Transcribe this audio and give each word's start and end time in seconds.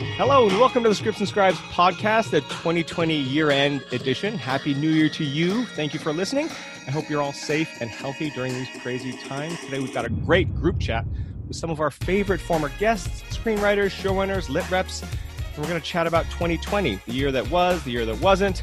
Hello, 0.00 0.48
and 0.48 0.60
welcome 0.60 0.84
to 0.84 0.88
the 0.88 0.94
Scripts 0.94 1.18
and 1.18 1.28
Scribes 1.28 1.58
podcast, 1.58 2.30
the 2.30 2.40
2020 2.42 3.16
year 3.16 3.50
end 3.50 3.82
edition. 3.90 4.38
Happy 4.38 4.72
New 4.72 4.90
Year 4.90 5.08
to 5.08 5.24
you. 5.24 5.64
Thank 5.64 5.92
you 5.92 5.98
for 5.98 6.12
listening. 6.12 6.48
I 6.86 6.92
hope 6.92 7.10
you're 7.10 7.20
all 7.20 7.32
safe 7.32 7.80
and 7.80 7.90
healthy 7.90 8.30
during 8.30 8.54
these 8.54 8.68
crazy 8.80 9.10
times. 9.26 9.58
Today, 9.58 9.80
we've 9.80 9.92
got 9.92 10.04
a 10.04 10.08
great 10.08 10.54
group 10.54 10.78
chat 10.78 11.04
with 11.48 11.56
some 11.56 11.68
of 11.68 11.80
our 11.80 11.90
favorite 11.90 12.40
former 12.40 12.68
guests, 12.78 13.22
screenwriters, 13.36 13.90
showrunners, 13.90 14.48
lit 14.48 14.70
reps. 14.70 15.02
And 15.02 15.58
we're 15.58 15.68
going 15.68 15.80
to 15.80 15.86
chat 15.86 16.06
about 16.06 16.26
2020, 16.26 17.00
the 17.04 17.12
year 17.12 17.32
that 17.32 17.50
was, 17.50 17.82
the 17.82 17.90
year 17.90 18.06
that 18.06 18.20
wasn't. 18.20 18.62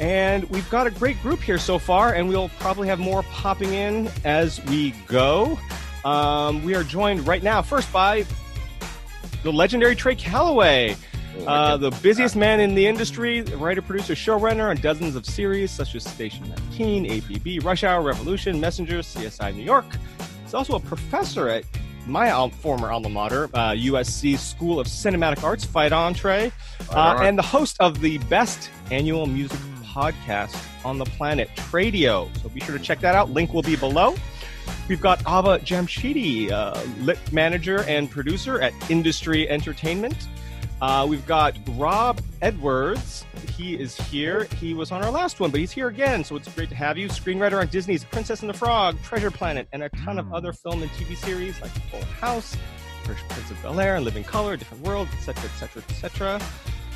And 0.00 0.42
we've 0.50 0.68
got 0.70 0.88
a 0.88 0.90
great 0.90 1.22
group 1.22 1.38
here 1.38 1.58
so 1.58 1.78
far, 1.78 2.14
and 2.14 2.28
we'll 2.28 2.48
probably 2.58 2.88
have 2.88 2.98
more 2.98 3.22
popping 3.22 3.74
in 3.74 4.10
as 4.24 4.60
we 4.64 4.90
go. 5.06 5.56
Um, 6.04 6.64
we 6.64 6.74
are 6.74 6.82
joined 6.82 7.28
right 7.28 7.44
now, 7.44 7.62
first 7.62 7.92
by 7.92 8.26
the 9.44 9.52
legendary 9.52 9.94
Trey 9.94 10.16
Callaway, 10.16 10.96
Oh, 11.36 11.46
uh, 11.46 11.76
the 11.76 11.90
busiest 12.00 12.36
man 12.36 12.60
in 12.60 12.76
the 12.76 12.86
industry, 12.86 13.42
writer, 13.42 13.82
producer, 13.82 14.14
showrunner 14.14 14.70
on 14.70 14.76
dozens 14.76 15.16
of 15.16 15.26
series 15.26 15.70
such 15.72 15.96
as 15.96 16.04
Station 16.04 16.48
19, 16.70 17.06
APB, 17.06 17.64
Rush 17.64 17.82
Hour, 17.82 18.02
Revolution, 18.02 18.60
Messenger, 18.60 19.00
CSI 19.00 19.52
New 19.56 19.64
York. 19.64 19.84
He's 20.44 20.54
also 20.54 20.76
a 20.76 20.80
professor 20.80 21.48
at 21.48 21.64
my 22.06 22.28
al- 22.28 22.50
former 22.50 22.92
alma 22.92 23.08
mater, 23.08 23.50
uh, 23.52 23.70
USC 23.72 24.38
School 24.38 24.78
of 24.78 24.86
Cinematic 24.86 25.42
Arts, 25.42 25.64
Fight 25.64 25.90
On 25.92 26.14
Trey, 26.14 26.52
uh, 26.90 27.18
and 27.20 27.36
the 27.36 27.42
host 27.42 27.76
of 27.80 28.00
the 28.00 28.18
best 28.18 28.70
annual 28.92 29.26
music 29.26 29.58
podcast 29.84 30.56
on 30.84 30.98
the 30.98 31.04
planet, 31.04 31.50
Tradio. 31.56 32.28
So 32.42 32.48
be 32.48 32.60
sure 32.60 32.78
to 32.78 32.82
check 32.82 33.00
that 33.00 33.16
out. 33.16 33.30
Link 33.30 33.52
will 33.52 33.62
be 33.62 33.74
below. 33.74 34.14
We've 34.88 35.00
got 35.00 35.20
Ava 35.20 35.58
Jamshidi, 35.60 36.50
uh, 36.50 36.80
lit 37.00 37.18
manager 37.32 37.84
and 37.84 38.10
producer 38.10 38.60
at 38.60 38.72
Industry 38.90 39.48
Entertainment. 39.48 40.28
Uh, 40.82 41.06
we've 41.08 41.24
got 41.26 41.56
Rob 41.70 42.20
Edwards. 42.42 43.24
He 43.56 43.74
is 43.74 43.96
here. 43.96 44.44
He 44.60 44.74
was 44.74 44.92
on 44.92 45.02
our 45.02 45.10
last 45.10 45.40
one, 45.40 45.50
but 45.50 45.60
he's 45.60 45.72
here 45.72 45.88
again, 45.88 46.24
so 46.24 46.36
it's 46.36 46.48
great 46.48 46.68
to 46.68 46.74
have 46.74 46.98
you. 46.98 47.08
Screenwriter 47.08 47.60
on 47.60 47.68
Disney's 47.68 48.04
Princess 48.04 48.40
and 48.40 48.50
the 48.50 48.54
Frog, 48.54 49.00
Treasure 49.02 49.30
Planet, 49.30 49.68
and 49.72 49.82
a 49.82 49.88
ton 49.90 50.18
of 50.18 50.32
other 50.34 50.52
film 50.52 50.82
and 50.82 50.90
TV 50.92 51.16
series 51.16 51.60
like 51.62 51.72
The 51.72 51.80
Full 51.80 52.04
House, 52.04 52.56
Fresh 53.04 53.20
Prince 53.28 53.50
of 53.50 53.62
Bel 53.62 53.80
Air, 53.80 54.00
Living 54.00 54.24
Color, 54.24 54.56
Different 54.56 54.84
World, 54.84 55.08
etc., 55.16 55.44
etc., 55.44 55.82
etc. 55.88 56.40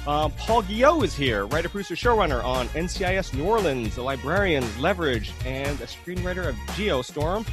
Um, 0.09 0.33
Paul 0.39 0.62
Guyot 0.62 1.05
is 1.05 1.14
here, 1.14 1.45
writer, 1.45 1.69
producer, 1.69 1.95
showrunner 1.95 2.42
on 2.42 2.67
NCIS 2.69 3.34
New 3.34 3.45
Orleans, 3.45 3.95
The 3.95 4.01
Librarians, 4.01 4.78
Leverage, 4.78 5.33
and 5.45 5.78
a 5.83 5.84
screenwriter 5.84 6.48
of 6.48 6.55
Geostorm. 6.69 7.47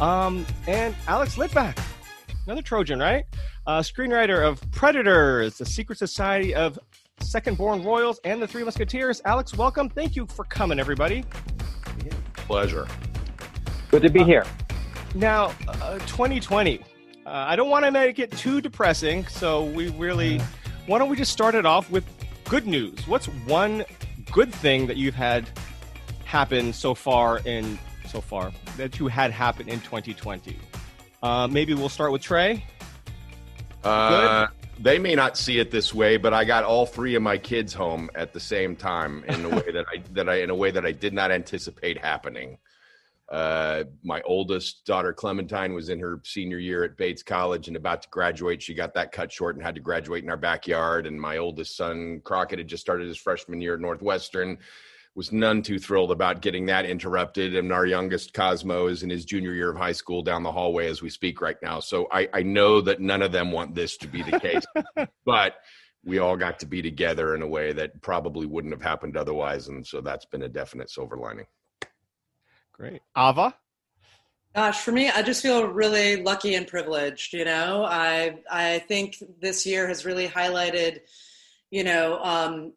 Um, 0.00 0.46
and 0.68 0.94
Alex 1.08 1.34
Litvak, 1.34 1.76
another 2.46 2.62
Trojan, 2.62 3.00
right? 3.00 3.24
Uh, 3.66 3.80
screenwriter 3.80 4.46
of 4.46 4.60
Predators, 4.70 5.58
The 5.58 5.66
Secret 5.66 5.98
Society 5.98 6.54
of 6.54 6.78
Second 7.18 7.58
Born 7.58 7.82
Royals, 7.82 8.20
and 8.22 8.40
The 8.40 8.46
Three 8.46 8.62
Musketeers. 8.62 9.20
Alex, 9.24 9.56
welcome. 9.56 9.88
Thank 9.88 10.14
you 10.14 10.26
for 10.26 10.44
coming, 10.44 10.78
everybody. 10.78 11.24
Pleasure. 12.34 12.86
Good 13.90 14.02
to 14.02 14.10
be 14.10 14.22
here. 14.22 14.44
Now, 15.16 15.52
uh, 15.66 15.98
2020. 16.06 16.78
Uh, 16.78 16.84
I 17.24 17.56
don't 17.56 17.68
want 17.68 17.84
to 17.84 17.90
make 17.90 18.20
it 18.20 18.30
too 18.30 18.60
depressing, 18.60 19.26
so 19.26 19.64
we 19.64 19.88
really. 19.88 20.40
Why 20.86 21.00
don't 21.00 21.08
we 21.08 21.16
just 21.16 21.32
start 21.32 21.56
it 21.56 21.66
off 21.66 21.90
with 21.90 22.04
good 22.44 22.64
news? 22.64 23.08
What's 23.08 23.26
one 23.26 23.84
good 24.30 24.54
thing 24.54 24.86
that 24.86 24.96
you've 24.96 25.16
had 25.16 25.48
happen 26.24 26.72
so 26.72 26.94
far 26.94 27.40
in 27.40 27.76
so 28.06 28.20
far 28.20 28.52
that 28.76 29.00
you 29.00 29.08
had 29.08 29.32
happen 29.32 29.68
in 29.68 29.80
2020? 29.80 30.56
Uh, 31.24 31.48
maybe 31.48 31.74
we'll 31.74 31.88
start 31.88 32.12
with 32.12 32.22
Trey. 32.22 32.64
Uh, 33.82 34.46
they 34.78 34.96
may 34.96 35.16
not 35.16 35.36
see 35.36 35.58
it 35.58 35.72
this 35.72 35.92
way, 35.92 36.18
but 36.18 36.32
I 36.32 36.44
got 36.44 36.62
all 36.62 36.86
three 36.86 37.16
of 37.16 37.22
my 37.22 37.36
kids 37.36 37.74
home 37.74 38.08
at 38.14 38.32
the 38.32 38.40
same 38.40 38.76
time 38.76 39.24
in 39.24 39.44
a 39.44 39.48
way 39.48 39.70
that 39.72 39.86
I 39.92 40.02
that 40.12 40.28
I 40.28 40.36
in 40.36 40.50
a 40.50 40.54
way 40.54 40.70
that 40.70 40.86
I 40.86 40.92
did 40.92 41.12
not 41.12 41.32
anticipate 41.32 41.98
happening. 41.98 42.58
Uh, 43.28 43.82
my 44.04 44.20
oldest 44.22 44.84
daughter 44.84 45.12
Clementine 45.12 45.74
was 45.74 45.88
in 45.88 45.98
her 45.98 46.20
senior 46.24 46.58
year 46.58 46.84
at 46.84 46.96
Bates 46.96 47.24
College 47.24 47.66
and 47.66 47.76
about 47.76 48.02
to 48.02 48.08
graduate. 48.08 48.62
She 48.62 48.72
got 48.72 48.94
that 48.94 49.10
cut 49.10 49.32
short 49.32 49.56
and 49.56 49.64
had 49.64 49.74
to 49.74 49.80
graduate 49.80 50.22
in 50.22 50.30
our 50.30 50.36
backyard. 50.36 51.06
And 51.06 51.20
my 51.20 51.38
oldest 51.38 51.76
son 51.76 52.20
Crockett 52.22 52.58
had 52.58 52.68
just 52.68 52.82
started 52.82 53.08
his 53.08 53.18
freshman 53.18 53.60
year 53.60 53.74
at 53.74 53.80
Northwestern. 53.80 54.58
Was 55.16 55.32
none 55.32 55.62
too 55.62 55.78
thrilled 55.78 56.12
about 56.12 56.42
getting 56.42 56.66
that 56.66 56.84
interrupted. 56.84 57.56
And 57.56 57.72
our 57.72 57.86
youngest 57.86 58.32
Cosmo 58.32 58.86
is 58.86 59.02
in 59.02 59.10
his 59.10 59.24
junior 59.24 59.54
year 59.54 59.70
of 59.70 59.76
high 59.76 59.92
school 59.92 60.22
down 60.22 60.42
the 60.42 60.52
hallway 60.52 60.88
as 60.88 61.02
we 61.02 61.08
speak 61.08 61.40
right 61.40 61.56
now. 61.62 61.80
So 61.80 62.06
I, 62.12 62.28
I 62.32 62.42
know 62.42 62.80
that 62.82 63.00
none 63.00 63.22
of 63.22 63.32
them 63.32 63.50
want 63.50 63.74
this 63.74 63.96
to 63.98 64.08
be 64.08 64.22
the 64.22 64.38
case, 64.38 64.64
but 65.24 65.56
we 66.04 66.18
all 66.18 66.36
got 66.36 66.60
to 66.60 66.66
be 66.66 66.82
together 66.82 67.34
in 67.34 67.42
a 67.42 67.48
way 67.48 67.72
that 67.72 68.00
probably 68.02 68.46
wouldn't 68.46 68.74
have 68.74 68.82
happened 68.82 69.16
otherwise. 69.16 69.68
And 69.68 69.84
so 69.84 70.00
that's 70.00 70.26
been 70.26 70.42
a 70.42 70.48
definite 70.48 70.90
silver 70.90 71.16
lining. 71.16 71.46
Great. 72.76 73.00
Ava? 73.16 73.54
Gosh, 74.54 74.80
for 74.80 74.92
me, 74.92 75.10
I 75.10 75.22
just 75.22 75.42
feel 75.42 75.66
really 75.66 76.22
lucky 76.22 76.54
and 76.54 76.66
privileged. 76.66 77.32
You 77.32 77.44
know, 77.44 77.84
I 77.84 78.38
I 78.50 78.80
think 78.80 79.22
this 79.40 79.66
year 79.66 79.86
has 79.88 80.04
really 80.04 80.28
highlighted, 80.28 81.00
you 81.70 81.84
know, 81.84 82.18
um, 82.22 82.72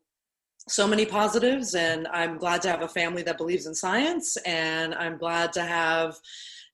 so 0.67 0.87
many 0.87 1.05
positives, 1.05 1.75
and 1.75 2.07
I'm 2.07 2.37
glad 2.37 2.61
to 2.63 2.69
have 2.69 2.81
a 2.81 2.87
family 2.87 3.23
that 3.23 3.37
believes 3.37 3.65
in 3.65 3.75
science, 3.75 4.37
and 4.45 4.93
I'm 4.93 5.17
glad 5.17 5.53
to 5.53 5.61
have 5.63 6.17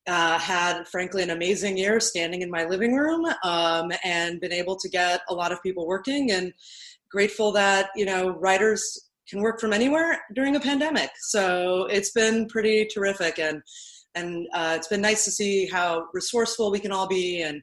uh, 0.08 0.40
had, 0.40 0.88
frankly, 0.88 1.24
an 1.24 1.30
amazing 1.30 1.78
year 1.78 2.00
standing 2.00 2.42
in 2.42 2.50
my 2.50 2.66
living 2.66 2.96
room 2.96 3.26
um, 3.44 3.92
and 4.04 4.42
been 4.42 4.54
able 4.54 4.76
to 4.78 4.90
get 4.90 5.22
a 5.30 5.34
lot 5.34 5.52
of 5.52 5.62
people 5.64 5.88
working, 5.88 6.32
and 6.32 6.52
grateful 7.12 7.52
that 7.52 7.90
you 7.96 8.06
know 8.06 8.30
writers 8.30 9.05
can 9.30 9.42
work 9.42 9.60
from 9.60 9.74
anywhere 9.74 10.22
during 10.34 10.56
a 10.56 10.60
pandemic. 10.60 11.10
So 11.20 11.86
it's 11.86 12.12
been 12.12 12.48
pretty 12.48 12.86
terrific, 12.86 13.40
and 13.40 13.62
and 14.16 14.48
uh, 14.54 14.74
it's 14.78 14.88
been 14.88 15.02
nice 15.02 15.26
to 15.26 15.32
see 15.32 15.68
how 15.68 16.08
resourceful 16.14 16.72
we 16.72 16.80
can 16.80 16.92
all 16.92 17.08
be. 17.08 17.42
And 17.42 17.62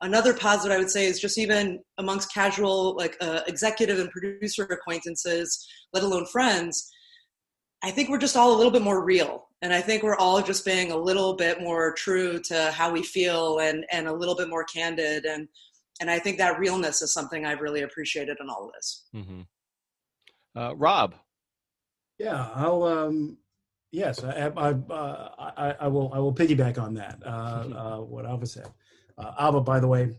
another 0.00 0.32
positive 0.32 0.74
I 0.74 0.78
would 0.78 0.90
say 0.90 1.06
is 1.06 1.20
just 1.20 1.38
even 1.38 1.80
amongst 1.98 2.32
casual 2.32 2.96
like 2.96 3.16
uh, 3.20 3.40
executive 3.46 3.98
and 3.98 4.10
producer 4.10 4.64
acquaintances, 4.64 5.66
let 5.92 6.04
alone 6.04 6.26
friends. 6.26 6.90
I 7.82 7.90
think 7.92 8.08
we're 8.08 8.18
just 8.18 8.36
all 8.36 8.54
a 8.54 8.58
little 8.58 8.72
bit 8.72 8.82
more 8.82 9.04
real, 9.04 9.46
and 9.62 9.72
I 9.72 9.80
think 9.80 10.02
we're 10.02 10.16
all 10.16 10.42
just 10.42 10.64
being 10.64 10.90
a 10.90 10.96
little 10.96 11.34
bit 11.34 11.60
more 11.60 11.94
true 11.94 12.40
to 12.46 12.72
how 12.72 12.90
we 12.92 13.02
feel, 13.02 13.58
and 13.60 13.86
and 13.92 14.08
a 14.08 14.12
little 14.12 14.34
bit 14.34 14.48
more 14.48 14.64
candid, 14.64 15.24
and 15.24 15.48
and 16.00 16.10
I 16.10 16.18
think 16.18 16.38
that 16.38 16.58
realness 16.58 17.02
is 17.02 17.12
something 17.12 17.44
I've 17.44 17.60
really 17.60 17.82
appreciated 17.82 18.36
in 18.40 18.48
all 18.48 18.66
of 18.66 18.72
this. 18.74 19.04
Mm-hmm. 19.14 19.42
Uh, 20.56 20.74
Rob? 20.76 21.14
Yeah, 22.18 22.48
I'll. 22.54 22.82
Um, 22.84 23.38
yes, 23.92 24.22
I, 24.24 24.30
I, 24.48 24.70
uh, 24.70 25.28
I, 25.56 25.74
I 25.80 25.88
will. 25.88 26.12
I 26.12 26.18
will 26.18 26.34
piggyback 26.34 26.78
on 26.80 26.94
that. 26.94 27.18
Uh, 27.24 27.28
uh, 27.28 27.96
what 28.00 28.24
Ava 28.26 28.46
said. 28.46 28.66
Uh, 29.16 29.32
Ava, 29.40 29.60
by 29.60 29.78
the 29.80 29.86
way, 29.88 30.18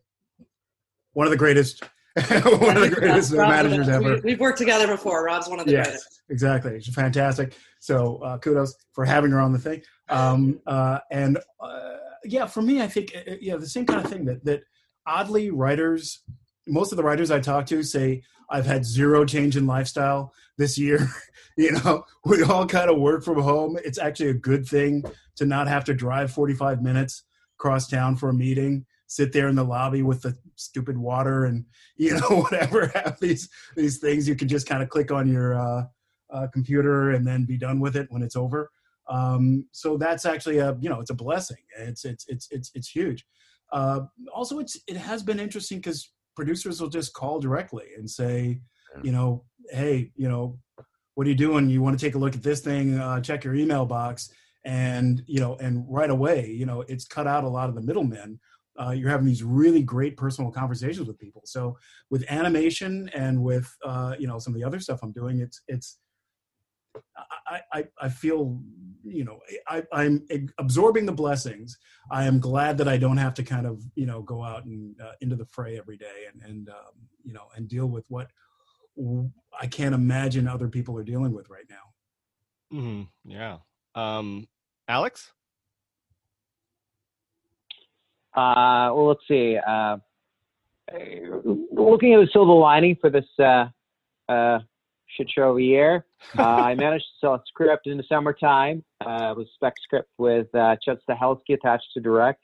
one 1.14 1.28
of 1.28 1.32
the 1.32 1.38
greatest, 1.38 1.84
one 2.16 2.78
of 2.78 2.82
the 2.82 2.92
greatest 2.94 3.34
Rob's 3.34 3.50
managers 3.50 3.88
one 3.88 3.96
of- 3.96 4.06
ever. 4.06 4.16
we- 4.16 4.22
We've 4.32 4.40
worked 4.40 4.58
together 4.60 4.88
before. 4.88 5.24
Rob's 5.26 5.50
one 5.50 5.60
of 5.60 5.66
the 5.66 5.74
Yes, 5.74 5.88
greatest. 5.88 6.22
exactly. 6.30 6.80
She's 6.82 6.94
fantastic. 6.96 7.54
So 7.80 8.18
uh, 8.18 8.38
kudos 8.38 8.76
for 8.94 9.04
having 9.06 9.32
her 9.32 9.40
on 9.40 9.52
the 9.52 9.60
thing. 9.60 9.82
Um, 10.10 10.60
uh, 10.66 11.00
and 11.12 11.38
uh, 11.60 11.96
yeah, 12.24 12.46
for 12.46 12.62
me, 12.62 12.82
I 12.82 12.88
think 12.88 13.14
uh, 13.16 13.34
yeah, 13.42 13.58
the 13.58 13.68
same 13.68 13.86
kind 13.86 14.04
of 14.04 14.10
thing 14.10 14.26
that 14.26 14.44
that 14.46 14.62
oddly 15.06 15.50
writers, 15.50 16.22
most 16.68 16.92
of 16.94 16.98
the 16.98 17.04
writers 17.04 17.30
I 17.32 17.40
talk 17.40 17.66
to 17.68 17.84
say 17.84 18.24
I've 18.50 18.66
had 18.66 18.86
zero 18.86 19.26
change 19.26 19.58
in 19.58 19.68
lifestyle 19.68 20.34
this 20.58 20.78
year. 20.78 21.08
you 21.58 21.72
know, 21.72 22.04
we 22.26 22.44
all 22.44 22.66
kind 22.66 22.90
of 22.90 23.00
work 23.00 23.24
from 23.24 23.42
home. 23.42 23.78
It's 23.84 24.00
actually 24.00 24.30
a 24.30 24.34
good 24.34 24.66
thing 24.66 25.04
to 25.38 25.46
not 25.46 25.68
have 25.68 25.84
to 25.86 25.94
drive 25.94 26.32
45 26.32 26.82
minutes 26.82 27.24
across 27.58 27.88
town 27.88 28.16
for 28.16 28.30
a 28.30 28.34
meeting 28.34 28.86
sit 29.10 29.34
there 29.34 29.48
in 29.48 29.56
the 29.56 29.64
lobby 29.64 30.04
with 30.04 30.22
the 30.22 30.38
stupid 30.56 30.98
water 30.98 31.46
and 31.46 31.66
you 31.98 32.14
know 32.14 32.42
whatever 32.42 32.88
have 32.96 33.20
these 33.20 33.50
these 33.76 33.98
things 33.98 34.28
you 34.28 34.36
can 34.36 34.48
just 34.48 34.68
kind 34.68 34.82
of 34.82 34.90
click 34.90 35.12
on 35.12 35.28
your 35.28 35.60
uh, 35.60 35.84
uh, 36.30 36.48
computer 36.54 37.12
and 37.12 37.28
then 37.28 37.44
be 37.44 37.58
done 37.58 37.80
with 37.80 37.98
it 37.98 38.08
when 38.12 38.22
it's 38.22 38.36
over 38.36 38.72
um, 39.10 39.66
so 39.72 39.98
that's 39.98 40.26
actually 40.26 40.60
a 40.60 40.78
you 40.80 40.90
know 40.90 41.02
it's 41.02 41.10
a 41.10 41.16
blessing 41.16 41.58
it's 41.80 42.06
it's 42.06 42.26
it's 42.30 42.48
it's, 42.52 42.72
it's 42.76 42.88
huge 42.88 43.26
uh, 43.74 44.02
also 44.34 44.60
it's 44.60 44.80
it 44.88 44.96
has 44.96 45.24
been 45.24 45.40
interesting 45.40 45.80
because 45.80 46.12
producers 46.40 46.80
will 46.80 46.90
just 46.90 47.14
call 47.14 47.40
directly 47.40 47.88
and 47.98 48.10
say 48.10 48.62
you 49.04 49.12
know 49.12 49.44
hey 49.72 50.12
you 50.16 50.28
know 50.28 50.58
what 51.16 51.28
are 51.28 51.32
you 51.32 51.36
doing? 51.36 51.70
You 51.70 51.82
want 51.82 52.00
to 52.00 52.06
take 52.06 52.16
a 52.16 52.18
look 52.18 52.34
at 52.34 52.44
this 52.44 52.62
thing? 52.62 52.98
Uh, 52.98 53.20
check 53.20 53.44
your 53.44 53.54
email 53.54 53.86
box. 53.86 54.32
And 54.64 55.22
you 55.26 55.42
know 55.42 55.58
and 55.58 55.86
right 55.90 56.10
away 56.10 56.48
you 56.48 56.66
know 56.66 56.82
it's 56.88 57.06
cut 57.06 57.28
out 57.28 57.44
a 57.44 57.50
lot 57.50 57.68
of 57.68 57.76
the 57.76 57.82
middlemen. 57.82 58.40
Uh, 58.82 58.92
you're 58.92 59.10
having 59.10 59.26
these 59.26 59.44
really 59.44 59.84
great 59.84 60.16
personal 60.16 60.50
conversations 60.50 61.08
with 61.08 61.20
people. 61.20 61.42
So 61.46 61.78
with 62.10 62.24
animation 62.30 63.10
and 63.14 63.44
with 63.44 63.70
uh, 63.86 64.16
you 64.18 64.28
know 64.28 64.40
some 64.40 64.54
of 64.54 64.60
the 64.60 64.66
other 64.66 64.80
stuff 64.80 65.00
i'm 65.04 65.12
doing 65.12 65.40
it's 65.40 65.62
it's 65.68 65.98
I, 67.48 67.62
I, 67.74 67.86
I 68.02 68.10
feel, 68.10 68.60
you 69.04 69.24
know, 69.24 69.40
I, 69.68 69.84
I'm 69.92 70.26
absorbing 70.58 71.06
the 71.06 71.12
blessings. 71.12 71.78
I 72.12 72.26
am 72.26 72.40
glad 72.40 72.78
that 72.80 72.88
I 72.88 72.98
don't 72.98 73.18
have 73.18 73.34
to 73.36 73.44
kind 73.44 73.66
of, 73.66 73.84
you 73.96 74.06
know, 74.06 74.22
go 74.22 74.44
out 74.44 74.66
and 74.66 75.00
uh, 75.02 75.14
into 75.22 75.36
the 75.36 75.46
fray 75.46 75.78
every 75.78 75.98
day 75.98 76.26
and, 76.32 76.42
and 76.44 76.70
um, 76.70 76.94
you 77.24 77.34
know, 77.34 77.48
and 77.56 77.68
deal 77.68 77.88
with 77.88 78.06
what 78.10 78.28
I 79.60 79.68
can't 79.68 79.96
imagine 79.96 80.48
other 80.48 80.68
people 80.68 80.98
are 80.98 81.04
dealing 81.04 81.34
with 81.34 81.50
right 81.50 81.66
now. 81.70 82.78
Mm-hmm. 82.78 83.32
Yeah. 83.32 83.58
Um, 83.96 84.48
Alex? 84.88 85.32
Uh, 88.36 88.92
well, 88.94 89.08
let's 89.08 89.22
see. 89.28 89.58
Uh, 89.58 89.98
looking 91.72 92.14
at 92.14 92.20
the 92.20 92.28
silver 92.32 92.54
lining 92.54 92.98
for 93.00 93.10
this 93.10 93.26
uh, 93.40 93.68
uh, 94.28 94.60
shit 95.16 95.30
show 95.30 95.52
of 95.52 95.58
a 95.58 95.62
year, 95.62 96.06
uh, 96.38 96.44
I 96.44 96.76
managed 96.76 97.06
to 97.06 97.20
sell 97.20 97.34
a 97.36 97.42
script 97.48 97.88
in 97.88 97.98
the 97.98 98.04
summertime. 98.04 98.84
Uh, 99.02 99.34
it 99.36 99.38
was 99.38 99.48
spec 99.56 99.74
script 99.82 100.10
with 100.18 100.54
uh, 100.56 100.76
Chad 100.84 101.00
Stahelski 101.08 101.54
attached 101.54 101.88
to 101.94 102.00
direct. 102.00 102.44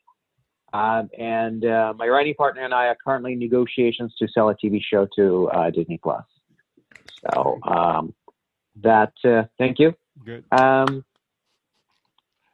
Um, 0.73 1.09
and 1.17 1.63
uh, 1.63 1.93
my 1.95 2.07
writing 2.07 2.33
partner 2.33 2.63
and 2.63 2.73
I 2.73 2.87
are 2.87 2.97
currently 3.03 3.33
in 3.33 3.39
negotiations 3.39 4.13
to 4.19 4.27
sell 4.27 4.49
a 4.49 4.55
TV 4.55 4.81
show 4.81 5.07
to 5.15 5.47
uh, 5.49 5.69
Disney 5.69 5.99
Plus. 6.03 6.25
So 7.33 7.59
um, 7.63 8.13
that, 8.81 9.13
uh, 9.23 9.43
thank 9.57 9.79
you. 9.79 9.93
Good. 10.25 10.43
Um, 10.51 11.05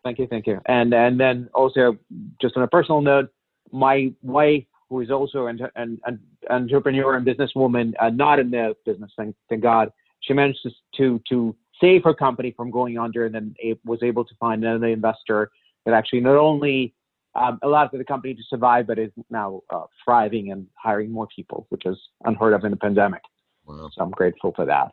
thank 0.03 0.19
you, 0.19 0.27
thank 0.27 0.45
you. 0.47 0.61
And 0.65 0.93
and 0.93 1.19
then 1.19 1.49
also, 1.53 1.97
just 2.41 2.57
on 2.57 2.63
a 2.63 2.67
personal 2.67 3.01
note, 3.01 3.29
my 3.71 4.13
wife, 4.21 4.65
who 4.89 4.99
is 4.99 5.09
also 5.09 5.47
an, 5.47 5.59
an, 5.75 5.99
an 6.05 6.19
entrepreneur 6.49 7.15
and 7.15 7.25
businesswoman, 7.25 7.93
uh, 7.99 8.09
not 8.09 8.39
in 8.39 8.51
the 8.51 8.75
business, 8.85 9.11
thank, 9.17 9.35
thank 9.49 9.63
God, 9.63 9.91
she 10.21 10.33
managed 10.33 10.59
to, 10.63 10.71
to 10.97 11.21
to 11.29 11.56
save 11.79 12.03
her 12.03 12.13
company 12.13 12.53
from 12.56 12.71
going 12.71 12.97
under, 12.97 13.25
and 13.25 13.35
then 13.35 13.56
was 13.85 14.00
able 14.03 14.23
to 14.23 14.35
find 14.39 14.63
another 14.63 14.88
investor 14.88 15.51
that 15.85 15.94
actually 15.94 16.21
not 16.21 16.38
only 16.38 16.94
um, 17.35 17.59
allowed 17.63 17.89
for 17.89 17.97
the 17.97 18.03
company 18.03 18.33
to 18.33 18.44
survive, 18.50 18.88
but 18.88 19.00
is 19.00 19.12
now 19.29 19.62
uh, 19.69 19.83
thriving 20.03 20.51
and 20.51 20.68
hiring 20.75 21.12
more 21.12 21.27
people, 21.33 21.65
which 21.69 21.85
is 21.85 21.97
unheard 22.25 22.53
of 22.53 22.63
in 22.63 22.71
the 22.71 22.77
pandemic. 22.77 23.21
Wow. 23.65 23.89
So 23.94 24.03
I'm 24.03 24.12
grateful 24.12 24.53
for 24.56 24.65
that. 24.65 24.91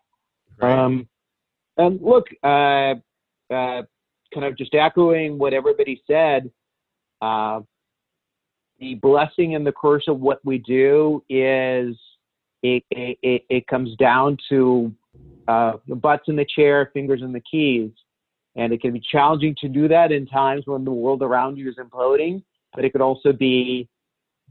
Um, 0.61 1.09
and 1.77 2.01
look, 2.01 2.27
uh, 2.43 2.95
uh, 3.53 3.83
kind 4.33 4.45
of 4.45 4.57
just 4.57 4.75
echoing 4.75 5.39
what 5.39 5.53
everybody 5.53 6.03
said, 6.07 6.51
uh, 7.21 7.61
the 8.79 8.95
blessing 8.95 9.55
and 9.55 9.67
the 9.67 9.73
curse 9.73 10.05
of 10.07 10.21
what 10.21 10.45
we 10.45 10.59
do 10.59 11.23
is 11.29 11.97
it, 12.63 12.85
it, 12.91 13.45
it 13.49 13.67
comes 13.67 13.97
down 13.97 14.39
to 14.49 14.93
uh, 15.49 15.73
butts 15.89 16.25
in 16.29 16.37
the 16.37 16.45
chair, 16.45 16.91
fingers 16.93 17.23
in 17.23 17.33
the 17.33 17.41
keys. 17.41 17.91
And 18.55 18.73
it 18.73 18.81
can 18.81 18.93
be 18.93 19.01
challenging 19.01 19.55
to 19.61 19.69
do 19.69 19.89
that 19.89 20.13
in 20.13 20.27
times 20.27 20.65
when 20.67 20.85
the 20.85 20.91
world 20.91 21.23
around 21.23 21.57
you 21.57 21.69
is 21.69 21.77
imploding, 21.77 22.43
but 22.75 22.85
it 22.85 22.93
could 22.93 23.01
also 23.01 23.33
be 23.33 23.89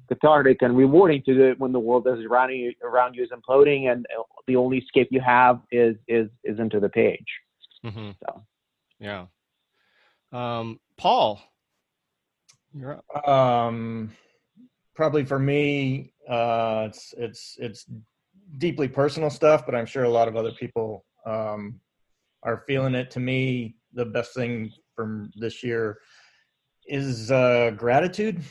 cathartic 0.07 0.61
and 0.61 0.77
rewarding 0.77 1.21
to 1.23 1.33
do 1.33 1.43
it 1.43 1.59
when 1.59 1.71
the 1.71 1.79
world 1.79 2.07
is 2.07 2.23
around 2.25 2.51
you 2.51 2.71
around 2.83 3.13
you 3.15 3.23
is 3.23 3.29
imploding 3.31 3.91
and 3.91 4.05
the 4.47 4.55
only 4.55 4.77
escape 4.77 5.09
you 5.11 5.19
have 5.19 5.59
is 5.71 5.95
is 6.07 6.29
is 6.43 6.59
into 6.59 6.79
the 6.79 6.89
page. 6.89 7.25
Mm-hmm. 7.85 8.11
So, 8.25 8.43
yeah. 8.99 9.25
Um, 10.31 10.79
Paul, 10.97 11.41
you're 12.73 13.01
up. 13.13 13.27
Um, 13.27 14.11
probably 14.95 15.25
for 15.25 15.39
me, 15.39 16.13
uh, 16.29 16.85
it's 16.87 17.13
it's 17.17 17.57
it's 17.59 17.85
deeply 18.57 18.87
personal 18.87 19.29
stuff, 19.29 19.65
but 19.65 19.75
I'm 19.75 19.85
sure 19.85 20.03
a 20.03 20.09
lot 20.09 20.27
of 20.27 20.35
other 20.35 20.51
people 20.51 21.05
um, 21.25 21.79
are 22.43 22.63
feeling 22.67 22.95
it. 22.95 23.11
To 23.11 23.19
me, 23.19 23.75
the 23.93 24.05
best 24.05 24.33
thing 24.33 24.71
from 24.95 25.31
this 25.35 25.63
year 25.63 25.99
is 26.87 27.31
uh, 27.31 27.71
gratitude, 27.75 28.41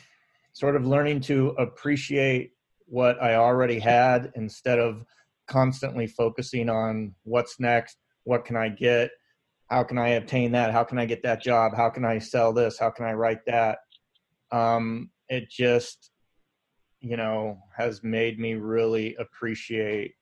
sort 0.53 0.77
of 0.77 0.87
learning 0.87 1.21
to 1.23 1.49
appreciate 1.59 2.53
what 2.87 3.21
I 3.23 3.35
already 3.35 3.79
had 3.79 4.31
instead 4.37 4.79
of 4.79 5.05
constantly 5.49 6.07
focusing 6.07 6.69
on 6.69 7.15
what's 7.25 7.59
next, 7.59 7.97
what 8.25 8.45
can 8.45 8.57
I 8.57 8.69
get, 8.69 9.11
how 9.69 9.83
can 9.83 9.99
I 9.99 10.11
obtain 10.11 10.53
that, 10.53 10.73
how 10.73 10.85
can 10.85 10.99
I 10.99 11.07
get 11.07 11.23
that 11.23 11.43
job, 11.43 11.73
how 11.75 11.91
can 11.91 12.05
I 12.05 12.19
sell 12.19 12.53
this, 12.53 12.79
how 12.79 12.91
can 12.91 13.05
I 13.07 13.13
write 13.13 13.45
that. 13.47 13.79
Um, 14.53 15.11
it 15.29 15.51
just, 15.51 16.11
you 17.09 17.17
know, 17.17 17.59
has 17.77 18.03
made 18.03 18.39
me 18.39 18.55
really 18.55 19.15
appreciate 19.17 20.15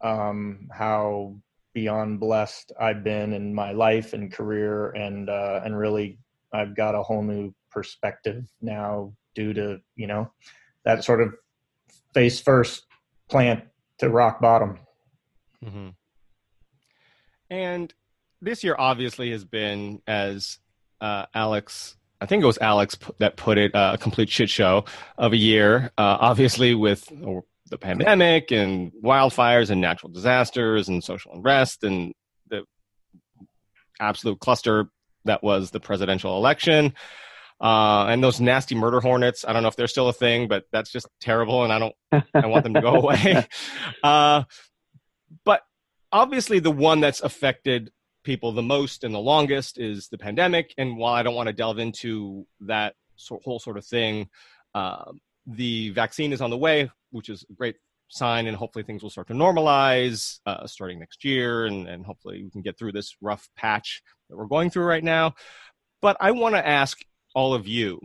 um, 0.00 0.68
how 0.72 1.36
beyond 1.74 2.20
blessed 2.20 2.72
I've 2.80 3.04
been 3.04 3.32
in 3.32 3.54
my 3.54 3.72
life 3.72 4.12
and 4.12 4.32
career, 4.32 4.90
and 4.90 5.28
uh, 5.28 5.60
and 5.64 5.78
really 5.78 6.18
I've 6.52 6.74
got 6.74 6.94
a 6.94 7.02
whole 7.02 7.22
new 7.22 7.54
perspective 7.70 8.44
now 8.60 9.12
due 9.34 9.52
to 9.52 9.78
you 9.94 10.06
know 10.06 10.30
that 10.84 11.04
sort 11.04 11.20
of 11.20 11.34
face 12.14 12.40
first 12.40 12.84
plant 13.28 13.64
to 13.98 14.08
rock 14.08 14.40
bottom. 14.40 14.78
Mm-hmm. 15.64 15.88
And 17.50 17.94
this 18.40 18.62
year 18.64 18.76
obviously 18.78 19.30
has 19.30 19.44
been 19.44 20.02
as 20.06 20.58
uh, 21.00 21.26
Alex. 21.34 21.96
I 22.20 22.26
think 22.26 22.42
it 22.42 22.46
was 22.46 22.58
Alex 22.58 22.98
that 23.18 23.36
put 23.36 23.58
it 23.58 23.74
uh, 23.74 23.92
a 23.94 23.98
complete 23.98 24.28
shit 24.28 24.50
show 24.50 24.84
of 25.16 25.32
a 25.32 25.36
year. 25.36 25.92
Uh, 25.96 26.16
obviously, 26.20 26.74
with 26.74 27.06
the 27.70 27.78
pandemic 27.78 28.50
and 28.50 28.92
wildfires 29.04 29.70
and 29.70 29.80
natural 29.80 30.10
disasters 30.10 30.88
and 30.88 31.04
social 31.04 31.32
unrest 31.32 31.84
and 31.84 32.12
the 32.48 32.64
absolute 34.00 34.40
cluster 34.40 34.88
that 35.24 35.42
was 35.42 35.70
the 35.70 35.80
presidential 35.80 36.36
election. 36.36 36.94
Uh, 37.60 38.06
and 38.06 38.22
those 38.22 38.40
nasty 38.40 38.74
murder 38.74 39.00
hornets. 39.00 39.44
I 39.46 39.52
don't 39.52 39.62
know 39.62 39.68
if 39.68 39.76
they're 39.76 39.88
still 39.88 40.08
a 40.08 40.12
thing, 40.12 40.46
but 40.46 40.64
that's 40.70 40.92
just 40.92 41.08
terrible, 41.20 41.64
and 41.64 41.72
I 41.72 41.78
don't. 41.80 41.94
I 42.32 42.46
want 42.46 42.62
them 42.62 42.74
to 42.74 42.80
go 42.80 42.94
away. 42.94 43.46
Uh, 44.02 44.44
but 45.44 45.62
obviously, 46.12 46.60
the 46.60 46.70
one 46.70 47.00
that's 47.00 47.20
affected 47.20 47.90
people 48.28 48.52
the 48.52 48.60
most 48.60 49.04
and 49.04 49.14
the 49.14 49.18
longest 49.18 49.78
is 49.78 50.08
the 50.08 50.18
pandemic. 50.18 50.74
And 50.76 50.98
while 50.98 51.14
I 51.14 51.22
don't 51.22 51.34
want 51.34 51.46
to 51.46 51.52
delve 51.54 51.78
into 51.78 52.46
that 52.60 52.94
whole 53.42 53.58
sort 53.58 53.78
of 53.78 53.86
thing, 53.86 54.28
uh, 54.74 55.12
the 55.46 55.88
vaccine 55.92 56.34
is 56.34 56.42
on 56.42 56.50
the 56.50 56.58
way, 56.58 56.90
which 57.10 57.30
is 57.30 57.42
a 57.48 57.54
great 57.54 57.76
sign, 58.08 58.46
and 58.46 58.54
hopefully 58.54 58.82
things 58.84 59.02
will 59.02 59.08
start 59.08 59.28
to 59.28 59.32
normalize 59.32 60.40
uh, 60.44 60.66
starting 60.66 60.98
next 60.98 61.24
year, 61.24 61.64
and, 61.64 61.88
and 61.88 62.04
hopefully 62.04 62.44
we 62.44 62.50
can 62.50 62.60
get 62.60 62.78
through 62.78 62.92
this 62.92 63.16
rough 63.22 63.48
patch 63.56 64.02
that 64.28 64.36
we're 64.36 64.44
going 64.44 64.68
through 64.68 64.84
right 64.84 65.04
now. 65.04 65.34
But 66.02 66.18
I 66.20 66.32
want 66.32 66.54
to 66.54 66.68
ask 66.68 66.98
all 67.34 67.54
of 67.54 67.66
you 67.66 67.98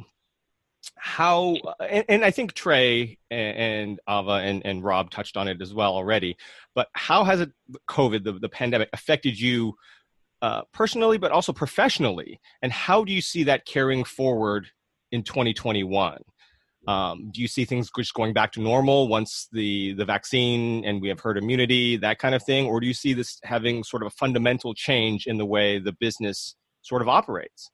how 0.97 1.55
and, 1.79 2.03
and, 2.09 2.25
i 2.25 2.31
think 2.31 2.51
trey 2.51 3.17
and, 3.31 3.57
and 3.57 3.99
ava 4.09 4.31
and, 4.31 4.65
and 4.65 4.83
rob 4.83 5.09
touched 5.09 5.37
on 5.37 5.47
it 5.47 5.61
as 5.61 5.73
well 5.73 5.93
already 5.93 6.35
but 6.75 6.89
how 6.91 7.23
has 7.23 7.39
it 7.39 7.51
covid 7.89 8.25
the, 8.25 8.33
the 8.33 8.49
pandemic 8.49 8.89
affected 8.91 9.39
you 9.39 9.73
uh, 10.43 10.61
personally 10.73 11.17
but 11.17 11.31
also 11.31 11.51
professionally 11.51 12.39
and 12.61 12.71
how 12.71 13.03
do 13.03 13.11
you 13.11 13.21
see 13.21 13.43
that 13.43 13.65
carrying 13.65 14.03
forward 14.03 14.67
in 15.11 15.23
2021 15.23 16.19
um, 16.87 17.31
do 17.33 17.41
you 17.41 17.47
see 17.47 17.63
things 17.63 17.89
just 17.97 18.13
going 18.13 18.33
back 18.33 18.51
to 18.51 18.61
normal 18.61 19.07
once 19.07 19.47
the 19.51 19.93
the 19.93 20.05
vaccine 20.05 20.83
and 20.85 21.01
we 21.01 21.07
have 21.07 21.19
herd 21.19 21.37
immunity 21.37 21.97
that 21.97 22.19
kind 22.19 22.35
of 22.35 22.43
thing 22.43 22.67
or 22.67 22.79
do 22.79 22.85
you 22.85 22.93
see 22.93 23.13
this 23.13 23.39
having 23.43 23.83
sort 23.83 24.03
of 24.03 24.07
a 24.07 24.15
fundamental 24.17 24.73
change 24.75 25.25
in 25.25 25.37
the 25.37 25.45
way 25.45 25.79
the 25.79 25.93
business 25.99 26.55
sort 26.81 27.01
of 27.01 27.07
operates 27.09 27.71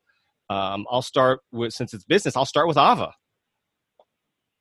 um, 0.50 0.86
I'll 0.90 1.02
start 1.02 1.42
with 1.52 1.74
since 1.74 1.94
it's 1.94 2.04
business. 2.04 2.36
I'll 2.36 2.46
start 2.46 2.68
with 2.68 2.78
Ava. 2.78 3.14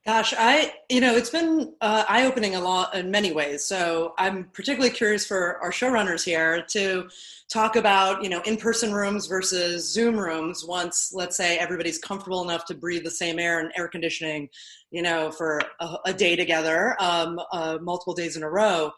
Gosh, 0.06 0.32
I 0.38 0.72
you 0.88 1.00
know 1.02 1.14
it's 1.14 1.28
been 1.28 1.74
uh, 1.82 2.04
eye 2.08 2.24
opening 2.24 2.54
a 2.54 2.60
lot 2.60 2.94
in 2.94 3.10
many 3.10 3.32
ways. 3.32 3.64
So 3.66 4.14
I'm 4.16 4.44
particularly 4.54 4.94
curious 4.94 5.26
for 5.26 5.58
our 5.58 5.70
showrunners 5.70 6.24
here 6.24 6.64
to 6.70 7.08
talk 7.52 7.76
about 7.76 8.22
you 8.22 8.30
know 8.30 8.40
in 8.42 8.56
person 8.56 8.92
rooms 8.92 9.26
versus 9.26 9.92
Zoom 9.92 10.18
rooms. 10.18 10.64
Once 10.64 11.10
let's 11.12 11.36
say 11.36 11.58
everybody's 11.58 11.98
comfortable 11.98 12.42
enough 12.42 12.64
to 12.66 12.74
breathe 12.74 13.04
the 13.04 13.10
same 13.10 13.38
air 13.38 13.60
and 13.60 13.70
air 13.76 13.86
conditioning, 13.86 14.48
you 14.90 15.02
know, 15.02 15.30
for 15.30 15.60
a, 15.80 15.96
a 16.06 16.12
day 16.14 16.36
together, 16.36 16.96
um, 17.00 17.38
uh, 17.52 17.76
multiple 17.82 18.14
days 18.14 18.36
in 18.36 18.42
a 18.42 18.48
row. 18.50 18.90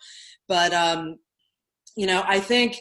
But 0.46 0.72
um, 0.72 1.16
you 1.96 2.06
know, 2.06 2.22
I 2.26 2.38
think 2.38 2.78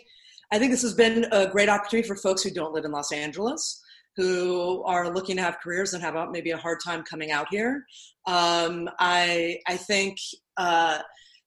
I 0.51 0.59
think 0.59 0.71
this 0.71 0.83
has 0.83 0.93
been 0.93 1.25
a 1.31 1.47
great 1.47 1.69
opportunity 1.69 2.07
for 2.07 2.15
folks 2.15 2.43
who 2.43 2.51
don't 2.51 2.73
live 2.73 2.85
in 2.85 2.91
Los 2.91 3.11
Angeles 3.11 3.81
who 4.19 4.83
are 4.83 5.13
looking 5.13 5.37
to 5.37 5.41
have 5.41 5.61
careers 5.63 5.93
and 5.93 6.03
have 6.03 6.13
maybe 6.29 6.51
a 6.51 6.57
hard 6.57 6.79
time 6.83 7.03
coming 7.03 7.31
out 7.31 7.47
here. 7.49 7.85
Um, 8.27 8.89
I 8.99 9.59
I 9.65 9.77
think 9.77 10.17
uh, 10.57 10.99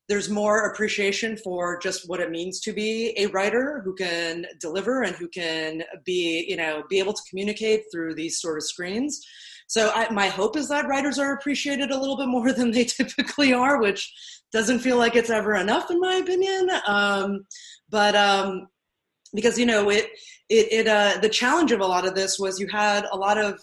there's 0.09 0.31
more 0.31 0.71
appreciation 0.71 1.37
for 1.37 1.79
just 1.81 2.09
what 2.09 2.21
it 2.21 2.31
means 2.31 2.61
to 2.61 2.73
be 2.73 3.13
a 3.19 3.27
writer 3.27 3.83
who 3.85 3.95
can 3.95 4.47
deliver 4.59 5.03
and 5.03 5.15
who 5.15 5.29
can 5.29 5.83
be 6.07 6.47
you 6.49 6.57
know 6.57 6.83
be 6.89 6.99
able 6.99 7.13
to 7.13 7.23
communicate 7.29 7.83
through 7.93 8.15
these 8.15 8.41
sort 8.41 8.57
of 8.57 8.65
screens. 8.65 9.21
So 9.67 9.93
I, 9.95 10.11
my 10.11 10.29
hope 10.29 10.57
is 10.57 10.69
that 10.69 10.89
writers 10.89 11.19
are 11.19 11.35
appreciated 11.35 11.91
a 11.91 11.99
little 11.99 12.17
bit 12.17 12.29
more 12.29 12.53
than 12.53 12.71
they 12.71 12.85
typically 12.99 13.53
are, 13.53 13.83
which 13.83 14.11
doesn't 14.51 14.79
feel 14.79 14.97
like 14.97 15.15
it's 15.15 15.31
ever 15.31 15.57
enough 15.57 15.91
in 15.91 16.01
my 16.01 16.15
opinion. 16.15 16.71
Um, 16.87 17.45
but 17.91 18.15
um, 18.15 18.69
because 19.35 19.59
you 19.59 19.67
know 19.67 19.91
it 19.91 20.11
it, 20.49 20.73
it 20.73 20.89
uh, 20.89 21.19
the 21.21 21.29
challenge 21.29 21.73
of 21.73 21.81
a 21.81 21.87
lot 21.87 22.07
of 22.07 22.15
this 22.15 22.39
was 22.39 22.59
you 22.61 22.67
had 22.69 23.07
a 23.13 23.17
lot 23.17 23.39
of 23.39 23.61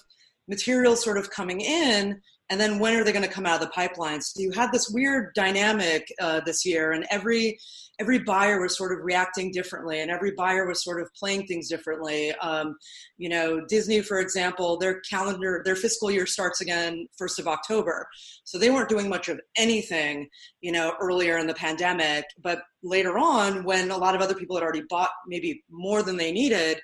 materials 0.47 1.03
sort 1.03 1.17
of 1.17 1.29
coming 1.29 1.61
in 1.61 2.19
and 2.49 2.59
then 2.59 2.79
when 2.79 2.95
are 2.95 3.03
they 3.03 3.11
going 3.11 3.25
to 3.25 3.31
come 3.31 3.45
out 3.45 3.61
of 3.61 3.67
the 3.67 3.73
pipeline? 3.73 4.21
So 4.21 4.41
you 4.41 4.51
had 4.51 4.71
this 4.71 4.89
weird 4.89 5.33
dynamic 5.35 6.11
uh, 6.19 6.41
this 6.45 6.65
year 6.65 6.93
and 6.93 7.05
every 7.11 7.59
every 7.99 8.19
buyer 8.19 8.61
was 8.61 8.77
sort 8.77 8.91
of 8.91 8.99
reacting 9.03 9.51
differently 9.51 9.99
and 9.99 10.09
every 10.09 10.31
buyer 10.31 10.65
was 10.65 10.83
sort 10.83 11.01
of 11.01 11.09
playing 11.13 11.45
things 11.45 11.69
differently. 11.69 12.31
Um, 12.41 12.75
you 13.17 13.29
know 13.29 13.61
disney 13.67 14.01
for 14.01 14.19
example 14.19 14.77
their 14.77 15.01
calendar 15.01 15.61
their 15.65 15.75
fiscal 15.75 16.09
year 16.09 16.25
starts 16.25 16.61
again 16.61 17.07
1st 17.21 17.39
of 17.39 17.47
october. 17.47 18.07
So 18.45 18.57
they 18.57 18.69
weren't 18.69 18.89
doing 18.89 19.09
much 19.09 19.29
of 19.29 19.39
anything 19.57 20.29
you 20.61 20.71
know 20.71 20.93
earlier 21.01 21.37
in 21.37 21.47
the 21.47 21.53
pandemic. 21.53 22.25
But 22.41 22.61
later 22.83 23.17
on 23.17 23.63
when 23.63 23.91
a 23.91 23.97
lot 23.97 24.15
of 24.15 24.21
other 24.21 24.35
people 24.35 24.55
had 24.55 24.63
already 24.63 24.83
bought 24.89 25.11
maybe 25.27 25.63
more 25.69 26.01
than 26.01 26.17
they 26.17 26.31
needed 26.31 26.79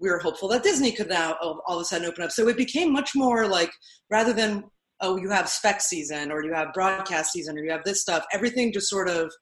we 0.00 0.08
were 0.08 0.18
hopeful 0.18 0.48
that 0.48 0.62
disney 0.62 0.92
could 0.92 1.08
now 1.08 1.34
all 1.42 1.62
of 1.68 1.80
a 1.80 1.84
sudden 1.84 2.06
open 2.06 2.24
up. 2.24 2.30
So 2.30 2.46
it 2.48 2.56
became 2.56 2.92
much 2.92 3.12
more 3.14 3.46
like 3.46 3.70
rather 4.10 4.32
than 4.32 4.64
oh 5.00 5.16
you 5.16 5.30
have 5.30 5.48
spec 5.48 5.80
season 5.80 6.30
or 6.30 6.44
you 6.44 6.52
have 6.52 6.72
broadcast 6.72 7.32
season 7.32 7.56
or 7.56 7.64
you 7.64 7.70
have 7.70 7.84
this 7.84 8.02
stuff 8.02 8.24
everything 8.32 8.72
just 8.72 8.88
sort 8.88 9.08
of 9.08 9.32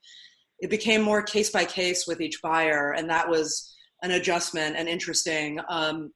it 0.61 0.71
became 0.71 1.03
more 1.03 1.23
case 1.23 1.51
by 1.51 1.65
case 1.65 2.07
with 2.07 2.21
each 2.21 2.41
buyer, 2.43 2.93
and 2.93 3.09
that 3.11 3.29
was 3.29 3.75
an 4.03 4.13
adjustment 4.13 4.77
and 4.77 4.89
interesting. 4.89 5.61
Um, 5.69 6.13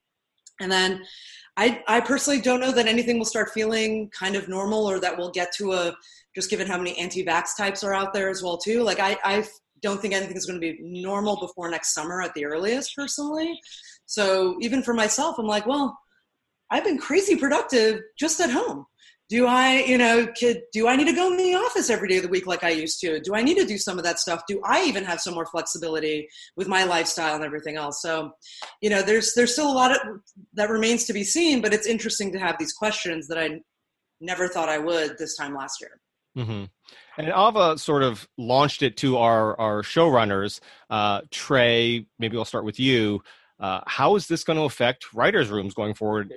and 0.61 0.71
then 0.71 1.03
I, 1.57 1.83
I 1.89 2.01
personally 2.01 2.41
don't 2.41 2.61
know 2.61 2.73
that 2.73 2.87
anything 2.87 3.19
will 3.19 3.25
start 3.25 3.51
feeling 3.53 4.11
kind 4.11 4.37
of 4.37 4.49
normal 4.49 4.89
or 4.89 5.01
that 5.01 5.17
we'll 5.17 5.31
get 5.31 5.53
to 5.57 5.73
a 5.73 5.95
just 6.35 6.51
given 6.51 6.67
how 6.67 6.79
many 6.79 6.97
anti-vax 6.97 7.57
types 7.57 7.83
are 7.83 7.93
out 7.93 8.13
there 8.13 8.29
as 8.29 8.43
well 8.43 8.57
too. 8.57 8.83
Like 8.83 9.01
I, 9.01 9.19
I 9.25 9.45
don't 9.83 10.01
think 10.01 10.15
anything 10.15 10.37
is 10.37 10.47
going 10.47 10.61
to 10.61 10.73
be 10.73 10.79
normal 10.81 11.41
before 11.41 11.69
next 11.69 11.93
summer 11.93 12.23
at 12.23 12.33
the 12.35 12.45
earliest 12.45 12.95
personally. 12.95 13.59
So 14.07 14.57
even 14.61 14.83
for 14.83 14.95
myself, 14.95 15.37
I'm 15.39 15.47
like, 15.47 15.67
well, 15.67 15.99
I've 16.71 16.85
been 16.85 16.99
crazy 16.99 17.35
productive 17.35 18.01
just 18.19 18.41
at 18.41 18.51
home 18.51 18.87
do 19.31 19.47
I, 19.47 19.85
you 19.85 19.97
know, 19.97 20.27
kid, 20.27 20.63
do 20.73 20.89
I 20.89 20.97
need 20.97 21.07
to 21.07 21.13
go 21.13 21.31
in 21.31 21.37
the 21.37 21.55
office 21.55 21.89
every 21.89 22.09
day 22.09 22.17
of 22.17 22.25
the 22.25 22.29
week 22.29 22.49
like 22.49 22.65
I 22.65 22.71
used 22.71 23.01
to? 23.03 23.21
Do 23.21 23.33
I 23.37 23.43
need 23.43 23.57
to 23.59 23.65
do 23.65 23.79
some 23.79 23.97
of 23.97 24.03
that 24.03 24.19
stuff? 24.19 24.43
Do 24.49 24.61
I 24.65 24.85
even 24.85 25.05
have 25.05 25.21
some 25.21 25.35
more 25.35 25.47
flexibility 25.47 26.29
with 26.57 26.67
my 26.67 26.83
lifestyle 26.83 27.37
and 27.37 27.45
everything 27.45 27.77
else? 27.77 28.03
So, 28.03 28.33
you 28.83 28.91
know, 28.91 29.03
there's 29.03 29.33
there's 29.35 29.53
still 29.53 29.71
a 29.71 29.73
lot 29.73 29.93
of 29.93 29.99
that 30.55 30.69
remains 30.69 31.05
to 31.05 31.13
be 31.13 31.23
seen, 31.23 31.63
but 31.63 31.73
it's 31.73 31.87
interesting 31.87 32.33
to 32.33 32.41
have 32.41 32.57
these 32.59 32.73
questions 32.73 33.29
that 33.29 33.39
I 33.39 33.61
never 34.21 34.49
thought 34.49 34.69
I 34.69 34.79
would 34.79 35.17
this 35.17 35.37
time 35.37 35.55
last 35.55 35.81
year. 35.81 36.01
Mm-hmm. 36.37 36.65
And 37.17 37.29
Ava 37.29 37.79
sort 37.79 38.03
of 38.03 38.29
launched 38.37 38.83
it 38.83 38.97
to 38.99 39.19
our 39.19 39.59
our 39.61 39.83
showrunners. 39.83 40.59
Uh, 40.91 41.21
Trey, 41.31 42.05
maybe 42.19 42.37
I'll 42.37 42.45
start 42.45 42.65
with 42.65 42.81
you. 42.81 43.23
Uh, 43.61 43.83
how 43.87 44.17
is 44.17 44.27
this 44.27 44.43
going 44.43 44.59
to 44.59 44.65
affect 44.65 45.15
writers' 45.15 45.51
rooms 45.51 45.73
going 45.73 45.95
forward? 45.95 46.35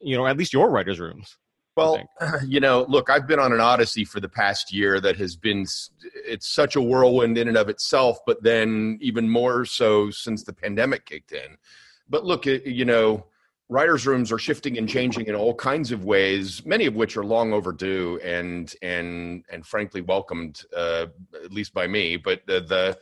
You 0.00 0.16
know, 0.16 0.24
at 0.24 0.36
least 0.36 0.52
your 0.52 0.70
writers' 0.70 1.00
rooms. 1.00 1.36
Well, 1.78 2.08
you 2.46 2.60
know, 2.60 2.84
look, 2.88 3.08
I've 3.08 3.26
been 3.26 3.38
on 3.38 3.52
an 3.52 3.60
odyssey 3.60 4.04
for 4.04 4.18
the 4.20 4.28
past 4.28 4.72
year 4.72 5.00
that 5.00 5.16
has 5.16 5.36
been 5.36 5.64
it's 6.14 6.48
such 6.48 6.74
a 6.76 6.82
whirlwind 6.82 7.38
in 7.38 7.48
and 7.48 7.56
of 7.56 7.68
itself, 7.68 8.18
but 8.26 8.42
then 8.42 8.98
even 9.00 9.28
more 9.28 9.64
so 9.64 10.10
since 10.10 10.42
the 10.42 10.52
pandemic 10.52 11.06
kicked 11.06 11.32
in. 11.32 11.56
But 12.10 12.24
look, 12.24 12.46
you 12.46 12.84
know, 12.84 13.26
writers' 13.68 14.06
rooms 14.06 14.32
are 14.32 14.38
shifting 14.38 14.76
and 14.76 14.88
changing 14.88 15.26
in 15.26 15.34
all 15.34 15.54
kinds 15.54 15.92
of 15.92 16.04
ways, 16.04 16.64
many 16.66 16.86
of 16.86 16.96
which 16.96 17.16
are 17.16 17.24
long 17.24 17.52
overdue 17.52 18.18
and 18.24 18.74
and 18.82 19.44
and 19.50 19.64
frankly 19.64 20.00
welcomed, 20.00 20.62
uh, 20.76 21.06
at 21.44 21.52
least 21.52 21.72
by 21.74 21.86
me. 21.86 22.16
But 22.16 22.42
the, 22.46 22.60
the 22.60 22.98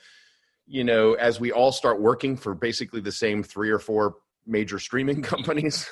you 0.67 0.85
know, 0.85 1.15
as 1.15 1.41
we 1.41 1.51
all 1.51 1.73
start 1.73 2.01
working 2.01 2.37
for 2.37 2.55
basically 2.55 3.01
the 3.01 3.13
same 3.13 3.43
three 3.43 3.71
or 3.71 3.79
four 3.79 4.17
major 4.47 4.79
streaming 4.79 5.23
companies. 5.35 5.89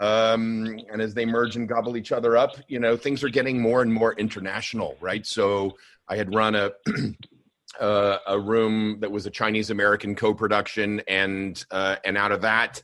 Um, 0.00 0.80
and 0.90 1.00
as 1.00 1.14
they 1.14 1.26
merge 1.26 1.56
and 1.56 1.68
gobble 1.68 1.96
each 1.96 2.10
other 2.10 2.36
up, 2.36 2.56
you 2.68 2.80
know, 2.80 2.96
things 2.96 3.22
are 3.22 3.28
getting 3.28 3.60
more 3.60 3.82
and 3.82 3.92
more 3.92 4.14
international, 4.14 4.96
right? 5.00 5.26
So 5.26 5.76
I 6.08 6.16
had 6.16 6.34
run 6.34 6.54
a 6.54 6.72
uh, 7.80 8.18
a 8.26 8.38
room 8.38 8.98
that 9.00 9.10
was 9.12 9.26
a 9.26 9.30
Chinese 9.30 9.70
American 9.70 10.14
co-production, 10.14 11.02
and 11.06 11.62
uh, 11.70 11.96
and 12.04 12.16
out 12.16 12.32
of 12.32 12.40
that, 12.40 12.82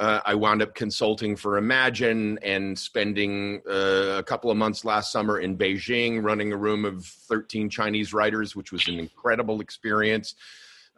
uh, 0.00 0.20
I 0.26 0.34
wound 0.34 0.60
up 0.60 0.74
consulting 0.74 1.36
for 1.36 1.56
Imagine 1.56 2.38
and 2.42 2.76
spending 2.76 3.62
uh, 3.70 4.16
a 4.18 4.22
couple 4.22 4.50
of 4.50 4.56
months 4.56 4.84
last 4.84 5.12
summer 5.12 5.38
in 5.38 5.56
Beijing, 5.56 6.22
running 6.22 6.52
a 6.52 6.56
room 6.56 6.84
of 6.84 7.04
13 7.04 7.70
Chinese 7.70 8.12
writers, 8.12 8.54
which 8.56 8.72
was 8.72 8.88
an 8.88 8.98
incredible 8.98 9.60
experience. 9.60 10.34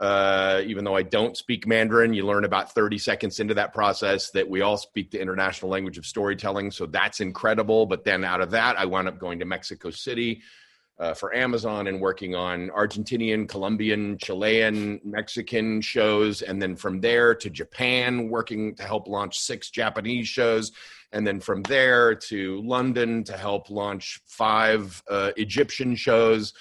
Uh, 0.00 0.62
even 0.64 0.84
though 0.84 0.94
I 0.94 1.02
don't 1.02 1.36
speak 1.36 1.66
Mandarin, 1.66 2.14
you 2.14 2.24
learn 2.24 2.44
about 2.44 2.72
30 2.72 2.98
seconds 2.98 3.40
into 3.40 3.54
that 3.54 3.74
process 3.74 4.30
that 4.30 4.48
we 4.48 4.60
all 4.60 4.76
speak 4.76 5.10
the 5.10 5.20
international 5.20 5.70
language 5.70 5.98
of 5.98 6.06
storytelling. 6.06 6.70
So 6.70 6.86
that's 6.86 7.20
incredible. 7.20 7.84
But 7.84 8.04
then 8.04 8.24
out 8.24 8.40
of 8.40 8.52
that, 8.52 8.78
I 8.78 8.84
wound 8.84 9.08
up 9.08 9.18
going 9.18 9.40
to 9.40 9.44
Mexico 9.44 9.90
City 9.90 10.42
uh, 11.00 11.14
for 11.14 11.34
Amazon 11.34 11.88
and 11.88 12.00
working 12.00 12.34
on 12.34 12.68
Argentinian, 12.70 13.48
Colombian, 13.48 14.18
Chilean, 14.18 15.00
Mexican 15.04 15.80
shows. 15.80 16.42
And 16.42 16.60
then 16.60 16.76
from 16.76 17.00
there 17.00 17.34
to 17.34 17.50
Japan, 17.50 18.28
working 18.28 18.74
to 18.76 18.84
help 18.84 19.08
launch 19.08 19.38
six 19.38 19.70
Japanese 19.70 20.28
shows. 20.28 20.72
And 21.12 21.26
then 21.26 21.40
from 21.40 21.62
there 21.62 22.14
to 22.14 22.62
London 22.62 23.24
to 23.24 23.36
help 23.36 23.70
launch 23.70 24.20
five 24.26 25.02
uh, 25.08 25.32
Egyptian 25.36 25.96
shows 25.96 26.52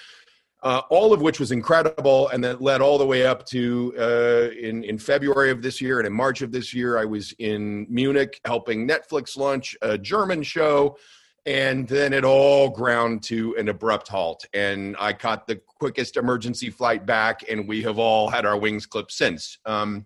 uh, 0.68 0.82
all 0.90 1.14
of 1.14 1.22
which 1.22 1.40
was 1.40 1.54
incredible, 1.54 2.28
and 2.28 2.44
that 2.44 2.62
led 2.62 2.82
all 2.82 2.98
the 2.98 3.06
way 3.06 3.26
up 3.26 3.46
to 3.46 3.94
uh, 3.98 4.50
in 4.60 4.84
in 4.84 4.98
February 4.98 5.50
of 5.50 5.62
this 5.62 5.80
year 5.80 6.00
and 6.00 6.06
in 6.06 6.12
March 6.12 6.42
of 6.42 6.52
this 6.52 6.74
year, 6.74 6.98
I 6.98 7.06
was 7.06 7.34
in 7.40 7.88
Munich 7.90 8.42
helping 8.44 8.86
Netflix 8.86 9.38
launch 9.38 9.78
a 9.82 9.98
German 9.98 10.44
show, 10.44 10.98
and 11.46 11.88
then 11.88 12.12
it 12.12 12.26
all 12.26 12.70
ground 12.70 13.24
to 13.24 13.56
an 13.58 13.70
abrupt 13.70 14.10
halt, 14.10 14.46
and 14.54 14.98
I 15.00 15.14
caught 15.14 15.48
the 15.48 15.56
quickest 15.56 16.18
emergency 16.18 16.70
flight 16.70 17.06
back, 17.06 17.50
and 17.50 17.66
we 17.66 17.82
have 17.84 17.98
all 17.98 18.30
had 18.30 18.46
our 18.46 18.58
wings 18.58 18.86
clipped 18.86 19.14
since. 19.14 19.60
Um, 19.66 20.06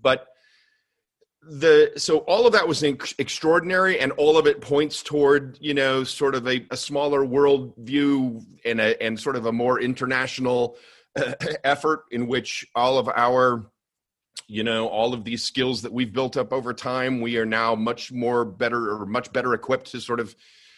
but 0.00 0.26
the 1.42 1.92
so 1.96 2.18
all 2.18 2.46
of 2.46 2.52
that 2.52 2.68
was 2.68 2.82
extraordinary 2.82 3.98
and 3.98 4.12
all 4.12 4.38
of 4.38 4.46
it 4.46 4.60
points 4.60 5.02
toward 5.02 5.58
you 5.60 5.74
know 5.74 6.04
sort 6.04 6.34
of 6.34 6.46
a, 6.46 6.64
a 6.70 6.76
smaller 6.76 7.24
world 7.24 7.74
view 7.78 8.40
and 8.64 8.80
a 8.80 9.00
and 9.02 9.18
sort 9.18 9.34
of 9.34 9.46
a 9.46 9.52
more 9.52 9.80
international 9.80 10.76
uh, 11.16 11.32
effort 11.64 12.04
in 12.12 12.28
which 12.28 12.64
all 12.76 12.96
of 12.96 13.08
our 13.08 13.66
you 14.46 14.62
know 14.62 14.86
all 14.86 15.12
of 15.14 15.24
these 15.24 15.42
skills 15.42 15.82
that 15.82 15.92
we've 15.92 16.12
built 16.12 16.36
up 16.36 16.52
over 16.52 16.72
time 16.72 17.20
we 17.20 17.36
are 17.36 17.46
now 17.46 17.74
much 17.74 18.12
more 18.12 18.44
better 18.44 18.92
or 18.92 19.04
much 19.04 19.32
better 19.32 19.52
equipped 19.52 19.90
to 19.90 20.00
sort 20.00 20.20
of 20.20 20.36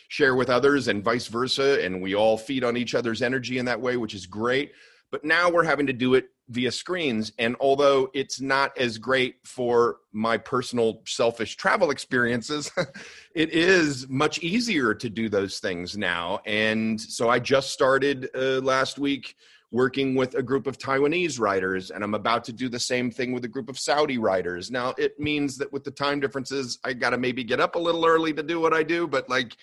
share 0.08 0.34
with 0.34 0.50
others 0.50 0.88
and 0.88 1.02
vice 1.02 1.26
versa. 1.26 1.84
And 1.84 2.00
we 2.00 2.14
all 2.14 2.36
feed 2.38 2.62
on 2.62 2.76
each 2.76 2.94
other's 2.94 3.22
energy 3.22 3.58
in 3.58 3.64
that 3.66 3.80
way 3.80 3.96
which 3.96 4.14
is 4.14 4.26
great 4.26 4.72
but 5.14 5.22
now 5.22 5.48
we're 5.48 5.62
having 5.62 5.86
to 5.86 5.92
do 5.92 6.14
it 6.14 6.30
via 6.48 6.72
screens. 6.72 7.30
And 7.38 7.54
although 7.60 8.10
it's 8.14 8.40
not 8.40 8.76
as 8.76 8.98
great 8.98 9.36
for 9.44 9.98
my 10.12 10.36
personal 10.36 11.02
selfish 11.06 11.54
travel 11.54 11.92
experiences, 11.92 12.68
it 13.36 13.50
is 13.50 14.08
much 14.08 14.40
easier 14.40 14.92
to 14.92 15.08
do 15.08 15.28
those 15.28 15.60
things 15.60 15.96
now. 15.96 16.40
And 16.46 17.00
so 17.00 17.28
I 17.28 17.38
just 17.38 17.70
started 17.70 18.28
uh, 18.34 18.60
last 18.62 18.98
week 18.98 19.36
working 19.70 20.16
with 20.16 20.34
a 20.34 20.42
group 20.42 20.66
of 20.66 20.78
Taiwanese 20.78 21.38
writers, 21.38 21.92
and 21.92 22.02
I'm 22.02 22.14
about 22.14 22.42
to 22.46 22.52
do 22.52 22.68
the 22.68 22.80
same 22.80 23.08
thing 23.08 23.30
with 23.30 23.44
a 23.44 23.48
group 23.48 23.68
of 23.68 23.78
Saudi 23.78 24.18
writers. 24.18 24.68
Now, 24.68 24.94
it 24.98 25.20
means 25.20 25.56
that 25.58 25.72
with 25.72 25.84
the 25.84 25.92
time 25.92 26.18
differences, 26.18 26.80
I 26.82 26.92
got 26.92 27.10
to 27.10 27.18
maybe 27.18 27.44
get 27.44 27.60
up 27.60 27.76
a 27.76 27.78
little 27.78 28.04
early 28.04 28.32
to 28.32 28.42
do 28.42 28.58
what 28.58 28.74
I 28.74 28.82
do, 28.82 29.06
but 29.06 29.28
like, 29.28 29.56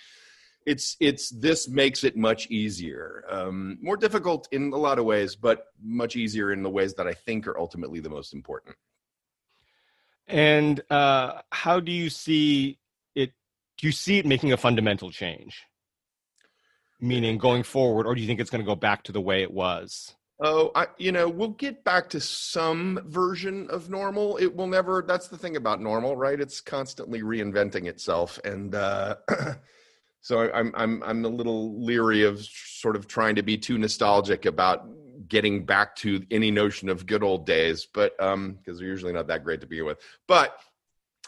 it's 0.66 0.96
it's 1.00 1.30
this 1.30 1.68
makes 1.68 2.04
it 2.04 2.16
much 2.16 2.48
easier 2.48 3.24
um, 3.30 3.78
more 3.82 3.98
difficult 3.98 4.48
in 4.52 4.72
a 4.74 4.78
lot 4.78 5.00
of 5.00 5.06
ways 5.06 5.36
but 5.36 5.68
much 5.82 6.16
easier 6.16 6.52
in 6.52 6.64
the 6.64 6.70
ways 6.70 6.94
that 6.94 7.08
i 7.08 7.14
think 7.14 7.48
are 7.48 7.60
ultimately 7.60 8.00
the 8.00 8.10
most 8.10 8.34
important 8.34 8.76
and 10.28 10.82
uh, 10.90 11.42
how 11.52 11.80
do 11.80 11.92
you 11.92 12.10
see 12.10 12.80
it 13.16 13.32
do 13.78 13.88
you 13.88 13.92
see 13.92 14.20
it 14.20 14.26
making 14.26 14.54
a 14.54 14.58
fundamental 14.58 15.12
change 15.12 15.64
meaning 17.00 17.38
going 17.38 17.64
forward 17.64 18.06
or 18.06 18.14
do 18.14 18.22
you 18.22 18.28
think 18.28 18.40
it's 18.40 18.50
going 18.50 18.64
to 18.64 18.66
go 18.66 18.76
back 18.76 19.04
to 19.04 19.12
the 19.12 19.22
way 19.22 19.42
it 19.42 19.52
was 19.52 20.16
Oh, 20.44 20.72
I, 20.74 20.88
you 20.98 21.12
know, 21.12 21.30
we'll 21.30 21.50
get 21.50 21.84
back 21.84 22.10
to 22.10 22.20
some 22.20 23.00
version 23.06 23.68
of 23.70 23.92
normal. 23.92 24.38
It 24.38 24.56
will 24.56 24.66
never. 24.66 25.04
That's 25.08 25.28
the 25.28 25.38
thing 25.38 25.56
about 25.56 25.80
normal, 25.80 26.16
right? 26.16 26.40
It's 26.40 26.62
constantly 26.62 27.22
reinventing 27.22 27.86
itself, 27.86 28.40
and 28.44 28.74
uh, 28.74 29.18
So 30.22 30.52
I'm 30.52 30.72
I'm 30.76 31.04
I'm 31.04 31.26
a 31.26 31.30
little 31.30 31.84
leery 31.84 32.24
of 32.24 32.42
sort 32.42 32.96
of 32.96 33.08
trying 33.08 33.36
to 33.36 33.44
be 33.44 33.58
too 33.58 33.78
nostalgic 33.78 34.46
about 34.46 34.88
getting 35.28 35.66
back 35.66 35.96
to 35.96 36.26
any 36.32 36.52
notion 36.52 36.90
of 36.90 37.06
good 37.06 37.24
old 37.24 37.46
days, 37.46 37.88
but 37.92 38.22
um, 38.22 38.54
because 38.54 38.80
they're 38.80 38.88
usually 38.88 39.14
not 39.14 39.28
that 39.28 39.44
great 39.44 39.62
to 39.62 39.68
begin 39.68 39.86
with. 39.86 40.00
But 40.28 40.58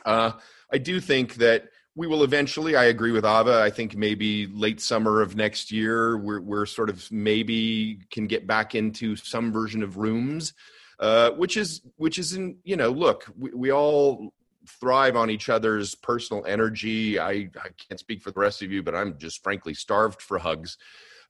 uh, 0.06 0.34
I 0.72 0.78
do 0.78 1.00
think 1.00 1.36
that 1.36 1.70
we 1.96 2.08
will 2.08 2.24
eventually. 2.24 2.76
I 2.76 2.86
agree 2.86 3.12
with 3.12 3.26
Ava. 3.26 3.62
I 3.62 3.70
think 3.70 3.96
maybe 3.96 4.48
late 4.48 4.82
summer 4.82 5.22
of 5.22 5.36
next 5.36 5.72
year, 5.72 6.18
we're 6.18 6.42
we're 6.42 6.66
sort 6.66 6.90
of 6.90 7.10
maybe 7.12 8.00
can 8.12 8.28
get 8.28 8.46
back 8.48 8.76
into 8.76 9.16
some 9.16 9.52
version 9.54 9.84
of 9.84 9.98
rooms. 9.98 10.54
uh, 11.00 11.32
which 11.32 11.58
is 11.58 11.82
which 11.98 12.18
is 12.20 12.34
in 12.34 12.58
you 12.64 12.76
know 12.76 12.90
look 12.90 13.26
we, 13.38 13.52
we 13.52 13.72
all 13.72 14.34
thrive 14.68 15.16
on 15.16 15.30
each 15.30 15.50
other's 15.50 15.96
personal 15.96 16.46
energy. 16.46 17.20
I, 17.20 17.32
I 17.32 17.70
can't 17.78 18.00
speak 18.00 18.22
for 18.22 18.32
the 18.32 18.40
rest 18.40 18.62
of 18.62 18.72
you, 18.72 18.84
but 18.84 18.96
I'm 18.96 19.18
just 19.18 19.44
frankly 19.44 19.74
starved 19.74 20.22
for 20.22 20.38
hugs. 20.38 20.78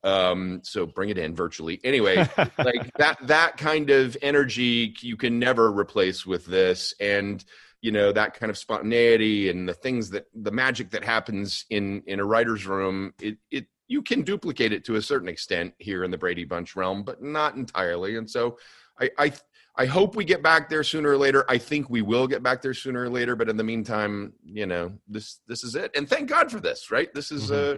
Um, 0.04 0.60
so 0.64 0.86
bring 0.86 1.10
it 1.10 1.18
in 1.18 1.36
virtually. 1.36 1.80
Anyway, 1.84 2.18
like 2.58 2.94
that 2.98 3.18
that 3.28 3.58
kind 3.58 3.90
of 3.90 4.18
energy 4.22 4.94
you 5.00 5.16
can 5.16 5.40
never 5.40 5.72
replace 5.72 6.26
with 6.26 6.46
this. 6.46 6.94
And 7.00 7.44
you 7.82 7.92
know 7.92 8.12
that 8.12 8.34
kind 8.34 8.50
of 8.50 8.58
spontaneity 8.58 9.50
and 9.50 9.68
the 9.68 9.74
things 9.74 10.10
that 10.12 10.28
the 10.34 10.52
magic 10.52 10.92
that 10.92 11.04
happens 11.04 11.66
in 11.70 12.02
in 12.08 12.20
a 12.20 12.26
writer's 12.26 12.66
room 12.66 13.14
it 13.20 13.38
it 13.52 13.68
you 13.88 14.02
can 14.02 14.22
duplicate 14.24 14.74
it 14.74 14.86
to 14.86 14.96
a 14.96 15.02
certain 15.02 15.28
extent 15.28 15.74
here 15.78 16.04
in 16.04 16.12
the 16.12 16.18
Brady 16.18 16.46
Bunch 16.46 16.76
realm, 16.76 17.04
but 17.04 17.22
not 17.22 17.56
entirely. 17.56 18.18
And 18.18 18.30
so 18.30 18.58
I, 19.00 19.10
I 19.18 19.34
I 19.76 19.86
hope 19.86 20.16
we 20.16 20.24
get 20.24 20.44
back 20.44 20.70
there 20.70 20.84
sooner 20.84 21.10
or 21.10 21.18
later. 21.18 21.46
I 21.50 21.58
think 21.58 21.90
we 21.90 22.04
will 22.04 22.28
get 22.28 22.44
back 22.44 22.62
there 22.62 22.76
sooner 22.76 23.04
or 23.04 23.10
later, 23.10 23.36
but 23.36 23.50
in 23.50 23.58
the 23.58 23.64
meantime, 23.64 24.34
you 24.46 24.68
know, 24.68 24.94
this 25.08 25.40
this 25.48 25.64
is 25.64 25.76
it. 25.76 25.92
And 25.96 26.08
thank 26.08 26.30
God 26.30 26.52
for 26.52 26.60
this, 26.60 26.92
right? 26.92 27.12
This 27.14 27.32
is 27.32 27.50
mm-hmm. 27.50 27.76
uh 27.76 27.78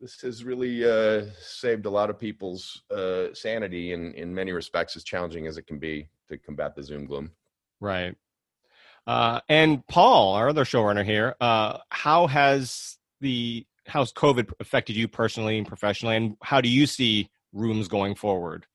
this 0.00 0.20
has 0.20 0.44
really 0.44 0.84
uh 0.84 1.26
saved 1.40 1.86
a 1.86 1.90
lot 1.90 2.08
of 2.08 2.20
people's 2.20 2.82
uh 2.90 3.34
sanity 3.34 3.92
in 3.92 4.14
in 4.14 4.32
many 4.32 4.52
respects 4.52 4.96
as 4.96 5.02
challenging 5.02 5.46
as 5.46 5.58
it 5.58 5.66
can 5.66 5.78
be 5.78 6.08
to 6.28 6.38
combat 6.38 6.76
the 6.76 6.82
Zoom 6.84 7.06
gloom. 7.06 7.32
Right. 7.80 8.14
Uh 9.04 9.40
and 9.48 9.84
Paul, 9.88 10.34
our 10.34 10.50
other 10.50 10.64
showrunner 10.64 11.04
here, 11.04 11.34
uh 11.40 11.78
how 11.90 12.28
has 12.28 12.96
the 13.20 13.66
how's 13.88 14.12
COVID 14.12 14.52
affected 14.60 14.94
you 14.94 15.08
personally 15.08 15.58
and 15.58 15.66
professionally 15.66 16.14
and 16.14 16.36
how 16.42 16.60
do 16.60 16.68
you 16.68 16.86
see 16.86 17.28
rooms 17.52 17.88
going 17.88 18.14
forward 18.14 18.66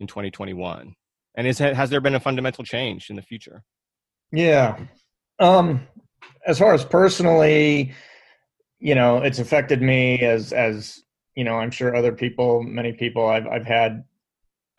in 0.00 0.06
2021? 0.06 0.94
And 1.38 1.46
is 1.46 1.60
has 1.60 1.88
there 1.88 2.00
been 2.00 2.16
a 2.16 2.20
fundamental 2.20 2.64
change 2.64 3.10
in 3.10 3.16
the 3.16 3.22
future? 3.22 3.62
Yeah. 4.32 4.76
Um, 5.38 5.86
as 6.44 6.58
far 6.58 6.74
as 6.74 6.84
personally, 6.84 7.94
you 8.80 8.96
know, 8.96 9.18
it's 9.18 9.38
affected 9.38 9.80
me 9.80 10.20
as 10.22 10.52
as 10.52 11.00
you 11.36 11.44
know, 11.44 11.54
I'm 11.54 11.70
sure 11.70 11.94
other 11.94 12.10
people, 12.10 12.64
many 12.64 12.92
people. 12.92 13.28
I've 13.28 13.46
I've 13.46 13.64
had 13.64 14.02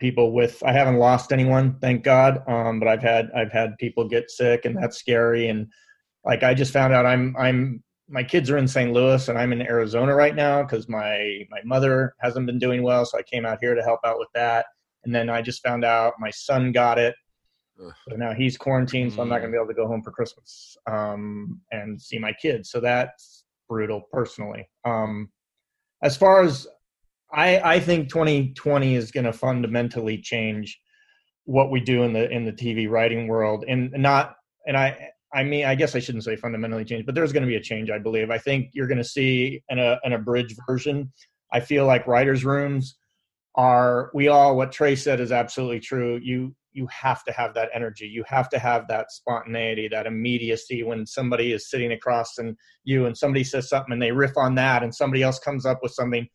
people 0.00 0.32
with. 0.32 0.62
I 0.62 0.72
haven't 0.72 0.98
lost 0.98 1.32
anyone, 1.32 1.78
thank 1.80 2.04
God. 2.04 2.46
Um, 2.46 2.78
but 2.78 2.88
I've 2.88 3.02
had 3.02 3.30
I've 3.34 3.50
had 3.50 3.78
people 3.78 4.06
get 4.06 4.30
sick, 4.30 4.66
and 4.66 4.76
that's 4.76 4.98
scary. 4.98 5.48
And 5.48 5.66
like 6.26 6.42
I 6.42 6.52
just 6.52 6.74
found 6.74 6.92
out, 6.92 7.06
I'm 7.06 7.34
I'm 7.38 7.82
my 8.06 8.22
kids 8.22 8.50
are 8.50 8.58
in 8.58 8.68
St. 8.68 8.92
Louis, 8.92 9.28
and 9.28 9.38
I'm 9.38 9.54
in 9.54 9.62
Arizona 9.62 10.14
right 10.14 10.36
now 10.36 10.60
because 10.60 10.90
my 10.90 11.46
my 11.50 11.60
mother 11.64 12.12
hasn't 12.20 12.44
been 12.44 12.58
doing 12.58 12.82
well, 12.82 13.06
so 13.06 13.16
I 13.16 13.22
came 13.22 13.46
out 13.46 13.60
here 13.62 13.74
to 13.74 13.82
help 13.82 14.00
out 14.04 14.18
with 14.18 14.28
that. 14.34 14.66
And 15.04 15.14
then 15.14 15.30
I 15.30 15.42
just 15.42 15.62
found 15.62 15.84
out 15.84 16.14
my 16.18 16.30
son 16.30 16.72
got 16.72 16.98
it. 16.98 17.14
So 18.08 18.16
now 18.16 18.34
he's 18.34 18.58
quarantined, 18.58 19.12
so 19.12 19.22
I'm 19.22 19.28
not 19.28 19.38
going 19.38 19.50
to 19.50 19.56
be 19.56 19.58
able 19.58 19.68
to 19.68 19.74
go 19.74 19.86
home 19.86 20.02
for 20.02 20.10
Christmas 20.10 20.76
um, 20.86 21.60
and 21.70 22.00
see 22.00 22.18
my 22.18 22.32
kids. 22.34 22.70
So 22.70 22.78
that's 22.80 23.44
brutal, 23.68 24.02
personally. 24.12 24.68
Um, 24.84 25.30
as 26.02 26.16
far 26.16 26.42
as 26.42 26.66
I, 27.32 27.58
I 27.76 27.80
think 27.80 28.08
2020 28.10 28.96
is 28.96 29.10
going 29.10 29.24
to 29.24 29.32
fundamentally 29.32 30.18
change 30.18 30.78
what 31.44 31.70
we 31.70 31.80
do 31.80 32.02
in 32.02 32.12
the 32.12 32.30
in 32.30 32.44
the 32.44 32.52
TV 32.52 32.88
writing 32.88 33.26
world, 33.26 33.64
and 33.66 33.90
not 33.92 34.36
and 34.66 34.76
I 34.76 35.10
I 35.32 35.42
mean 35.42 35.64
I 35.64 35.74
guess 35.74 35.94
I 35.94 36.00
shouldn't 36.00 36.24
say 36.24 36.36
fundamentally 36.36 36.84
change, 36.84 37.06
but 37.06 37.14
there's 37.14 37.32
going 37.32 37.42
to 37.42 37.48
be 37.48 37.56
a 37.56 37.60
change. 37.60 37.90
I 37.90 37.98
believe. 37.98 38.30
I 38.30 38.38
think 38.38 38.70
you're 38.72 38.86
going 38.86 38.98
to 38.98 39.04
see 39.04 39.62
an, 39.68 39.78
a, 39.78 39.98
an 40.04 40.12
abridged 40.12 40.58
version. 40.68 41.12
I 41.52 41.60
feel 41.60 41.86
like 41.86 42.06
writers' 42.06 42.44
rooms 42.44 42.96
are 43.54 44.10
we 44.14 44.28
all 44.28 44.56
what 44.56 44.72
trey 44.72 44.94
said 44.96 45.20
is 45.20 45.32
absolutely 45.32 45.80
true. 45.80 46.18
You 46.22 46.54
you 46.72 46.86
have 46.86 47.24
to 47.24 47.32
have 47.32 47.52
that 47.54 47.70
energy. 47.74 48.06
You 48.06 48.22
have 48.28 48.48
to 48.50 48.58
have 48.58 48.86
that 48.88 49.10
spontaneity 49.10 49.88
that 49.88 50.06
immediacy 50.06 50.84
when 50.84 51.04
somebody 51.04 51.52
is 51.52 51.68
sitting 51.68 51.92
across 51.92 52.38
and 52.38 52.56
you 52.84 53.06
and 53.06 53.16
somebody 53.16 53.42
says 53.42 53.68
something 53.68 53.92
and 53.92 54.00
they 54.00 54.12
riff 54.12 54.36
on 54.36 54.54
that 54.54 54.84
and 54.84 54.94
somebody 54.94 55.22
else 55.22 55.38
comes 55.40 55.66
up 55.66 55.80
with 55.82 55.92
something. 55.92 56.28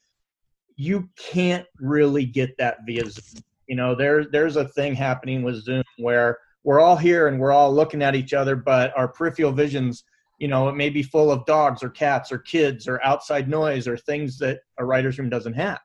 You 0.75 1.09
can't 1.15 1.65
really 1.79 2.25
get 2.25 2.57
that 2.57 2.79
via 2.85 3.09
zoom. 3.09 3.43
You 3.67 3.75
know 3.75 3.95
there 3.95 4.25
there's 4.25 4.57
a 4.57 4.67
thing 4.69 4.93
happening 4.93 5.41
with 5.41 5.63
zoom 5.63 5.83
where 5.97 6.37
we're 6.65 6.81
all 6.81 6.97
here 6.97 7.27
and 7.27 7.39
we're 7.39 7.53
all 7.53 7.73
looking 7.73 8.01
at 8.01 8.15
each 8.15 8.33
other 8.33 8.55
but 8.55 8.91
our 8.97 9.07
peripheral 9.07 9.51
visions 9.51 10.03
you 10.39 10.47
know 10.47 10.67
it 10.67 10.75
may 10.75 10.89
be 10.89 11.01
full 11.01 11.31
of 11.31 11.45
dogs 11.45 11.81
or 11.81 11.89
cats 11.89 12.31
or 12.31 12.39
kids 12.39 12.87
or 12.87 13.01
outside 13.03 13.47
noise 13.47 13.87
or 13.87 13.97
things 13.97 14.37
that 14.39 14.59
a 14.79 14.85
writer's 14.85 15.17
room 15.17 15.29
doesn't 15.29 15.53
have 15.53 15.79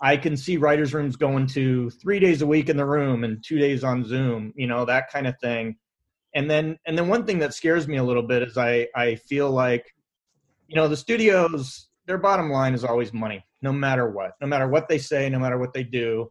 I 0.00 0.16
can 0.16 0.36
see 0.36 0.56
writers' 0.56 0.94
rooms 0.94 1.16
going 1.16 1.46
to 1.48 1.90
three 1.90 2.20
days 2.20 2.42
a 2.42 2.46
week 2.46 2.68
in 2.68 2.76
the 2.76 2.86
room 2.86 3.24
and 3.24 3.42
two 3.44 3.58
days 3.58 3.82
on 3.82 4.04
Zoom, 4.04 4.52
you 4.56 4.66
know, 4.66 4.84
that 4.84 5.10
kind 5.10 5.26
of 5.26 5.38
thing. 5.40 5.76
And 6.34 6.48
then 6.48 6.78
and 6.86 6.96
then 6.96 7.08
one 7.08 7.26
thing 7.26 7.38
that 7.40 7.54
scares 7.54 7.88
me 7.88 7.96
a 7.96 8.04
little 8.04 8.22
bit 8.22 8.42
is 8.42 8.56
I 8.56 8.86
I 8.94 9.16
feel 9.16 9.50
like, 9.50 9.84
you 10.68 10.76
know, 10.76 10.86
the 10.86 10.96
studios, 10.96 11.88
their 12.06 12.18
bottom 12.18 12.50
line 12.50 12.74
is 12.74 12.84
always 12.84 13.12
money, 13.12 13.44
no 13.60 13.72
matter 13.72 14.08
what. 14.08 14.32
No 14.40 14.46
matter 14.46 14.68
what 14.68 14.88
they 14.88 14.98
say, 14.98 15.28
no 15.28 15.38
matter 15.38 15.58
what 15.58 15.72
they 15.72 15.82
do, 15.82 16.30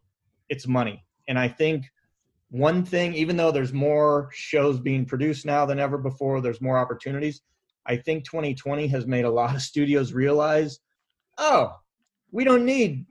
it's 0.50 0.68
money. 0.68 1.04
And 1.28 1.38
I 1.38 1.50
think 1.50 1.86
one 2.50 2.86
thing, 2.86 3.14
even 3.16 3.36
though 3.36 3.52
there's 3.52 3.74
more 3.74 4.30
shows 4.32 4.80
being 4.80 5.06
produced 5.06 5.46
now 5.46 5.66
than 5.66 5.80
ever 5.80 5.98
before, 5.98 6.40
there's 6.40 6.62
more 6.62 6.78
opportunities. 6.78 7.42
I 7.86 7.98
think 7.98 8.24
2020 8.26 8.88
has 8.88 9.06
made 9.06 9.26
a 9.26 9.30
lot 9.30 9.56
of 9.56 9.62
studios 9.62 10.14
realize, 10.14 10.80
oh, 11.38 11.76
we 12.32 12.46
don't 12.46 12.66
need 12.66 13.06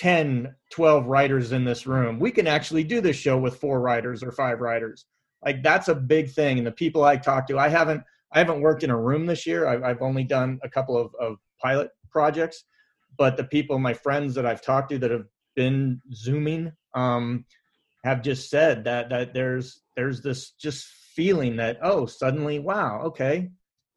10 0.00 0.54
12 0.70 1.06
writers 1.06 1.52
in 1.52 1.62
this 1.62 1.86
room 1.86 2.18
we 2.18 2.30
can 2.30 2.46
actually 2.46 2.82
do 2.82 3.02
this 3.02 3.16
show 3.16 3.36
with 3.36 3.58
four 3.58 3.82
writers 3.82 4.22
or 4.22 4.32
five 4.32 4.60
writers. 4.60 5.04
Like 5.44 5.62
that's 5.62 5.88
a 5.88 5.94
big 5.94 6.30
thing 6.30 6.56
and 6.56 6.66
the 6.66 6.72
people 6.72 7.04
i 7.04 7.18
talk 7.18 7.46
to 7.48 7.58
i 7.58 7.68
haven't 7.68 8.02
i 8.32 8.38
haven't 8.38 8.62
worked 8.62 8.82
in 8.82 8.88
a 8.90 8.98
room 8.98 9.26
this 9.26 9.46
year. 9.46 9.66
I've, 9.66 9.82
I've 9.82 10.00
only 10.00 10.24
done 10.24 10.58
a 10.64 10.70
couple 10.70 10.96
of, 10.96 11.14
of 11.20 11.36
pilot 11.62 11.90
projects 12.10 12.64
but 13.18 13.36
the 13.36 13.44
people 13.44 13.78
my 13.78 13.92
friends 13.92 14.34
that 14.36 14.46
i've 14.46 14.62
talked 14.62 14.88
to 14.90 14.98
that 14.98 15.10
have 15.10 15.26
been 15.54 16.00
zooming 16.14 16.72
um, 16.94 17.44
have 18.02 18.22
just 18.22 18.48
said 18.48 18.84
that 18.84 19.10
that 19.10 19.34
there's 19.34 19.82
there's 19.96 20.22
this 20.22 20.52
just 20.52 20.86
feeling 21.14 21.56
that 21.56 21.78
oh 21.82 22.06
suddenly 22.06 22.58
wow 22.58 23.02
okay 23.04 23.50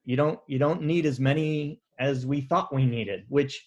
you 0.03 0.17
don't 0.17 0.39
you 0.47 0.59
don't 0.59 0.81
need 0.81 1.05
as 1.05 1.17
many 1.17 1.79
as 1.97 2.25
we 2.25 2.41
thought 2.41 2.75
we 2.75 2.85
needed 2.85 3.23
which 3.29 3.65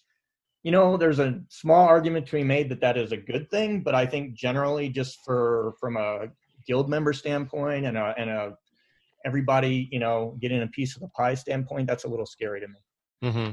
you 0.67 0.73
know, 0.73 0.97
there's 0.97 1.21
a 1.21 1.41
small 1.49 1.87
argument 1.87 2.27
to 2.27 2.33
be 2.33 2.43
made 2.43 2.71
that 2.71 2.81
that 2.81 2.97
is 2.97 3.13
a 3.13 3.17
good 3.17 3.49
thing, 3.49 3.85
but 3.85 3.95
I 3.95 4.05
think 4.05 4.35
generally, 4.35 4.89
just 4.89 5.25
for 5.25 5.75
from 5.79 5.97
a 5.97 6.27
guild 6.67 6.91
member 6.91 7.13
standpoint 7.13 7.87
and 7.87 7.97
a 7.97 8.13
and 8.19 8.29
a 8.29 8.59
everybody, 9.25 9.89
you 9.93 10.01
know, 10.01 10.37
getting 10.41 10.63
a 10.63 10.67
piece 10.67 10.97
of 10.97 11.03
the 11.03 11.09
pie 11.11 11.37
standpoint, 11.37 11.87
that's 11.87 12.03
a 12.03 12.09
little 12.09 12.27
scary 12.27 12.61
to 12.63 12.67
me. 12.67 13.31
Mm-hmm. 13.31 13.51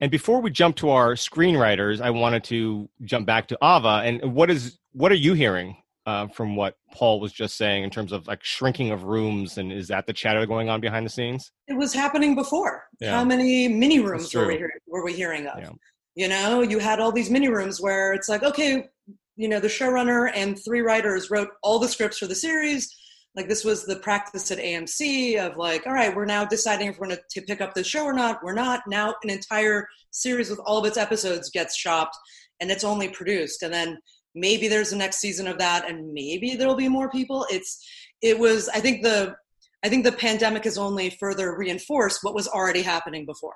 And 0.00 0.10
before 0.10 0.40
we 0.40 0.50
jump 0.50 0.76
to 0.76 0.88
our 0.88 1.16
screenwriters, 1.16 2.00
I 2.00 2.08
wanted 2.08 2.44
to 2.44 2.88
jump 3.04 3.26
back 3.26 3.48
to 3.48 3.58
Ava. 3.62 4.00
And 4.02 4.32
what 4.32 4.50
is 4.50 4.78
what 4.92 5.12
are 5.12 5.16
you 5.16 5.34
hearing 5.34 5.76
uh, 6.06 6.28
from 6.28 6.56
what 6.56 6.76
Paul 6.94 7.20
was 7.20 7.30
just 7.30 7.58
saying 7.58 7.84
in 7.84 7.90
terms 7.90 8.10
of 8.10 8.26
like 8.26 8.42
shrinking 8.42 8.90
of 8.90 9.04
rooms? 9.04 9.58
And 9.58 9.70
is 9.70 9.88
that 9.88 10.06
the 10.06 10.14
chatter 10.14 10.46
going 10.46 10.70
on 10.70 10.80
behind 10.80 11.04
the 11.04 11.10
scenes? 11.10 11.52
It 11.66 11.76
was 11.76 11.92
happening 11.92 12.34
before. 12.34 12.84
Yeah. 13.00 13.10
How 13.10 13.22
many 13.22 13.68
mini 13.68 14.00
rooms 14.00 14.34
were 14.34 14.46
we, 14.46 14.64
were 14.86 15.04
we 15.04 15.12
hearing 15.12 15.46
of? 15.46 15.58
Yeah. 15.58 15.72
You 16.14 16.28
know, 16.28 16.62
you 16.62 16.78
had 16.78 17.00
all 17.00 17.12
these 17.12 17.30
mini 17.30 17.48
rooms 17.48 17.80
where 17.80 18.12
it's 18.12 18.28
like, 18.28 18.42
okay, 18.42 18.88
you 19.36 19.48
know, 19.48 19.60
the 19.60 19.68
showrunner 19.68 20.30
and 20.34 20.58
three 20.64 20.80
writers 20.80 21.30
wrote 21.30 21.48
all 21.62 21.78
the 21.78 21.88
scripts 21.88 22.18
for 22.18 22.26
the 22.26 22.34
series. 22.34 22.92
Like 23.36 23.48
this 23.48 23.64
was 23.64 23.84
the 23.84 23.96
practice 23.96 24.50
at 24.50 24.58
AMC 24.58 25.38
of 25.38 25.56
like, 25.56 25.86
all 25.86 25.92
right, 25.92 26.14
we're 26.14 26.24
now 26.24 26.44
deciding 26.44 26.88
if 26.88 26.98
we're 26.98 27.06
going 27.06 27.18
to 27.30 27.42
pick 27.42 27.60
up 27.60 27.72
the 27.72 27.84
show 27.84 28.04
or 28.04 28.12
not. 28.12 28.42
We're 28.42 28.54
not. 28.54 28.80
Now 28.88 29.14
an 29.22 29.30
entire 29.30 29.86
series 30.10 30.50
with 30.50 30.58
all 30.66 30.78
of 30.78 30.86
its 30.86 30.96
episodes 30.96 31.50
gets 31.50 31.76
shopped 31.76 32.16
and 32.58 32.68
it's 32.68 32.82
only 32.82 33.08
produced. 33.10 33.62
And 33.62 33.72
then 33.72 33.98
maybe 34.34 34.66
there's 34.66 34.90
the 34.90 34.96
next 34.96 35.18
season 35.18 35.46
of 35.46 35.58
that 35.58 35.88
and 35.88 36.12
maybe 36.12 36.56
there'll 36.56 36.74
be 36.74 36.88
more 36.88 37.10
people. 37.10 37.46
It's, 37.48 37.86
it 38.22 38.36
was, 38.36 38.68
I 38.70 38.80
think 38.80 39.04
the, 39.04 39.36
I 39.84 39.88
think 39.88 40.04
the 40.04 40.12
pandemic 40.12 40.64
has 40.64 40.78
only 40.78 41.10
further 41.10 41.56
reinforced 41.56 42.24
what 42.24 42.34
was 42.34 42.48
already 42.48 42.82
happening 42.82 43.24
before. 43.24 43.54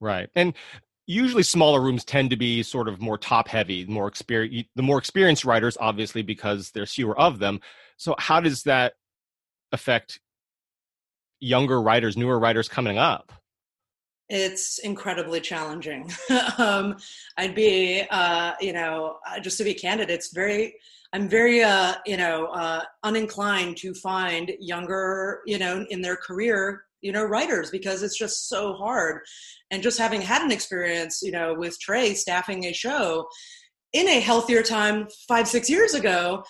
Right. 0.00 0.30
And 0.34 0.54
usually 1.08 1.42
smaller 1.42 1.80
rooms 1.80 2.04
tend 2.04 2.28
to 2.30 2.36
be 2.36 2.62
sort 2.62 2.86
of 2.86 3.00
more 3.00 3.16
top 3.16 3.48
heavy 3.48 3.86
more 3.86 4.06
experience 4.06 4.68
the 4.76 4.82
more 4.82 4.98
experienced 4.98 5.44
writers 5.44 5.76
obviously 5.80 6.22
because 6.22 6.70
there's 6.70 6.92
fewer 6.92 7.18
of 7.18 7.40
them. 7.40 7.60
So 7.96 8.14
how 8.18 8.40
does 8.40 8.62
that 8.64 8.92
affect 9.72 10.20
younger 11.40 11.80
writers 11.80 12.16
newer 12.16 12.38
writers 12.38 12.68
coming 12.68 12.98
up? 12.98 13.32
It's 14.28 14.78
incredibly 14.78 15.40
challenging. 15.40 16.12
Um, 16.58 16.96
i'd 17.36 17.54
be 17.54 18.02
uh, 18.10 18.52
you 18.60 18.72
know 18.72 19.18
uh, 19.26 19.38
just 19.38 19.58
to 19.58 19.64
be 19.64 19.74
candid 19.74 20.10
it's 20.10 20.32
very 20.32 20.74
i'm 21.12 21.28
very 21.28 21.62
uh, 21.62 21.94
you 22.04 22.16
know 22.16 22.46
uh, 22.46 22.82
uninclined 23.04 23.76
to 23.76 23.94
find 23.94 24.52
younger 24.60 25.40
you 25.46 25.58
know 25.58 25.86
in 25.88 26.02
their 26.02 26.16
career 26.16 26.84
you 27.00 27.12
know 27.12 27.24
writers 27.24 27.70
because 27.70 28.02
it's 28.02 28.18
just 28.18 28.48
so 28.48 28.74
hard. 28.74 29.20
And 29.70 29.82
just 29.82 29.98
having 29.98 30.20
had 30.20 30.42
an 30.42 30.52
experience 30.52 31.20
you 31.22 31.32
know 31.32 31.54
with 31.54 31.78
trey 31.80 32.14
staffing 32.14 32.64
a 32.66 32.72
show 32.72 33.26
in 33.92 34.08
a 34.08 34.20
healthier 34.20 34.62
time 34.62 35.08
five 35.26 35.48
six 35.48 35.70
years 35.70 35.94
ago 35.94 36.42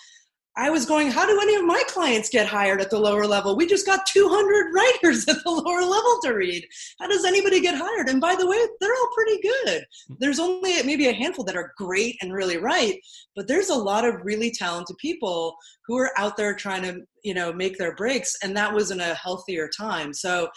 I 0.55 0.69
was 0.69 0.85
going, 0.85 1.09
how 1.09 1.25
do 1.25 1.39
any 1.39 1.55
of 1.55 1.63
my 1.63 1.81
clients 1.87 2.29
get 2.29 2.47
hired 2.47 2.81
at 2.81 2.89
the 2.89 2.99
lower 2.99 3.25
level? 3.25 3.55
We 3.55 3.65
just 3.65 3.85
got 3.85 4.05
200 4.05 4.73
writers 4.73 5.27
at 5.27 5.37
the 5.43 5.51
lower 5.51 5.81
level 5.81 6.19
to 6.23 6.33
read. 6.33 6.65
How 6.99 7.07
does 7.07 7.23
anybody 7.23 7.61
get 7.61 7.77
hired? 7.77 8.09
And 8.09 8.19
by 8.19 8.35
the 8.35 8.47
way, 8.47 8.57
they're 8.79 8.93
all 8.93 9.09
pretty 9.15 9.41
good. 9.41 9.85
There's 10.19 10.39
only 10.39 10.81
maybe 10.83 11.07
a 11.07 11.13
handful 11.13 11.45
that 11.45 11.55
are 11.55 11.73
great 11.77 12.17
and 12.21 12.33
really 12.33 12.57
right, 12.57 12.99
but 13.35 13.47
there's 13.47 13.69
a 13.69 13.75
lot 13.75 14.05
of 14.05 14.23
really 14.23 14.51
talented 14.51 14.97
people 14.97 15.55
who 15.87 15.97
are 15.97 16.11
out 16.17 16.35
there 16.35 16.53
trying 16.55 16.83
to, 16.83 17.01
you 17.23 17.33
know, 17.33 17.53
make 17.53 17.77
their 17.77 17.95
breaks. 17.95 18.35
And 18.43 18.55
that 18.57 18.73
was 18.73 18.91
in 18.91 18.99
a 18.99 19.13
healthier 19.13 19.69
time. 19.69 20.13
So, 20.13 20.49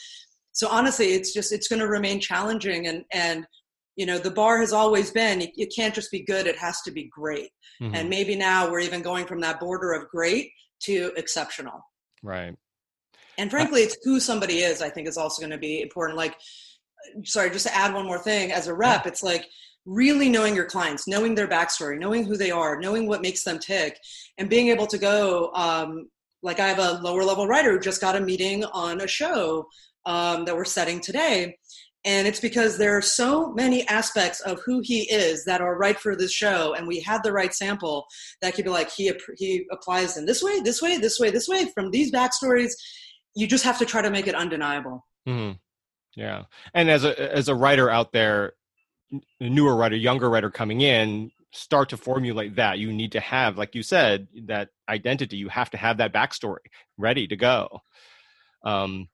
so 0.52 0.68
honestly, 0.68 1.12
it's 1.12 1.32
just, 1.32 1.52
it's 1.52 1.68
going 1.68 1.80
to 1.80 1.88
remain 1.88 2.18
challenging 2.18 2.86
and, 2.86 3.04
and, 3.12 3.46
you 3.96 4.06
know 4.06 4.18
the 4.18 4.30
bar 4.30 4.58
has 4.58 4.72
always 4.72 5.10
been 5.10 5.42
it 5.42 5.72
can't 5.74 5.94
just 5.94 6.10
be 6.10 6.22
good 6.22 6.46
it 6.46 6.56
has 6.56 6.80
to 6.82 6.90
be 6.90 7.10
great. 7.12 7.50
Mm-hmm. 7.80 7.94
and 7.94 8.08
maybe 8.08 8.36
now 8.36 8.70
we're 8.70 8.80
even 8.80 9.02
going 9.02 9.26
from 9.26 9.40
that 9.40 9.58
border 9.58 9.92
of 9.92 10.08
great 10.08 10.50
to 10.84 11.12
exceptional. 11.16 11.80
Right. 12.22 12.54
And 13.38 13.50
frankly 13.50 13.80
it's 13.82 13.96
who 14.04 14.20
somebody 14.20 14.58
is 14.58 14.82
i 14.82 14.88
think 14.88 15.08
is 15.08 15.16
also 15.16 15.40
going 15.40 15.52
to 15.52 15.58
be 15.58 15.82
important. 15.82 16.16
Like 16.16 16.36
sorry 17.24 17.50
just 17.50 17.66
to 17.66 17.76
add 17.76 17.94
one 17.94 18.06
more 18.06 18.18
thing 18.18 18.52
as 18.52 18.66
a 18.66 18.74
rep 18.74 19.06
it's 19.06 19.22
like 19.22 19.46
really 19.84 20.28
knowing 20.28 20.54
your 20.54 20.64
clients 20.64 21.08
knowing 21.08 21.34
their 21.34 21.48
backstory 21.48 21.98
knowing 21.98 22.24
who 22.24 22.36
they 22.36 22.50
are 22.50 22.78
knowing 22.78 23.06
what 23.06 23.22
makes 23.22 23.42
them 23.42 23.58
tick 23.58 23.98
and 24.38 24.48
being 24.48 24.68
able 24.68 24.86
to 24.86 24.98
go 24.98 25.50
um, 25.54 26.08
like 26.42 26.60
i 26.60 26.68
have 26.68 26.78
a 26.78 27.02
lower 27.02 27.24
level 27.24 27.46
writer 27.46 27.72
who 27.72 27.80
just 27.80 28.00
got 28.00 28.16
a 28.16 28.20
meeting 28.20 28.64
on 28.66 29.00
a 29.00 29.06
show 29.06 29.66
um, 30.06 30.44
that 30.44 30.56
we're 30.56 30.64
setting 30.64 31.00
today 31.00 31.56
and 32.04 32.26
it's 32.26 32.40
because 32.40 32.78
there 32.78 32.96
are 32.96 33.02
so 33.02 33.52
many 33.52 33.86
aspects 33.86 34.40
of 34.40 34.60
who 34.64 34.80
he 34.82 35.02
is 35.10 35.44
that 35.44 35.60
are 35.60 35.76
right 35.76 35.98
for 35.98 36.16
this 36.16 36.32
show 36.32 36.74
and 36.74 36.86
we 36.86 37.00
had 37.00 37.22
the 37.22 37.32
right 37.32 37.54
sample 37.54 38.06
that 38.40 38.54
could 38.54 38.64
be 38.64 38.70
like 38.70 38.90
he 38.90 39.12
he 39.36 39.64
applies 39.70 40.16
in 40.16 40.26
this 40.26 40.42
way 40.42 40.60
this 40.60 40.82
way 40.82 40.98
this 40.98 41.20
way 41.20 41.30
this 41.30 41.48
way 41.48 41.66
from 41.74 41.90
these 41.90 42.10
backstories. 42.10 42.72
You 43.34 43.46
just 43.46 43.64
have 43.64 43.78
to 43.78 43.86
try 43.86 44.02
to 44.02 44.10
make 44.10 44.26
it 44.26 44.34
undeniable. 44.34 45.06
Mm-hmm. 45.28 45.56
yeah. 46.16 46.44
And 46.74 46.90
as 46.90 47.04
a 47.04 47.34
as 47.34 47.48
a 47.48 47.54
writer 47.54 47.88
out 47.88 48.12
there 48.12 48.54
a 49.40 49.48
newer 49.48 49.76
writer 49.76 49.96
younger 49.96 50.28
writer 50.28 50.50
coming 50.50 50.80
in 50.80 51.30
start 51.52 51.90
to 51.90 51.96
formulate 51.96 52.56
that. 52.56 52.78
You 52.78 52.92
need 52.92 53.12
to 53.12 53.20
have 53.20 53.58
like 53.58 53.74
you 53.74 53.82
said 53.82 54.26
that 54.46 54.70
identity. 54.88 55.36
You 55.36 55.48
have 55.50 55.70
to 55.70 55.76
have 55.76 55.98
that 55.98 56.12
backstory 56.12 56.66
ready 56.98 57.26
to 57.28 57.36
go. 57.36 57.80
Um, 58.64 59.08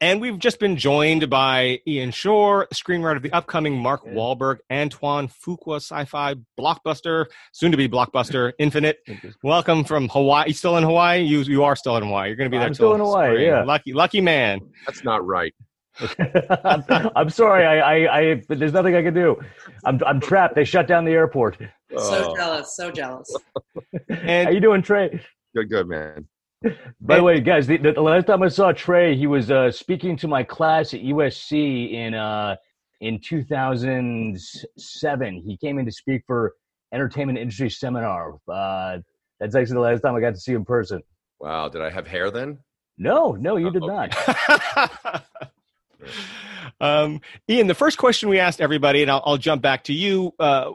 and 0.00 0.20
we've 0.20 0.38
just 0.38 0.58
been 0.58 0.76
joined 0.76 1.28
by 1.30 1.80
Ian 1.86 2.10
Shorr, 2.10 2.66
screenwriter 2.72 3.16
of 3.16 3.22
the 3.22 3.32
upcoming 3.32 3.76
Mark 3.76 4.04
Wahlberg, 4.04 4.58
Antoine 4.70 5.28
Fuqua 5.28 5.76
sci-fi 5.76 6.34
blockbuster, 6.58 7.26
soon 7.52 7.70
to 7.70 7.76
be 7.76 7.88
blockbuster, 7.88 8.52
Infinite. 8.58 8.98
Welcome 9.42 9.84
from 9.84 10.08
Hawaii. 10.08 10.48
You 10.48 10.54
still 10.54 10.76
in 10.76 10.84
Hawaii? 10.84 11.22
You 11.22 11.40
you 11.42 11.64
are 11.64 11.76
still 11.76 11.96
in 11.96 12.04
Hawaii. 12.04 12.28
You're 12.28 12.36
going 12.36 12.50
to 12.50 12.54
be 12.54 12.58
there. 12.58 12.66
I'm 12.66 12.74
still 12.74 12.94
in 12.94 13.00
Hawaii. 13.00 13.34
Spring. 13.34 13.46
Yeah, 13.46 13.64
lucky 13.64 13.92
lucky 13.92 14.20
man. 14.20 14.60
That's 14.86 15.04
not 15.04 15.26
right. 15.26 15.54
I'm 17.16 17.30
sorry. 17.30 17.66
I, 17.66 17.78
I, 17.78 18.18
I, 18.18 18.42
there's 18.48 18.72
nothing 18.72 18.94
I 18.94 19.02
can 19.02 19.14
do. 19.14 19.40
I'm, 19.84 20.00
I'm 20.06 20.20
trapped. 20.20 20.54
They 20.54 20.64
shut 20.64 20.86
down 20.86 21.04
the 21.04 21.12
airport. 21.12 21.58
Oh. 21.96 22.10
So 22.10 22.30
oh. 22.30 22.36
jealous. 22.36 22.76
So 22.76 22.90
jealous. 22.90 23.36
and, 24.08 24.46
How 24.48 24.50
you 24.52 24.60
doing, 24.60 24.82
Trey? 24.82 25.20
Good, 25.54 25.68
good, 25.70 25.88
man. 25.88 26.26
By 27.00 27.16
the 27.16 27.22
way, 27.22 27.40
guys, 27.40 27.68
the, 27.68 27.76
the, 27.76 27.92
last 28.00 28.26
time 28.26 28.42
I 28.42 28.48
saw 28.48 28.72
Trey, 28.72 29.16
he 29.16 29.28
was 29.28 29.48
uh, 29.50 29.70
speaking 29.70 30.16
to 30.16 30.26
my 30.26 30.42
class 30.42 30.92
at 30.92 31.00
USC 31.00 31.92
in 31.92 32.14
uh, 32.14 32.56
in 33.00 33.20
2007. 33.20 35.42
He 35.46 35.56
came 35.56 35.78
in 35.78 35.86
to 35.86 35.92
speak 35.92 36.24
for 36.26 36.54
entertainment 36.92 37.38
industry 37.38 37.70
seminar. 37.70 38.40
Uh, 38.48 38.98
that's 39.38 39.54
actually 39.54 39.74
the 39.74 39.80
last 39.80 40.00
time 40.00 40.16
I 40.16 40.20
got 40.20 40.34
to 40.34 40.40
see 40.40 40.50
him 40.52 40.62
in 40.62 40.64
person. 40.64 41.00
Wow, 41.38 41.68
did 41.68 41.80
I 41.80 41.90
have 41.90 42.08
hair 42.08 42.32
then? 42.32 42.58
No, 42.98 43.32
no, 43.32 43.56
you 43.56 43.70
did 43.70 43.82
not. 43.82 44.16
um, 46.80 47.20
Ian, 47.48 47.68
the 47.68 47.74
first 47.74 47.98
question 47.98 48.28
we 48.28 48.40
asked 48.40 48.60
everybody, 48.60 49.02
and 49.02 49.10
I'll, 49.10 49.22
I'll 49.24 49.36
jump 49.36 49.62
back 49.62 49.84
to 49.84 49.92
you. 49.92 50.34
Uh, 50.40 50.72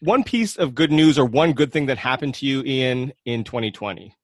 one 0.00 0.24
piece 0.24 0.56
of 0.56 0.74
good 0.74 0.90
news 0.90 1.16
or 1.16 1.24
one 1.24 1.52
good 1.52 1.70
thing 1.70 1.86
that 1.86 1.98
happened 1.98 2.34
to 2.36 2.46
you, 2.46 2.64
Ian, 2.64 3.12
in 3.24 3.44
2020. 3.44 4.16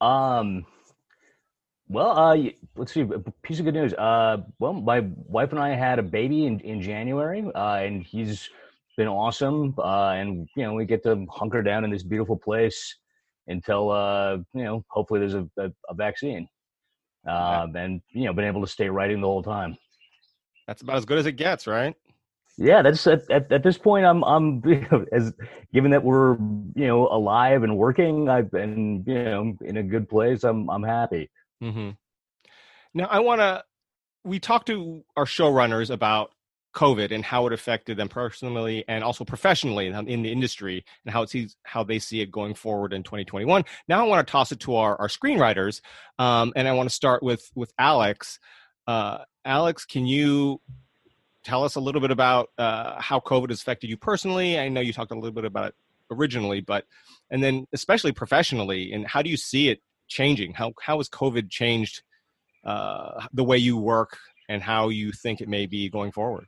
Um, 0.00 0.66
well, 1.88 2.18
uh, 2.18 2.36
let's 2.76 2.92
see. 2.92 3.00
A 3.00 3.18
piece 3.42 3.58
of 3.58 3.64
good 3.64 3.74
news. 3.74 3.94
Uh, 3.94 4.38
well, 4.58 4.74
my 4.74 5.00
wife 5.00 5.52
and 5.52 5.58
I 5.58 5.70
had 5.70 5.98
a 5.98 6.02
baby 6.02 6.46
in 6.46 6.60
in 6.60 6.82
January, 6.82 7.44
uh, 7.54 7.76
and 7.76 8.02
he's 8.02 8.50
been 8.96 9.08
awesome. 9.08 9.74
Uh, 9.78 10.10
and 10.10 10.48
you 10.54 10.64
know, 10.64 10.74
we 10.74 10.84
get 10.84 11.02
to 11.04 11.26
hunker 11.30 11.62
down 11.62 11.84
in 11.84 11.90
this 11.90 12.02
beautiful 12.02 12.36
place 12.36 12.96
until 13.46 13.90
uh, 13.90 14.36
you 14.52 14.64
know, 14.64 14.84
hopefully 14.88 15.20
there's 15.20 15.34
a, 15.34 15.48
a, 15.56 15.72
a 15.88 15.94
vaccine. 15.94 16.48
Uh, 17.26 17.66
and 17.74 18.00
you 18.10 18.24
know, 18.24 18.32
been 18.32 18.44
able 18.44 18.60
to 18.60 18.66
stay 18.66 18.88
writing 18.88 19.20
the 19.20 19.26
whole 19.26 19.42
time. 19.42 19.76
That's 20.66 20.82
about 20.82 20.96
as 20.96 21.04
good 21.04 21.18
as 21.18 21.26
it 21.26 21.32
gets, 21.32 21.66
right? 21.66 21.94
Yeah, 22.58 22.82
that's 22.82 23.06
at, 23.06 23.30
at, 23.30 23.50
at, 23.52 23.62
this 23.62 23.78
point. 23.78 24.04
I'm 24.04 24.24
I'm 24.24 24.62
as 25.12 25.32
given 25.72 25.92
that 25.92 26.02
we're 26.02 26.34
you 26.74 26.86
know 26.86 27.08
alive 27.08 27.62
and 27.62 27.76
working, 27.76 28.28
I've 28.28 28.50
been 28.50 29.04
you 29.06 29.22
know 29.22 29.56
in 29.60 29.76
a 29.76 29.82
good 29.82 30.08
place. 30.08 30.44
I'm 30.44 30.68
I'm 30.68 30.82
happy. 30.82 31.30
Mm-hmm. 31.62 31.90
Now 32.94 33.06
I 33.06 33.20
want 33.20 33.40
to. 33.40 33.64
We 34.24 34.40
talked 34.40 34.66
to 34.66 35.04
our 35.16 35.24
showrunners 35.24 35.90
about 35.90 36.32
COVID 36.74 37.12
and 37.12 37.24
how 37.24 37.46
it 37.46 37.52
affected 37.52 37.96
them 37.96 38.08
personally 38.08 38.84
and 38.88 39.02
also 39.02 39.24
professionally 39.24 39.86
in 39.86 40.22
the 40.22 40.32
industry 40.32 40.84
and 41.04 41.12
how 41.12 41.22
it 41.22 41.30
sees 41.30 41.56
how 41.62 41.84
they 41.84 41.98
see 41.98 42.20
it 42.20 42.30
going 42.30 42.54
forward 42.54 42.92
in 42.92 43.02
2021. 43.02 43.64
Now 43.88 44.04
I 44.04 44.08
want 44.08 44.26
to 44.26 44.30
toss 44.30 44.52
it 44.52 44.60
to 44.60 44.74
our, 44.74 44.96
our 45.00 45.08
screenwriters, 45.08 45.80
um, 46.18 46.52
and 46.56 46.66
I 46.66 46.72
want 46.72 46.88
to 46.88 46.94
start 46.94 47.22
with 47.22 47.48
with 47.54 47.72
Alex. 47.78 48.40
Uh, 48.86 49.18
Alex, 49.44 49.84
can 49.84 50.06
you 50.06 50.60
tell 51.48 51.64
us 51.64 51.76
a 51.76 51.80
little 51.80 52.00
bit 52.00 52.10
about 52.10 52.50
uh, 52.58 53.00
how 53.00 53.20
COVID 53.20 53.48
has 53.48 53.62
affected 53.62 53.88
you 53.88 53.96
personally. 53.96 54.58
I 54.58 54.68
know 54.68 54.82
you 54.82 54.92
talked 54.92 55.12
a 55.12 55.14
little 55.14 55.32
bit 55.32 55.46
about 55.46 55.68
it 55.68 55.74
originally, 56.10 56.60
but 56.60 56.84
and 57.30 57.42
then 57.42 57.66
especially 57.72 58.12
professionally, 58.12 58.92
and 58.92 59.06
how 59.06 59.22
do 59.22 59.30
you 59.30 59.36
see 59.36 59.70
it 59.70 59.80
changing? 60.08 60.52
How 60.52 60.72
how 60.80 60.98
has 60.98 61.08
COVID 61.08 61.50
changed 61.50 62.02
uh, 62.64 63.26
the 63.32 63.44
way 63.44 63.56
you 63.56 63.78
work 63.78 64.18
and 64.48 64.62
how 64.62 64.90
you 64.90 65.10
think 65.10 65.40
it 65.40 65.48
may 65.48 65.64
be 65.64 65.88
going 65.88 66.12
forward? 66.12 66.46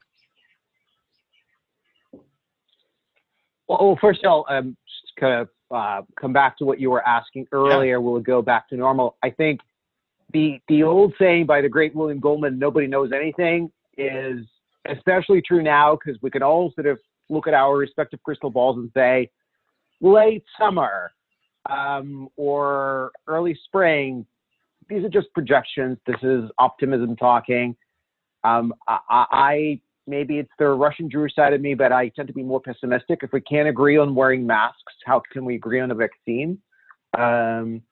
Well, 3.66 3.96
first 4.00 4.20
I'll 4.24 4.44
um, 4.48 4.76
kind 5.18 5.40
of 5.40 5.48
uh, 5.70 6.02
come 6.20 6.32
back 6.32 6.58
to 6.58 6.64
what 6.64 6.78
you 6.78 6.90
were 6.90 7.06
asking 7.06 7.46
earlier. 7.52 7.92
Yeah. 7.92 7.98
Will 7.98 8.18
it 8.18 8.24
go 8.24 8.42
back 8.42 8.68
to 8.68 8.76
normal? 8.76 9.16
I 9.22 9.30
think 9.30 9.60
the 10.34 10.60
the 10.68 10.82
old 10.82 11.14
saying 11.18 11.46
by 11.46 11.62
the 11.62 11.70
great 11.70 11.94
William 11.94 12.20
Goldman, 12.20 12.58
"Nobody 12.58 12.86
knows 12.86 13.12
anything," 13.12 13.72
is 13.96 14.44
especially 14.88 15.42
true 15.42 15.62
now 15.62 15.96
because 15.96 16.20
we 16.22 16.30
can 16.30 16.42
all 16.42 16.72
sort 16.74 16.86
of 16.86 16.98
look 17.28 17.46
at 17.46 17.54
our 17.54 17.76
respective 17.76 18.22
crystal 18.22 18.50
balls 18.50 18.76
and 18.76 18.90
say, 18.94 19.30
late 20.00 20.44
summer 20.58 21.12
um, 21.68 22.28
or 22.36 23.12
early 23.26 23.58
spring. 23.64 24.26
These 24.88 25.04
are 25.04 25.08
just 25.10 25.32
projections. 25.34 25.98
This 26.06 26.16
is 26.22 26.50
optimism 26.58 27.16
talking. 27.16 27.76
Um, 28.42 28.72
I, 28.88 28.98
I, 29.08 29.80
maybe 30.06 30.38
it's 30.38 30.50
the 30.58 30.68
Russian 30.68 31.10
Jewish 31.10 31.34
side 31.34 31.52
of 31.52 31.60
me, 31.60 31.74
but 31.74 31.92
I 31.92 32.08
tend 32.08 32.28
to 32.28 32.34
be 32.34 32.42
more 32.42 32.60
pessimistic. 32.60 33.20
If 33.22 33.32
we 33.32 33.40
can't 33.42 33.68
agree 33.68 33.98
on 33.98 34.14
wearing 34.14 34.46
masks, 34.46 34.94
how 35.04 35.22
can 35.32 35.44
we 35.44 35.54
agree 35.54 35.80
on 35.80 35.90
a 35.90 35.94
vaccine? 35.94 36.58
Um, 37.16 37.82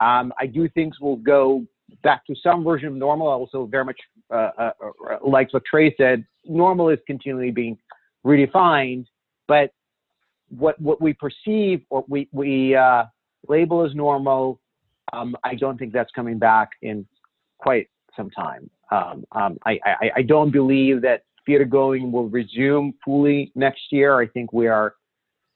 um 0.00 0.32
I 0.38 0.46
do 0.46 0.68
think 0.68 0.94
we'll 1.00 1.16
go 1.16 1.66
back 2.02 2.24
to 2.26 2.34
some 2.42 2.64
version 2.64 2.88
of 2.88 2.94
normal. 2.94 3.28
I 3.28 3.32
also 3.32 3.66
very 3.66 3.84
much 3.84 3.98
uh, 4.30 4.50
uh, 4.58 4.72
uh, 4.84 5.16
like 5.22 5.52
what 5.52 5.64
Trey 5.64 5.94
said, 5.96 6.24
normal 6.44 6.88
is 6.88 6.98
continually 7.06 7.50
being 7.50 7.78
redefined, 8.24 9.06
but 9.48 9.72
what 10.48 10.80
what 10.80 11.00
we 11.00 11.12
perceive 11.12 11.82
or 11.90 12.04
we 12.08 12.28
we 12.32 12.74
uh, 12.74 13.04
label 13.48 13.84
as 13.84 13.94
normal, 13.94 14.60
um, 15.12 15.36
I 15.44 15.54
don't 15.54 15.78
think 15.78 15.92
that's 15.92 16.10
coming 16.12 16.38
back 16.38 16.70
in 16.82 17.06
quite 17.58 17.88
some 18.16 18.30
time. 18.30 18.70
Um, 18.90 19.24
um, 19.32 19.58
I, 19.64 19.78
I, 19.84 20.10
I 20.16 20.22
don't 20.22 20.50
believe 20.50 21.02
that 21.02 21.22
theater 21.46 21.64
going 21.64 22.10
will 22.10 22.28
resume 22.28 22.94
fully 23.04 23.52
next 23.54 23.82
year. 23.90 24.20
I 24.20 24.26
think 24.26 24.52
we 24.52 24.66
are 24.66 24.94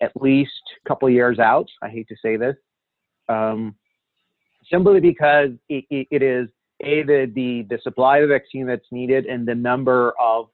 at 0.01 0.13
least 0.17 0.51
a 0.85 0.89
couple 0.89 1.09
years 1.11 1.39
out. 1.39 1.67
I 1.83 1.89
hate 1.89 2.09
to 2.09 2.17
say 2.23 2.37
this. 2.37 2.57
Um, 3.29 3.75
simply 4.71 5.01
because 5.01 5.51
it, 5.69 5.85
it, 5.91 6.07
it 6.11 6.23
is 6.23 6.49
a 6.83 7.03
the, 7.03 7.31
the 7.35 7.67
the 7.71 7.79
supply 7.83 8.19
of 8.19 8.29
the 8.29 8.35
vaccine 8.35 8.67
that's 8.67 8.87
needed 8.91 9.27
and 9.27 9.47
the 9.47 9.55
number 9.55 10.13
of 10.21 10.49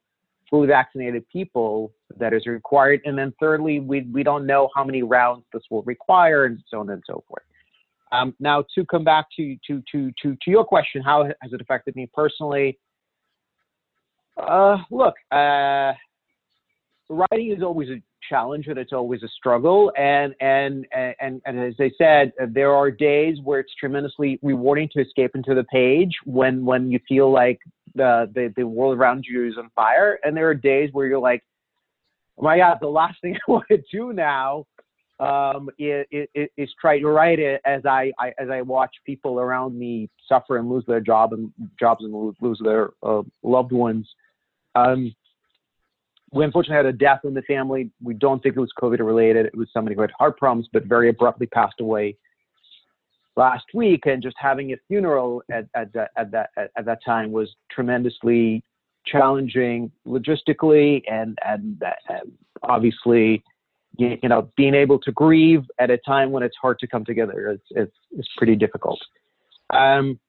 fully 0.48 0.66
vaccinated 0.66 1.24
people 1.28 1.92
that 2.18 2.32
is 2.32 2.46
required, 2.46 3.00
and 3.04 3.16
then 3.16 3.32
thirdly, 3.40 3.80
we 3.80 4.02
we 4.12 4.22
don't 4.22 4.46
know 4.46 4.68
how 4.74 4.84
many 4.84 5.02
rounds 5.02 5.44
this 5.52 5.62
will 5.70 5.82
require, 5.82 6.44
and 6.46 6.58
so 6.68 6.80
on 6.80 6.90
and 6.90 7.02
so 7.06 7.22
forth. 7.28 7.44
Um, 8.12 8.34
now, 8.40 8.64
to 8.74 8.84
come 8.86 9.04
back 9.04 9.26
to 9.36 9.56
to 9.66 9.82
to 9.92 10.10
to 10.22 10.36
to 10.42 10.50
your 10.50 10.64
question, 10.64 11.02
how 11.02 11.24
has 11.24 11.52
it 11.52 11.60
affected 11.60 11.94
me 11.96 12.10
personally? 12.12 12.78
Uh, 14.36 14.78
look, 14.90 15.14
uh, 15.30 15.92
writing 17.10 17.52
is 17.52 17.62
always 17.62 17.90
a 17.90 18.00
challenge 18.28 18.68
and 18.68 18.78
it's 18.78 18.92
always 18.92 19.22
a 19.22 19.28
struggle. 19.28 19.92
And 19.98 20.34
and 20.40 20.86
and 20.92 21.42
and 21.44 21.60
as 21.60 21.74
I 21.78 21.90
said, 21.98 22.32
there 22.48 22.72
are 22.72 22.90
days 22.90 23.38
where 23.44 23.60
it's 23.60 23.74
tremendously 23.78 24.38
rewarding 24.42 24.88
to 24.94 25.02
escape 25.02 25.32
into 25.34 25.54
the 25.54 25.64
page 25.64 26.12
when 26.24 26.64
when 26.64 26.90
you 26.90 27.00
feel 27.06 27.30
like 27.30 27.58
the 27.94 28.30
the, 28.34 28.52
the 28.56 28.66
world 28.66 28.96
around 28.96 29.26
you 29.28 29.46
is 29.46 29.54
on 29.58 29.70
fire, 29.74 30.18
and 30.24 30.36
there 30.36 30.48
are 30.48 30.54
days 30.54 30.90
where 30.92 31.06
you're 31.06 31.18
like, 31.18 31.42
oh 32.38 32.44
my 32.44 32.56
God, 32.56 32.78
the 32.80 32.88
last 32.88 33.20
thing 33.20 33.36
I 33.48 33.50
want 33.50 33.66
to 33.68 33.78
do 33.92 34.12
now 34.12 34.66
um, 35.20 35.68
is, 35.78 36.06
is, 36.56 36.70
try 36.80 36.98
to 36.98 37.08
write 37.08 37.38
it 37.38 37.60
as 37.66 37.84
I, 37.84 38.10
I, 38.18 38.28
as 38.38 38.48
I 38.50 38.62
watch 38.62 38.94
people 39.04 39.38
around 39.38 39.78
me 39.78 40.08
suffer 40.26 40.56
and 40.56 40.70
lose 40.70 40.84
their 40.86 41.00
job 41.00 41.34
and 41.34 41.52
jobs 41.78 42.02
and 42.04 42.34
lose 42.40 42.60
their 42.64 42.90
uh, 43.02 43.22
loved 43.42 43.72
ones. 43.72 44.08
Um, 44.74 45.14
we 46.32 46.44
unfortunately 46.44 46.76
had 46.76 46.86
a 46.86 46.96
death 46.96 47.20
in 47.24 47.34
the 47.34 47.42
family. 47.42 47.90
We 48.02 48.14
don't 48.14 48.42
think 48.42 48.56
it 48.56 48.60
was 48.60 48.72
COVID 48.80 49.00
related. 49.00 49.46
It 49.46 49.56
was 49.56 49.68
somebody 49.72 49.96
who 49.96 50.02
had 50.02 50.12
heart 50.18 50.38
problems, 50.38 50.68
but 50.72 50.84
very 50.84 51.08
abruptly 51.08 51.46
passed 51.46 51.80
away 51.80 52.16
last 53.36 53.64
week. 53.74 54.06
And 54.06 54.22
just 54.22 54.36
having 54.38 54.72
a 54.72 54.76
funeral 54.86 55.42
at, 55.50 55.66
at, 55.74 55.92
that, 55.94 56.10
at, 56.16 56.30
that, 56.30 56.50
at, 56.56 56.70
at 56.76 56.84
that 56.84 56.98
time 57.04 57.32
was 57.32 57.48
tremendously 57.70 58.62
challenging 59.06 59.90
logistically 60.06 61.02
and, 61.10 61.36
and, 61.44 61.82
and 62.08 62.32
obviously, 62.62 63.42
you, 63.96 64.16
know, 64.28 64.48
being 64.56 64.74
able 64.74 65.00
to 65.00 65.10
grieve 65.12 65.62
at 65.78 65.90
a 65.90 65.98
time 65.98 66.30
when 66.30 66.42
it's 66.42 66.56
hard 66.60 66.78
to 66.78 66.86
come 66.86 67.04
together 67.04 67.50
is, 67.50 67.60
is, 67.72 67.88
is 68.18 68.28
pretty 68.36 68.54
difficult. 68.54 69.00
Um, 69.70 70.20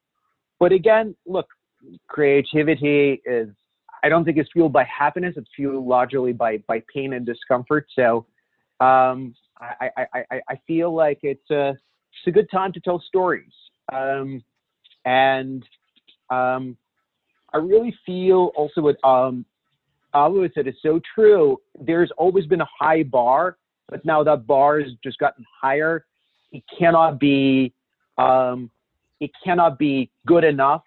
but 0.60 0.72
again, 0.72 1.16
look, 1.26 1.48
creativity 2.08 3.22
is 3.26 3.50
I 4.04 4.10
don't 4.10 4.26
think 4.26 4.38
it's 4.38 4.50
fueled 4.52 4.74
by 4.74 4.84
happiness. 4.86 5.36
It's 5.38 5.50
fueled 5.56 5.86
largely 5.86 6.34
by 6.34 6.58
by 6.68 6.84
pain 6.94 7.14
and 7.14 7.26
discomfort. 7.26 7.88
So 7.96 8.26
um, 8.80 9.36
I, 9.60 9.90
I, 9.98 10.06
I, 10.14 10.42
I 10.50 10.60
feel 10.66 10.94
like 10.94 11.20
it's 11.24 11.50
a 11.52 11.70
it's 11.70 12.28
a 12.28 12.32
good 12.32 12.50
time 12.50 12.74
to 12.74 12.80
tell 12.80 13.02
stories. 13.08 13.52
Um, 13.94 14.44
and 15.06 15.64
um, 16.30 16.78
I 17.54 17.58
really 17.58 17.96
feel 18.06 18.52
also 18.56 18.82
what 18.82 18.98
um, 19.04 19.46
Ava 20.16 20.50
said 20.54 20.68
is 20.68 20.76
so 20.82 21.00
true. 21.14 21.58
There's 21.80 22.12
always 22.18 22.46
been 22.46 22.62
a 22.62 22.68
high 22.80 23.04
bar, 23.04 23.58
but 23.88 24.04
now 24.06 24.24
that 24.24 24.48
bar 24.48 24.80
has 24.80 24.92
just 25.04 25.18
gotten 25.20 25.46
higher. 25.62 26.06
It 26.52 26.64
cannot 26.78 27.20
be 27.20 27.74
um, 28.18 28.70
it 29.20 29.32
cannot 29.44 29.78
be 29.78 30.10
good 30.26 30.44
enough 30.44 30.84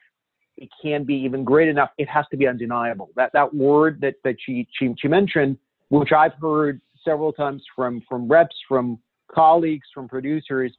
it 0.57 0.69
can 0.83 1.05
be 1.05 1.14
even 1.14 1.45
great 1.45 1.69
enough. 1.69 1.90
It 1.99 2.09
has 2.09 2.25
to 2.31 2.37
be 2.37 2.47
undeniable. 2.47 3.11
That 3.17 3.33
that 3.33 3.53
word 3.55 4.01
that 4.01 4.14
that 4.25 4.37
she 4.45 4.67
she, 4.79 4.95
she 4.99 5.09
mentioned, 5.09 5.59
which 5.88 6.12
I've 6.12 6.35
heard 6.40 6.81
several 7.05 7.33
times 7.33 7.62
from 7.75 8.03
from 8.09 8.29
reps, 8.29 8.57
from 8.69 8.99
colleagues, 9.33 9.87
from 9.93 10.09
producers, 10.09 10.73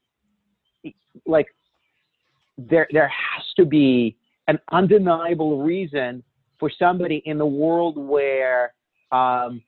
like 1.25 1.47
there 2.57 2.88
there 2.91 3.07
has 3.07 3.45
to 3.57 3.65
be 3.65 4.17
an 4.47 4.59
undeniable 4.71 5.63
reason 5.63 6.23
for 6.59 6.71
somebody 6.77 7.21
in 7.25 7.38
the 7.38 7.45
world 7.45 7.97
where 7.97 8.73
um, 9.11 9.61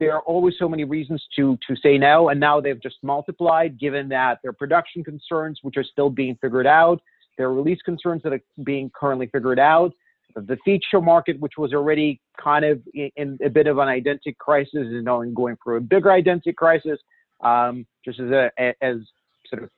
there 0.00 0.14
are 0.14 0.22
always 0.22 0.54
so 0.58 0.68
many 0.68 0.84
reasons 0.84 1.22
to 1.36 1.58
to 1.66 1.76
say 1.76 1.98
no, 1.98 2.30
and 2.30 2.40
now 2.40 2.60
they've 2.60 2.82
just 2.82 2.96
multiplied. 3.02 3.78
Given 3.78 4.08
that 4.08 4.38
their 4.42 4.52
production 4.52 5.04
concerns, 5.04 5.58
which 5.62 5.76
are 5.76 5.84
still 5.84 6.08
being 6.08 6.38
figured 6.40 6.66
out, 6.66 7.02
there 7.38 7.46
are 7.46 7.54
release 7.54 7.80
concerns 7.82 8.22
that 8.24 8.32
are 8.32 8.42
being 8.64 8.90
currently 8.94 9.28
figured 9.28 9.60
out. 9.60 9.92
The 10.34 10.58
feature 10.64 11.00
market, 11.00 11.40
which 11.40 11.54
was 11.56 11.72
already 11.72 12.20
kind 12.42 12.64
of 12.64 12.82
in, 12.94 13.38
a 13.42 13.48
bit 13.48 13.66
of 13.66 13.78
an 13.78 13.88
identity 13.88 14.36
crisis, 14.38 14.86
is 14.88 15.02
now 15.04 15.22
going 15.22 15.56
through 15.64 15.76
a 15.76 15.80
bigger 15.80 16.12
identity 16.12 16.52
crisis. 16.52 16.98
Um, 17.40 17.86
just 18.04 18.20
as 18.20 18.30
a 18.30 18.50
as 18.82 18.96
sort 19.48 19.62
of 19.62 19.70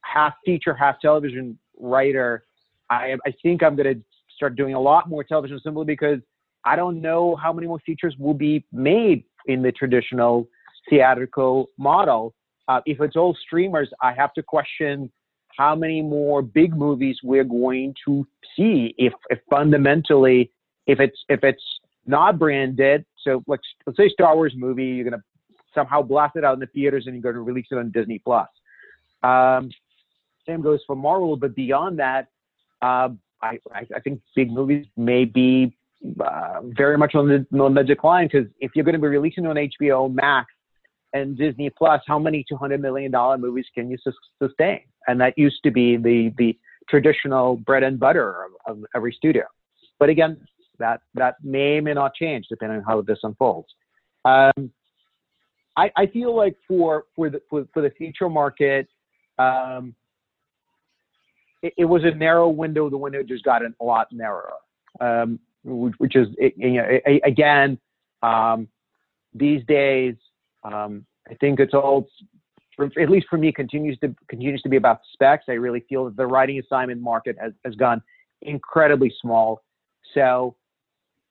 half 0.00 0.34
feature, 0.46 0.74
half 0.74 1.00
television 1.00 1.58
writer, 1.78 2.44
I, 2.88 3.16
I 3.26 3.34
think 3.42 3.62
I'm 3.62 3.76
going 3.76 3.94
to 3.94 4.00
start 4.34 4.56
doing 4.56 4.74
a 4.74 4.80
lot 4.80 5.08
more 5.08 5.24
television 5.24 5.60
simply 5.62 5.84
because 5.84 6.20
I 6.64 6.76
don't 6.76 7.00
know 7.00 7.36
how 7.36 7.52
many 7.52 7.66
more 7.66 7.80
features 7.80 8.14
will 8.18 8.34
be 8.34 8.64
made 8.72 9.24
in 9.46 9.62
the 9.62 9.72
traditional 9.72 10.48
theatrical 10.88 11.68
model. 11.76 12.34
Uh, 12.68 12.80
if 12.86 13.00
it's 13.00 13.16
all 13.16 13.36
streamers, 13.44 13.90
I 14.00 14.12
have 14.14 14.32
to 14.34 14.42
question 14.42 15.10
how 15.56 15.74
many 15.74 16.02
more 16.02 16.42
big 16.42 16.74
movies 16.74 17.18
we're 17.22 17.44
going 17.44 17.94
to 18.06 18.26
see 18.56 18.94
if, 18.98 19.12
if 19.30 19.38
fundamentally 19.50 20.50
if 20.86 21.00
it's 21.00 21.18
if 21.28 21.44
it's 21.44 21.62
not 22.06 22.38
branded. 22.38 23.04
So 23.22 23.42
let's 23.46 23.62
let's 23.86 23.96
say 23.96 24.08
star 24.08 24.34
wars 24.34 24.54
movie 24.56 24.84
you're 24.84 25.08
going 25.08 25.18
to 25.18 25.24
somehow 25.74 26.02
blast 26.02 26.36
it 26.36 26.44
out 26.44 26.54
in 26.54 26.60
the 26.60 26.66
theaters 26.66 27.04
and 27.06 27.14
you're 27.14 27.22
going 27.22 27.34
to 27.34 27.40
release 27.40 27.66
it 27.70 27.78
on 27.78 27.90
disney 27.90 28.18
plus. 28.18 28.48
Um, 29.22 29.70
same 30.46 30.60
goes 30.60 30.80
for 30.86 30.96
marvel 30.96 31.36
but 31.36 31.54
beyond 31.54 31.98
that 32.00 32.28
uh, 32.82 33.10
I, 33.40 33.58
I 33.74 34.00
think 34.02 34.20
big 34.34 34.50
movies 34.50 34.86
may 34.96 35.24
be 35.24 35.74
uh, 36.20 36.60
very 36.64 36.98
much 36.98 37.14
on 37.14 37.28
the, 37.28 37.46
on 37.60 37.74
the 37.74 37.84
decline 37.84 38.28
because 38.30 38.48
if 38.60 38.72
you're 38.74 38.84
going 38.84 38.94
to 38.94 39.00
be 39.00 39.06
releasing 39.06 39.46
on 39.46 39.54
hbo 39.54 40.12
max 40.12 40.51
and 41.12 41.36
disney 41.36 41.70
plus 41.70 42.00
how 42.06 42.18
many 42.18 42.44
200 42.48 42.80
million 42.80 43.10
dollar 43.10 43.36
movies 43.38 43.66
can 43.74 43.90
you 43.90 43.98
sustain 44.42 44.80
and 45.08 45.20
that 45.20 45.36
used 45.36 45.62
to 45.62 45.70
be 45.70 45.96
the 45.96 46.32
the 46.38 46.56
traditional 46.88 47.56
bread 47.56 47.82
and 47.82 47.98
butter 47.98 48.44
of, 48.44 48.52
of 48.66 48.84
every 48.94 49.12
studio. 49.12 49.44
But 49.98 50.08
again, 50.08 50.36
that 50.78 51.00
that 51.14 51.36
may 51.42 51.80
may 51.80 51.94
not 51.94 52.14
change 52.14 52.46
depending 52.48 52.78
on 52.78 52.84
how 52.84 53.02
this 53.02 53.18
unfolds. 53.22 53.68
Um, 54.24 54.70
I, 55.76 55.90
I 55.96 56.06
feel 56.06 56.36
like 56.36 56.56
for 56.66 57.04
for 57.14 57.30
the 57.30 57.40
for, 57.48 57.66
for 57.72 57.82
the 57.82 57.90
feature 57.90 58.28
market, 58.28 58.88
um, 59.38 59.94
it, 61.62 61.72
it, 61.78 61.84
was 61.84 62.04
a 62.04 62.10
narrow 62.10 62.48
window. 62.48 62.90
The 62.90 62.96
window 62.96 63.22
just 63.22 63.44
got 63.44 63.62
a 63.62 63.84
lot 63.84 64.08
narrower, 64.12 64.54
um, 65.00 65.38
which, 65.64 65.94
which, 65.98 66.16
is 66.16 66.28
you 66.38 66.82
know 66.82 66.98
again 67.24 67.78
um, 68.22 68.68
these 69.34 69.64
days. 69.66 70.14
Um, 70.64 71.04
I 71.30 71.34
think 71.34 71.60
it's 71.60 71.74
all 71.74 72.08
at 72.80 73.10
least 73.10 73.26
for 73.28 73.38
me, 73.38 73.52
continues 73.52 73.98
to 73.98 74.14
continues 74.28 74.62
to 74.62 74.68
be 74.68 74.76
about 74.76 75.00
specs. 75.12 75.44
I 75.48 75.52
really 75.52 75.84
feel 75.88 76.06
that 76.06 76.16
the 76.16 76.26
writing 76.26 76.58
assignment 76.58 77.00
market 77.00 77.36
has, 77.40 77.52
has 77.64 77.74
gone 77.74 78.02
incredibly 78.42 79.12
small. 79.20 79.62
So 80.14 80.56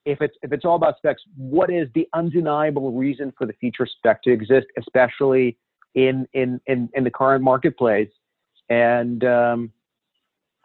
if 0.05 0.21
it's 0.21 0.35
if 0.41 0.51
it's 0.51 0.65
all 0.65 0.75
about 0.75 0.97
specs, 0.97 1.21
what 1.35 1.69
is 1.69 1.87
the 1.95 2.07
undeniable 2.13 2.91
reason 2.91 3.33
for 3.37 3.45
the 3.45 3.53
feature 3.53 3.85
spec 3.85 4.23
to 4.23 4.31
exist, 4.31 4.67
especially 4.77 5.57
in 5.95 6.27
in 6.33 6.59
in, 6.67 6.89
in 6.93 7.03
the 7.03 7.11
current 7.11 7.43
marketplace? 7.43 8.09
And 8.69 9.23
um, 9.23 9.71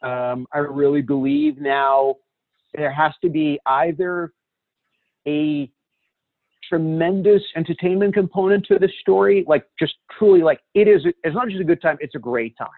um, 0.02 0.46
I 0.52 0.58
really 0.58 1.02
believe 1.02 1.58
now 1.58 2.16
there 2.74 2.92
has 2.92 3.12
to 3.22 3.28
be 3.28 3.58
either 3.66 4.32
a 5.26 5.70
tremendous 6.68 7.42
entertainment 7.56 8.14
component 8.14 8.66
to 8.66 8.78
the 8.78 8.88
story. 9.00 9.44
Like 9.46 9.66
just 9.78 9.94
truly, 10.18 10.42
like 10.42 10.60
it 10.74 10.88
is. 10.88 11.02
It's 11.24 11.34
not 11.34 11.48
just 11.48 11.60
a 11.60 11.64
good 11.64 11.82
time; 11.82 11.96
it's 12.00 12.14
a 12.14 12.20
great 12.20 12.56
time. 12.56 12.68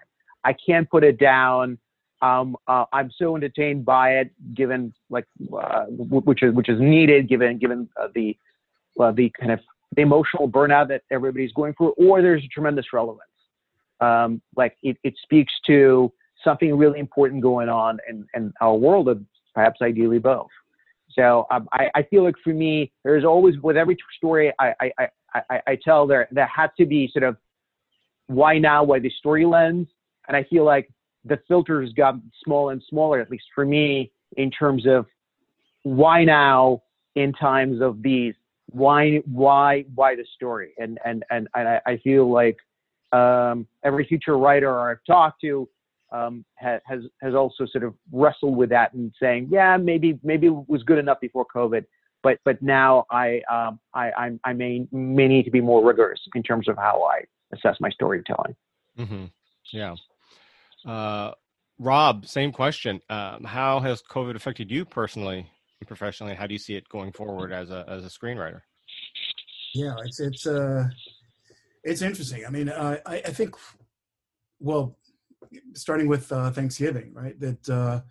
I 0.43 0.53
can't 0.53 0.89
put 0.89 1.03
it 1.03 1.19
down. 1.19 1.77
Um, 2.21 2.57
uh, 2.67 2.85
I'm 2.91 3.11
so 3.17 3.35
entertained 3.35 3.85
by 3.85 4.11
it, 4.15 4.31
given 4.53 4.93
like 5.09 5.25
uh, 5.57 5.85
which 5.89 6.43
is 6.43 6.53
which 6.53 6.69
is 6.69 6.79
needed, 6.79 7.29
given 7.29 7.57
given 7.57 7.89
uh, 8.01 8.07
the 8.13 8.37
uh, 8.99 9.11
the 9.11 9.31
kind 9.39 9.51
of 9.51 9.59
the 9.95 10.01
emotional 10.01 10.49
burnout 10.49 10.87
that 10.89 11.01
everybody's 11.11 11.53
going 11.53 11.73
through, 11.73 11.93
or 11.97 12.21
there's 12.21 12.43
a 12.43 12.47
tremendous 12.47 12.85
relevance. 12.93 13.23
Um, 14.01 14.41
like 14.55 14.77
it, 14.83 14.97
it 15.03 15.15
speaks 15.23 15.51
to 15.67 16.11
something 16.43 16.77
really 16.77 16.99
important 16.99 17.41
going 17.41 17.69
on 17.69 17.99
in, 18.09 18.25
in 18.33 18.53
our 18.61 18.75
world, 18.75 19.09
of 19.09 19.21
perhaps 19.53 19.81
ideally 19.81 20.19
both. 20.19 20.47
So 21.11 21.47
um, 21.51 21.67
I, 21.73 21.89
I, 21.95 22.03
feel 22.03 22.23
like 22.23 22.35
for 22.43 22.53
me, 22.53 22.91
there's 23.03 23.25
always 23.25 23.55
with 23.61 23.77
every 23.77 23.97
story 24.17 24.53
I, 24.59 24.73
I, 24.79 25.07
I, 25.33 25.61
I, 25.67 25.77
tell 25.83 26.05
there 26.05 26.27
there 26.31 26.45
had 26.47 26.69
to 26.77 26.85
be 26.85 27.09
sort 27.11 27.23
of 27.23 27.35
why 28.27 28.59
now, 28.59 28.83
why 28.83 28.99
the 28.99 29.09
story 29.09 29.45
lens, 29.45 29.87
and 30.27 30.37
I 30.37 30.43
feel 30.43 30.65
like 30.65 30.89
the 31.25 31.39
filters 31.47 31.91
got 31.93 32.15
smaller 32.43 32.73
and 32.73 32.83
smaller, 32.87 33.19
at 33.19 33.31
least 33.31 33.45
for 33.55 33.65
me, 33.65 34.11
in 34.37 34.51
terms 34.51 34.85
of 34.87 35.07
why 35.83 36.23
now 36.23 36.83
in 37.15 37.33
times 37.33 37.81
of 37.81 38.03
these, 38.03 38.35
why 38.69 39.17
why 39.25 39.85
why 39.95 40.15
the 40.15 40.25
story, 40.35 40.73
and 40.77 40.99
and 41.03 41.23
and, 41.31 41.47
and 41.55 41.67
I, 41.67 41.81
I 41.87 41.97
feel 41.97 42.31
like 42.31 42.57
um, 43.11 43.67
every 43.83 44.05
future 44.05 44.37
writer 44.37 44.91
I've 44.91 45.03
talked 45.07 45.41
to 45.41 45.67
um, 46.11 46.45
has 46.55 47.01
has 47.21 47.35
also 47.35 47.65
sort 47.65 47.83
of 47.83 47.93
wrestled 48.11 48.55
with 48.55 48.69
that 48.69 48.93
and 48.93 49.13
saying, 49.21 49.49
yeah, 49.51 49.77
maybe 49.77 50.19
maybe 50.23 50.47
it 50.47 50.69
was 50.69 50.83
good 50.83 50.97
enough 50.97 51.19
before 51.19 51.45
COVID, 51.53 51.85
but 52.23 52.39
but 52.45 52.61
now 52.61 53.05
I 53.11 53.41
um, 53.51 53.79
I 53.93 54.11
I'm, 54.11 54.39
i 54.43 54.53
may 54.53 54.87
may 54.91 55.27
need 55.27 55.43
to 55.43 55.51
be 55.51 55.61
more 55.61 55.85
rigorous 55.85 56.19
in 56.35 56.43
terms 56.43 56.67
of 56.67 56.77
how 56.77 57.03
I 57.03 57.21
assess 57.55 57.77
my 57.79 57.89
storytelling. 57.89 58.55
Mm-hmm. 58.97 59.25
Yeah. 59.71 59.95
Uh, 60.85 61.31
Rob, 61.79 62.25
same 62.25 62.51
question. 62.51 62.99
Um, 63.09 63.43
how 63.43 63.79
has 63.79 64.01
COVID 64.03 64.35
affected 64.35 64.69
you 64.69 64.85
personally 64.85 65.49
and 65.79 65.87
professionally? 65.87 66.35
How 66.35 66.45
do 66.45 66.53
you 66.53 66.59
see 66.59 66.75
it 66.75 66.87
going 66.89 67.11
forward 67.11 67.51
as 67.51 67.69
a 67.69 67.85
as 67.87 68.03
a 68.03 68.09
screenwriter? 68.09 68.61
Yeah, 69.73 69.95
it's 70.03 70.19
it's 70.19 70.45
uh, 70.45 70.89
it's 71.83 72.01
interesting. 72.01 72.45
I 72.45 72.49
mean, 72.49 72.69
uh, 72.69 72.97
I 73.05 73.15
I 73.17 73.31
think, 73.31 73.55
well, 74.59 74.97
starting 75.73 76.07
with 76.07 76.31
uh, 76.31 76.51
Thanksgiving, 76.51 77.13
right? 77.13 77.39
That 77.39 77.69
uh, 77.69 78.01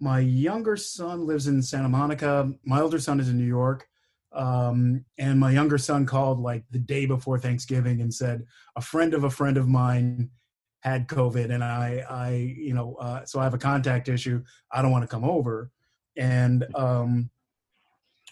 my 0.00 0.20
younger 0.20 0.76
son 0.76 1.26
lives 1.26 1.46
in 1.46 1.62
Santa 1.62 1.88
Monica. 1.88 2.52
My 2.64 2.80
older 2.80 2.98
son 2.98 3.20
is 3.20 3.28
in 3.28 3.38
New 3.38 3.44
York. 3.44 3.88
Um, 4.32 5.04
and 5.16 5.40
my 5.40 5.50
younger 5.50 5.78
son 5.78 6.04
called 6.04 6.38
like 6.38 6.64
the 6.70 6.78
day 6.78 7.06
before 7.06 7.38
Thanksgiving 7.38 8.02
and 8.02 8.12
said 8.12 8.44
a 8.76 8.80
friend 8.80 9.14
of 9.14 9.24
a 9.24 9.30
friend 9.30 9.56
of 9.56 9.68
mine 9.68 10.30
had 10.80 11.08
COVID, 11.08 11.50
and 11.52 11.64
I, 11.64 12.04
I, 12.08 12.30
you 12.56 12.74
know, 12.74 12.94
uh, 12.96 13.24
so 13.24 13.40
I 13.40 13.44
have 13.44 13.54
a 13.54 13.58
contact 13.58 14.08
issue. 14.08 14.42
I 14.70 14.82
don't 14.82 14.92
want 14.92 15.02
to 15.02 15.08
come 15.08 15.24
over, 15.24 15.70
and 16.16 16.66
um, 16.74 17.30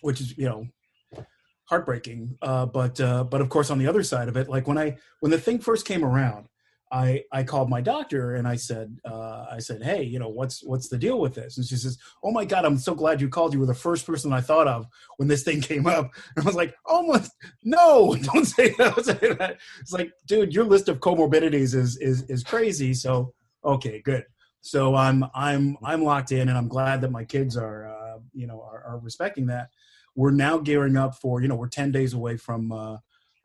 which 0.01 0.21
is 0.21 0.37
you 0.37 0.49
know 0.49 1.25
heartbreaking. 1.65 2.37
Uh, 2.43 2.67
but 2.67 3.01
uh, 3.01 3.25
but 3.25 3.41
of 3.41 3.49
course, 3.49 3.71
on 3.71 3.79
the 3.79 3.87
other 3.87 4.03
side 4.03 4.29
of 4.29 4.37
it, 4.37 4.49
like 4.49 4.69
when 4.69 4.79
I 4.79 4.97
when 5.21 5.31
the 5.31 5.41
thing 5.41 5.59
first 5.59 5.87
came 5.87 6.05
around, 6.05 6.47
I 6.97 7.25
I 7.31 7.43
called 7.43 7.69
my 7.69 7.83
doctor 7.83 8.37
and 8.37 8.49
I 8.49 8.57
said 8.57 8.99
uh, 9.05 9.47
I 9.51 9.59
said, 9.59 9.83
hey, 9.83 10.03
you 10.03 10.19
know, 10.19 10.31
what's 10.31 10.65
what's 10.65 10.89
the 10.89 10.97
deal 10.97 11.19
with 11.19 11.35
this? 11.35 11.59
And 11.59 11.67
she 11.67 11.77
says, 11.77 11.99
oh 12.25 12.31
my 12.31 12.45
god, 12.45 12.65
I'm 12.65 12.79
so 12.79 12.95
glad 12.95 13.21
you 13.21 13.29
called. 13.29 13.53
You 13.53 13.61
were 13.61 13.67
the 13.67 13.75
first 13.75 14.07
person 14.07 14.33
I 14.33 14.41
thought 14.41 14.67
of 14.67 14.87
when 15.19 15.29
this 15.29 15.43
thing 15.43 15.61
came 15.73 15.87
up. 15.87 16.11
And 16.35 16.45
I 16.45 16.47
was 16.47 16.57
like, 16.57 16.75
my, 16.89 17.23
no, 17.63 18.17
don't 18.23 18.47
say 18.47 18.71
that. 18.79 18.95
Don't 18.95 19.05
say 19.05 19.35
that. 19.35 19.59
It's 19.81 19.93
like, 19.93 20.11
dude, 20.27 20.55
your 20.55 20.65
list 20.65 20.89
of 20.89 21.01
comorbidities 21.01 21.75
is 21.75 21.99
is 21.99 22.23
is 22.31 22.43
crazy. 22.43 22.95
So 22.95 23.35
okay, 23.65 24.01
good. 24.01 24.25
So 24.63 24.95
I'm 24.95 25.25
I'm 25.35 25.77
I'm 25.85 26.03
locked 26.03 26.33
in, 26.33 26.49
and 26.49 26.57
I'm 26.57 26.69
glad 26.69 27.03
that 27.03 27.11
my 27.11 27.25
kids 27.25 27.57
are 27.59 27.87
uh, 27.87 28.19
you 28.33 28.47
know 28.47 28.63
are, 28.63 28.83
are 28.85 28.99
respecting 28.99 29.47
that 29.47 29.69
we're 30.15 30.31
now 30.31 30.57
gearing 30.57 30.97
up 30.97 31.15
for 31.15 31.43
you 31.43 31.49
know 31.49 31.57
we're 31.57 31.69
10 31.69 31.93
days 31.93 32.15
away 32.15 32.39
from 32.39 32.73
uh, 32.73 32.97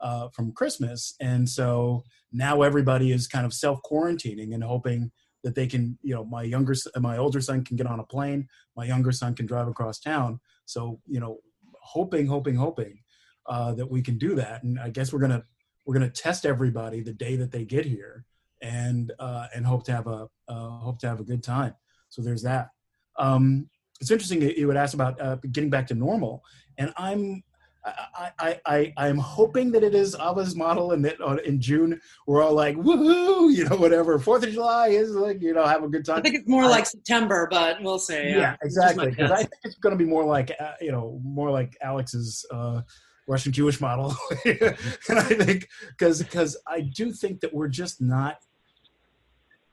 uh, 0.02 0.30
from 0.30 0.52
christmas. 0.54 1.16
And 1.20 1.48
so 1.48 2.04
now 2.32 2.62
everybody 2.62 3.12
is 3.12 3.28
kind 3.28 3.46
of 3.46 3.54
self 3.54 3.80
quarantining 3.90 4.54
and 4.54 4.64
hoping 4.64 5.12
that 5.44 5.56
they 5.56 5.68
can 5.68 5.98
you 6.02 6.14
know 6.14 6.24
my 6.26 6.44
younger 6.44 6.76
my 7.00 7.18
older 7.18 7.42
son 7.42 7.64
can 7.64 7.76
get 7.76 7.88
on 7.88 8.00
a 8.00 8.04
plane 8.04 8.48
my 8.76 8.86
younger 8.86 9.12
son 9.12 9.36
can 9.36 9.46
drive 9.46 9.68
across 9.68 10.00
town. 10.00 10.40
So 10.66 11.00
you 11.08 11.20
know 11.20 11.40
hoping 11.82 12.28
hoping 12.28 12.56
hoping 12.56 13.00
uh, 13.48 13.74
that 13.74 13.90
we 13.90 14.02
can 14.02 14.18
do 14.18 14.36
that. 14.36 14.64
And 14.64 14.80
i 14.80 14.90
guess 14.90 15.12
we're 15.12 15.20
gonna 15.20 15.44
we're 15.86 15.94
gonna 15.94 16.10
test 16.10 16.46
everybody 16.46 17.02
the 17.02 17.14
day 17.14 17.36
that 17.36 17.52
they 17.52 17.66
get 17.66 17.86
here 17.86 18.26
and 18.62 19.12
uh, 19.20 19.48
and 19.54 19.66
hope 19.66 19.84
to 19.86 19.92
have 19.92 20.08
a 20.08 20.28
uh, 20.48 20.70
hope 20.70 21.00
to 21.00 21.08
have 21.08 21.20
a 21.20 21.24
good 21.24 21.44
time. 21.44 21.74
So 22.10 22.22
there's 22.22 22.44
that. 22.44 22.70
Um, 23.18 23.70
it's 24.00 24.12
interesting 24.12 24.42
you 24.42 24.68
would 24.68 24.78
ask 24.78 24.94
about 24.94 25.20
uh, 25.22 25.38
getting 25.52 25.70
back 25.70 25.88
to 25.88 25.96
normal, 25.96 26.44
and 26.78 26.94
I'm 26.98 27.44
I, 27.84 28.32
I, 28.40 28.60
I, 28.66 28.94
I'm 28.98 29.18
hoping 29.18 29.72
that 29.72 29.84
it 29.84 29.96
is 29.96 30.16
Ava's 30.16 30.56
model 30.56 30.92
and 30.92 31.04
that 31.06 31.20
uh, 31.20 31.38
in 31.46 31.60
June 31.60 32.00
we're 32.28 32.44
all 32.44 32.54
like, 32.54 32.76
woohoo, 32.76 33.54
you 33.56 33.68
know, 33.68 33.76
whatever. 33.76 34.20
Fourth 34.20 34.44
of 34.44 34.52
July 34.52 34.90
is 34.90 35.12
like, 35.12 35.42
you 35.42 35.54
know, 35.54 35.66
have 35.66 35.84
a 35.84 35.88
good 35.88 36.06
time. 36.06 36.20
I 36.20 36.22
think 36.22 36.36
it's 36.36 36.48
more 36.48 36.68
like 36.68 36.86
September, 36.86 37.48
but 37.50 37.82
we'll 37.82 38.00
see. 38.00 38.14
Yeah, 38.14 38.38
yeah 38.38 38.56
exactly. 38.64 39.10
Because 39.10 39.32
I 39.32 39.38
think 39.38 39.54
it's 39.64 39.76
going 39.76 39.98
to 39.98 40.04
be 40.04 40.10
more 40.10 40.26
like, 40.26 40.52
uh, 40.60 40.74
you 40.80 40.92
know, 40.92 41.20
more 41.24 41.50
like 41.50 41.76
Alex's 41.82 42.46
uh, 42.52 42.82
Russian 43.28 43.52
Jewish 43.52 43.82
model. 43.82 44.16
and 44.46 45.20
I 45.20 45.24
think, 45.24 45.68
because 45.90 46.22
because 46.22 46.58
I 46.68 46.82
do 46.82 47.12
think 47.12 47.40
that 47.42 47.54
we're 47.54 47.68
just 47.70 48.02
not, 48.02 48.38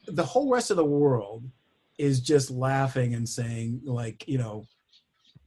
the 0.06 0.24
whole 0.24 0.50
rest 0.50 0.70
of 0.70 0.76
the 0.76 0.84
world 0.84 1.44
is 1.98 2.20
just 2.20 2.50
laughing 2.50 3.14
and 3.14 3.28
saying 3.28 3.80
like 3.84 4.26
you 4.28 4.38
know 4.38 4.66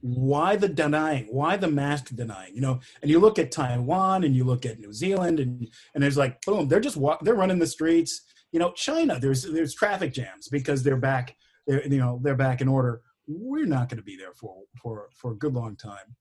why 0.02 0.56
the 0.56 0.68
denying? 0.68 1.26
Why 1.30 1.56
the 1.56 1.68
mask 1.68 2.14
denying? 2.14 2.54
You 2.54 2.60
know 2.60 2.80
and 3.00 3.10
you 3.10 3.18
look 3.18 3.38
at 3.38 3.52
taiwan 3.52 4.24
and 4.24 4.34
you 4.34 4.44
look 4.44 4.66
at 4.66 4.80
new 4.80 4.92
zealand 4.92 5.40
and 5.40 5.68
and 5.94 6.02
there's 6.02 6.16
like 6.16 6.40
boom 6.42 6.68
they're 6.68 6.80
just 6.80 6.96
walk 6.96 7.20
they're 7.22 7.34
running 7.34 7.58
the 7.58 7.66
streets. 7.66 8.22
You 8.50 8.58
know 8.58 8.72
china 8.72 9.18
there's 9.18 9.44
there's 9.44 9.74
traffic 9.74 10.12
jams 10.12 10.48
because 10.48 10.82
they're 10.82 10.96
back 10.96 11.36
they're 11.66 11.86
you 11.86 11.98
know 11.98 12.20
they're 12.22 12.34
back 12.34 12.60
in 12.60 12.68
order. 12.68 13.00
We're 13.28 13.66
not 13.66 13.88
going 13.88 13.98
to 13.98 14.04
be 14.04 14.16
there 14.16 14.34
for 14.34 14.56
for 14.82 15.08
for 15.14 15.32
a 15.32 15.36
good 15.36 15.54
long 15.54 15.76
time. 15.76 16.16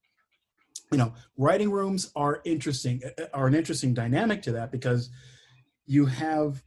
You 0.91 0.99
know 0.99 1.13
writing 1.37 1.71
rooms 1.71 2.11
are 2.15 2.41
interesting 2.45 3.01
are 3.33 3.47
an 3.47 3.55
interesting 3.55 3.93
dynamic 3.93 4.43
to 4.43 4.51
that 4.53 4.71
because 4.71 5.09
you 5.87 6.05
have 6.05 6.63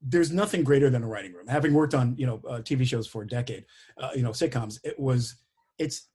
there's 0.00 0.30
nothing 0.30 0.62
greater 0.62 0.90
than 0.90 1.02
a 1.02 1.06
writing 1.06 1.32
room. 1.32 1.46
Having 1.48 1.74
worked 1.74 1.94
on 1.94 2.14
you 2.16 2.26
know 2.26 2.40
uh, 2.48 2.58
TV 2.58 2.86
shows 2.86 3.06
for 3.06 3.22
a 3.22 3.26
decade, 3.26 3.64
uh, 3.96 4.10
you 4.14 4.22
know 4.22 4.30
sitcoms, 4.30 4.78
it 4.84 4.98
was 4.98 5.36
it's 5.78 6.08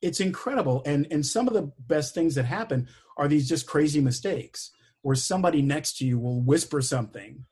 it's 0.00 0.20
incredible. 0.20 0.82
And 0.86 1.06
and 1.10 1.24
some 1.24 1.48
of 1.48 1.54
the 1.54 1.72
best 1.86 2.14
things 2.14 2.34
that 2.36 2.44
happen 2.44 2.88
are 3.16 3.28
these 3.28 3.48
just 3.48 3.66
crazy 3.66 4.00
mistakes 4.00 4.70
where 5.02 5.16
somebody 5.16 5.62
next 5.62 5.98
to 5.98 6.06
you 6.06 6.18
will 6.18 6.40
whisper 6.40 6.80
something. 6.80 7.44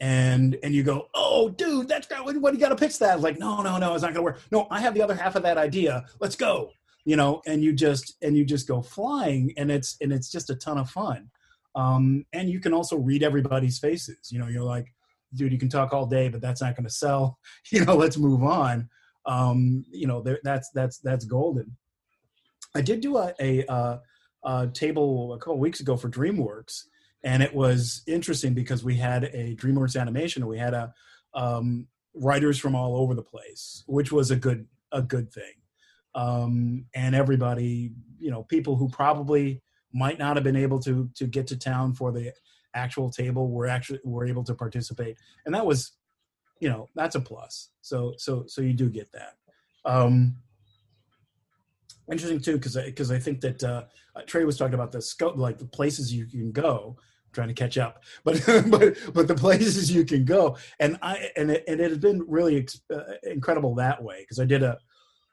And 0.00 0.56
and 0.62 0.74
you 0.74 0.82
go, 0.82 1.08
oh, 1.14 1.50
dude, 1.50 1.88
that's 1.88 2.08
what, 2.10 2.54
you 2.54 2.60
got 2.60 2.70
to 2.70 2.76
pitch 2.76 2.98
that. 2.98 3.20
Like, 3.20 3.38
no, 3.38 3.62
no, 3.62 3.78
no, 3.78 3.94
it's 3.94 4.02
not 4.02 4.12
gonna 4.12 4.24
work. 4.24 4.40
No, 4.50 4.66
I 4.70 4.80
have 4.80 4.94
the 4.94 5.02
other 5.02 5.14
half 5.14 5.36
of 5.36 5.44
that 5.44 5.58
idea. 5.58 6.04
Let's 6.20 6.34
go. 6.34 6.70
You 7.04 7.16
know, 7.16 7.40
and 7.46 7.62
you 7.62 7.72
just 7.72 8.16
and 8.22 8.36
you 8.36 8.44
just 8.44 8.66
go 8.66 8.82
flying, 8.82 9.52
and 9.56 9.70
it's 9.70 9.96
and 10.00 10.12
it's 10.12 10.30
just 10.30 10.50
a 10.50 10.56
ton 10.56 10.78
of 10.78 10.90
fun. 10.90 11.30
Um, 11.74 12.26
and 12.32 12.50
you 12.50 12.60
can 12.60 12.72
also 12.72 12.96
read 12.96 13.22
everybody's 13.22 13.78
faces. 13.78 14.30
You 14.30 14.38
know, 14.38 14.48
you're 14.48 14.64
like, 14.64 14.92
dude, 15.34 15.52
you 15.52 15.58
can 15.58 15.68
talk 15.68 15.92
all 15.92 16.06
day, 16.06 16.28
but 16.28 16.40
that's 16.40 16.60
not 16.60 16.76
to 16.76 16.90
sell. 16.90 17.38
You 17.70 17.84
know, 17.84 17.94
let's 17.94 18.18
move 18.18 18.42
on. 18.42 18.88
Um, 19.26 19.84
you 19.90 20.06
know, 20.06 20.24
that's 20.42 20.70
that's 20.70 20.98
that's 20.98 21.24
golden. 21.24 21.76
I 22.74 22.80
did 22.80 23.00
do 23.00 23.18
a, 23.18 23.34
a, 23.40 24.00
a, 24.44 24.68
table 24.68 25.34
a 25.34 25.38
couple 25.38 25.58
weeks 25.58 25.80
ago 25.80 25.96
for 25.96 26.08
DreamWorks, 26.08 26.84
and 27.22 27.42
it 27.42 27.54
was 27.54 28.02
interesting 28.06 28.54
because 28.54 28.82
we 28.82 28.96
had 28.96 29.24
a 29.24 29.54
DreamWorks 29.56 30.00
animation, 30.00 30.42
and 30.42 30.48
we 30.48 30.58
had 30.58 30.74
a 30.74 30.92
um, 31.34 31.86
writers 32.14 32.58
from 32.58 32.74
all 32.74 32.96
over 32.96 33.14
the 33.14 33.22
place, 33.22 33.84
which 33.86 34.12
was 34.12 34.30
a 34.30 34.36
good 34.36 34.66
a 34.92 35.02
good 35.02 35.32
thing. 35.32 35.54
Um, 36.14 36.84
and 36.94 37.14
everybody, 37.14 37.92
you 38.18 38.30
know, 38.30 38.42
people 38.44 38.76
who 38.76 38.88
probably 38.88 39.62
might 39.94 40.18
not 40.18 40.36
have 40.36 40.44
been 40.44 40.56
able 40.56 40.78
to 40.80 41.08
to 41.14 41.26
get 41.26 41.46
to 41.48 41.56
town 41.56 41.94
for 41.94 42.12
the 42.12 42.32
actual 42.74 43.10
table 43.10 43.50
were 43.50 43.66
actually 43.66 44.00
were 44.04 44.26
able 44.26 44.44
to 44.44 44.54
participate, 44.54 45.16
and 45.46 45.54
that 45.54 45.66
was, 45.66 45.92
you 46.62 46.68
know, 46.68 46.88
that's 46.94 47.16
a 47.16 47.20
plus. 47.20 47.70
So 47.80 48.14
so 48.18 48.44
so 48.46 48.62
you 48.62 48.72
do 48.72 48.88
get 48.88 49.10
that. 49.10 49.34
Um, 49.84 50.36
interesting 52.10 52.40
too, 52.40 52.52
because 52.52 52.76
because 52.76 53.10
I, 53.10 53.16
I, 53.16 53.18
think 53.18 53.40
that 53.40 53.64
uh, 53.64 53.82
Trey 54.28 54.44
was 54.44 54.56
talking 54.56 54.74
about 54.74 54.92
the 54.92 55.02
scope, 55.02 55.36
like 55.36 55.58
the 55.58 55.64
places 55.66 56.14
you 56.14 56.24
can 56.26 56.52
go. 56.52 56.96
I'm 56.98 57.32
trying 57.32 57.48
to 57.48 57.54
catch 57.54 57.78
up, 57.78 58.04
but 58.24 58.40
but 58.68 58.96
but 59.12 59.26
the 59.26 59.34
places 59.34 59.90
you 59.90 60.04
can 60.04 60.24
go, 60.24 60.56
and 60.78 60.96
I 61.02 61.30
and 61.36 61.50
it, 61.50 61.64
and 61.66 61.80
it 61.80 61.90
has 61.90 61.98
been 61.98 62.24
really 62.28 62.64
uh, 62.94 63.00
incredible 63.24 63.74
that 63.74 64.00
way 64.00 64.20
because 64.20 64.38
I 64.38 64.44
did 64.44 64.62
a, 64.62 64.78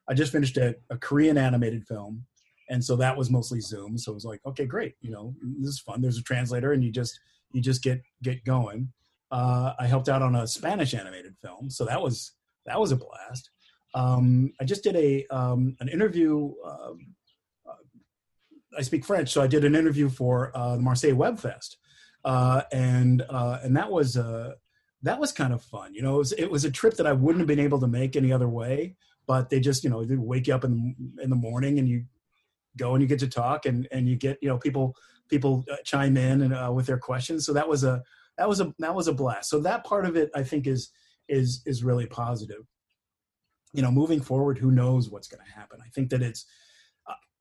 I 0.08 0.16
just 0.16 0.32
finished 0.32 0.58
a, 0.58 0.76
a 0.90 0.98
Korean 0.98 1.38
animated 1.38 1.86
film 1.86 2.26
and 2.72 2.84
so 2.84 2.96
that 2.96 3.18
was 3.18 3.32
mostly 3.32 3.60
zoom 3.60 3.98
so 3.98 4.12
it 4.12 4.14
was 4.14 4.26
like 4.26 4.40
okay 4.46 4.68
great 4.68 4.94
you 5.02 5.10
know 5.10 5.34
this 5.60 5.70
is 5.70 5.80
fun 5.80 6.02
there's 6.02 6.20
a 6.20 6.24
translator 6.24 6.74
and 6.74 6.84
you 6.84 6.92
just 6.92 7.20
you 7.52 7.62
just 7.62 7.82
get 7.82 8.00
get 8.22 8.44
going 8.46 8.92
uh, 9.32 9.74
i 9.80 9.88
helped 9.88 10.10
out 10.10 10.22
on 10.22 10.36
a 10.36 10.48
spanish 10.48 10.94
animated 10.94 11.36
film 11.42 11.70
so 11.70 11.86
that 11.86 12.02
was 12.02 12.34
that 12.66 12.80
was 12.80 12.92
a 12.92 12.96
blast. 12.96 13.50
Um, 13.94 14.54
i 14.60 14.64
just 14.64 14.84
did 14.84 14.96
a 14.96 15.26
um, 15.28 15.76
an 15.80 15.90
interview 15.90 16.54
uh, 16.66 16.94
i 18.78 18.82
speak 18.82 19.06
french 19.06 19.30
so 19.32 19.42
i 19.42 19.48
did 19.48 19.64
an 19.64 19.76
interview 19.76 20.10
for 20.10 20.52
uh, 20.56 20.76
the 20.76 20.82
marseille 20.82 21.16
web 21.16 21.40
fest. 21.40 21.78
Uh, 22.26 22.64
and 22.74 23.22
uh, 23.30 23.60
and 23.64 23.78
that 23.78 23.90
was 23.90 24.18
uh, 24.18 24.52
that 25.02 25.20
was 25.20 25.32
kind 25.32 25.54
of 25.54 25.64
fun 25.64 25.94
you 25.94 26.02
know 26.02 26.16
it 26.16 26.18
was, 26.18 26.32
it 26.34 26.52
was 26.52 26.66
a 26.66 26.72
trip 26.72 26.96
that 26.96 27.08
i 27.08 27.14
wouldn't 27.14 27.40
have 27.40 27.48
been 27.48 27.66
able 27.66 27.80
to 27.80 27.88
make 27.88 28.16
any 28.16 28.32
other 28.32 28.50
way 28.50 28.96
but 29.26 29.50
they 29.50 29.60
just 29.60 29.84
you 29.84 29.90
know 29.90 30.04
they 30.04 30.18
wake 30.18 30.48
you 30.48 30.54
up 30.54 30.66
in 30.66 30.96
in 31.22 31.30
the 31.30 31.36
morning 31.36 31.80
and 31.80 31.88
you 31.88 32.04
go 32.78 32.94
and 32.94 33.02
you 33.02 33.08
get 33.08 33.20
to 33.20 33.28
talk 33.28 33.66
and 33.66 33.88
and 33.92 34.08
you 34.08 34.16
get 34.16 34.38
you 34.42 34.50
know 34.50 34.58
people 34.58 34.96
people 35.30 35.64
chime 35.84 36.18
in 36.18 36.42
and 36.42 36.54
uh, 36.54 36.72
with 36.74 36.88
their 36.88 36.98
questions. 36.98 37.46
So 37.46 37.54
that 37.54 37.70
was 37.70 37.84
a 37.84 38.02
that 38.40 38.50
was 38.50 38.60
a 38.60 38.74
that 38.80 38.96
was 38.96 39.08
a 39.08 39.14
blast. 39.14 39.50
So 39.50 39.60
that 39.60 39.84
part 39.84 40.06
of 40.06 40.16
it 40.16 40.32
i 40.36 40.42
think 40.42 40.66
is 40.66 40.90
is 41.28 41.62
is 41.66 41.84
really 41.84 42.08
positive. 42.08 42.64
You 43.74 43.84
know 43.84 43.92
moving 43.92 44.22
forward 44.22 44.58
who 44.58 44.72
knows 44.72 45.10
what's 45.10 45.28
going 45.28 45.46
to 45.46 45.60
happen. 45.60 45.80
I 45.86 45.90
think 45.90 46.10
that 46.10 46.24
it's 46.24 46.46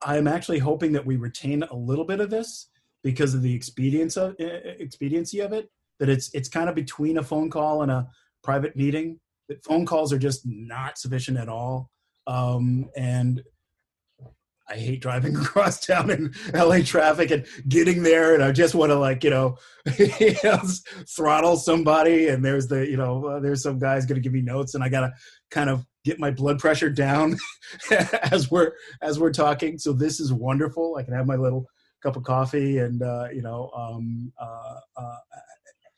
i'm 0.01 0.27
actually 0.27 0.59
hoping 0.59 0.93
that 0.93 1.05
we 1.05 1.17
retain 1.17 1.61
a 1.61 1.75
little 1.75 2.05
bit 2.05 2.21
of 2.21 2.29
this 2.29 2.69
because 3.03 3.33
of 3.33 3.41
the 3.41 3.53
expedience 3.53 4.15
of 4.15 4.33
expediency 4.39 5.41
of 5.41 5.51
it 5.51 5.69
that 5.99 6.09
it's 6.09 6.33
it's 6.33 6.49
kind 6.49 6.69
of 6.69 6.75
between 6.75 7.17
a 7.17 7.23
phone 7.23 7.49
call 7.49 7.83
and 7.83 7.91
a 7.91 8.07
private 8.43 8.75
meeting. 8.75 9.19
That 9.47 9.63
phone 9.63 9.85
calls 9.85 10.13
are 10.13 10.19
just 10.19 10.41
not 10.45 10.97
sufficient 10.97 11.37
at 11.37 11.49
all. 11.49 11.89
Um, 12.27 12.89
and 12.95 13.43
I 14.69 14.75
hate 14.75 15.01
driving 15.01 15.35
across 15.41 15.85
town 15.85 16.09
in 16.09 16.33
LA 16.53 16.79
traffic 16.79 17.31
and 17.31 17.45
getting 17.67 18.03
there, 18.03 18.33
and 18.33 18.43
I 18.43 18.51
just 18.51 18.75
want 18.75 18.91
to 18.91 18.99
like 18.99 19.23
you 19.23 19.29
know, 19.31 19.57
throttle 21.07 21.57
somebody, 21.57 22.27
and 22.27 22.43
there's 22.43 22.67
the 22.67 22.87
you 22.87 22.97
know 22.97 23.25
uh, 23.25 23.39
there's 23.39 23.63
some 23.63 23.79
guys 23.79 24.05
going 24.05 24.15
to 24.15 24.21
give 24.21 24.33
me 24.33 24.41
notes, 24.41 24.75
and 24.75 24.83
I 24.83 24.89
gotta 24.89 25.11
kind 25.51 25.69
of 25.69 25.85
get 26.05 26.19
my 26.19 26.31
blood 26.31 26.59
pressure 26.59 26.89
down 26.89 27.37
as 28.31 28.49
we're 28.49 28.71
as 29.01 29.19
we're 29.19 29.33
talking. 29.33 29.77
So 29.77 29.93
this 29.93 30.19
is 30.19 30.31
wonderful. 30.31 30.95
I 30.95 31.03
can 31.03 31.13
have 31.13 31.27
my 31.27 31.35
little 31.35 31.65
cup 32.01 32.15
of 32.15 32.23
coffee 32.23 32.77
and 32.77 33.01
uh, 33.01 33.27
you 33.33 33.41
know 33.41 33.69
um, 33.75 34.31
uh, 34.39 34.79
uh, 34.97 35.15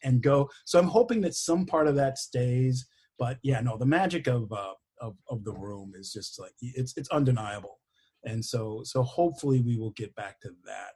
and 0.03 0.21
go. 0.21 0.49
So 0.65 0.79
I'm 0.79 0.87
hoping 0.87 1.21
that 1.21 1.35
some 1.35 1.65
part 1.65 1.87
of 1.87 1.95
that 1.95 2.17
stays. 2.17 2.85
But 3.19 3.37
yeah, 3.43 3.59
no, 3.61 3.77
the 3.77 3.85
magic 3.85 4.27
of 4.27 4.51
uh, 4.51 4.73
of 4.99 5.15
of 5.29 5.43
the 5.43 5.53
room 5.53 5.93
is 5.95 6.11
just 6.11 6.39
like 6.39 6.53
it's 6.61 6.93
it's 6.97 7.09
undeniable, 7.09 7.79
and 8.23 8.43
so 8.43 8.81
so 8.83 9.03
hopefully 9.03 9.61
we 9.61 9.77
will 9.77 9.91
get 9.91 10.15
back 10.15 10.39
to 10.41 10.49
that. 10.65 10.93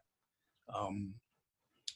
Um, 0.73 1.13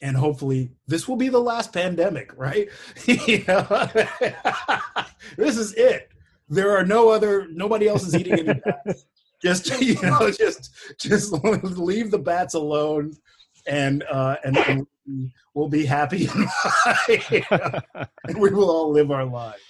and 0.02 0.16
hopefully 0.16 0.70
this 0.86 1.06
will 1.06 1.16
be 1.16 1.28
the 1.28 1.40
last 1.40 1.72
pandemic, 1.72 2.32
right? 2.36 2.68
you 3.06 3.44
know? 3.46 3.88
this 5.36 5.56
is 5.56 5.74
it. 5.74 6.10
There 6.48 6.76
are 6.76 6.84
no 6.84 7.10
other. 7.10 7.46
Nobody 7.50 7.86
else 7.88 8.06
is 8.06 8.16
eating 8.16 8.40
any 8.40 8.60
bats. 8.60 9.06
Just 9.42 9.80
you 9.80 9.94
know, 10.02 10.30
just 10.30 10.70
just 11.00 11.32
leave 11.32 12.10
the 12.10 12.18
bats 12.18 12.52
alone, 12.52 13.16
and 13.66 14.02
uh, 14.02 14.36
and, 14.44 14.54
and 14.58 14.86
we'll 15.54 15.70
be 15.70 15.86
happy, 15.86 16.28
and 17.08 18.38
we 18.38 18.50
will 18.50 18.70
all 18.70 18.92
live 18.92 19.10
our 19.10 19.24
lives. 19.24 19.62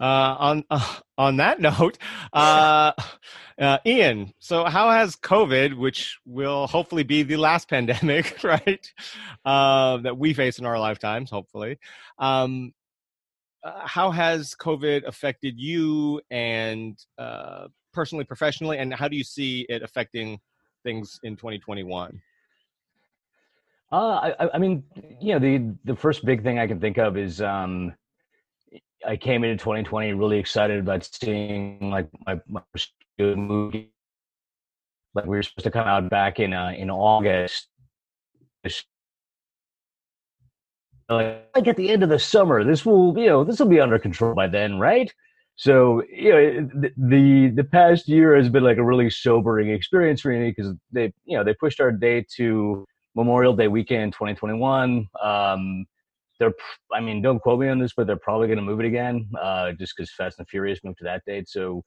Uh, 0.00 0.36
on 0.38 0.64
uh, 0.70 0.96
on 1.18 1.36
that 1.36 1.60
note, 1.60 1.98
uh, 2.32 2.92
Ian, 3.84 4.32
so 4.38 4.64
how 4.64 4.90
has 4.90 5.14
COVID, 5.16 5.76
which 5.76 6.18
will 6.24 6.66
hopefully 6.66 7.02
be 7.02 7.22
the 7.22 7.36
last 7.36 7.68
pandemic, 7.68 8.42
right, 8.44 8.92
that 9.44 10.16
we 10.16 10.32
face 10.32 10.58
in 10.58 10.64
our 10.64 10.78
lifetimes, 10.78 11.30
hopefully, 11.30 11.78
um, 12.18 12.72
uh, 13.62 13.86
how 13.86 14.10
has 14.10 14.54
COVID 14.54 15.06
affected 15.06 15.58
you 15.58 16.20
and 16.30 16.98
uh, 17.18 17.68
personally, 17.92 18.24
professionally, 18.24 18.78
and 18.78 18.94
how 18.94 19.08
do 19.08 19.16
you 19.16 19.24
see 19.24 19.66
it 19.68 19.82
affecting 19.82 20.38
things 20.82 21.20
in 21.22 21.36
2021? 21.36 22.20
Uh, 23.92 23.96
I, 23.96 24.50
I 24.54 24.58
mean, 24.58 24.84
you 25.20 25.34
know, 25.34 25.38
the 25.40 25.74
the 25.84 25.96
first 25.96 26.24
big 26.24 26.42
thing 26.42 26.58
I 26.58 26.66
can 26.66 26.80
think 26.80 26.96
of 26.96 27.16
is 27.16 27.42
um, 27.42 27.92
I 29.06 29.16
came 29.16 29.44
into 29.44 29.56
2020 29.62 30.12
really 30.12 30.38
excited 30.38 30.78
about 30.80 31.08
seeing 31.12 31.90
like 31.90 32.08
my, 32.26 32.40
my 32.48 32.62
movie. 33.18 33.92
Like 35.14 35.24
we 35.24 35.36
were 35.36 35.42
supposed 35.42 35.64
to 35.64 35.70
come 35.70 35.88
out 35.88 36.08
back 36.08 36.38
in 36.38 36.52
uh, 36.52 36.72
in 36.76 36.90
August. 36.90 37.68
Like, 41.08 41.66
at 41.66 41.76
the 41.76 41.90
end 41.90 42.04
of 42.04 42.08
the 42.08 42.20
summer, 42.20 42.62
this 42.62 42.86
will 42.86 43.18
you 43.18 43.26
know 43.26 43.42
this 43.42 43.58
will 43.58 43.66
be 43.66 43.80
under 43.80 43.98
control 43.98 44.34
by 44.34 44.46
then, 44.46 44.78
right? 44.78 45.12
So 45.56 46.02
you 46.10 46.30
know 46.30 46.68
the, 46.74 46.90
the 46.96 47.48
the 47.56 47.64
past 47.64 48.08
year 48.08 48.36
has 48.36 48.48
been 48.48 48.62
like 48.62 48.78
a 48.78 48.84
really 48.84 49.10
sobering 49.10 49.70
experience 49.70 50.20
for 50.20 50.30
me 50.30 50.54
because 50.56 50.72
they 50.92 51.12
you 51.24 51.36
know 51.36 51.42
they 51.42 51.54
pushed 51.54 51.80
our 51.80 51.90
date 51.90 52.28
to 52.36 52.86
Memorial 53.16 53.54
Day 53.56 53.68
weekend 53.68 54.12
2021. 54.12 55.08
Um, 55.22 55.86
they're 56.40 56.52
i 56.92 57.00
mean 57.00 57.22
don't 57.22 57.38
quote 57.38 57.60
me 57.60 57.68
on 57.68 57.78
this 57.78 57.92
but 57.96 58.06
they're 58.06 58.16
probably 58.16 58.48
going 58.48 58.58
to 58.58 58.64
move 58.64 58.80
it 58.80 58.86
again 58.86 59.28
uh, 59.40 59.70
just 59.72 59.94
because 59.96 60.10
fast 60.12 60.38
and 60.38 60.48
furious 60.48 60.80
moved 60.82 60.98
to 60.98 61.04
that 61.04 61.22
date 61.26 61.48
so 61.48 61.82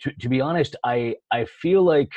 to, 0.00 0.12
to 0.20 0.28
be 0.28 0.40
honest 0.40 0.76
i 0.84 1.14
i 1.32 1.44
feel 1.44 1.82
like 1.82 2.12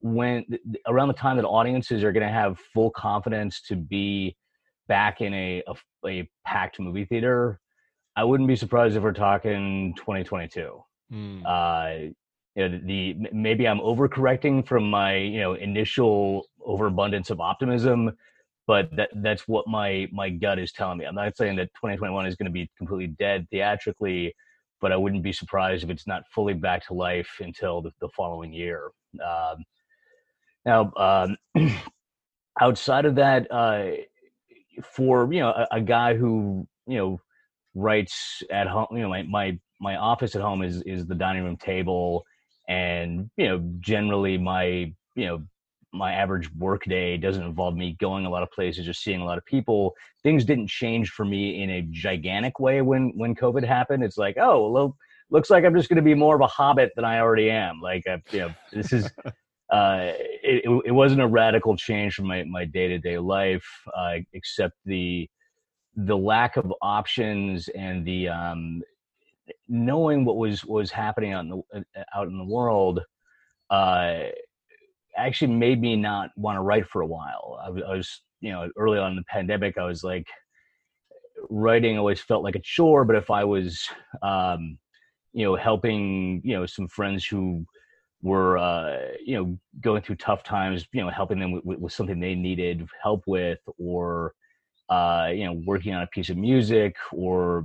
when 0.00 0.44
around 0.86 1.08
the 1.08 1.14
time 1.14 1.36
that 1.36 1.44
audiences 1.44 2.04
are 2.04 2.12
going 2.12 2.26
to 2.26 2.32
have 2.32 2.58
full 2.74 2.90
confidence 2.90 3.62
to 3.62 3.74
be 3.74 4.36
back 4.86 5.20
in 5.20 5.32
a, 5.34 5.62
a, 5.66 6.08
a 6.08 6.30
packed 6.44 6.78
movie 6.78 7.06
theater 7.06 7.58
i 8.16 8.24
wouldn't 8.24 8.48
be 8.48 8.56
surprised 8.56 8.96
if 8.96 9.02
we're 9.02 9.12
talking 9.12 9.94
2022 9.96 10.82
mm. 11.12 11.42
uh, 11.46 12.12
you 12.58 12.68
know, 12.68 12.80
the 12.84 13.16
maybe 13.32 13.68
I'm 13.68 13.78
overcorrecting 13.78 14.66
from 14.66 14.90
my 14.90 15.14
you 15.16 15.40
know 15.40 15.54
initial 15.54 16.46
overabundance 16.64 17.30
of 17.30 17.40
optimism, 17.40 18.10
but 18.68 18.94
that 18.94 19.08
that's 19.16 19.48
what 19.48 19.66
my 19.66 20.06
my 20.12 20.28
gut 20.28 20.58
is 20.58 20.70
telling 20.72 20.98
me. 20.98 21.06
I'm 21.06 21.14
not 21.14 21.36
saying 21.36 21.56
that 21.56 21.72
2021 21.74 22.26
is 22.26 22.36
going 22.36 22.46
to 22.46 22.52
be 22.52 22.70
completely 22.76 23.08
dead 23.18 23.48
theatrically, 23.50 24.34
but 24.80 24.92
I 24.92 24.96
wouldn't 24.96 25.22
be 25.22 25.32
surprised 25.32 25.82
if 25.82 25.90
it's 25.90 26.06
not 26.06 26.22
fully 26.32 26.52
back 26.52 26.86
to 26.86 26.94
life 26.94 27.30
until 27.40 27.80
the, 27.80 27.90
the 28.00 28.10
following 28.14 28.52
year. 28.52 28.90
Um, 29.26 29.64
now, 30.66 30.92
um, 30.96 31.36
outside 32.60 33.06
of 33.06 33.14
that, 33.14 33.50
uh, 33.50 33.92
for 34.84 35.32
you 35.32 35.40
know 35.40 35.48
a, 35.48 35.68
a, 35.72 35.80
guy 35.80 36.14
who 36.14 36.68
you 36.86 36.98
know 36.98 37.20
writes 37.74 38.42
at 38.50 38.66
home, 38.66 38.88
you 38.92 39.00
know 39.00 39.08
my 39.08 39.22
my 39.22 39.58
my 39.80 39.96
office 39.96 40.36
at 40.36 40.42
home 40.42 40.60
is 40.60 40.82
is 40.82 41.06
the 41.06 41.14
dining 41.14 41.42
room 41.42 41.56
table, 41.56 42.22
and 42.68 43.30
you 43.38 43.48
know 43.48 43.64
generally 43.80 44.36
my 44.36 44.92
you 45.14 45.26
know 45.26 45.42
my 45.92 46.12
average 46.12 46.52
work 46.54 46.84
day 46.84 47.16
doesn't 47.16 47.42
involve 47.42 47.76
me 47.76 47.96
going 47.98 48.26
a 48.26 48.30
lot 48.30 48.42
of 48.42 48.50
places 48.50 48.88
or 48.88 48.92
seeing 48.92 49.20
a 49.20 49.24
lot 49.24 49.38
of 49.38 49.44
people. 49.46 49.94
Things 50.22 50.44
didn't 50.44 50.68
change 50.68 51.10
for 51.10 51.24
me 51.24 51.62
in 51.62 51.70
a 51.70 51.82
gigantic 51.90 52.60
way 52.60 52.82
when 52.82 53.12
when 53.16 53.34
covid 53.34 53.64
happened. 53.64 54.04
It's 54.04 54.18
like 54.18 54.36
oh 54.38 54.70
well 54.70 54.96
looks 55.30 55.50
like 55.50 55.64
i'm 55.64 55.74
just 55.74 55.90
going 55.90 55.96
to 55.96 56.02
be 56.02 56.14
more 56.14 56.34
of 56.34 56.40
a 56.40 56.46
hobbit 56.46 56.90
than 56.96 57.04
i 57.04 57.20
already 57.20 57.50
am. 57.50 57.80
Like 57.80 58.04
I, 58.06 58.22
you 58.32 58.40
know 58.40 58.54
this 58.72 58.92
is 58.92 59.10
uh 59.72 60.12
it, 60.42 60.82
it 60.84 60.92
wasn't 60.92 61.22
a 61.22 61.26
radical 61.26 61.76
change 61.76 62.14
from 62.14 62.26
my 62.26 62.44
my 62.44 62.64
day-to-day 62.64 63.18
life. 63.18 63.66
Uh 63.96 64.18
except 64.32 64.74
the 64.84 65.28
the 65.96 66.16
lack 66.16 66.56
of 66.56 66.72
options 66.82 67.68
and 67.68 68.06
the 68.06 68.28
um 68.28 68.82
knowing 69.68 70.24
what 70.24 70.36
was 70.36 70.64
was 70.64 70.90
happening 70.90 71.32
out 71.32 71.44
in 71.44 71.50
the 71.50 71.84
out 72.14 72.28
in 72.28 72.36
the 72.36 72.44
world 72.44 73.00
uh 73.70 74.24
actually 75.26 75.52
made 75.54 75.80
me 75.80 75.96
not 75.96 76.30
want 76.36 76.56
to 76.56 76.62
write 76.62 76.86
for 76.86 77.02
a 77.02 77.06
while. 77.06 77.58
I, 77.62 77.68
I 77.68 77.96
was, 77.96 78.22
you 78.40 78.52
know, 78.52 78.70
early 78.76 78.98
on 78.98 79.10
in 79.10 79.16
the 79.16 79.24
pandemic, 79.24 79.76
I 79.78 79.84
was 79.84 80.02
like, 80.04 80.26
writing 81.50 81.98
always 81.98 82.20
felt 82.20 82.42
like 82.42 82.56
a 82.56 82.60
chore. 82.60 83.04
But 83.04 83.16
if 83.16 83.30
I 83.30 83.44
was, 83.44 83.88
um, 84.22 84.78
you 85.32 85.44
know, 85.44 85.56
helping, 85.56 86.40
you 86.44 86.54
know, 86.56 86.66
some 86.66 86.88
friends 86.88 87.24
who 87.24 87.64
were, 88.22 88.58
uh, 88.58 88.98
you 89.24 89.36
know, 89.36 89.58
going 89.80 90.02
through 90.02 90.16
tough 90.16 90.42
times, 90.42 90.86
you 90.92 91.02
know, 91.02 91.10
helping 91.10 91.38
them 91.38 91.52
with, 91.52 91.78
with 91.78 91.92
something 91.92 92.18
they 92.18 92.34
needed 92.34 92.86
help 93.02 93.22
with, 93.26 93.60
or, 93.78 94.34
uh, 94.88 95.28
you 95.32 95.44
know, 95.44 95.60
working 95.64 95.94
on 95.94 96.02
a 96.02 96.06
piece 96.08 96.30
of 96.30 96.36
music, 96.36 96.96
or 97.12 97.64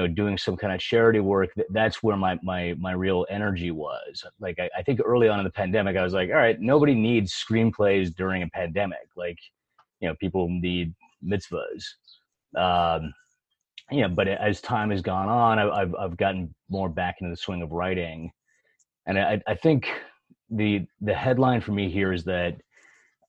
know 0.00 0.08
doing 0.08 0.36
some 0.36 0.56
kind 0.56 0.72
of 0.72 0.80
charity 0.80 1.20
work 1.20 1.50
that's 1.70 2.02
where 2.02 2.16
my 2.16 2.38
my 2.42 2.74
my 2.78 2.92
real 2.92 3.26
energy 3.30 3.70
was. 3.70 4.24
Like 4.40 4.58
I, 4.58 4.68
I, 4.76 4.82
think 4.82 5.00
early 5.04 5.28
on 5.28 5.38
in 5.38 5.44
the 5.44 5.50
pandemic 5.50 5.96
i 5.96 6.02
was 6.02 6.12
like 6.12 6.30
all 6.30 6.36
right 6.36 6.60
nobody 6.60 6.94
needs 6.94 7.32
screenplays 7.32 8.14
during 8.14 8.42
a 8.42 8.48
pandemic. 8.48 9.08
Like 9.16 9.38
you 10.00 10.08
know 10.08 10.14
people 10.20 10.48
need 10.48 10.94
mitzvahs. 11.24 11.84
Um 12.56 13.12
you 13.90 14.02
know 14.02 14.08
but 14.08 14.28
as 14.28 14.60
time 14.60 14.90
has 14.90 15.00
gone 15.00 15.28
on 15.28 15.58
i've 15.58 15.94
i've 15.94 16.16
gotten 16.16 16.54
more 16.68 16.88
back 16.88 17.16
into 17.20 17.30
the 17.30 17.36
swing 17.36 17.62
of 17.62 17.72
writing. 17.72 18.30
And 19.06 19.18
i 19.18 19.40
i 19.46 19.54
think 19.54 19.88
the 20.50 20.86
the 21.00 21.14
headline 21.14 21.60
for 21.60 21.72
me 21.72 21.90
here 21.90 22.12
is 22.12 22.24
that 22.24 22.56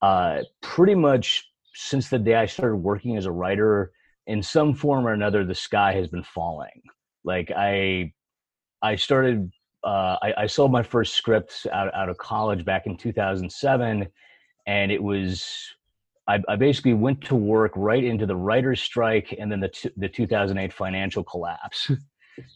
uh 0.02 0.42
pretty 0.62 0.96
much 0.96 1.50
since 1.74 2.10
the 2.10 2.20
day 2.20 2.36
i 2.36 2.46
started 2.46 2.78
working 2.78 3.18
as 3.18 3.26
a 3.26 3.32
writer 3.32 3.92
in 4.30 4.44
some 4.44 4.76
form 4.76 5.08
or 5.08 5.14
another 5.14 5.44
the 5.44 5.56
sky 5.56 5.92
has 5.94 6.08
been 6.08 6.24
falling. 6.24 6.82
Like 7.26 7.52
i 7.56 8.14
i 8.82 8.96
started 8.96 9.52
uh, 9.82 10.18
I, 10.22 10.34
I, 10.40 10.48
sold 10.48 10.74
my 10.74 10.84
first 10.84 11.14
scripts 11.14 11.66
out, 11.72 11.94
out 11.96 12.10
of 12.10 12.18
college 12.18 12.66
back 12.66 12.86
in 12.86 12.98
2007 12.98 14.06
and 14.68 14.92
it 14.92 15.02
was 15.02 15.48
I, 16.28 16.40
I 16.50 16.58
basically 16.58 16.94
went 16.94 17.22
to 17.26 17.36
work 17.36 17.72
right 17.78 18.04
into 18.04 18.26
the 18.26 18.36
writer's 18.36 18.82
strike 18.82 19.34
and 19.40 19.50
then 19.50 19.62
the, 19.62 19.70
t- 19.70 19.90
the 19.96 20.10
2008 20.10 20.74
financial 20.74 21.24
collapse. 21.24 21.92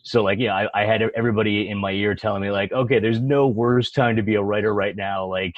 So 0.04 0.24
like 0.24 0.40
yeah 0.40 0.56
I, 0.56 0.84
I 0.84 0.86
had 0.86 1.02
everybody 1.14 1.68
in 1.68 1.78
my 1.78 1.92
ear 1.92 2.16
telling 2.16 2.42
me 2.42 2.52
like 2.52 2.72
okay 2.72 3.00
there's 3.00 3.20
no 3.20 3.48
worse 3.48 3.92
time 3.92 4.16
to 4.16 4.24
be 4.24 4.36
a 4.36 4.42
writer 4.42 4.74
right 4.74 4.96
now. 4.96 5.26
Like 5.26 5.56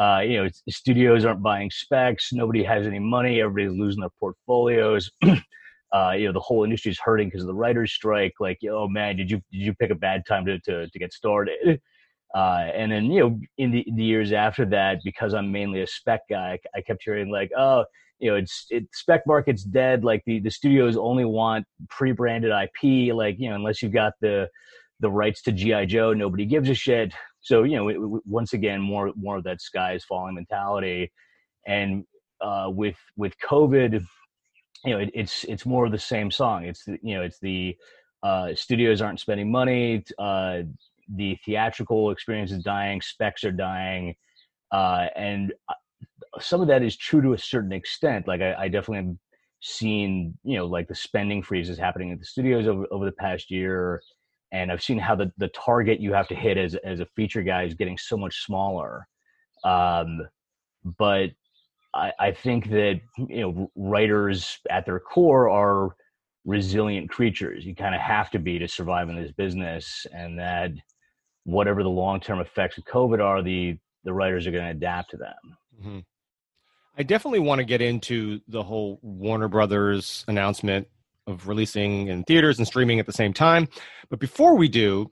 uh, 0.00 0.20
you 0.20 0.42
know, 0.42 0.48
studios 0.70 1.26
aren't 1.26 1.42
buying 1.42 1.70
specs. 1.70 2.32
Nobody 2.32 2.64
has 2.64 2.86
any 2.86 2.98
money. 2.98 3.42
Everybody's 3.42 3.78
losing 3.78 4.00
their 4.00 4.10
portfolios. 4.18 5.10
uh, 5.92 6.12
you 6.16 6.24
know, 6.24 6.32
the 6.32 6.40
whole 6.40 6.64
industry 6.64 6.90
is 6.90 6.98
hurting 6.98 7.28
because 7.28 7.42
of 7.42 7.48
the 7.48 7.54
writers' 7.54 7.92
strike. 7.92 8.32
Like, 8.40 8.58
oh 8.70 8.88
man, 8.88 9.16
did 9.16 9.30
you 9.30 9.42
did 9.52 9.60
you 9.60 9.74
pick 9.74 9.90
a 9.90 9.94
bad 9.94 10.22
time 10.26 10.46
to 10.46 10.58
to, 10.60 10.88
to 10.88 10.98
get 10.98 11.12
started? 11.12 11.80
Uh, 12.32 12.70
and 12.76 12.92
then 12.92 13.06
you 13.06 13.18
know, 13.18 13.40
in 13.58 13.72
the, 13.72 13.84
the 13.96 14.04
years 14.04 14.32
after 14.32 14.64
that, 14.64 14.98
because 15.02 15.34
I'm 15.34 15.50
mainly 15.50 15.82
a 15.82 15.86
spec 15.88 16.20
guy, 16.30 16.60
I 16.76 16.80
kept 16.80 17.02
hearing 17.04 17.28
like, 17.28 17.50
oh, 17.58 17.84
you 18.20 18.30
know, 18.30 18.36
it's 18.36 18.66
it 18.70 18.84
spec 18.92 19.22
market's 19.26 19.64
dead. 19.64 20.04
Like 20.04 20.22
the 20.26 20.38
the 20.38 20.50
studios 20.52 20.96
only 20.96 21.24
want 21.24 21.66
pre-branded 21.88 22.52
IP. 22.52 23.12
Like 23.12 23.34
you 23.40 23.50
know, 23.50 23.56
unless 23.56 23.82
you've 23.82 23.92
got 23.92 24.12
the 24.20 24.48
the 25.00 25.10
rights 25.10 25.42
to 25.42 25.50
GI 25.52 25.86
Joe, 25.86 26.12
nobody 26.12 26.44
gives 26.44 26.68
a 26.68 26.74
shit. 26.74 27.12
So 27.40 27.62
you 27.62 27.76
know, 27.76 27.88
it, 27.88 27.96
once 28.26 28.52
again, 28.52 28.80
more 28.80 29.12
more 29.16 29.38
of 29.38 29.44
that 29.44 29.60
sky 29.60 29.94
is 29.94 30.04
falling 30.04 30.34
mentality, 30.34 31.10
and 31.66 32.04
uh, 32.40 32.68
with 32.68 32.96
with 33.16 33.34
COVID, 33.38 34.04
you 34.84 34.90
know, 34.92 34.98
it, 34.98 35.10
it's 35.14 35.44
it's 35.44 35.66
more 35.66 35.86
of 35.86 35.92
the 35.92 35.98
same 35.98 36.30
song. 36.30 36.64
It's 36.64 36.84
the, 36.84 36.98
you 37.02 37.14
know, 37.14 37.22
it's 37.22 37.38
the 37.40 37.76
uh, 38.22 38.54
studios 38.54 39.00
aren't 39.00 39.20
spending 39.20 39.50
money. 39.50 40.04
Uh, 40.18 40.62
the 41.16 41.36
theatrical 41.44 42.10
experience 42.10 42.52
is 42.52 42.62
dying. 42.62 43.00
Specs 43.00 43.44
are 43.44 43.52
dying, 43.52 44.14
uh, 44.72 45.06
and 45.16 45.52
some 46.38 46.60
of 46.60 46.68
that 46.68 46.82
is 46.82 46.96
true 46.96 47.22
to 47.22 47.32
a 47.32 47.38
certain 47.38 47.72
extent. 47.72 48.28
Like 48.28 48.40
I, 48.40 48.54
I 48.54 48.68
definitely 48.68 49.06
have 49.06 49.16
seen, 49.60 50.38
you 50.44 50.56
know, 50.56 50.66
like 50.66 50.88
the 50.88 50.94
spending 50.94 51.42
freezes 51.42 51.78
happening 51.78 52.12
at 52.12 52.18
the 52.18 52.24
studios 52.24 52.66
over, 52.66 52.86
over 52.90 53.04
the 53.04 53.12
past 53.12 53.50
year. 53.50 54.00
And 54.52 54.72
I've 54.72 54.82
seen 54.82 54.98
how 54.98 55.14
the, 55.14 55.32
the 55.38 55.48
target 55.48 56.00
you 56.00 56.12
have 56.12 56.28
to 56.28 56.34
hit 56.34 56.58
as, 56.58 56.74
as 56.76 57.00
a 57.00 57.06
feature 57.16 57.42
guy 57.42 57.62
is 57.62 57.74
getting 57.74 57.96
so 57.96 58.16
much 58.16 58.44
smaller. 58.44 59.06
Um, 59.64 60.26
but 60.98 61.30
I, 61.94 62.12
I 62.18 62.32
think 62.32 62.68
that, 62.70 63.00
you 63.16 63.40
know, 63.40 63.70
writers 63.76 64.58
at 64.68 64.86
their 64.86 64.98
core 64.98 65.48
are 65.48 65.94
resilient 66.44 67.10
creatures. 67.10 67.64
You 67.64 67.74
kind 67.74 67.94
of 67.94 68.00
have 68.00 68.30
to 68.30 68.38
be 68.38 68.58
to 68.58 68.66
survive 68.66 69.08
in 69.08 69.16
this 69.16 69.32
business 69.32 70.06
and 70.12 70.38
that 70.38 70.72
whatever 71.44 71.82
the 71.82 71.88
long-term 71.88 72.40
effects 72.40 72.78
of 72.78 72.84
COVID 72.84 73.22
are, 73.22 73.42
the, 73.42 73.78
the 74.04 74.12
writers 74.12 74.46
are 74.46 74.50
going 74.50 74.64
to 74.64 74.70
adapt 74.70 75.10
to 75.10 75.16
them. 75.16 75.56
Mm-hmm. 75.78 75.98
I 76.98 77.02
definitely 77.02 77.40
want 77.40 77.60
to 77.60 77.64
get 77.64 77.80
into 77.80 78.40
the 78.48 78.62
whole 78.62 78.98
Warner 79.02 79.48
Brothers 79.48 80.24
announcement 80.28 80.88
of 81.30 81.48
releasing 81.48 82.08
in 82.08 82.24
theaters 82.24 82.58
and 82.58 82.66
streaming 82.66 83.00
at 83.00 83.06
the 83.06 83.12
same 83.12 83.32
time. 83.32 83.68
But 84.08 84.18
before 84.18 84.56
we 84.56 84.68
do, 84.68 85.10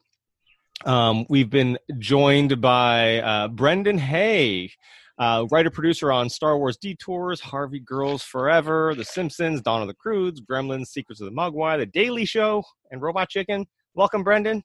um, 0.84 1.26
we've 1.28 1.50
been 1.50 1.78
joined 1.98 2.60
by 2.60 3.20
uh, 3.20 3.48
Brendan 3.48 3.98
Hay, 3.98 4.70
uh, 5.18 5.46
writer 5.50 5.70
producer 5.70 6.12
on 6.12 6.28
Star 6.28 6.58
Wars 6.58 6.76
Detours, 6.76 7.40
Harvey 7.40 7.80
Girls 7.80 8.22
Forever, 8.22 8.94
The 8.94 9.04
Simpsons, 9.04 9.60
Dawn 9.60 9.82
of 9.82 9.88
the 9.88 9.94
Croods, 9.94 10.40
Gremlins, 10.40 10.86
Secrets 10.86 11.20
of 11.20 11.24
the 11.24 11.32
Mogwai, 11.32 11.78
The 11.78 11.86
Daily 11.86 12.24
Show, 12.24 12.62
and 12.90 13.02
Robot 13.02 13.28
Chicken. 13.28 13.66
Welcome, 13.94 14.22
Brendan. 14.22 14.62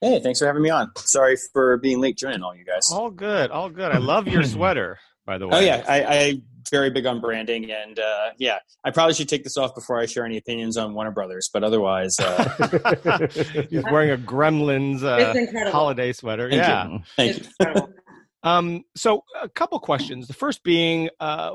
Hey, 0.00 0.20
thanks 0.20 0.40
for 0.40 0.46
having 0.46 0.62
me 0.62 0.70
on. 0.70 0.90
Sorry 0.96 1.36
for 1.52 1.76
being 1.76 2.00
late 2.00 2.18
joining 2.18 2.42
all 2.42 2.54
you 2.54 2.64
guys. 2.64 2.90
All 2.92 3.10
good, 3.10 3.50
all 3.50 3.70
good. 3.70 3.92
I 3.92 3.98
love 3.98 4.26
your 4.26 4.42
sweater 4.44 4.98
by 5.26 5.38
the 5.38 5.48
way. 5.48 5.56
Oh 5.56 5.60
yeah, 5.60 5.84
I, 5.88 6.04
I 6.04 6.42
very 6.70 6.90
big 6.90 7.06
on 7.06 7.20
branding, 7.20 7.70
and 7.70 7.98
uh, 7.98 8.30
yeah, 8.38 8.58
I 8.84 8.90
probably 8.90 9.14
should 9.14 9.28
take 9.28 9.44
this 9.44 9.56
off 9.56 9.74
before 9.74 9.98
I 9.98 10.06
share 10.06 10.24
any 10.24 10.36
opinions 10.36 10.76
on 10.76 10.94
Warner 10.94 11.10
Brothers. 11.10 11.50
But 11.52 11.64
otherwise, 11.64 12.18
uh... 12.18 13.28
he's 13.70 13.84
wearing 13.84 14.10
a 14.10 14.18
Gremlins 14.18 15.02
uh, 15.02 15.70
holiday 15.70 16.12
sweater. 16.12 16.50
Thank 16.50 16.62
yeah, 16.62 16.88
you. 16.88 17.00
thank 17.16 17.48
you. 17.76 17.94
um, 18.42 18.84
so 18.96 19.24
a 19.40 19.48
couple 19.48 19.78
questions. 19.80 20.26
The 20.26 20.34
first 20.34 20.62
being, 20.62 21.10
uh, 21.20 21.52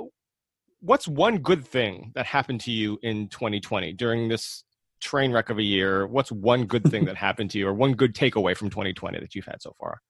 what's 0.81 1.07
one 1.07 1.39
good 1.39 1.65
thing 1.65 2.11
that 2.15 2.25
happened 2.25 2.61
to 2.61 2.71
you 2.71 2.99
in 3.01 3.27
2020 3.29 3.93
during 3.93 4.29
this 4.29 4.63
train 5.01 5.31
wreck 5.31 5.49
of 5.49 5.57
a 5.57 5.63
year? 5.63 6.07
What's 6.07 6.31
one 6.31 6.65
good 6.65 6.83
thing 6.83 7.05
that 7.05 7.15
happened 7.15 7.51
to 7.51 7.59
you, 7.59 7.67
or 7.67 7.73
one 7.73 7.93
good 7.93 8.15
takeaway 8.15 8.55
from 8.55 8.69
2020 8.69 9.19
that 9.19 9.35
you've 9.35 9.45
had 9.45 9.61
so 9.61 9.73
far? 9.79 10.01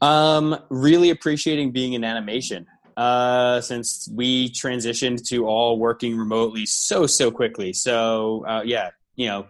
Um, 0.00 0.56
really 0.70 1.10
appreciating 1.10 1.72
being 1.72 1.94
in 1.94 2.04
animation 2.04 2.66
uh, 2.96 3.60
since 3.60 4.08
we 4.12 4.50
transitioned 4.50 5.26
to 5.28 5.46
all 5.46 5.78
working 5.78 6.16
remotely 6.16 6.66
so 6.66 7.06
so 7.06 7.30
quickly. 7.30 7.72
So 7.72 8.44
uh, 8.46 8.62
yeah, 8.64 8.90
you 9.16 9.26
know, 9.26 9.46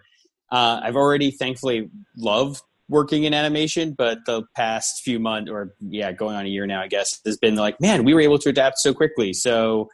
uh, 0.51 0.81
I've 0.83 0.97
already 0.97 1.31
thankfully 1.31 1.91
loved 2.17 2.63
working 2.89 3.25
in 3.25 3.33
animation, 3.33 3.95
but 3.97 4.19
the 4.27 4.43
past 4.55 5.03
few 5.03 5.19
months, 5.19 5.51
or 5.51 5.75
yeah, 5.81 6.13
going 6.13 6.37
on 6.37 6.47
a 6.47 6.49
year 6.49 6.67
now, 6.67 6.83
I 6.83 6.89
guess, 6.89 7.21
has 7.25 7.39
been 7.39 7.57
like, 7.57 7.81
man, 7.81 8.05
we 8.05 8.15
were 8.15 8.21
able 8.21 8.39
to 8.39 8.51
adapt 8.51 8.79
so 8.79 8.93
quickly. 8.93 9.33
So 9.33 9.89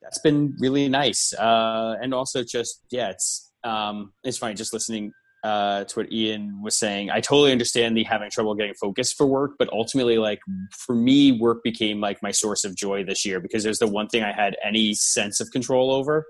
that's 0.00 0.18
been 0.20 0.56
really 0.58 0.88
nice, 0.88 1.34
uh, 1.34 1.96
and 2.00 2.14
also 2.14 2.42
just 2.42 2.82
yeah, 2.90 3.10
it's 3.10 3.50
um, 3.64 4.12
it's 4.24 4.38
funny 4.38 4.54
just 4.54 4.72
listening 4.72 5.12
uh, 5.44 5.84
to 5.84 6.00
what 6.00 6.12
Ian 6.12 6.62
was 6.62 6.76
saying, 6.76 7.10
I 7.10 7.20
totally 7.20 7.52
understand 7.52 7.96
the 7.96 8.04
having 8.04 8.30
trouble 8.30 8.54
getting 8.54 8.74
focused 8.74 9.16
for 9.16 9.26
work, 9.26 9.52
but 9.58 9.68
ultimately, 9.72 10.18
like 10.18 10.40
for 10.72 10.94
me, 10.94 11.32
work 11.32 11.62
became 11.62 12.00
like 12.00 12.22
my 12.22 12.30
source 12.30 12.64
of 12.64 12.74
joy 12.74 13.04
this 13.04 13.24
year 13.24 13.40
because 13.40 13.62
there's 13.62 13.78
the 13.78 13.86
one 13.86 14.08
thing 14.08 14.22
I 14.22 14.32
had 14.32 14.56
any 14.64 14.94
sense 14.94 15.40
of 15.40 15.50
control 15.50 15.92
over, 15.92 16.26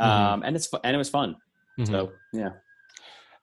mm-hmm. 0.00 0.10
um, 0.10 0.42
and 0.44 0.56
it's 0.56 0.68
and 0.82 0.94
it 0.94 0.98
was 0.98 1.10
fun. 1.10 1.36
Mm-hmm. 1.78 1.92
So 1.92 2.12
yeah, 2.32 2.50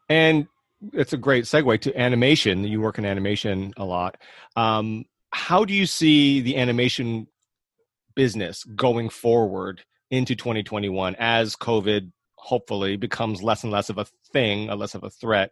and 0.09 0.47
it's 0.93 1.13
a 1.13 1.17
great 1.17 1.45
segue 1.45 1.79
to 1.81 1.99
animation. 1.99 2.63
You 2.63 2.81
work 2.81 2.97
in 2.97 3.05
animation 3.05 3.73
a 3.77 3.85
lot. 3.85 4.17
Um, 4.55 5.05
how 5.31 5.63
do 5.63 5.73
you 5.73 5.85
see 5.85 6.41
the 6.41 6.57
animation 6.57 7.27
business 8.15 8.63
going 8.63 9.09
forward 9.09 9.83
into 10.09 10.35
2021 10.35 11.15
as 11.17 11.55
COVID 11.55 12.11
hopefully 12.41 12.97
becomes 12.97 13.43
less 13.43 13.63
and 13.63 13.71
less 13.71 13.89
of 13.89 13.99
a 13.99 14.05
thing, 14.33 14.69
a 14.69 14.75
less 14.75 14.95
of 14.95 15.03
a 15.03 15.09
threat. 15.09 15.51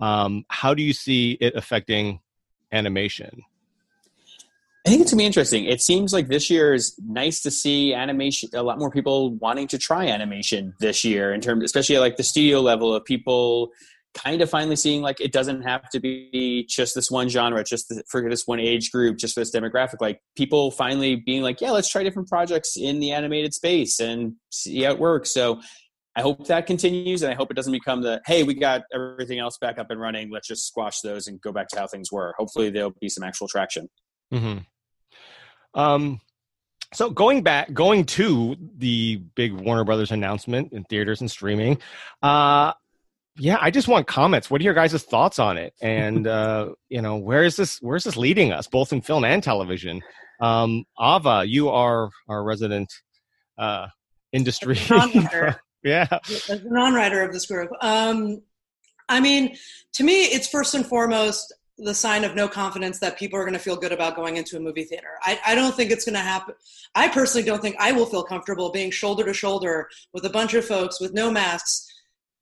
Um, 0.00 0.44
how 0.48 0.72
do 0.72 0.82
you 0.82 0.94
see 0.94 1.32
it 1.40 1.54
affecting 1.54 2.20
animation? 2.72 3.42
I 4.86 4.90
think 4.90 5.02
it's 5.02 5.12
gonna 5.12 5.20
be 5.20 5.26
interesting. 5.26 5.66
It 5.66 5.80
seems 5.80 6.12
like 6.12 6.28
this 6.28 6.50
year 6.50 6.74
is 6.74 6.98
nice 7.06 7.42
to 7.42 7.50
see 7.50 7.94
animation. 7.94 8.48
A 8.54 8.62
lot 8.62 8.78
more 8.78 8.90
people 8.90 9.34
wanting 9.34 9.68
to 9.68 9.78
try 9.78 10.06
animation 10.06 10.74
this 10.80 11.04
year, 11.04 11.32
in 11.32 11.40
terms, 11.40 11.62
especially 11.62 11.98
like 11.98 12.16
the 12.16 12.24
studio 12.24 12.60
level 12.60 12.92
of 12.94 13.04
people 13.04 13.70
kind 14.14 14.42
of 14.42 14.50
finally 14.50 14.76
seeing 14.76 15.00
like 15.00 15.20
it 15.20 15.32
doesn't 15.32 15.62
have 15.62 15.88
to 15.90 16.00
be 16.00 16.66
just 16.68 16.94
this 16.94 17.10
one 17.10 17.28
genre, 17.28 17.62
just 17.62 17.92
for 18.08 18.28
this 18.28 18.46
one 18.46 18.58
age 18.60 18.90
group, 18.90 19.18
just 19.18 19.34
for 19.34 19.40
this 19.40 19.54
demographic. 19.54 20.00
Like 20.00 20.20
people 20.36 20.70
finally 20.70 21.16
being 21.16 21.42
like, 21.42 21.60
yeah, 21.60 21.70
let's 21.70 21.88
try 21.88 22.02
different 22.02 22.28
projects 22.28 22.76
in 22.76 23.00
the 23.00 23.12
animated 23.12 23.54
space 23.54 24.00
and 24.00 24.34
see 24.50 24.82
how 24.82 24.92
it 24.92 24.98
works. 24.98 25.32
So 25.32 25.60
I 26.14 26.20
hope 26.20 26.46
that 26.46 26.66
continues, 26.66 27.22
and 27.22 27.32
I 27.32 27.34
hope 27.34 27.50
it 27.50 27.54
doesn't 27.54 27.72
become 27.72 28.02
the 28.02 28.20
hey, 28.26 28.42
we 28.42 28.54
got 28.54 28.82
everything 28.94 29.38
else 29.38 29.56
back 29.58 29.78
up 29.78 29.90
and 29.90 30.00
running. 30.00 30.30
Let's 30.30 30.46
just 30.46 30.66
squash 30.66 31.00
those 31.00 31.26
and 31.26 31.40
go 31.40 31.52
back 31.52 31.68
to 31.68 31.78
how 31.78 31.86
things 31.86 32.12
were. 32.12 32.34
Hopefully, 32.38 32.70
there'll 32.70 32.94
be 33.00 33.08
some 33.08 33.24
actual 33.24 33.48
traction. 33.48 33.88
Mm-hmm. 34.32 35.80
Um, 35.80 36.20
so 36.92 37.08
going 37.08 37.42
back, 37.42 37.72
going 37.72 38.04
to 38.04 38.56
the 38.76 39.22
big 39.34 39.52
Warner 39.52 39.84
Brothers 39.84 40.10
announcement 40.10 40.72
in 40.72 40.84
theaters 40.84 41.22
and 41.22 41.30
streaming, 41.30 41.78
uh, 42.22 42.72
yeah, 43.38 43.56
I 43.60 43.70
just 43.70 43.88
want 43.88 44.06
comments. 44.06 44.50
What 44.50 44.60
are 44.60 44.64
your 44.64 44.74
guys' 44.74 45.02
thoughts 45.02 45.38
on 45.38 45.56
it? 45.56 45.72
And 45.80 46.26
uh, 46.26 46.72
you 46.90 47.00
know, 47.00 47.16
where 47.16 47.44
is 47.44 47.56
this? 47.56 47.78
Where 47.80 47.96
is 47.96 48.04
this 48.04 48.18
leading 48.18 48.52
us, 48.52 48.66
both 48.66 48.92
in 48.92 49.00
film 49.00 49.24
and 49.24 49.42
television? 49.42 50.02
Um, 50.40 50.84
Ava, 51.00 51.44
you 51.46 51.70
are 51.70 52.10
our 52.28 52.44
resident 52.44 52.92
uh, 53.56 53.86
industry. 54.32 54.78
Yeah. 55.82 56.06
As 56.28 56.48
a 56.50 56.64
non-writer 56.64 57.22
of 57.22 57.32
this 57.32 57.46
group. 57.46 57.70
Um, 57.80 58.42
I 59.08 59.20
mean, 59.20 59.56
to 59.94 60.04
me, 60.04 60.24
it's 60.24 60.48
first 60.48 60.74
and 60.74 60.86
foremost 60.86 61.52
the 61.78 61.94
sign 61.94 62.24
of 62.24 62.34
no 62.34 62.48
confidence 62.48 63.00
that 63.00 63.18
people 63.18 63.38
are 63.38 63.42
going 63.42 63.54
to 63.54 63.58
feel 63.58 63.76
good 63.76 63.92
about 63.92 64.14
going 64.14 64.36
into 64.36 64.56
a 64.56 64.60
movie 64.60 64.84
theater. 64.84 65.18
I, 65.22 65.38
I 65.46 65.54
don't 65.54 65.74
think 65.74 65.90
it's 65.90 66.04
going 66.04 66.14
to 66.14 66.20
happen. 66.20 66.54
I 66.94 67.08
personally 67.08 67.44
don't 67.44 67.60
think 67.60 67.76
I 67.78 67.92
will 67.92 68.06
feel 68.06 68.22
comfortable 68.22 68.70
being 68.70 68.90
shoulder 68.90 69.24
to 69.24 69.34
shoulder 69.34 69.88
with 70.12 70.24
a 70.24 70.30
bunch 70.30 70.54
of 70.54 70.64
folks 70.64 71.00
with 71.00 71.12
no 71.12 71.30
masks 71.30 71.88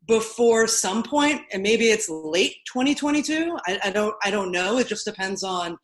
before 0.06 0.66
some 0.66 1.02
point, 1.02 1.42
and 1.52 1.62
maybe 1.62 1.86
it's 1.86 2.08
late 2.08 2.56
2022. 2.66 3.56
I, 3.66 3.78
I 3.84 3.90
don't. 3.90 4.14
I 4.24 4.30
don't 4.30 4.50
know. 4.50 4.78
It 4.78 4.88
just 4.88 5.04
depends 5.04 5.44
on 5.44 5.78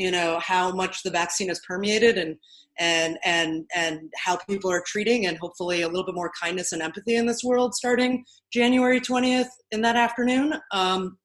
you 0.00 0.10
know 0.10 0.38
how 0.40 0.72
much 0.72 1.02
the 1.02 1.10
vaccine 1.10 1.48
has 1.48 1.60
permeated 1.66 2.16
and 2.18 2.36
and 2.78 3.18
and 3.24 3.66
and 3.74 4.10
how 4.16 4.36
people 4.48 4.70
are 4.70 4.82
treating 4.86 5.26
and 5.26 5.36
hopefully 5.38 5.82
a 5.82 5.88
little 5.88 6.06
bit 6.06 6.14
more 6.14 6.32
kindness 6.40 6.72
and 6.72 6.82
empathy 6.82 7.16
in 7.16 7.26
this 7.26 7.44
world 7.44 7.74
starting 7.74 8.24
january 8.52 9.00
20th 9.00 9.50
in 9.70 9.82
that 9.82 9.96
afternoon 9.96 10.54
um, 10.72 11.18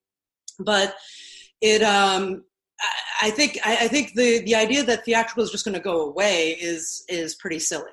but 0.59 0.95
it 1.61 1.81
um, 1.81 2.43
I 3.21 3.29
think 3.31 3.57
I, 3.65 3.87
think 3.87 4.13
the 4.15 4.43
the 4.43 4.55
idea 4.55 4.83
that 4.83 5.05
theatrical 5.05 5.43
is 5.43 5.51
just 5.51 5.65
going 5.65 5.75
to 5.75 5.81
go 5.81 6.01
away 6.01 6.51
is 6.51 7.03
is 7.07 7.35
pretty 7.35 7.59
silly. 7.59 7.91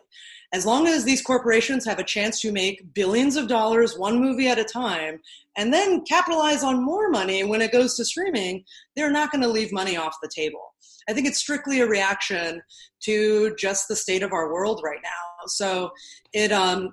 As 0.53 0.67
long 0.67 0.87
as 0.87 1.05
these 1.05 1.23
corporations 1.23 1.85
have 1.87 1.99
a 1.99 2.05
chance 2.05 2.41
to 2.41 2.53
make 2.53 2.93
billions 2.93 3.37
of 3.37 3.49
dollars 3.49 3.97
one 3.97 4.21
movie 4.21 4.49
at 4.49 4.59
a 4.59 4.65
time 4.65 5.19
and 5.57 5.73
then 5.73 6.05
capitalize 6.05 6.63
on 6.63 6.85
more 6.85 7.09
money 7.09 7.43
when 7.43 7.63
it 7.63 7.73
goes 7.73 7.97
to 7.97 8.05
streaming, 8.05 8.65
they're 8.95 9.11
not 9.11 9.31
going 9.31 9.43
to 9.43 9.49
leave 9.49 9.73
money 9.73 9.97
off 9.97 10.17
the 10.23 10.31
table. 10.35 10.75
I 11.09 11.15
think 11.15 11.27
it's 11.27 11.39
strictly 11.39 11.81
a 11.81 11.87
reaction 11.87 12.63
to 13.05 13.55
just 13.59 13.89
the 13.89 13.97
state 13.97 14.23
of 14.23 14.33
our 14.33 14.53
world 14.53 14.83
right 14.85 15.01
now. 15.03 15.47
So 15.47 15.91
it, 16.33 16.53
um, 16.53 16.91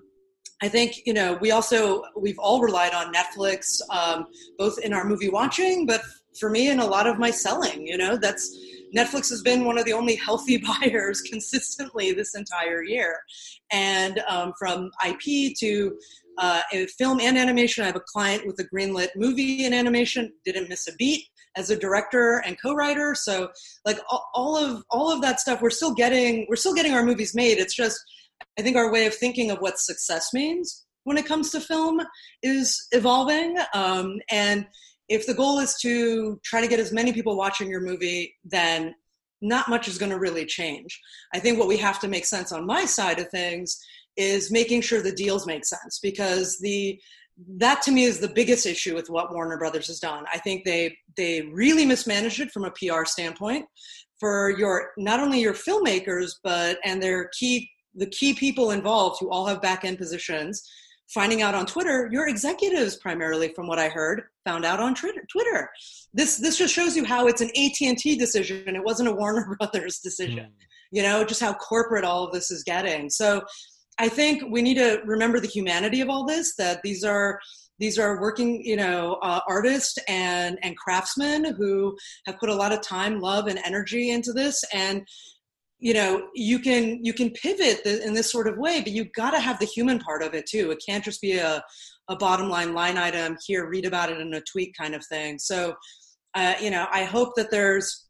I 0.61 0.67
think 0.67 1.01
you 1.05 1.13
know 1.13 1.37
we 1.39 1.51
also 1.51 2.03
we've 2.17 2.39
all 2.39 2.61
relied 2.61 2.93
on 2.93 3.13
Netflix, 3.13 3.79
um, 3.91 4.25
both 4.57 4.77
in 4.79 4.93
our 4.93 5.05
movie 5.05 5.29
watching, 5.29 5.85
but 5.85 6.01
for 6.39 6.49
me 6.49 6.69
in 6.69 6.79
a 6.79 6.85
lot 6.85 7.07
of 7.07 7.17
my 7.17 7.31
selling. 7.31 7.85
You 7.85 7.97
know, 7.97 8.17
that's 8.17 8.57
Netflix 8.95 9.29
has 9.29 9.41
been 9.41 9.65
one 9.65 9.77
of 9.77 9.85
the 9.85 9.93
only 9.93 10.15
healthy 10.15 10.57
buyers 10.81 11.21
consistently 11.21 12.11
this 12.11 12.35
entire 12.35 12.83
year, 12.83 13.19
and 13.71 14.21
um, 14.27 14.53
from 14.57 14.91
IP 15.07 15.55
to 15.59 15.97
uh, 16.37 16.61
film 16.97 17.19
and 17.19 17.37
animation. 17.37 17.83
I 17.83 17.87
have 17.87 17.95
a 17.95 18.01
client 18.01 18.47
with 18.47 18.59
a 18.59 18.63
greenlit 18.63 19.09
movie 19.15 19.65
in 19.65 19.73
animation, 19.73 20.31
didn't 20.45 20.69
miss 20.69 20.87
a 20.87 20.95
beat 20.95 21.25
as 21.55 21.69
a 21.69 21.75
director 21.75 22.41
and 22.45 22.59
co-writer. 22.61 23.13
So 23.15 23.49
like 23.85 23.99
all 24.33 24.57
of 24.57 24.83
all 24.89 25.11
of 25.11 25.21
that 25.21 25.39
stuff, 25.39 25.61
we're 25.61 25.69
still 25.69 25.93
getting 25.93 26.45
we're 26.49 26.55
still 26.55 26.73
getting 26.73 26.93
our 26.93 27.03
movies 27.03 27.35
made. 27.35 27.57
It's 27.57 27.75
just 27.75 27.99
I 28.57 28.61
think 28.61 28.77
our 28.77 28.91
way 28.91 29.05
of 29.05 29.13
thinking 29.13 29.51
of 29.51 29.59
what 29.59 29.79
success 29.79 30.29
means 30.33 30.85
when 31.03 31.17
it 31.17 31.25
comes 31.25 31.51
to 31.51 31.59
film 31.59 32.01
is 32.43 32.87
evolving. 32.91 33.57
Um, 33.73 34.19
and 34.29 34.67
if 35.09 35.25
the 35.25 35.33
goal 35.33 35.59
is 35.59 35.75
to 35.81 36.39
try 36.43 36.61
to 36.61 36.67
get 36.67 36.79
as 36.79 36.93
many 36.93 37.11
people 37.11 37.35
watching 37.35 37.69
your 37.69 37.81
movie, 37.81 38.35
then 38.45 38.93
not 39.41 39.67
much 39.69 39.87
is 39.87 39.97
going 39.97 40.11
to 40.11 40.19
really 40.19 40.45
change. 40.45 40.99
I 41.33 41.39
think 41.39 41.57
what 41.57 41.67
we 41.67 41.77
have 41.77 41.99
to 42.01 42.07
make 42.07 42.25
sense 42.25 42.51
on 42.51 42.65
my 42.65 42.85
side 42.85 43.19
of 43.19 43.29
things 43.29 43.79
is 44.15 44.51
making 44.51 44.81
sure 44.81 45.01
the 45.01 45.11
deals 45.11 45.47
make 45.47 45.65
sense 45.65 45.99
because 46.01 46.59
the 46.59 46.99
that 47.57 47.81
to 47.81 47.91
me 47.91 48.03
is 48.03 48.19
the 48.19 48.27
biggest 48.27 48.65
issue 48.65 48.93
with 48.93 49.09
what 49.09 49.33
Warner 49.33 49.57
Brothers 49.57 49.87
has 49.87 49.99
done. 49.99 50.25
I 50.31 50.39
think 50.39 50.65
they 50.65 50.95
they 51.15 51.43
really 51.53 51.85
mismanaged 51.85 52.41
it 52.41 52.51
from 52.51 52.65
a 52.65 52.71
PR 52.71 53.05
standpoint 53.05 53.65
for 54.19 54.49
your 54.57 54.91
not 54.97 55.21
only 55.21 55.39
your 55.39 55.53
filmmakers 55.53 56.31
but 56.43 56.77
and 56.83 57.01
their 57.01 57.29
key 57.29 57.69
the 57.95 58.07
key 58.07 58.33
people 58.33 58.71
involved 58.71 59.17
who 59.19 59.31
all 59.31 59.45
have 59.45 59.61
back 59.61 59.85
end 59.85 59.97
positions 59.97 60.69
finding 61.13 61.41
out 61.41 61.55
on 61.55 61.65
Twitter, 61.65 62.07
your 62.11 62.27
executives 62.27 62.95
primarily, 62.97 63.49
from 63.49 63.67
what 63.67 63.79
I 63.79 63.89
heard, 63.89 64.23
found 64.45 64.65
out 64.65 64.79
on 64.79 64.95
Twitter. 64.95 65.69
This 66.13 66.37
this 66.37 66.57
just 66.57 66.73
shows 66.73 66.95
you 66.95 67.03
how 67.03 67.27
it's 67.27 67.41
an 67.41 67.49
AT 67.55 67.75
and 67.81 67.97
T 67.97 68.15
decision. 68.15 68.75
It 68.75 68.83
wasn't 68.83 69.09
a 69.09 69.13
Warner 69.13 69.55
Brothers 69.59 69.99
decision. 69.99 70.45
Mm. 70.45 70.65
You 70.91 71.03
know, 71.03 71.23
just 71.23 71.41
how 71.41 71.53
corporate 71.53 72.03
all 72.03 72.25
of 72.25 72.33
this 72.33 72.49
is 72.49 72.63
getting. 72.63 73.09
So, 73.09 73.41
I 73.99 74.09
think 74.09 74.43
we 74.49 74.61
need 74.61 74.75
to 74.75 75.01
remember 75.05 75.39
the 75.39 75.47
humanity 75.47 76.01
of 76.01 76.09
all 76.09 76.25
this. 76.25 76.55
That 76.55 76.81
these 76.83 77.03
are 77.03 77.39
these 77.79 77.97
are 77.97 78.21
working, 78.21 78.63
you 78.63 78.75
know, 78.75 79.17
uh, 79.21 79.39
artists 79.47 79.97
and 80.07 80.59
and 80.61 80.77
craftsmen 80.77 81.55
who 81.55 81.97
have 82.25 82.37
put 82.37 82.49
a 82.49 82.55
lot 82.55 82.71
of 82.71 82.81
time, 82.81 83.19
love, 83.19 83.47
and 83.47 83.59
energy 83.65 84.11
into 84.11 84.33
this, 84.33 84.63
and 84.73 85.07
you 85.79 85.93
know 85.93 86.27
you 86.33 86.59
can 86.59 87.03
you 87.03 87.13
can 87.13 87.29
pivot 87.31 87.85
in 87.85 88.13
this 88.13 88.31
sort 88.31 88.47
of 88.47 88.57
way 88.57 88.81
but 88.81 88.91
you 88.91 89.05
got 89.15 89.31
to 89.31 89.39
have 89.39 89.59
the 89.59 89.65
human 89.65 89.99
part 89.99 90.21
of 90.21 90.33
it 90.33 90.45
too. 90.45 90.71
It 90.71 90.83
can't 90.85 91.03
just 91.03 91.21
be 91.21 91.37
a, 91.37 91.63
a 92.09 92.15
bottom 92.15 92.49
line 92.49 92.73
line 92.73 92.97
item 92.97 93.37
here 93.45 93.67
read 93.67 93.85
about 93.85 94.11
it 94.11 94.19
in 94.19 94.33
a 94.33 94.41
tweet 94.41 94.75
kind 94.77 94.95
of 94.95 95.05
thing. 95.05 95.39
So 95.39 95.75
uh, 96.35 96.53
you 96.61 96.69
know 96.69 96.85
i 96.91 97.03
hope 97.03 97.35
that 97.35 97.49
there's 97.49 98.07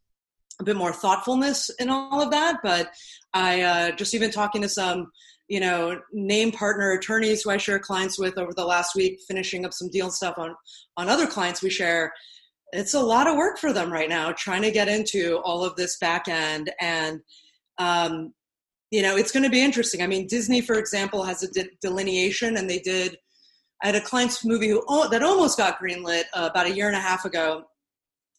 a 0.60 0.64
bit 0.64 0.76
more 0.76 0.92
thoughtfulness 0.92 1.70
in 1.80 1.90
all 1.90 2.22
of 2.22 2.32
that 2.32 2.58
but 2.62 2.90
i 3.34 3.62
uh, 3.62 3.92
just 3.92 4.14
even 4.14 4.30
talking 4.30 4.62
to 4.62 4.68
some 4.68 5.10
you 5.48 5.60
know 5.60 6.00
name 6.12 6.52
partner 6.52 6.92
attorneys 6.92 7.42
who 7.42 7.50
i 7.50 7.56
share 7.56 7.80
clients 7.80 8.20
with 8.20 8.38
over 8.38 8.54
the 8.54 8.66
last 8.66 8.94
week 8.94 9.20
finishing 9.28 9.66
up 9.66 9.74
some 9.74 9.90
deal 9.90 10.12
stuff 10.12 10.38
on 10.38 10.54
on 10.98 11.08
other 11.08 11.26
clients 11.26 11.62
we 11.62 11.70
share 11.70 12.12
it's 12.72 12.94
a 12.94 13.00
lot 13.00 13.28
of 13.28 13.36
work 13.36 13.58
for 13.58 13.74
them 13.74 13.92
right 13.92 14.10
now 14.10 14.32
trying 14.32 14.62
to 14.62 14.72
get 14.72 14.88
into 14.88 15.38
all 15.44 15.64
of 15.64 15.76
this 15.76 15.98
back 15.98 16.28
end. 16.28 16.72
And 16.80 17.22
um, 17.80 18.34
you 18.92 19.02
know, 19.02 19.16
it's 19.16 19.32
going 19.32 19.44
to 19.44 19.50
be 19.50 19.62
interesting. 19.62 20.02
I 20.02 20.08
mean, 20.08 20.28
Disney, 20.28 20.62
for 20.62 20.78
example, 20.78 21.24
has 21.24 21.44
a 21.44 21.52
de- 21.52 21.70
delineation, 21.82 22.58
and 22.58 22.70
they 22.70 22.80
did. 22.80 23.18
I 23.82 23.88
had 23.88 23.96
a 23.96 24.02
client's 24.02 24.44
movie 24.44 24.70
who 24.70 24.84
oh, 24.88 25.10
that 25.10 25.24
almost 25.24 25.58
got 25.58 25.80
greenlit 25.80 26.24
uh, 26.34 26.50
about 26.52 26.68
a 26.68 26.76
year 26.76 26.88
and 26.88 26.96
a 26.96 27.00
half 27.00 27.26
ago, 27.26 27.64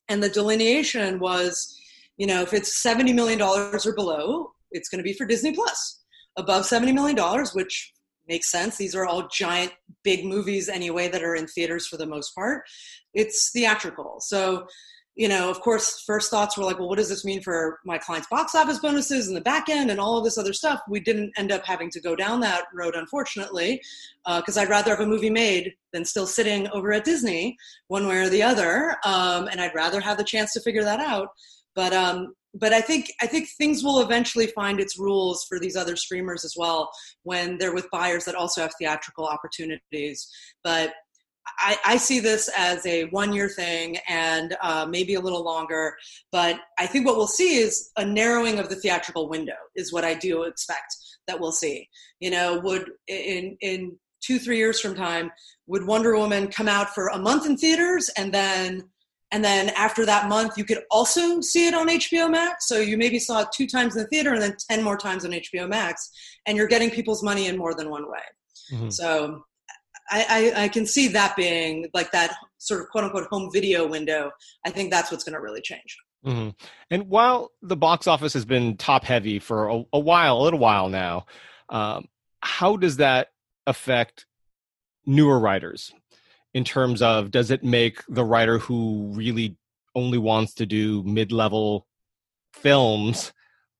and 0.08 0.22
the 0.22 0.28
delineation 0.28 1.18
was, 1.18 1.78
you 2.18 2.26
know, 2.26 2.42
if 2.42 2.52
it's 2.52 2.82
seventy 2.82 3.12
million 3.12 3.38
dollars 3.38 3.86
or 3.86 3.94
below, 3.94 4.52
it's 4.70 4.88
going 4.88 4.98
to 4.98 5.04
be 5.04 5.14
for 5.14 5.26
Disney 5.26 5.52
Plus. 5.52 6.02
Above 6.36 6.66
seventy 6.66 6.92
million 6.92 7.16
dollars, 7.16 7.54
which 7.54 7.92
makes 8.28 8.50
sense. 8.50 8.76
These 8.76 8.94
are 8.94 9.06
all 9.06 9.28
giant, 9.28 9.72
big 10.04 10.24
movies 10.24 10.68
anyway 10.68 11.08
that 11.08 11.22
are 11.22 11.34
in 11.34 11.46
theaters 11.46 11.86
for 11.86 11.96
the 11.96 12.06
most 12.06 12.34
part. 12.34 12.62
It's 13.14 13.50
theatrical, 13.50 14.16
so 14.20 14.66
you 15.20 15.28
know, 15.28 15.50
of 15.50 15.60
course, 15.60 16.02
first 16.06 16.30
thoughts 16.30 16.56
were 16.56 16.64
like, 16.64 16.78
well, 16.78 16.88
what 16.88 16.96
does 16.96 17.10
this 17.10 17.26
mean 17.26 17.42
for 17.42 17.78
my 17.84 17.98
clients' 17.98 18.26
box 18.30 18.54
office 18.54 18.78
bonuses 18.78 19.28
and 19.28 19.36
the 19.36 19.42
back 19.42 19.68
end 19.68 19.90
and 19.90 20.00
all 20.00 20.16
of 20.16 20.24
this 20.24 20.38
other 20.38 20.54
stuff? 20.54 20.80
We 20.88 20.98
didn't 20.98 21.34
end 21.36 21.52
up 21.52 21.62
having 21.66 21.90
to 21.90 22.00
go 22.00 22.16
down 22.16 22.40
that 22.40 22.64
road, 22.72 22.94
unfortunately, 22.94 23.82
because 24.24 24.56
uh, 24.56 24.62
I'd 24.62 24.70
rather 24.70 24.92
have 24.92 25.00
a 25.00 25.06
movie 25.06 25.28
made 25.28 25.74
than 25.92 26.06
still 26.06 26.26
sitting 26.26 26.68
over 26.70 26.90
at 26.94 27.04
Disney, 27.04 27.58
one 27.88 28.06
way 28.06 28.16
or 28.16 28.30
the 28.30 28.42
other. 28.42 28.96
Um, 29.04 29.46
and 29.48 29.60
I'd 29.60 29.74
rather 29.74 30.00
have 30.00 30.16
the 30.16 30.24
chance 30.24 30.54
to 30.54 30.60
figure 30.62 30.84
that 30.84 31.00
out. 31.00 31.28
But 31.74 31.92
um, 31.92 32.32
but 32.54 32.72
I 32.72 32.80
think 32.80 33.12
I 33.20 33.26
think 33.26 33.50
things 33.58 33.84
will 33.84 34.00
eventually 34.00 34.46
find 34.46 34.80
its 34.80 34.98
rules 34.98 35.44
for 35.50 35.60
these 35.60 35.76
other 35.76 35.96
streamers 35.96 36.46
as 36.46 36.54
well 36.56 36.90
when 37.24 37.58
they're 37.58 37.74
with 37.74 37.90
buyers 37.92 38.24
that 38.24 38.34
also 38.34 38.62
have 38.62 38.72
theatrical 38.78 39.26
opportunities. 39.26 40.26
But 40.64 40.94
I, 41.58 41.78
I, 41.84 41.96
see 41.96 42.20
this 42.20 42.48
as 42.56 42.84
a 42.86 43.04
one 43.06 43.32
year 43.32 43.48
thing 43.48 43.98
and 44.08 44.56
uh, 44.62 44.86
maybe 44.88 45.14
a 45.14 45.20
little 45.20 45.44
longer. 45.44 45.96
But 46.32 46.60
I 46.78 46.86
think 46.86 47.06
what 47.06 47.16
we'll 47.16 47.26
see 47.26 47.58
is 47.58 47.90
a 47.96 48.04
narrowing 48.04 48.58
of 48.58 48.68
the 48.68 48.76
theatrical 48.76 49.28
window, 49.28 49.56
is 49.76 49.92
what 49.92 50.04
I 50.04 50.14
do 50.14 50.44
expect 50.44 50.96
that 51.26 51.38
we'll 51.38 51.52
see. 51.52 51.88
You 52.20 52.30
know, 52.30 52.60
would 52.60 52.90
in, 53.06 53.56
in 53.60 53.96
two, 54.20 54.38
three 54.38 54.58
years 54.58 54.80
from 54.80 54.94
time, 54.94 55.30
would 55.66 55.86
Wonder 55.86 56.16
Woman 56.16 56.48
come 56.48 56.68
out 56.68 56.94
for 56.94 57.08
a 57.08 57.18
month 57.18 57.46
in 57.46 57.56
theaters 57.56 58.10
and 58.16 58.32
then 58.32 58.84
and 59.32 59.44
then 59.44 59.68
after 59.70 60.04
that 60.04 60.28
month 60.28 60.56
you 60.56 60.64
could 60.64 60.80
also 60.90 61.40
see 61.40 61.68
it 61.68 61.74
on 61.74 61.88
hbo 61.88 62.28
max 62.28 62.66
so 62.66 62.78
you 62.78 62.96
maybe 62.98 63.18
saw 63.18 63.42
it 63.42 63.48
two 63.54 63.66
times 63.66 63.96
in 63.96 64.02
the 64.02 64.08
theater 64.08 64.32
and 64.32 64.42
then 64.42 64.56
10 64.68 64.82
more 64.82 64.96
times 64.96 65.24
on 65.24 65.30
hbo 65.30 65.68
max 65.68 66.10
and 66.46 66.56
you're 66.56 66.66
getting 66.66 66.90
people's 66.90 67.22
money 67.22 67.46
in 67.46 67.56
more 67.56 67.74
than 67.74 67.90
one 67.90 68.10
way 68.10 68.18
mm-hmm. 68.72 68.90
so 68.90 69.44
I, 70.10 70.52
I, 70.56 70.62
I 70.64 70.68
can 70.68 70.86
see 70.86 71.08
that 71.08 71.36
being 71.36 71.86
like 71.94 72.10
that 72.12 72.34
sort 72.58 72.80
of 72.80 72.88
quote 72.88 73.04
unquote 73.04 73.26
home 73.30 73.50
video 73.52 73.86
window. 73.86 74.30
I 74.66 74.70
think 74.70 74.90
that's 74.90 75.10
what's 75.10 75.24
going 75.24 75.34
to 75.34 75.40
really 75.40 75.60
change. 75.60 75.96
Mm-hmm. 76.24 76.50
And 76.90 77.08
while 77.08 77.50
the 77.62 77.76
box 77.76 78.06
office 78.06 78.32
has 78.34 78.44
been 78.44 78.76
top 78.76 79.04
heavy 79.04 79.38
for 79.38 79.68
a, 79.68 79.82
a 79.92 79.98
while, 79.98 80.38
a 80.38 80.42
little 80.42 80.58
while 80.58 80.88
now, 80.88 81.26
um, 81.70 82.06
how 82.42 82.76
does 82.76 82.96
that 82.98 83.28
affect 83.66 84.26
newer 85.06 85.38
writers 85.38 85.92
in 86.52 86.64
terms 86.64 87.00
of 87.00 87.30
does 87.30 87.50
it 87.50 87.64
make 87.64 88.02
the 88.08 88.24
writer 88.24 88.58
who 88.58 89.12
really 89.14 89.56
only 89.94 90.18
wants 90.18 90.54
to 90.54 90.66
do 90.66 91.02
mid-level 91.04 91.86
films 92.52 93.32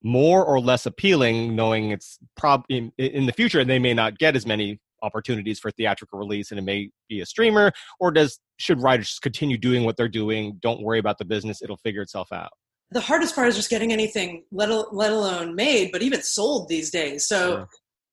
more 0.02 0.44
or 0.44 0.60
less 0.60 0.86
appealing 0.86 1.54
knowing 1.54 1.90
it's 1.90 2.18
prob 2.36 2.64
in, 2.68 2.92
in 2.96 3.26
the 3.26 3.32
future 3.32 3.64
they 3.64 3.78
may 3.78 3.92
not 3.92 4.18
get 4.18 4.34
as 4.34 4.46
many 4.46 4.80
opportunities 5.02 5.58
for 5.58 5.70
theatrical 5.70 6.18
release 6.18 6.50
and 6.50 6.58
it 6.58 6.62
may 6.62 6.90
be 7.08 7.20
a 7.20 7.26
streamer 7.26 7.72
or 7.98 8.10
does 8.10 8.40
should 8.58 8.80
writers 8.80 9.18
continue 9.20 9.58
doing 9.58 9.84
what 9.84 9.96
they're 9.96 10.08
doing 10.08 10.58
don't 10.60 10.82
worry 10.82 10.98
about 10.98 11.18
the 11.18 11.24
business 11.24 11.62
it'll 11.62 11.76
figure 11.78 12.02
itself 12.02 12.32
out? 12.32 12.50
The 12.92 13.00
hardest 13.00 13.34
part 13.34 13.48
is 13.48 13.56
just 13.56 13.70
getting 13.70 13.92
anything 13.92 14.44
let, 14.52 14.68
let 14.94 15.12
alone 15.12 15.54
made 15.54 15.90
but 15.92 16.02
even 16.02 16.22
sold 16.22 16.68
these 16.68 16.90
days. 16.90 17.26
So 17.26 17.50
sure. 17.50 17.68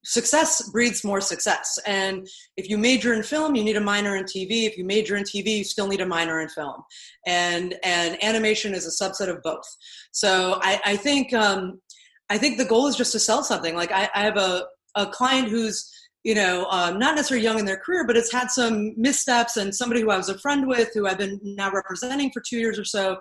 success 0.06 0.70
breeds 0.70 1.04
more 1.04 1.20
success 1.20 1.80
and 1.86 2.28
if 2.56 2.70
you 2.70 2.78
major 2.78 3.14
in 3.14 3.24
film 3.24 3.56
you 3.56 3.64
need 3.64 3.76
a 3.76 3.82
minor 3.82 4.16
in 4.16 4.24
tv 4.24 4.66
if 4.68 4.78
you 4.78 4.86
major 4.86 5.16
in 5.18 5.24
tv 5.24 5.58
you 5.58 5.64
still 5.64 5.88
need 5.88 6.02
a 6.02 6.06
minor 6.06 6.40
in 6.42 6.50
film. 6.50 6.82
And 7.26 7.76
and 7.84 8.24
animation 8.24 8.74
is 8.74 8.86
a 8.86 9.04
subset 9.04 9.30
of 9.30 9.42
both. 9.44 9.68
So 10.12 10.60
i, 10.62 10.80
I 10.86 10.96
think 10.96 11.34
um, 11.34 11.82
i 12.30 12.38
think 12.38 12.58
the 12.58 12.66
goal 12.66 12.88
is 12.88 12.96
just 12.96 13.12
to 13.14 13.20
sell 13.20 13.44
something. 13.44 13.76
Like 13.76 13.92
i, 13.92 14.10
I 14.16 14.22
have 14.22 14.38
a, 14.38 14.66
a 14.96 15.06
client 15.08 15.50
who's 15.50 15.92
you 16.28 16.36
know, 16.36 16.66
um, 16.72 17.00
not 17.00 17.16
necessarily 17.16 17.42
young 17.42 17.58
in 17.58 17.64
their 17.64 17.78
career, 17.78 18.06
but 18.06 18.18
it's 18.18 18.34
had 18.34 18.52
some 18.52 18.92
missteps 18.98 19.56
and 19.56 19.74
somebody 19.74 20.02
who 20.02 20.12
I 20.12 20.18
was 20.18 20.28
a 20.28 20.38
friend 20.38 20.68
with 20.68 20.90
who 20.94 21.08
I've 21.08 21.18
been 21.18 21.40
now 21.42 21.72
representing 21.72 22.32
for 22.34 22.42
two 22.42 22.58
years 22.58 22.78
or 22.78 22.84
so. 22.84 23.16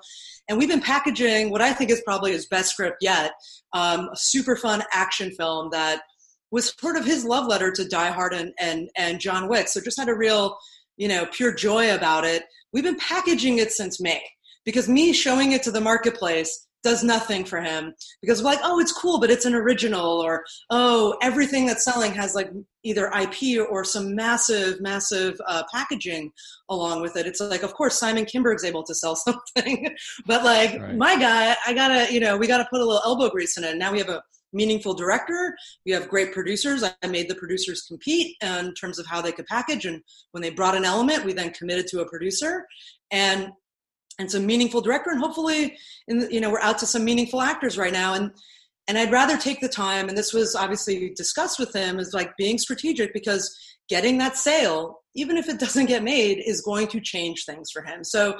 And 0.48 0.58
we've 0.58 0.68
been 0.68 0.80
packaging 0.80 1.50
what 1.50 1.62
I 1.62 1.72
think 1.72 1.92
is 1.92 2.02
probably 2.04 2.32
his 2.32 2.48
best 2.48 2.72
script 2.72 2.96
yet 3.00 3.30
um, 3.74 4.08
a 4.12 4.16
super 4.16 4.56
fun 4.56 4.82
action 4.92 5.30
film 5.30 5.68
that 5.70 6.00
was 6.50 6.74
sort 6.80 6.96
of 6.96 7.04
his 7.04 7.24
love 7.24 7.46
letter 7.46 7.70
to 7.70 7.88
Die 7.88 8.10
Hard 8.10 8.32
and, 8.32 8.52
and, 8.58 8.88
and 8.96 9.20
John 9.20 9.48
Wick. 9.48 9.68
So 9.68 9.80
just 9.80 10.00
had 10.00 10.08
a 10.08 10.14
real, 10.14 10.58
you 10.96 11.06
know, 11.06 11.26
pure 11.26 11.54
joy 11.54 11.94
about 11.94 12.24
it. 12.24 12.42
We've 12.72 12.82
been 12.82 12.98
packaging 12.98 13.58
it 13.58 13.70
since 13.70 14.00
May 14.00 14.24
because 14.64 14.88
me 14.88 15.12
showing 15.12 15.52
it 15.52 15.62
to 15.62 15.70
the 15.70 15.80
marketplace 15.80 16.66
does 16.86 17.02
nothing 17.02 17.44
for 17.44 17.60
him 17.60 17.92
because 18.20 18.42
like 18.42 18.60
oh 18.62 18.78
it's 18.78 18.92
cool 18.92 19.18
but 19.18 19.28
it's 19.28 19.44
an 19.44 19.56
original 19.56 20.20
or 20.20 20.44
oh 20.70 21.16
everything 21.20 21.66
that's 21.66 21.84
selling 21.84 22.12
has 22.12 22.36
like 22.36 22.48
either 22.86 23.10
ip 23.20 23.68
or 23.70 23.84
some 23.84 24.14
massive 24.14 24.80
massive 24.80 25.40
uh, 25.46 25.62
packaging 25.72 26.30
along 26.68 27.02
with 27.02 27.16
it. 27.16 27.26
It's 27.26 27.40
like 27.40 27.62
of 27.62 27.74
course 27.74 27.98
simon 27.98 28.24
kinberg's 28.24 28.64
able 28.64 28.84
to 28.84 28.94
sell 28.94 29.16
something 29.26 29.94
but 30.26 30.44
like 30.44 30.80
right. 30.80 30.96
my 30.96 31.18
guy 31.18 31.56
i 31.66 31.72
gotta 31.72 32.12
you 32.12 32.20
know 32.20 32.36
we 32.36 32.46
gotta 32.46 32.66
put 32.70 32.80
a 32.80 32.84
little 32.84 33.02
elbow 33.04 33.28
grease 33.28 33.56
in 33.56 33.64
it. 33.64 33.76
Now 33.76 33.92
we 33.92 33.98
have 33.98 34.08
a 34.08 34.22
meaningful 34.52 34.94
director. 34.94 35.56
We 35.84 35.92
have 35.92 36.08
great 36.08 36.32
producers. 36.32 36.82
I 36.82 37.06
made 37.06 37.28
the 37.28 37.34
producers 37.34 37.82
compete 37.82 38.36
in 38.42 38.72
terms 38.74 38.98
of 38.98 39.06
how 39.06 39.20
they 39.20 39.32
could 39.32 39.46
package 39.46 39.84
and 39.84 40.02
when 40.32 40.42
they 40.42 40.50
brought 40.50 40.76
an 40.76 40.84
element 40.84 41.24
we 41.24 41.32
then 41.32 41.50
committed 41.50 41.86
to 41.88 42.00
a 42.00 42.08
producer. 42.08 42.66
And 43.10 43.50
and 44.18 44.30
some 44.30 44.46
meaningful 44.46 44.80
director 44.80 45.10
and 45.10 45.20
hopefully 45.20 45.76
in 46.08 46.26
you 46.30 46.40
know 46.40 46.50
we're 46.50 46.60
out 46.60 46.78
to 46.78 46.86
some 46.86 47.04
meaningful 47.04 47.42
actors 47.42 47.76
right 47.76 47.92
now. 47.92 48.14
And 48.14 48.30
and 48.88 48.98
i'd 48.98 49.12
rather 49.12 49.36
take 49.36 49.60
the 49.60 49.68
time 49.68 50.08
and 50.08 50.16
this 50.16 50.32
was 50.32 50.54
obviously 50.54 51.10
discussed 51.14 51.58
with 51.58 51.74
him 51.74 51.98
is 51.98 52.14
like 52.14 52.36
being 52.36 52.58
strategic 52.58 53.12
because 53.12 53.56
getting 53.88 54.18
that 54.18 54.36
sale 54.36 55.00
even 55.14 55.36
if 55.36 55.48
it 55.48 55.58
doesn't 55.58 55.86
get 55.86 56.02
made 56.02 56.42
is 56.44 56.60
going 56.60 56.86
to 56.86 57.00
change 57.00 57.44
things 57.44 57.70
for 57.70 57.82
him 57.82 58.02
so 58.02 58.36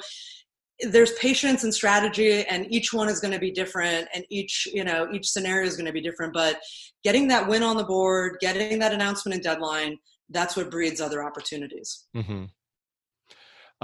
there's 0.81 1.13
patience 1.13 1.63
and 1.63 1.73
strategy 1.73 2.45
and 2.45 2.71
each 2.71 2.93
one 2.93 3.09
is 3.09 3.19
going 3.19 3.33
to 3.33 3.39
be 3.39 3.51
different 3.51 4.07
and 4.13 4.23
each 4.29 4.67
you 4.71 4.83
know 4.83 5.07
each 5.11 5.27
scenario 5.27 5.65
is 5.65 5.75
going 5.75 5.87
to 5.87 5.93
be 5.93 6.01
different 6.01 6.33
but 6.33 6.59
getting 7.03 7.27
that 7.27 7.47
win 7.47 7.63
on 7.63 7.77
the 7.77 7.83
board 7.83 8.37
getting 8.41 8.79
that 8.79 8.93
announcement 8.93 9.33
and 9.33 9.43
deadline 9.43 9.97
that's 10.29 10.55
what 10.55 10.69
breeds 10.69 11.01
other 11.01 11.23
opportunities 11.23 12.05
mm-hmm. 12.15 12.45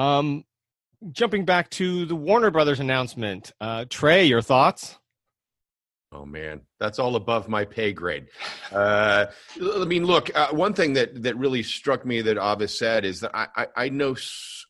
um, 0.02 0.44
jumping 1.12 1.46
back 1.46 1.70
to 1.72 2.06
the 2.06 2.16
Warner 2.16 2.52
Brothers 2.52 2.80
announcement, 2.80 3.52
uh, 3.60 3.86
Trey, 3.90 4.26
your 4.26 4.42
thoughts? 4.42 4.98
Oh 6.14 6.26
man, 6.26 6.62
that's 6.80 7.00
all 7.00 7.16
above 7.16 7.48
my 7.48 7.66
pay 7.66 7.92
grade. 7.92 8.28
Uh, 8.72 9.26
I 9.60 9.86
mean, 9.86 10.06
look, 10.06 10.30
uh, 10.36 10.50
one 10.50 10.74
thing 10.74 10.94
that 10.94 11.24
that 11.24 11.38
really 11.38 11.64
struck 11.64 12.06
me 12.06 12.22
that 12.22 12.38
Ava's 12.38 12.78
said 12.78 13.04
is 13.04 13.22
that 13.22 13.32
I, 13.34 13.48
I, 13.56 13.68
I 13.76 13.90
know 13.90 14.16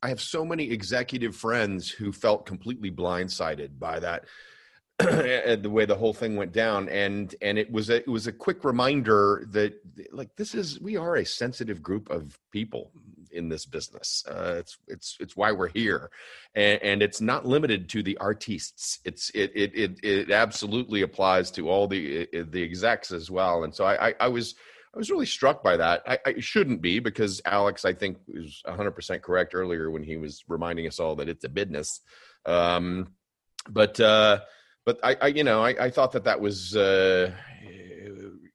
I 0.02 0.10
have 0.10 0.22
so 0.22 0.46
many 0.46 0.72
executive 0.72 1.36
friends 1.36 1.90
who 1.90 2.12
felt 2.12 2.46
completely 2.46 2.92
blindsided 2.92 3.78
by 3.78 4.00
that 4.00 4.26
the 5.00 5.70
way 5.70 5.86
the 5.86 5.96
whole 5.96 6.14
thing 6.14 6.36
went 6.36 6.52
down. 6.52 6.88
And 6.90 7.34
and 7.42 7.58
it 7.58 7.72
was 7.72 7.90
a 7.90 7.98
it 7.98 8.08
was 8.08 8.28
a 8.28 8.32
quick 8.32 8.64
reminder 8.64 9.46
that 9.50 9.74
like 10.12 10.36
this 10.36 10.56
is 10.56 10.80
we 10.80 10.98
are 10.98 11.16
a 11.16 11.26
sensitive 11.26 11.82
group 11.82 12.10
of 12.10 12.40
people 12.52 12.92
in 13.34 13.50
this 13.50 13.66
business. 13.66 14.24
Uh, 14.28 14.56
it's 14.60 14.78
it's 14.88 15.18
it's 15.20 15.36
why 15.36 15.52
we're 15.52 15.70
here, 15.70 16.10
and, 16.56 16.82
and, 16.82 17.04
it's 17.04 17.22
not 17.22 17.46
limited 17.46 17.90
to 17.90 18.04
the 18.04 18.18
artists. 18.18 19.00
It's 19.04 19.30
it 19.32 19.52
it 19.56 19.72
it, 19.76 20.00
it 20.04 20.32
absolutely 20.32 21.02
applies 21.02 21.52
to 21.52 21.70
all 21.70 21.88
the 21.88 22.28
the 22.32 22.64
execs 22.64 23.12
as 23.12 23.30
well. 23.30 23.64
And 23.64 23.74
so 23.74 23.86
I 23.86 24.10
I, 24.10 24.16
I 24.22 24.28
was. 24.28 24.56
I 24.96 25.00
was 25.00 25.10
really 25.10 25.26
struck 25.26 25.64
by 25.64 25.78
that. 25.78 26.04
I, 26.06 26.20
I, 26.24 26.36
shouldn't 26.38 26.80
be 26.80 27.00
because 27.00 27.42
Alex, 27.46 27.84
I 27.84 27.94
think, 27.94 28.20
was 28.28 28.62
100% 28.68 29.24
correct 29.24 29.56
earlier 29.56 29.90
when 29.90 30.04
he 30.04 30.18
was 30.18 30.44
reminding 30.48 30.86
us 30.86 31.00
all 31.00 31.16
that 31.16 31.28
it's 31.28 31.44
a 31.44 31.50
business. 31.50 32.00
Um, 32.46 33.08
but 33.68 34.00
uh, 34.00 34.42
but 34.86 35.00
I, 35.04 35.16
I, 35.22 35.28
you 35.28 35.44
know, 35.44 35.64
I, 35.64 35.86
I 35.86 35.90
thought 35.90 36.12
that 36.12 36.26
that 36.26 36.40
was 36.40 36.76
uh, 36.76 37.32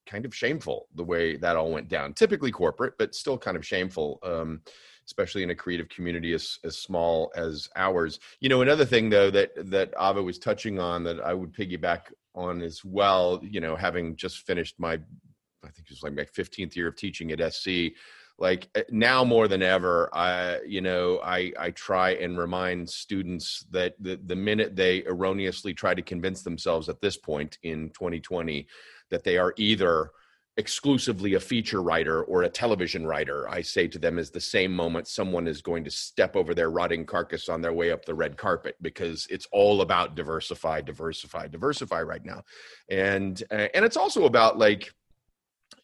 kind 0.08 0.24
of 0.24 0.34
shameful 0.34 0.88
the 0.94 1.04
way 1.04 1.36
that 1.36 1.56
all 1.56 1.70
went 1.70 1.88
down. 1.88 2.14
Typically 2.14 2.50
corporate, 2.50 2.94
but 2.98 3.14
still 3.14 3.38
kind 3.38 3.56
of 3.56 3.66
shameful, 3.66 4.18
um, 4.22 4.60
especially 5.06 5.42
in 5.42 5.50
a 5.50 5.54
creative 5.54 5.88
community 5.88 6.32
as 6.32 6.58
as 6.64 6.76
small 6.76 7.30
as 7.36 7.68
ours. 7.76 8.18
You 8.40 8.48
know, 8.48 8.62
another 8.62 8.84
thing 8.84 9.10
though 9.10 9.30
that 9.30 9.50
that 9.70 9.92
Ava 10.00 10.22
was 10.22 10.38
touching 10.38 10.78
on 10.78 11.04
that 11.04 11.20
I 11.20 11.34
would 11.34 11.52
piggyback 11.52 12.12
on 12.34 12.62
as 12.62 12.84
well. 12.84 13.40
You 13.42 13.60
know, 13.60 13.76
having 13.76 14.16
just 14.16 14.46
finished 14.46 14.76
my, 14.78 14.94
I 14.94 15.68
think 15.70 15.86
it 15.86 15.90
was 15.90 16.02
like 16.02 16.14
my 16.14 16.24
15th 16.24 16.74
year 16.74 16.88
of 16.88 16.96
teaching 16.96 17.30
at 17.32 17.52
SC. 17.52 17.92
Like 18.40 18.68
eh, 18.76 18.84
now 18.90 19.24
more 19.24 19.48
than 19.48 19.62
ever, 19.62 20.08
I 20.12 20.60
you 20.66 20.80
know 20.80 21.20
I 21.24 21.52
I 21.58 21.70
try 21.72 22.10
and 22.10 22.38
remind 22.38 22.88
students 22.88 23.66
that 23.72 23.94
the 23.98 24.20
the 24.24 24.36
minute 24.36 24.76
they 24.76 25.04
erroneously 25.04 25.74
try 25.74 25.92
to 25.92 26.02
convince 26.02 26.42
themselves 26.42 26.88
at 26.88 27.00
this 27.00 27.16
point 27.16 27.58
in 27.62 27.90
2020 27.90 28.68
that 29.10 29.24
they 29.24 29.38
are 29.38 29.54
either 29.56 30.10
exclusively 30.58 31.34
a 31.34 31.40
feature 31.40 31.82
writer 31.82 32.24
or 32.24 32.42
a 32.42 32.48
television 32.48 33.06
writer, 33.06 33.48
I 33.48 33.62
say 33.62 33.86
to 33.88 33.98
them 33.98 34.18
is 34.18 34.30
the 34.30 34.40
same 34.40 34.74
moment 34.74 35.06
someone 35.06 35.46
is 35.46 35.62
going 35.62 35.84
to 35.84 35.90
step 35.90 36.34
over 36.34 36.52
their 36.52 36.70
rotting 36.70 37.06
carcass 37.06 37.48
on 37.48 37.62
their 37.62 37.72
way 37.72 37.92
up 37.92 38.04
the 38.04 38.14
red 38.14 38.36
carpet 38.36 38.74
because 38.82 39.28
it's 39.30 39.46
all 39.52 39.82
about 39.82 40.16
diversify, 40.16 40.80
diversify, 40.80 41.46
diversify 41.46 42.02
right 42.02 42.24
now. 42.24 42.42
And 42.90 43.40
uh, 43.52 43.68
and 43.72 43.84
it's 43.84 43.96
also 43.96 44.24
about 44.24 44.58
like 44.58 44.92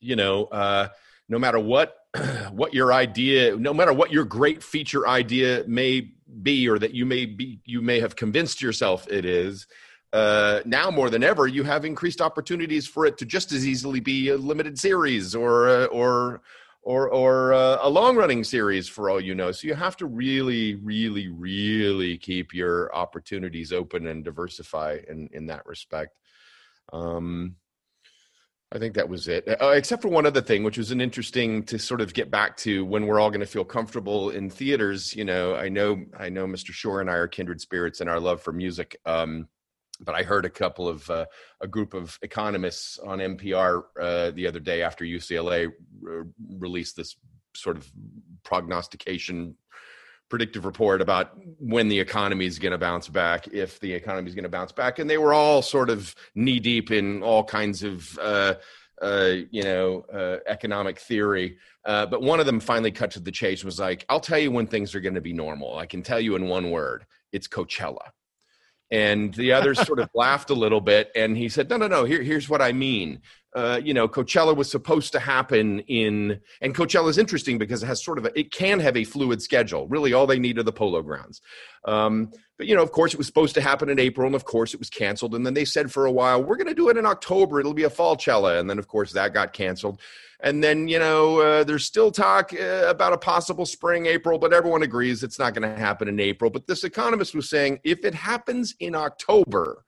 you 0.01 0.17
know, 0.17 0.47
uh 0.47 0.89
no 1.29 1.39
matter 1.39 1.59
what 1.59 1.97
what 2.51 2.75
your 2.75 2.93
idea, 2.93 3.57
no 3.57 3.73
matter 3.73 3.93
what 3.93 4.13
your 4.13 4.25
great 4.25 4.63
feature 4.63 5.07
idea 5.07 5.65
may 5.69 6.11
be 6.43 6.69
or 6.69 6.79
that 6.81 6.95
you 6.95 7.07
may 7.07 7.27
be 7.27 7.61
you 7.65 7.81
may 7.81 8.01
have 8.01 8.17
convinced 8.17 8.61
yourself 8.61 9.07
it 9.09 9.25
is, 9.25 9.69
uh, 10.15 10.63
now 10.65 10.93
more 10.93 11.11
than 11.11 11.25
ever, 11.25 11.49
you 11.49 11.65
have 11.65 11.85
increased 11.85 12.21
opportunities 12.21 12.87
for 12.87 13.05
it 13.05 13.19
to 13.19 13.27
just 13.27 13.51
as 13.51 13.67
easily 13.67 13.99
be 13.99 14.29
a 14.29 14.37
limited 14.37 14.79
series 14.79 15.35
or 15.35 15.69
uh, 15.69 15.87
or 15.87 16.41
or 16.83 17.09
or 17.09 17.53
uh, 17.53 17.79
a 17.81 17.91
long 17.91 18.15
running 18.15 18.45
series 18.45 18.89
for 18.89 19.11
all 19.11 19.21
you 19.21 19.35
know. 19.35 19.51
So 19.51 19.67
you 19.67 19.75
have 19.75 19.97
to 19.97 20.07
really, 20.07 20.77
really, 20.77 21.27
really 21.27 22.17
keep 22.17 22.55
your 22.55 22.95
opportunities 22.95 23.73
open 23.73 24.07
and 24.07 24.25
diversify 24.25 25.01
in 25.09 25.29
in 25.33 25.47
that 25.47 25.67
respect. 25.67 26.17
Um, 26.93 27.57
I 28.71 28.79
think 28.79 28.95
that 28.95 29.09
was 29.09 29.27
it, 29.27 29.49
uh, 29.49 29.71
except 29.71 30.01
for 30.01 30.09
one 30.09 30.27
other 30.27 30.43
thing, 30.43 30.63
which 30.63 30.79
was 30.79 30.93
an 30.93 31.01
interesting 31.01 31.65
to 31.65 31.79
sort 31.79 32.01
of 32.01 32.15
get 32.15 32.31
back 32.31 32.57
to 32.59 32.85
when 32.85 33.07
we're 33.07 33.19
all 33.19 33.31
going 33.31 33.41
to 33.41 33.47
feel 33.47 33.65
comfortable 33.65 34.31
in 34.31 34.49
theaters. 34.49 35.15
You 35.15 35.25
know, 35.25 35.57
I 35.57 35.69
know, 35.69 36.05
I 36.17 36.29
know, 36.29 36.47
Mr. 36.47 36.73
Shorr 36.73 37.01
and 37.01 37.11
I 37.11 37.15
are 37.15 37.29
kindred 37.29 37.61
spirits 37.61 38.01
in 38.01 38.09
our 38.09 38.21
love 38.21 38.43
for 38.43 38.53
music. 38.53 38.97
Um, 39.07 39.49
but 40.05 40.15
I 40.15 40.23
heard 40.23 40.45
a 40.45 40.51
couple 40.51 40.89
of 40.89 41.09
uh, 41.11 41.27
a 41.61 41.67
group 41.67 41.95
of 41.95 42.19
economists 42.23 42.99
on 42.99 43.19
NPR 43.19 43.83
uh, 44.01 44.31
the 44.33 44.47
other 44.47 44.61
day 44.61 44.83
after 44.83 45.05
UCLA 45.05 45.71
re- 46.01 46.25
released 46.59 46.97
this 46.97 47.17
sort 47.55 47.77
of 47.77 47.91
prognostication 48.43 49.57
predictive 50.29 50.65
report 50.65 51.01
about 51.01 51.39
when 51.59 51.89
the 51.89 52.01
economy 52.01 52.47
is 52.47 52.59
going 52.59 52.73
to 52.73 52.79
bounce 52.79 53.09
back, 53.09 53.47
if 53.49 53.79
the 53.81 53.93
economy 53.93 54.29
is 54.29 54.35
going 54.35 54.45
to 54.45 54.49
bounce 54.49 54.73
back, 54.73 54.99
and 54.99 55.09
they 55.09 55.19
were 55.19 55.35
all 55.35 55.63
sort 55.63 55.91
of 55.91 56.15
knee 56.35 56.59
deep 56.59 56.91
in 56.91 57.23
all 57.23 57.45
kinds 57.45 57.83
of 57.83 58.19
uh, 58.19 58.55
uh, 59.03 59.35
you 59.51 59.63
know 59.63 60.05
uh, 60.13 60.39
economic 60.47 60.99
theory. 60.99 61.59
Uh, 61.85 62.07
but 62.07 62.23
one 62.23 62.41
of 62.41 62.47
them 62.47 62.61
finally 62.61 62.91
cut 62.91 63.11
to 63.13 63.21
the 63.21 63.33
chase. 63.33 63.65
Was 63.65 63.79
like, 63.79 64.05
"I'll 64.09 64.21
tell 64.21 64.39
you 64.39 64.51
when 64.51 64.67
things 64.67 64.95
are 64.95 65.01
going 65.01 65.15
to 65.15 65.21
be 65.21 65.33
normal. 65.33 65.79
I 65.79 65.87
can 65.87 66.03
tell 66.03 66.21
you 66.21 66.37
in 66.37 66.49
one 66.49 66.71
word: 66.71 67.07
it's 67.33 67.49
Coachella." 67.49 68.11
And 68.95 69.35
the 69.35 69.53
others 69.53 69.85
sort 69.85 69.99
of 69.99 70.09
laughed 70.15 70.51
a 70.51 70.55
little 70.55 70.81
bit 70.81 71.11
and 71.17 71.37
he 71.37 71.49
said 71.49 71.69
no 71.69 71.77
no 71.77 71.89
no 71.89 72.05
here, 72.05 72.23
here's 72.23 72.49
what 72.49 72.63
i 72.63 72.73
mean 72.73 73.21
uh, 73.55 73.81
you 73.83 73.95
know 73.95 74.09
coachella 74.09 74.55
was 74.55 74.71
supposed 74.71 75.13
to 75.13 75.21
happen 75.21 75.81
in 75.81 76.41
and 76.61 76.75
coachella 76.75 77.09
is 77.09 77.19
interesting 77.19 77.59
because 77.59 77.83
it 77.83 77.87
has 77.87 78.03
sort 78.03 78.19
of 78.19 78.27
a, 78.27 78.39
it 78.39 78.53
can 78.53 78.81
have 78.81 78.97
a 78.97 79.05
fluid 79.05 79.41
schedule. 79.41 79.87
Really 79.89 80.13
all 80.13 80.27
they 80.27 80.39
need 80.39 80.59
are 80.59 80.63
the 80.63 80.73
polo 80.73 81.03
grounds. 81.03 81.41
Um, 81.85 82.31
but 82.59 82.67
you 82.67 82.75
know 82.75 82.83
of 82.83 82.93
course 82.93 83.15
it 83.15 83.19
was 83.19 83.27
supposed 83.27 83.55
to 83.55 83.61
happen 83.61 83.89
in 83.89 83.99
april 83.99 84.27
and 84.27 84.35
of 84.35 84.45
course 84.45 84.75
it 84.75 84.81
was 84.81 84.91
canceled. 84.91 85.35
And 85.35 85.45
then 85.45 85.55
they 85.55 85.65
said 85.65 85.93
for 85.93 86.07
a 86.07 86.13
while 86.13 86.43
we're 86.43 86.57
going 86.57 86.69
to 86.69 86.75
do 86.75 86.89
it 86.89 86.97
in 86.97 87.07
october. 87.07 87.61
It'll 87.61 87.75
be 87.75 87.85
a 87.85 87.91
fall 87.91 88.19
cella 88.19 88.59
and 88.59 88.69
then 88.69 88.79
of 88.79 88.89
course 88.89 89.13
that 89.13 89.35
got 89.35 89.53
canceled. 89.53 90.01
And 90.41 90.63
then, 90.63 90.89
you 90.89 90.99
know, 90.99 91.41
uh, 91.41 91.65
there's 91.65 91.87
still 91.87 92.11
talk 92.11 92.53
uh, 92.53 92.85
about 92.87 93.15
a 93.15 93.19
possible 93.19 93.65
spring, 93.65 94.05
April, 94.05 94.39
but 94.39 94.53
everyone 94.53 94.83
agrees 94.83 95.23
it's 95.23 95.39
not 95.39 95.55
going 95.55 95.63
to 95.63 95.81
happen 95.81 96.07
in 96.07 96.21
April. 96.21 96.51
But 96.51 96.67
this 96.67 96.85
economist 96.85 97.35
was 97.35 97.49
saying 97.49 97.81
if 97.83 98.05
it 98.05 98.15
happens 98.15 98.75
in 98.79 98.95
October 98.95 99.87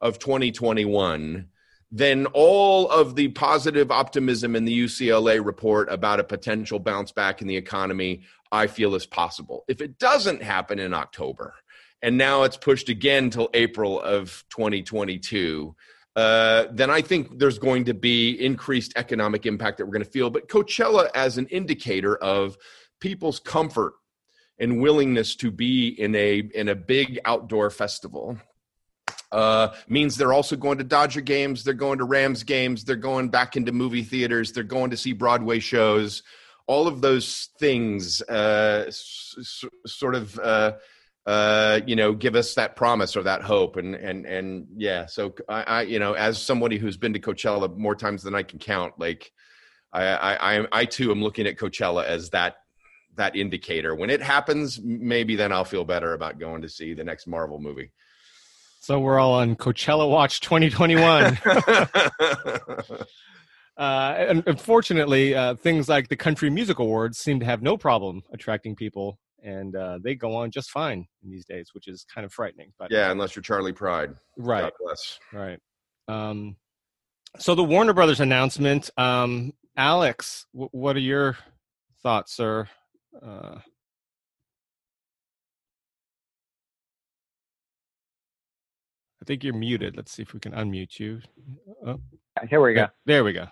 of 0.00 0.18
2021, 0.18 1.48
then 1.90 2.26
all 2.34 2.88
of 2.90 3.14
the 3.14 3.28
positive 3.28 3.90
optimism 3.90 4.54
in 4.54 4.64
the 4.64 4.84
UCLA 4.84 5.44
report 5.44 5.90
about 5.90 6.20
a 6.20 6.24
potential 6.24 6.78
bounce 6.78 7.12
back 7.12 7.40
in 7.40 7.48
the 7.48 7.56
economy, 7.56 8.22
I 8.52 8.66
feel 8.66 8.94
is 8.94 9.06
possible. 9.06 9.64
If 9.68 9.80
it 9.80 9.98
doesn't 9.98 10.42
happen 10.42 10.78
in 10.78 10.92
October, 10.92 11.54
and 12.02 12.16
now 12.16 12.42
it's 12.42 12.56
pushed 12.56 12.88
again 12.88 13.30
till 13.30 13.50
April 13.54 14.00
of 14.00 14.44
2022 14.50 15.74
uh, 16.18 16.66
then 16.72 16.90
I 16.90 17.00
think 17.00 17.38
there's 17.38 17.60
going 17.60 17.84
to 17.84 17.94
be 17.94 18.32
increased 18.44 18.92
economic 18.96 19.46
impact 19.46 19.78
that 19.78 19.86
we're 19.86 19.92
going 19.92 20.04
to 20.04 20.10
feel. 20.10 20.30
But 20.30 20.48
Coachella, 20.48 21.08
as 21.14 21.38
an 21.38 21.46
indicator 21.46 22.16
of 22.16 22.58
people's 22.98 23.38
comfort 23.38 23.92
and 24.58 24.80
willingness 24.80 25.36
to 25.36 25.52
be 25.52 25.88
in 25.88 26.16
a 26.16 26.38
in 26.38 26.70
a 26.70 26.74
big 26.74 27.20
outdoor 27.24 27.70
festival, 27.70 28.36
uh, 29.32 29.68
means 29.88 30.16
they're 30.16 30.32
also 30.32 30.56
going 30.56 30.78
to 30.78 30.84
Dodger 30.84 31.20
games, 31.20 31.64
they're 31.64 31.74
going 31.74 31.98
to 31.98 32.04
Rams 32.04 32.42
games, 32.42 32.84
they're 32.84 32.96
going 32.96 33.28
back 33.28 33.56
into 33.56 33.72
movie 33.72 34.02
theaters, 34.02 34.52
they're 34.52 34.62
going 34.64 34.90
to 34.90 34.96
see 34.96 35.12
Broadway 35.12 35.58
shows. 35.58 36.22
All 36.66 36.86
of 36.86 37.00
those 37.00 37.48
things 37.58 38.20
uh, 38.22 38.84
s- 38.88 39.64
sort 39.86 40.14
of 40.14 40.38
uh, 40.38 40.72
uh, 41.28 41.80
you 41.86 41.94
know, 41.94 42.14
give 42.14 42.34
us 42.34 42.54
that 42.54 42.74
promise 42.74 43.14
or 43.14 43.22
that 43.22 43.42
hope. 43.42 43.76
And 43.76 43.94
and 43.94 44.24
and 44.24 44.66
yeah, 44.74 45.04
so 45.04 45.34
I, 45.46 45.62
I, 45.62 45.82
you 45.82 45.98
know, 45.98 46.14
as 46.14 46.40
somebody 46.40 46.78
who's 46.78 46.96
been 46.96 47.12
to 47.12 47.20
Coachella 47.20 47.76
more 47.76 47.94
times 47.94 48.22
than 48.22 48.34
I 48.34 48.42
can 48.42 48.58
count, 48.58 48.94
like 48.98 49.30
I 49.92 50.04
I 50.04 50.56
I, 50.56 50.66
I 50.72 50.84
too 50.86 51.10
am 51.10 51.22
looking 51.22 51.46
at 51.46 51.58
Coachella 51.58 52.06
as 52.06 52.30
that 52.30 52.56
that 53.16 53.36
indicator. 53.36 53.94
When 53.94 54.08
it 54.08 54.22
happens, 54.22 54.80
maybe 54.82 55.36
then 55.36 55.52
I'll 55.52 55.66
feel 55.66 55.84
better 55.84 56.14
about 56.14 56.38
going 56.38 56.62
to 56.62 56.68
see 56.68 56.94
the 56.94 57.04
next 57.04 57.26
Marvel 57.26 57.58
movie. 57.58 57.92
So 58.88 58.98
we're 58.98 59.18
all 59.18 59.34
on 59.34 59.54
Coachella 59.54 60.08
Watch 60.08 60.40
2021. 60.40 61.38
Uh, 63.76 64.14
and 64.18 64.42
unfortunately, 64.48 65.36
uh, 65.36 65.54
things 65.54 65.88
like 65.88 66.08
the 66.08 66.16
Country 66.16 66.50
Music 66.50 66.80
Awards 66.80 67.16
seem 67.16 67.38
to 67.38 67.46
have 67.46 67.62
no 67.62 67.76
problem 67.76 68.24
attracting 68.32 68.74
people 68.74 69.20
and 69.44 69.76
uh, 69.76 70.00
they 70.02 70.16
go 70.16 70.34
on 70.34 70.50
just 70.50 70.72
fine 70.72 71.06
in 71.22 71.30
these 71.30 71.44
days, 71.44 71.68
which 71.74 71.86
is 71.86 72.04
kind 72.12 72.24
of 72.24 72.32
frightening. 72.32 72.72
But 72.76 72.90
yeah, 72.90 73.12
unless 73.12 73.36
you're 73.36 73.42
Charley 73.44 73.72
Pride, 73.72 74.14
right? 74.36 74.62
God 74.62 74.72
bless. 74.84 75.20
Right. 75.32 75.60
Um, 76.08 76.56
so 77.38 77.54
the 77.54 77.62
Warner 77.62 77.92
Brothers 77.92 78.18
announcement, 78.18 78.90
um, 78.96 79.52
Alex, 79.76 80.44
w- 80.52 80.70
what 80.72 80.96
are 80.96 80.98
your 80.98 81.38
thoughts, 82.02 82.34
sir? 82.34 82.66
Uh, 83.24 83.58
think 89.28 89.44
you're 89.44 89.54
muted. 89.54 89.94
Let's 89.96 90.10
see 90.10 90.22
if 90.22 90.32
we 90.32 90.40
can 90.40 90.52
unmute 90.52 90.98
you. 90.98 91.20
Oh. 91.86 92.00
Here 92.48 92.60
we 92.60 92.72
go. 92.72 92.86
There 93.04 93.22
we 93.22 93.34
go. 93.34 93.46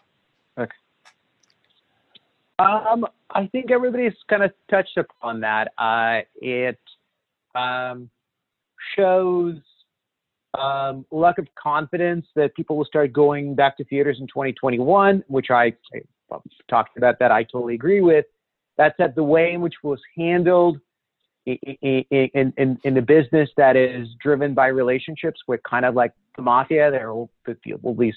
Okay. 0.59 0.73
Um, 2.59 3.07
I 3.31 3.47
think 3.49 3.71
everybody's 3.71 4.15
kind 4.29 4.43
of 4.43 4.53
touched 4.71 4.97
upon 4.97 5.41
that. 5.41 5.73
Uh, 5.77 6.21
it 6.37 6.79
um, 7.55 8.09
shows 8.97 9.57
um, 10.59 11.05
lack 11.11 11.37
of 11.37 11.47
confidence 11.63 12.25
that 12.37 12.55
people 12.55 12.79
will 12.79 12.87
start 12.87 13.13
going 13.13 13.55
back 13.55 13.77
to 13.77 13.85
theaters 13.85 14.17
in 14.19 14.27
2021, 14.29 15.23
which 15.29 15.51
I, 15.51 15.75
I 16.33 16.39
talked 16.71 16.97
about 16.97 17.19
that 17.19 17.31
I 17.31 17.43
totally 17.43 17.75
agree 17.75 18.01
with. 18.01 18.25
That's 18.79 18.95
that 18.99 19.09
said, 19.09 19.15
the 19.15 19.25
way 19.25 19.53
in 19.53 19.61
which 19.61 19.75
it 19.83 19.87
was 19.87 20.01
handled 20.17 20.81
in, 21.47 22.53
in, 22.57 22.79
in, 22.85 22.95
the 22.95 23.03
business 23.03 23.49
that 23.57 23.77
is 23.77 24.09
driven 24.21 24.53
by 24.53 24.67
relationships 24.67 25.41
with 25.47 25.61
kind 25.63 25.85
of 25.85 25.95
like 25.95 26.13
the 26.37 26.43
mafia, 26.43 26.91
there 26.91 27.15
will, 27.15 27.31
be 27.95 28.13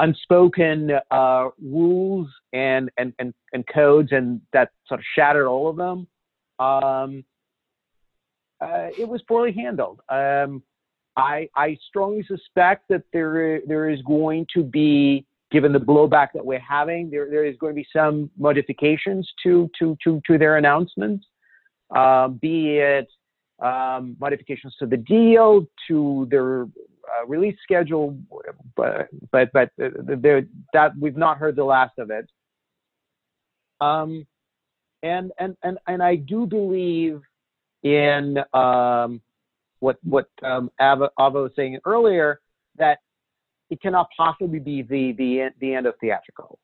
unspoken 0.00 0.90
uh, 1.10 1.48
rules 1.62 2.28
and, 2.52 2.90
and, 2.98 3.12
and, 3.18 3.32
and 3.52 3.64
codes, 3.72 4.08
and 4.10 4.40
that 4.52 4.70
sort 4.88 5.00
of 5.00 5.04
shattered 5.14 5.46
all 5.46 5.68
of 5.68 5.76
them. 5.76 6.06
Um, 6.58 7.24
uh, 8.60 8.88
it 8.98 9.08
was 9.08 9.22
poorly 9.22 9.52
handled. 9.52 10.00
Um, 10.08 10.62
I, 11.16 11.48
I 11.54 11.76
strongly 11.88 12.24
suspect 12.26 12.88
that 12.88 13.02
there 13.12 13.60
there 13.66 13.88
is 13.88 14.00
going 14.02 14.46
to 14.54 14.64
be, 14.64 15.24
given 15.52 15.72
the 15.72 15.78
blowback 15.78 16.28
that 16.34 16.44
we're 16.44 16.58
having, 16.58 17.10
there, 17.10 17.30
there 17.30 17.44
is 17.44 17.56
going 17.58 17.72
to 17.72 17.76
be 17.76 17.86
some 17.92 18.30
modifications 18.36 19.30
to 19.44 19.70
to 19.78 19.96
to, 20.02 20.20
to 20.26 20.38
their 20.38 20.56
announcements, 20.56 21.26
be 22.40 22.78
it 22.78 23.08
um, 23.62 24.16
modifications 24.20 24.74
to 24.78 24.86
the 24.86 24.96
deal, 24.96 25.66
to 25.88 26.26
their 26.30 26.62
uh, 26.62 27.26
release 27.26 27.56
schedule, 27.62 28.16
but 28.76 29.08
but 29.30 29.50
but 29.52 29.70
that 29.78 30.92
we've 30.98 31.16
not 31.16 31.38
heard 31.38 31.56
the 31.56 31.64
last 31.64 31.98
of 31.98 32.10
it. 32.10 32.28
Um, 33.80 34.26
and 35.02 35.32
and 35.38 35.56
and 35.62 35.78
and 35.86 36.02
I 36.02 36.16
do 36.16 36.46
believe 36.46 37.20
in 37.82 38.38
um, 38.52 39.20
what 39.80 39.98
what 40.02 40.28
um, 40.42 40.70
Ava, 40.80 41.10
Ava 41.20 41.42
was 41.42 41.52
saying 41.54 41.78
earlier 41.84 42.40
that 42.76 42.98
it 43.70 43.80
cannot 43.80 44.08
possibly 44.16 44.58
be 44.58 44.82
the 44.82 45.12
the 45.12 45.50
the 45.60 45.74
end 45.74 45.86
of 45.86 45.94
theatrical, 46.00 46.58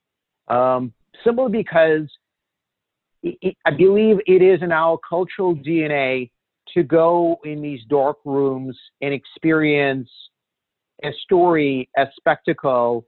um, 0.49 0.93
simply 1.25 1.51
because 1.51 2.11
I 3.25 3.71
believe 3.77 4.17
it 4.27 4.43
is 4.43 4.63
in 4.63 4.73
our 4.73 4.99
cultural 5.09 5.55
DNA 5.55 6.31
to 6.75 6.83
go 6.83 7.39
in 7.45 7.61
these 7.61 7.81
dark 7.89 8.19
rooms 8.25 8.79
and 9.03 9.13
experience 9.13 10.09
a 11.05 11.11
story, 11.25 11.89
a 11.97 12.05
spectacle, 12.17 13.05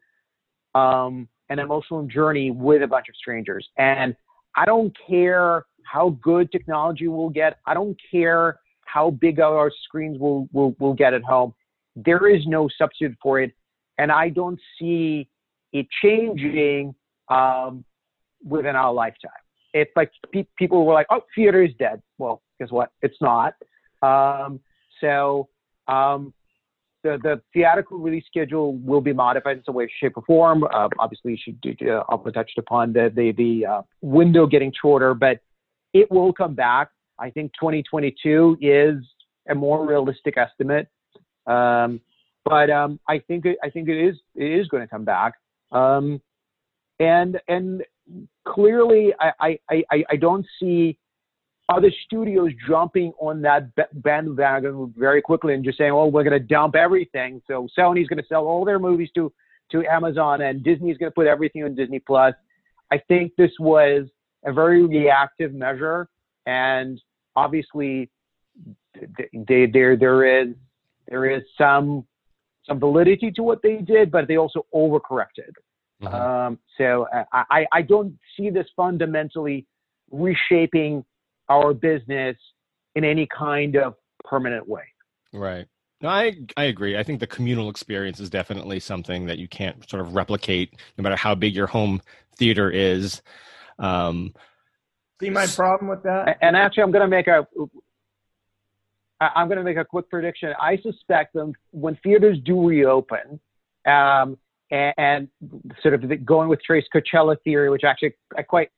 um, 0.74 1.28
an 1.48 1.58
emotional 1.58 2.04
journey 2.06 2.50
with 2.50 2.82
a 2.82 2.86
bunch 2.86 3.08
of 3.08 3.16
strangers. 3.16 3.66
And 3.78 4.16
I 4.56 4.64
don't 4.64 4.94
care 5.08 5.66
how 5.84 6.10
good 6.22 6.50
technology 6.50 7.08
will 7.08 7.30
get. 7.30 7.58
I 7.66 7.74
don't 7.74 7.96
care 8.10 8.58
how 8.86 9.10
big 9.10 9.40
our 9.40 9.70
screens 9.84 10.18
will, 10.18 10.48
will, 10.52 10.74
will 10.78 10.94
get 10.94 11.14
at 11.14 11.22
home. 11.22 11.54
There 11.96 12.28
is 12.34 12.42
no 12.46 12.68
substitute 12.76 13.16
for 13.22 13.40
it. 13.40 13.52
And 13.98 14.10
I 14.10 14.30
don't 14.30 14.58
see 14.78 15.28
it 15.72 15.86
changing 16.02 16.94
um, 17.28 17.84
within 18.44 18.76
our 18.76 18.92
lifetime. 18.92 19.30
It's 19.74 19.90
like 19.96 20.10
pe- 20.32 20.46
people 20.56 20.84
were 20.84 20.94
like, 20.94 21.06
oh, 21.10 21.22
theater 21.34 21.62
is 21.62 21.72
dead. 21.78 22.02
Well, 22.18 22.42
guess 22.58 22.70
what? 22.70 22.90
It's 23.00 23.16
not. 23.20 23.54
Um, 24.02 24.60
so 25.00 25.48
um, 25.88 26.34
the, 27.02 27.18
the 27.22 27.42
theatrical 27.52 27.98
release 27.98 28.24
schedule 28.26 28.76
will 28.76 29.00
be 29.00 29.12
modified 29.12 29.58
in 29.58 29.64
some 29.64 29.74
way, 29.74 29.90
shape, 30.00 30.16
or 30.16 30.22
form. 30.26 30.64
Uh, 30.64 30.88
obviously, 30.98 31.32
you 31.32 31.54
should 31.78 31.88
uh, 31.88 32.02
also 32.08 32.30
touched 32.30 32.58
upon 32.58 32.92
the 32.92 33.12
the, 33.14 33.32
the 33.32 33.66
uh, 33.66 33.82
window 34.00 34.46
getting 34.46 34.72
shorter, 34.80 35.14
but 35.14 35.40
it 35.92 36.10
will 36.10 36.32
come 36.32 36.54
back. 36.54 36.90
I 37.18 37.30
think 37.30 37.52
2022 37.60 38.58
is 38.60 38.96
a 39.48 39.54
more 39.54 39.86
realistic 39.86 40.36
estimate, 40.36 40.88
um, 41.46 42.00
but 42.44 42.70
um, 42.70 43.00
I 43.08 43.18
think 43.18 43.46
it, 43.46 43.58
I 43.62 43.70
think 43.70 43.88
it 43.88 44.00
is 44.00 44.16
it 44.34 44.60
is 44.60 44.68
going 44.68 44.82
to 44.82 44.88
come 44.88 45.04
back, 45.04 45.34
um, 45.72 46.20
and 47.00 47.40
and 47.48 47.82
clearly 48.46 49.12
I, 49.20 49.59
I, 49.70 49.84
I, 49.90 50.05
I 50.11 50.16
don't 50.16 50.46
see 50.61 50.98
other 51.68 51.90
studios 52.07 52.50
jumping 52.68 53.12
on 53.20 53.40
that 53.42 53.70
bandwagon 54.03 54.92
very 54.96 55.22
quickly 55.22 55.55
and 55.55 55.64
just 55.64 55.78
saying, 55.78 55.92
"Oh, 55.92 56.07
we're 56.07 56.24
going 56.24 56.38
to 56.38 56.46
dump 56.46 56.74
everything." 56.74 57.40
So 57.46 57.68
Sony's 57.78 58.09
going 58.09 58.20
to 58.20 58.26
sell 58.28 58.46
all 58.46 58.64
their 58.64 58.78
movies 58.78 59.11
to 59.14 59.32
to 59.70 59.84
Amazon, 59.86 60.42
and 60.42 60.62
Disney's 60.62 60.98
going 60.98 61.11
to 61.11 61.14
put 61.14 61.26
everything 61.26 61.64
on 61.64 61.74
Disney 61.74 61.98
Plus. 61.98 62.34
I 62.90 62.98
think 63.09 63.32
this 63.36 63.53
was 63.59 64.07
a 64.44 64.53
very 64.53 64.84
reactive 64.84 65.55
measure, 65.55 66.09
and 66.46 67.00
obviously, 67.36 68.11
they, 69.48 69.66
there 69.66 69.96
there 69.96 70.42
is 70.42 70.55
there 71.09 71.30
is 71.30 71.42
some 71.57 72.05
some 72.66 72.78
validity 72.78 73.30
to 73.32 73.42
what 73.42 73.62
they 73.62 73.76
did, 73.76 74.11
but 74.11 74.28
they 74.28 74.36
also 74.36 74.66
overcorrected. 74.74 75.53
Mm-hmm. 76.03 76.14
Um, 76.14 76.59
so 76.78 77.07
I, 77.32 77.66
I 77.70 77.82
don't 77.82 78.18
see 78.36 78.50
this 78.50 78.66
fundamentally 78.76 79.66
reshaping 80.11 81.05
our 81.48 81.72
business 81.72 82.36
in 82.94 83.05
any 83.05 83.26
kind 83.26 83.76
of 83.76 83.94
permanent 84.24 84.68
way. 84.68 84.82
Right. 85.32 85.66
No, 86.00 86.09
I 86.09 86.36
I 86.57 86.64
agree. 86.64 86.98
I 86.98 87.05
think 87.05 87.20
the 87.20 87.26
communal 87.26 87.70
experience 87.70 88.18
is 88.18 88.28
definitely 88.28 88.80
something 88.80 89.26
that 89.26 89.38
you 89.38 89.46
can't 89.46 89.88
sort 89.88 90.03
of 90.03 90.14
replicate, 90.14 90.74
no 90.98 91.03
matter 91.03 91.16
how 91.16 91.34
big 91.34 91.55
your 91.55 91.68
home 91.68 92.03
theater 92.36 92.70
is. 92.70 93.22
Um, 93.78 94.34
See 95.20 95.30
my 95.30 95.46
problem 95.46 95.88
with 95.88 96.03
that? 96.03 96.38
And 96.42 96.57
actually, 96.57 96.82
I'm 96.82 96.90
going 96.90 97.09
to 97.09 97.09
make 97.09 97.28
a 97.28 97.46
I'm 99.20 99.46
going 99.46 99.59
to 99.59 99.64
make 99.64 99.76
a 99.76 99.84
quick 99.84 100.11
prediction. 100.11 100.53
I 100.61 100.78
suspect 100.78 101.34
them 101.34 101.53
when 101.70 101.96
theaters 102.03 102.38
do 102.44 102.66
reopen, 102.66 103.38
um, 103.86 104.36
and, 104.72 104.94
and, 104.96 105.28
sort 105.82 105.94
of 105.94 106.02
going 106.24 106.48
with 106.48 106.60
Trey's 106.62 106.84
Coachella 106.92 107.36
theory, 107.44 107.70
which 107.70 107.84
actually 107.84 108.14
I 108.36 108.42
quite 108.42 108.70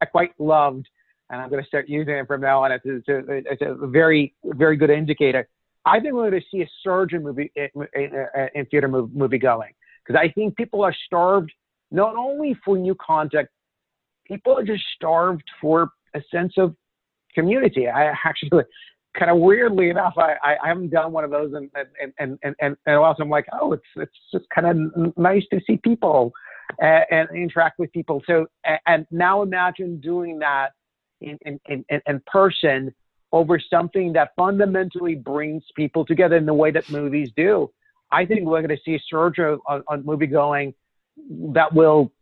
I 0.00 0.06
quite 0.06 0.32
loved, 0.38 0.88
and 1.28 1.40
I'm 1.40 1.50
going 1.50 1.62
to 1.62 1.66
start 1.66 1.88
using 1.88 2.14
it 2.14 2.26
from 2.26 2.40
now 2.40 2.64
on. 2.64 2.72
It's, 2.72 2.84
it's, 2.86 3.08
a, 3.08 3.22
it's 3.28 3.62
a 3.62 3.86
very 3.86 4.34
very 4.44 4.76
good 4.76 4.90
indicator. 4.90 5.48
I 5.84 5.98
think 5.98 6.14
we're 6.14 6.30
to 6.30 6.40
see 6.50 6.62
a 6.62 6.68
surge 6.82 7.12
in 7.14 7.22
movie 7.22 7.50
eh, 7.56 7.68
in, 7.74 8.14
eh, 8.14 8.24
eh, 8.34 8.48
in 8.54 8.66
theater 8.66 8.88
movie 8.88 9.38
going 9.38 9.72
because 10.06 10.18
I 10.22 10.30
think 10.32 10.56
people 10.56 10.82
are 10.82 10.94
starved 11.06 11.52
not 11.90 12.16
only 12.16 12.56
for 12.64 12.78
new 12.78 12.94
content, 12.94 13.48
people 14.26 14.56
are 14.56 14.62
just 14.62 14.84
starved 14.94 15.42
for 15.60 15.90
a 16.14 16.22
sense 16.30 16.54
of 16.56 16.76
community. 17.34 17.88
I 17.88 18.14
actually, 18.24 18.62
kind 19.18 19.30
of 19.30 19.38
weirdly 19.38 19.90
enough, 19.90 20.14
I, 20.16 20.34
I 20.42 20.68
haven't 20.68 20.90
done 20.90 21.12
one 21.12 21.24
of 21.24 21.30
those 21.30 21.52
and 21.52 21.70
and 21.74 22.12
and 22.18 22.38
and 22.42 22.54
and, 22.60 22.76
and 22.86 22.96
also 22.96 23.22
I'm 23.22 23.30
like, 23.30 23.46
oh, 23.60 23.72
it's 23.72 23.82
it's 23.96 24.12
just 24.32 24.44
kind 24.54 24.66
of 24.66 25.16
nice 25.16 25.44
to 25.52 25.60
see 25.66 25.78
people 25.78 26.32
and, 26.78 27.04
and 27.10 27.28
interact 27.34 27.78
with 27.78 27.92
people. 27.92 28.22
So 28.26 28.46
and 28.86 29.06
now 29.10 29.42
imagine 29.42 30.00
doing 30.00 30.38
that 30.40 30.70
in 31.20 31.38
in 31.44 31.60
in, 31.68 31.84
in 32.06 32.22
person 32.26 32.94
over 33.32 33.60
something 33.60 34.12
that 34.12 34.30
fundamentally 34.36 35.14
brings 35.14 35.62
people 35.76 36.04
together 36.04 36.36
in 36.36 36.46
the 36.46 36.54
way 36.54 36.70
that 36.70 36.88
movies 36.90 37.30
do. 37.36 37.70
I 38.12 38.26
think 38.26 38.44
we're 38.44 38.60
going 38.62 38.76
to 38.76 38.82
see 38.84 38.96
a 38.96 39.00
surge 39.08 39.38
on, 39.38 39.84
on 39.86 40.04
movie 40.04 40.26
going 40.26 40.74
that 41.52 41.72
will 41.72 42.12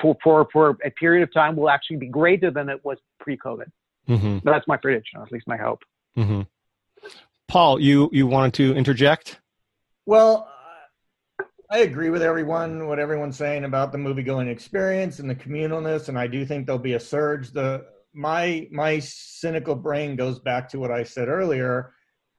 for, 0.00 0.16
for, 0.22 0.46
for 0.52 0.76
a 0.84 0.90
period 0.90 1.24
of 1.24 1.32
time 1.34 1.56
will 1.56 1.70
actually 1.70 1.96
be 1.96 2.06
greater 2.06 2.52
than 2.52 2.68
it 2.68 2.84
was 2.84 2.98
pre-COVID. 3.18 3.66
Mm-hmm. 4.08 4.38
That's 4.44 4.66
my 4.66 4.76
prediction, 4.76 5.20
at 5.20 5.32
least 5.32 5.46
my 5.46 5.56
hope. 5.56 5.82
Mm-hmm. 6.16 6.42
Paul, 7.48 7.80
you, 7.80 8.08
you 8.12 8.26
wanted 8.26 8.54
to 8.54 8.74
interject? 8.74 9.40
Well, 10.04 10.48
I 11.70 11.78
agree 11.78 12.10
with 12.10 12.22
everyone, 12.22 12.86
what 12.86 12.98
everyone's 12.98 13.36
saying 13.36 13.64
about 13.64 13.90
the 13.90 13.98
movie 13.98 14.22
going 14.22 14.48
experience 14.48 15.18
and 15.18 15.28
the 15.28 15.34
communalness, 15.34 16.08
and 16.08 16.18
I 16.18 16.26
do 16.28 16.44
think 16.44 16.66
there'll 16.66 16.78
be 16.78 16.94
a 16.94 17.00
surge. 17.00 17.50
The 17.50 17.86
my 18.14 18.68
my 18.70 18.98
cynical 19.00 19.74
brain 19.74 20.16
goes 20.16 20.38
back 20.38 20.68
to 20.70 20.78
what 20.78 20.90
I 20.90 21.02
said 21.02 21.28
earlier 21.28 21.92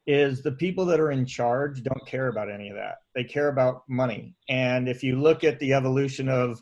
is 0.08 0.42
the 0.42 0.54
people 0.54 0.86
that 0.86 1.02
are 1.02 1.12
in 1.12 1.26
charge 1.26 1.84
don't 1.84 2.08
care 2.08 2.30
about 2.30 2.50
any 2.50 2.70
of 2.70 2.76
that. 2.78 2.96
They 3.14 3.26
care 3.26 3.50
about 3.50 3.84
money. 3.90 4.34
And 4.48 4.88
if 4.88 5.04
you 5.04 5.20
look 5.20 5.44
at 5.44 5.60
the 5.60 5.74
evolution 5.74 6.30
of 6.30 6.62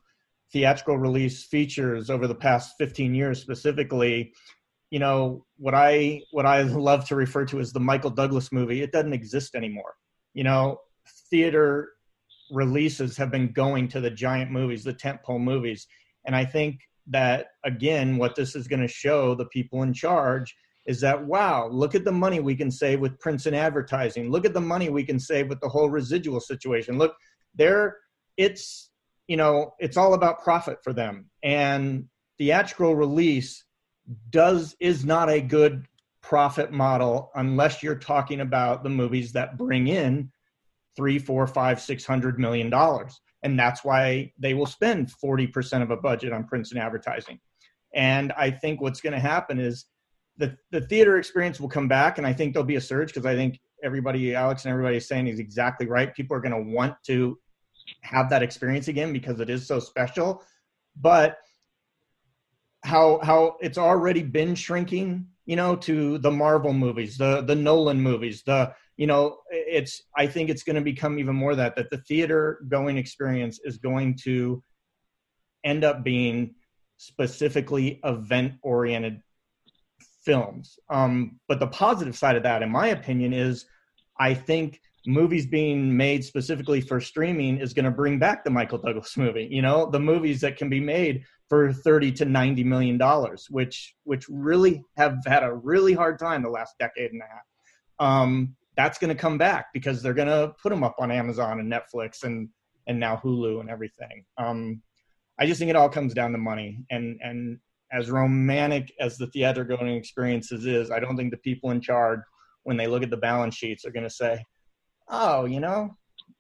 theatrical 0.52 0.98
release 0.98 1.44
features 1.44 2.10
over 2.10 2.28
the 2.28 2.36
past 2.36 2.74
15 2.80 3.14
years 3.14 3.40
specifically 3.40 4.34
you 4.90 5.00
know 5.00 5.46
what 5.58 5.74
i 5.74 6.22
what 6.32 6.46
i 6.46 6.62
love 6.90 7.06
to 7.08 7.16
refer 7.16 7.46
to 7.46 7.60
as 7.60 7.72
the 7.72 7.80
michael 7.80 8.10
douglas 8.10 8.52
movie 8.52 8.82
it 8.82 8.92
doesn't 8.92 9.14
exist 9.14 9.56
anymore. 9.56 9.96
You 10.34 10.44
know 10.44 10.80
theater 11.30 11.92
releases 12.52 13.18
have 13.18 13.32
been 13.32 13.52
going 13.52 13.88
to 13.90 14.02
the 14.02 14.12
giant 14.12 14.52
movies 14.52 14.84
the 14.84 14.94
tentpole 14.94 15.40
movies. 15.42 15.88
And 16.26 16.36
i 16.36 16.46
think 16.46 16.82
that 17.08 17.48
again 17.64 18.18
what 18.18 18.36
this 18.36 18.56
is 18.56 18.68
going 18.68 18.82
to 18.82 18.88
show 18.88 19.36
the 19.36 19.46
people 19.46 19.84
in 19.84 19.94
charge 19.94 20.56
is 20.88 21.00
that 21.02 21.24
wow 21.26 21.68
look 21.68 21.96
at 21.96 22.04
the 22.04 22.12
money 22.12 22.40
we 22.40 22.56
can 22.56 22.72
save 22.72 23.00
with 23.00 23.20
prints 23.20 23.46
and 23.46 23.56
advertising. 23.56 24.30
Look 24.30 24.46
at 24.46 24.54
the 24.54 24.62
money 24.62 24.90
we 24.90 25.04
can 25.04 25.20
save 25.20 25.50
with 25.50 25.60
the 25.62 25.70
whole 25.70 25.90
residual 25.90 26.40
situation. 26.40 26.98
Look 26.98 27.16
there 27.56 27.98
it's 28.38 28.92
you 29.28 29.38
know, 29.38 29.74
it's 29.80 29.98
all 29.98 30.14
about 30.14 30.44
profit 30.44 30.80
for 30.84 30.94
them. 30.94 31.30
And 31.44 32.06
theatrical 32.38 32.96
release 32.96 33.65
does 34.30 34.76
is 34.80 35.06
not 35.06 35.30
a 35.30 35.42
good 35.42 35.88
profit 36.22 36.72
model 36.72 37.32
unless 37.36 37.84
you're 37.84 37.96
talking 37.96 38.42
about 38.42 38.84
the 38.84 38.90
movies 38.90 39.32
that 39.34 39.58
bring 39.58 39.88
in 39.88 40.32
three, 40.96 41.20
four, 41.20 41.46
five, 41.46 41.80
six 41.80 42.06
hundred 42.06 42.40
million 42.40 42.70
dollars. 42.70 43.22
And 43.44 43.60
that's 43.60 43.84
why 43.84 44.32
they 44.40 44.56
will 44.56 44.66
spend 44.66 45.12
40% 45.24 45.84
of 45.84 45.92
a 45.92 45.98
budget 45.98 46.34
on 46.34 46.46
prints 46.46 46.72
and 46.72 46.82
advertising. 46.82 47.40
And 47.94 48.32
I 48.32 48.50
think 48.50 48.82
what's 48.82 49.02
going 49.02 49.14
to 49.14 49.20
happen 49.20 49.60
is 49.60 49.86
the, 50.38 50.58
the 50.72 50.82
theater 50.82 51.18
experience 51.18 51.60
will 51.60 51.70
come 51.70 51.88
back. 51.88 52.18
And 52.18 52.26
I 52.26 52.34
think 52.34 52.54
there'll 52.54 52.66
be 52.66 52.78
a 52.78 52.82
surge 52.82 53.10
because 53.10 53.26
I 53.26 53.36
think 53.36 53.60
everybody, 53.84 54.34
Alex 54.34 54.66
and 54.66 54.72
everybody 54.72 54.98
is 54.98 55.08
saying 55.08 55.28
is 55.28 55.40
exactly 55.40 55.86
right. 55.86 56.14
People 56.16 56.36
are 56.36 56.42
going 56.42 56.52
to 56.54 56.74
want 56.76 56.96
to 57.06 57.38
have 58.02 58.32
that 58.32 58.42
experience 58.42 58.88
again 58.88 59.14
because 59.14 59.40
it 59.40 59.50
is 59.50 59.68
so 59.68 59.80
special. 59.80 60.44
But 61.00 61.38
how 62.86 63.20
how 63.24 63.58
it's 63.62 63.78
already 63.78 64.22
been 64.22 64.56
shrinking, 64.56 65.28
you 65.46 65.56
know, 65.56 65.76
to 65.76 66.18
the 66.20 66.32
Marvel 66.32 66.74
movies, 66.74 67.18
the 67.18 67.42
the 67.42 67.56
Nolan 67.56 68.00
movies, 68.00 68.44
the 68.44 68.74
you 68.96 69.08
know, 69.08 69.40
it's 69.50 70.04
I 70.16 70.28
think 70.28 70.50
it's 70.50 70.64
going 70.64 70.78
to 70.78 70.82
become 70.82 71.20
even 71.20 71.36
more 71.36 71.56
that 71.56 71.76
that 71.76 71.90
the 71.90 71.98
theater 71.98 72.62
going 72.70 72.98
experience 72.98 73.60
is 73.64 73.78
going 73.78 74.18
to 74.24 74.64
end 75.64 75.84
up 75.84 76.04
being 76.04 76.56
specifically 76.98 78.00
event 78.04 78.54
oriented 78.62 79.22
films. 80.24 80.80
Um, 80.90 81.40
but 81.48 81.60
the 81.60 81.68
positive 81.68 82.16
side 82.16 82.36
of 82.36 82.44
that, 82.44 82.62
in 82.62 82.70
my 82.70 82.88
opinion, 82.88 83.34
is 83.34 83.66
I 84.20 84.34
think 84.34 84.80
movies 85.08 85.46
being 85.46 85.96
made 85.96 86.24
specifically 86.24 86.82
for 86.82 87.00
streaming 87.00 87.58
is 87.58 87.74
going 87.74 87.86
to 87.86 87.92
bring 87.92 88.18
back 88.18 88.44
the 88.44 88.50
Michael 88.50 88.78
Douglas 88.78 89.18
movie. 89.18 89.48
You 89.50 89.62
know, 89.62 89.90
the 89.90 90.00
movies 90.00 90.42
that 90.42 90.58
can 90.58 90.70
be 90.70 90.80
made 90.80 91.26
for 91.50 91.72
30 91.72 92.12
to 92.14 92.26
90 92.26 92.64
million 92.64 92.98
dollars, 92.98 93.48
which 93.50 93.96
which 94.04 94.26
really 94.30 94.84
have 94.98 95.18
had 95.26 95.44
a 95.44 95.54
really 95.54 95.94
hard 95.94 96.20
time 96.20 96.42
the 96.42 96.50
last 96.50 96.76
decade 96.80 97.12
and 97.12 97.22
a 97.22 97.26
half. 97.26 97.44
Um, 98.00 98.56
that's 98.76 98.98
going 98.98 99.16
to 99.16 99.20
come 99.20 99.38
back 99.38 99.68
because 99.74 100.02
they're 100.02 100.14
going 100.14 100.28
to 100.28 100.54
put 100.62 100.70
them 100.70 100.84
up 100.84 100.96
on 101.00 101.12
Amazon 101.12 101.60
and 101.60 101.72
Netflix 101.72 102.24
and 102.24 102.50
and 102.88 103.00
now 103.00 103.20
Hulu 103.24 103.62
and 103.62 103.70
everything. 103.70 104.26
Um, 104.38 104.82
I 105.40 105.46
just 105.46 105.60
think 105.60 105.70
it 105.70 105.76
all 105.76 105.90
comes 105.90 106.14
down 106.14 106.32
to 106.32 106.38
money 106.38 106.84
and 106.90 107.20
and 107.22 107.60
as 107.92 108.10
romantic 108.10 108.92
as 109.00 109.18
the 109.18 109.28
theater 109.28 109.64
going 109.64 109.96
experiences 109.96 110.66
is, 110.66 110.92
I 110.92 111.00
don't 111.00 111.16
think 111.16 111.32
the 111.32 111.38
people 111.38 111.72
in 111.72 111.80
charge 111.80 112.20
when 112.64 112.78
they 112.78 112.88
look 112.88 113.04
at 113.04 113.12
the 113.12 113.18
balance 113.18 113.56
sheets 113.56 113.86
are 113.86 113.92
going 113.92 114.04
to 114.04 114.10
say, 114.10 114.44
"Oh, 115.08 115.46
you 115.46 115.60
know, 115.60 115.96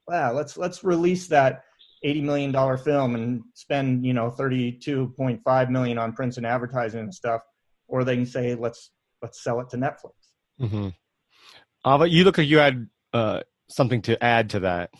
wow, 0.08 0.34
let's 0.34 0.58
let's 0.58 0.84
release 0.84 1.28
that 1.28 1.64
eighty 2.04 2.22
million 2.22 2.52
dollar 2.52 2.78
film 2.78 3.16
and 3.16 3.44
spend 3.54 4.06
you 4.06 4.14
know 4.14 4.30
thirty 4.30 4.72
two 4.72 5.14
point 5.18 5.42
five 5.44 5.70
million 5.70 5.98
on 5.98 6.14
prints 6.14 6.38
and 6.38 6.46
advertising 6.46 7.02
and 7.02 7.14
stuff," 7.14 7.42
or 7.88 8.04
they 8.04 8.16
can 8.16 8.26
say, 8.26 8.56
"Let's 8.56 8.92
let's 9.22 9.44
sell 9.44 9.60
it 9.60 9.70
to 9.70 9.78
Netflix." 9.78 10.14
Mm-hmm. 10.62 10.90
Ava, 11.88 12.10
you 12.10 12.24
look 12.24 12.38
like 12.38 12.48
you 12.48 12.58
had 12.58 12.88
uh, 13.14 13.42
something 13.70 14.02
to 14.04 14.22
add 14.24 14.50
to 14.52 14.60
that. 14.62 14.92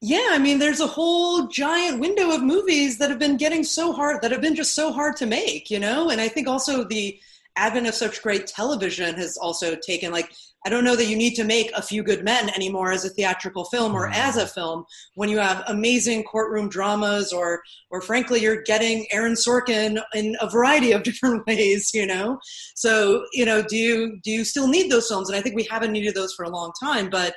Yeah, 0.00 0.28
I 0.30 0.38
mean, 0.38 0.60
there's 0.60 0.80
a 0.80 0.86
whole 0.86 1.48
giant 1.48 1.98
window 1.98 2.30
of 2.30 2.42
movies 2.42 2.98
that 2.98 3.10
have 3.10 3.18
been 3.18 3.36
getting 3.36 3.64
so 3.64 3.92
hard, 3.92 4.22
that 4.22 4.30
have 4.30 4.40
been 4.40 4.54
just 4.54 4.74
so 4.74 4.92
hard 4.92 5.16
to 5.16 5.26
make, 5.26 5.70
you 5.70 5.80
know? 5.80 6.10
And 6.10 6.20
I 6.20 6.28
think 6.28 6.46
also 6.46 6.84
the 6.84 7.18
advent 7.58 7.86
of 7.86 7.94
such 7.94 8.22
great 8.22 8.46
television 8.46 9.16
has 9.16 9.36
also 9.36 9.74
taken, 9.74 10.12
like, 10.12 10.32
I 10.64 10.70
don't 10.70 10.84
know 10.84 10.96
that 10.96 11.06
you 11.06 11.16
need 11.16 11.34
to 11.34 11.44
make 11.44 11.70
A 11.74 11.82
Few 11.82 12.02
Good 12.02 12.24
Men 12.24 12.50
anymore 12.50 12.92
as 12.92 13.04
a 13.04 13.10
theatrical 13.10 13.64
film 13.66 13.94
or 13.94 14.06
mm-hmm. 14.06 14.20
as 14.20 14.36
a 14.36 14.46
film 14.46 14.84
when 15.14 15.28
you 15.28 15.38
have 15.38 15.62
amazing 15.68 16.24
courtroom 16.24 16.68
dramas 16.68 17.32
or, 17.32 17.62
or 17.90 18.00
frankly, 18.00 18.40
you're 18.40 18.62
getting 18.62 19.06
Aaron 19.12 19.34
Sorkin 19.34 20.02
in 20.14 20.36
a 20.40 20.50
variety 20.50 20.92
of 20.92 21.02
different 21.04 21.46
ways, 21.46 21.90
you 21.94 22.06
know? 22.06 22.38
So, 22.74 23.24
you 23.32 23.44
know, 23.44 23.62
do 23.62 23.76
you, 23.76 24.18
do 24.22 24.30
you 24.30 24.44
still 24.44 24.68
need 24.68 24.90
those 24.90 25.08
films? 25.08 25.28
And 25.28 25.38
I 25.38 25.42
think 25.42 25.56
we 25.56 25.66
haven't 25.70 25.92
needed 25.92 26.14
those 26.14 26.34
for 26.34 26.44
a 26.44 26.50
long 26.50 26.72
time, 26.80 27.10
but 27.10 27.34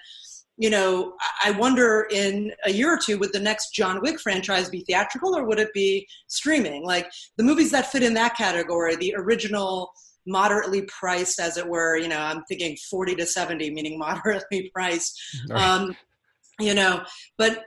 you 0.57 0.69
know, 0.69 1.13
I 1.43 1.51
wonder 1.51 2.07
in 2.11 2.51
a 2.65 2.71
year 2.71 2.93
or 2.93 2.99
two, 3.03 3.17
would 3.17 3.33
the 3.33 3.39
next 3.39 3.73
John 3.73 3.99
Wick 3.99 4.19
franchise 4.19 4.69
be 4.69 4.81
theatrical 4.81 5.35
or 5.35 5.43
would 5.45 5.59
it 5.59 5.73
be 5.73 6.07
streaming? 6.27 6.85
Like 6.85 7.09
the 7.37 7.43
movies 7.43 7.71
that 7.71 7.91
fit 7.91 8.03
in 8.03 8.13
that 8.13 8.37
category, 8.37 8.95
the 8.95 9.15
original 9.17 9.91
moderately 10.25 10.83
priced, 10.83 11.39
as 11.39 11.57
it 11.57 11.67
were, 11.67 11.97
you 11.97 12.07
know, 12.07 12.19
I'm 12.19 12.43
thinking 12.43 12.77
40 12.89 13.15
to 13.15 13.25
70, 13.25 13.71
meaning 13.71 13.97
moderately 13.99 14.71
priced. 14.73 15.19
Right. 15.49 15.61
Um, 15.61 15.95
you 16.59 16.73
know, 16.73 17.03
but 17.37 17.63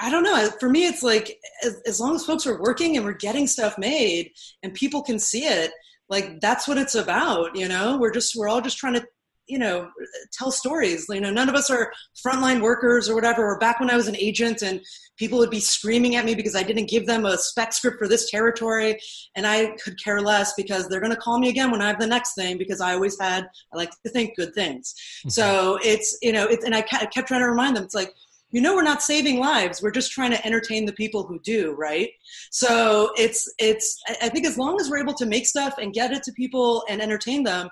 I 0.00 0.10
don't 0.10 0.24
know. 0.24 0.50
For 0.60 0.68
me, 0.68 0.86
it's 0.86 1.02
like 1.02 1.38
as, 1.64 1.80
as 1.86 2.00
long 2.00 2.14
as 2.14 2.24
folks 2.24 2.46
are 2.46 2.60
working 2.60 2.96
and 2.96 3.04
we're 3.04 3.12
getting 3.12 3.46
stuff 3.46 3.78
made 3.78 4.30
and 4.62 4.74
people 4.74 5.02
can 5.02 5.18
see 5.18 5.46
it, 5.46 5.70
like 6.08 6.40
that's 6.40 6.68
what 6.68 6.78
it's 6.78 6.94
about. 6.94 7.56
You 7.56 7.68
know, 7.68 7.98
we're 7.98 8.12
just 8.12 8.34
we're 8.36 8.48
all 8.48 8.60
just 8.60 8.78
trying 8.78 8.94
to 8.94 9.06
you 9.46 9.58
know 9.58 9.88
tell 10.32 10.50
stories. 10.50 11.06
You 11.08 11.20
know 11.20 11.30
none 11.30 11.48
of 11.48 11.54
us 11.54 11.70
are 11.70 11.92
frontline 12.24 12.60
workers 12.60 13.08
or 13.08 13.14
whatever. 13.14 13.44
Or 13.44 13.58
back 13.58 13.80
when 13.80 13.90
i 13.90 13.96
was 13.96 14.08
an 14.08 14.16
agent 14.16 14.62
and 14.62 14.80
people 15.18 15.38
would 15.38 15.50
be 15.50 15.60
screaming 15.60 16.16
at 16.16 16.24
me 16.24 16.34
because 16.34 16.56
i 16.56 16.62
didn't 16.62 16.88
give 16.88 17.06
them 17.06 17.24
a 17.24 17.38
spec 17.38 17.72
script 17.72 17.98
for 17.98 18.08
this 18.08 18.30
territory 18.30 18.98
and 19.36 19.46
i 19.46 19.70
could 19.82 20.02
care 20.02 20.20
less 20.20 20.54
because 20.54 20.88
they're 20.88 21.00
going 21.00 21.14
to 21.14 21.16
call 21.16 21.38
me 21.38 21.48
again 21.48 21.70
when 21.70 21.80
i 21.80 21.86
have 21.86 22.00
the 22.00 22.06
next 22.06 22.34
thing 22.34 22.58
because 22.58 22.80
i 22.80 22.92
always 22.92 23.18
had 23.20 23.46
i 23.72 23.76
like 23.76 23.90
to 24.04 24.10
think 24.10 24.36
good 24.36 24.54
things. 24.54 24.94
Mm-hmm. 25.20 25.28
so 25.30 25.78
it's 25.82 26.18
you 26.22 26.32
know 26.32 26.46
it's 26.46 26.64
and 26.64 26.74
I 26.74 26.82
kept 26.82 27.28
trying 27.28 27.40
to 27.40 27.48
remind 27.48 27.76
them 27.76 27.84
it's 27.84 27.94
like 27.94 28.12
you 28.54 28.60
know 28.60 28.76
we're 28.76 28.82
not 28.82 29.02
saving 29.02 29.40
lives. 29.40 29.82
We're 29.82 29.90
just 29.90 30.12
trying 30.12 30.30
to 30.30 30.46
entertain 30.46 30.86
the 30.86 30.92
people 30.92 31.24
who 31.24 31.40
do 31.40 31.72
right? 31.72 32.10
So 32.50 33.10
it's 33.16 33.52
it's 33.58 34.00
i 34.22 34.28
think 34.28 34.46
as 34.46 34.56
long 34.56 34.80
as 34.80 34.88
we're 34.88 35.02
able 35.02 35.14
to 35.14 35.26
make 35.26 35.46
stuff 35.46 35.74
and 35.78 35.92
get 35.92 36.12
it 36.12 36.22
to 36.22 36.32
people 36.32 36.84
and 36.88 37.02
entertain 37.02 37.42
them 37.42 37.68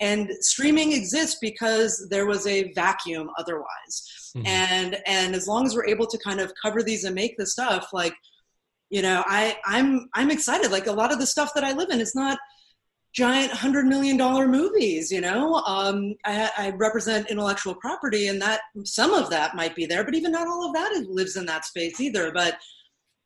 and 0.00 0.28
streaming 0.40 0.92
exists 0.92 1.38
because 1.40 2.08
there 2.10 2.26
was 2.26 2.46
a 2.46 2.72
vacuum 2.72 3.30
otherwise. 3.38 3.96
Mm-hmm. 4.36 4.46
and 4.46 4.96
and 5.06 5.34
as 5.36 5.46
long 5.46 5.64
as 5.64 5.76
we're 5.76 5.86
able 5.86 6.08
to 6.08 6.18
kind 6.18 6.40
of 6.40 6.52
cover 6.60 6.82
these 6.82 7.04
and 7.04 7.14
make 7.14 7.36
the 7.36 7.46
stuff 7.46 7.90
like 7.92 8.14
you 8.90 9.02
know 9.02 9.22
i 9.26 9.56
i'm 9.64 10.08
i'm 10.14 10.32
excited. 10.32 10.72
Like 10.72 10.88
a 10.88 10.92
lot 10.92 11.12
of 11.12 11.20
the 11.20 11.26
stuff 11.26 11.52
that 11.54 11.62
i 11.62 11.72
live 11.72 11.90
in 11.90 12.00
is 12.00 12.16
not 12.16 12.38
giant 13.14 13.52
hundred 13.52 13.86
million 13.86 14.16
dollar 14.16 14.46
movies. 14.48 15.10
You 15.10 15.20
know, 15.20 15.54
um, 15.66 16.14
I, 16.24 16.50
I, 16.58 16.70
represent 16.70 17.30
intellectual 17.30 17.74
property, 17.76 18.26
and 18.28 18.42
that 18.42 18.60
some 18.84 19.14
of 19.14 19.30
that 19.30 19.54
might 19.56 19.74
be 19.74 19.86
there, 19.86 20.04
but 20.04 20.14
even 20.14 20.32
not 20.32 20.48
all 20.48 20.66
of 20.66 20.74
that 20.74 21.06
lives 21.08 21.36
in 21.36 21.46
that 21.46 21.64
space 21.64 22.00
either. 22.00 22.32
But 22.32 22.58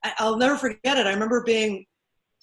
I, 0.05 0.13
will 0.21 0.37
never 0.37 0.57
forget 0.57 0.99
it. 0.99 1.07
I 1.07 1.13
remember 1.13 1.43
being 1.45 1.87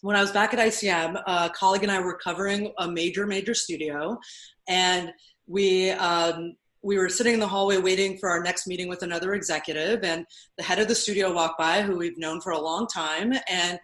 when 0.02 0.16
I 0.16 0.22
was 0.22 0.32
back 0.32 0.54
at 0.54 0.60
ICM, 0.60 1.22
a 1.26 1.50
colleague 1.52 1.84
and 1.84 1.92
I 1.92 2.00
were 2.00 2.18
covering 2.18 2.74
a 2.80 2.90
major, 2.90 3.26
major 3.26 3.54
studio, 3.54 4.20
and 4.68 5.12
we. 5.48 5.92
Um, 5.92 6.56
we 6.82 7.00
were 7.00 7.10
sitting 7.10 7.34
in 7.34 7.40
the 7.40 7.48
hallway 7.48 7.78
waiting 7.78 8.16
for 8.20 8.30
our 8.30 8.44
next 8.44 8.68
meeting 8.68 8.88
with 8.88 9.02
another 9.02 9.34
executive 9.34 10.04
and 10.04 10.24
the 10.56 10.64
head 10.64 10.78
of 10.78 10.88
the 10.88 10.94
studio 10.94 11.34
walked 11.34 11.58
by 11.58 11.82
who 11.82 11.98
we've 11.98 12.20
known 12.20 12.40
for 12.40 12.52
a 12.52 12.62
long 12.62 12.86
time 12.86 13.34
and 13.50 13.80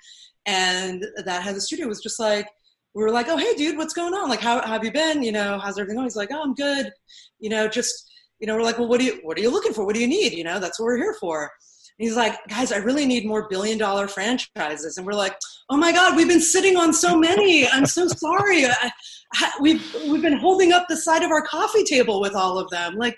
and 0.45 1.03
that 1.25 1.41
head 1.41 1.49
of 1.49 1.55
the 1.55 1.61
studio 1.61 1.87
was 1.87 1.99
just 1.99 2.19
like 2.19 2.47
we 2.93 3.03
were 3.03 3.11
like, 3.11 3.27
oh, 3.29 3.37
hey, 3.37 3.53
dude, 3.55 3.77
what's 3.77 3.93
going 3.93 4.13
on? 4.13 4.29
Like, 4.29 4.41
how, 4.41 4.61
how 4.61 4.73
have 4.73 4.83
you 4.83 4.91
been? 4.91 5.23
You 5.23 5.31
know, 5.31 5.59
how's 5.59 5.77
everything 5.77 5.95
going? 5.95 6.05
He's 6.05 6.15
like, 6.15 6.29
oh, 6.31 6.41
I'm 6.41 6.53
good. 6.53 6.91
You 7.39 7.49
know, 7.49 7.67
just, 7.67 8.11
you 8.39 8.47
know, 8.47 8.55
we're 8.55 8.63
like, 8.63 8.77
well, 8.77 8.87
what 8.87 8.99
do 8.99 9.05
you, 9.05 9.19
what 9.23 9.37
are 9.37 9.41
you 9.41 9.49
looking 9.49 9.73
for? 9.73 9.85
What 9.85 9.95
do 9.95 10.01
you 10.01 10.07
need? 10.07 10.33
You 10.33 10.43
know, 10.43 10.59
that's 10.59 10.79
what 10.79 10.85
we're 10.85 10.97
here 10.97 11.15
for. 11.19 11.43
And 11.99 12.07
he's 12.07 12.17
like, 12.17 12.37
guys, 12.49 12.71
I 12.71 12.77
really 12.77 13.05
need 13.05 13.25
more 13.25 13.47
billion 13.49 13.77
dollar 13.77 14.07
franchises. 14.07 14.97
And 14.97 15.05
we're 15.05 15.13
like, 15.13 15.37
oh 15.69 15.77
my 15.77 15.91
God, 15.91 16.15
we've 16.15 16.27
been 16.27 16.41
sitting 16.41 16.75
on 16.75 16.93
so 16.93 17.17
many. 17.17 17.67
I'm 17.67 17.85
so 17.85 18.07
sorry. 18.07 18.65
I, 18.65 18.91
I, 19.35 19.51
we've, 19.61 19.95
we've 20.09 20.21
been 20.21 20.37
holding 20.37 20.73
up 20.73 20.87
the 20.89 20.97
side 20.97 21.23
of 21.23 21.31
our 21.31 21.43
coffee 21.43 21.83
table 21.83 22.19
with 22.19 22.35
all 22.35 22.57
of 22.57 22.69
them. 22.71 22.95
Like, 22.95 23.17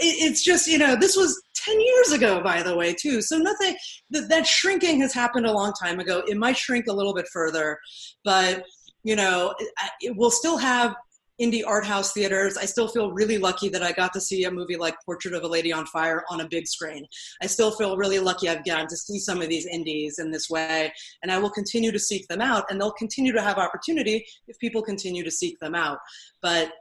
it's 0.00 0.42
just 0.42 0.66
you 0.66 0.78
know 0.78 0.96
this 0.96 1.16
was 1.16 1.40
10 1.54 1.80
years 1.80 2.12
ago 2.12 2.42
by 2.42 2.62
the 2.62 2.76
way 2.76 2.92
too 2.92 3.22
so 3.22 3.38
nothing 3.38 3.76
that, 4.10 4.28
that 4.28 4.46
shrinking 4.46 5.00
has 5.00 5.12
happened 5.12 5.46
a 5.46 5.52
long 5.52 5.72
time 5.80 6.00
ago 6.00 6.22
it 6.26 6.36
might 6.36 6.56
shrink 6.56 6.86
a 6.88 6.92
little 6.92 7.14
bit 7.14 7.26
further 7.32 7.78
but 8.24 8.64
you 9.06 9.14
know, 9.14 9.54
it 10.00 10.16
will 10.16 10.32
still 10.32 10.56
have 10.56 10.96
indie 11.40 11.62
art 11.64 11.84
house 11.84 12.12
theaters. 12.12 12.56
I 12.56 12.64
still 12.64 12.88
feel 12.88 13.12
really 13.12 13.38
lucky 13.38 13.68
that 13.68 13.80
I 13.82 13.92
got 13.92 14.12
to 14.14 14.20
see 14.20 14.42
a 14.42 14.50
movie 14.50 14.74
like 14.74 14.96
Portrait 15.04 15.32
of 15.32 15.44
a 15.44 15.46
Lady 15.46 15.72
on 15.72 15.86
Fire 15.86 16.24
on 16.28 16.40
a 16.40 16.48
big 16.48 16.66
screen. 16.66 17.06
I 17.40 17.46
still 17.46 17.70
feel 17.70 17.96
really 17.96 18.18
lucky 18.18 18.48
I've 18.48 18.64
gotten 18.64 18.88
to 18.88 18.96
see 18.96 19.20
some 19.20 19.40
of 19.40 19.48
these 19.48 19.64
indies 19.66 20.18
in 20.18 20.32
this 20.32 20.50
way, 20.50 20.92
and 21.22 21.30
I 21.30 21.38
will 21.38 21.50
continue 21.50 21.92
to 21.92 22.00
seek 22.00 22.26
them 22.26 22.40
out, 22.40 22.64
and 22.68 22.80
they'll 22.80 22.90
continue 22.92 23.32
to 23.32 23.42
have 23.42 23.58
opportunity 23.58 24.26
if 24.48 24.58
people 24.58 24.82
continue 24.82 25.22
to 25.22 25.30
seek 25.30 25.56
them 25.60 25.76
out. 25.76 25.98
But 26.42 26.72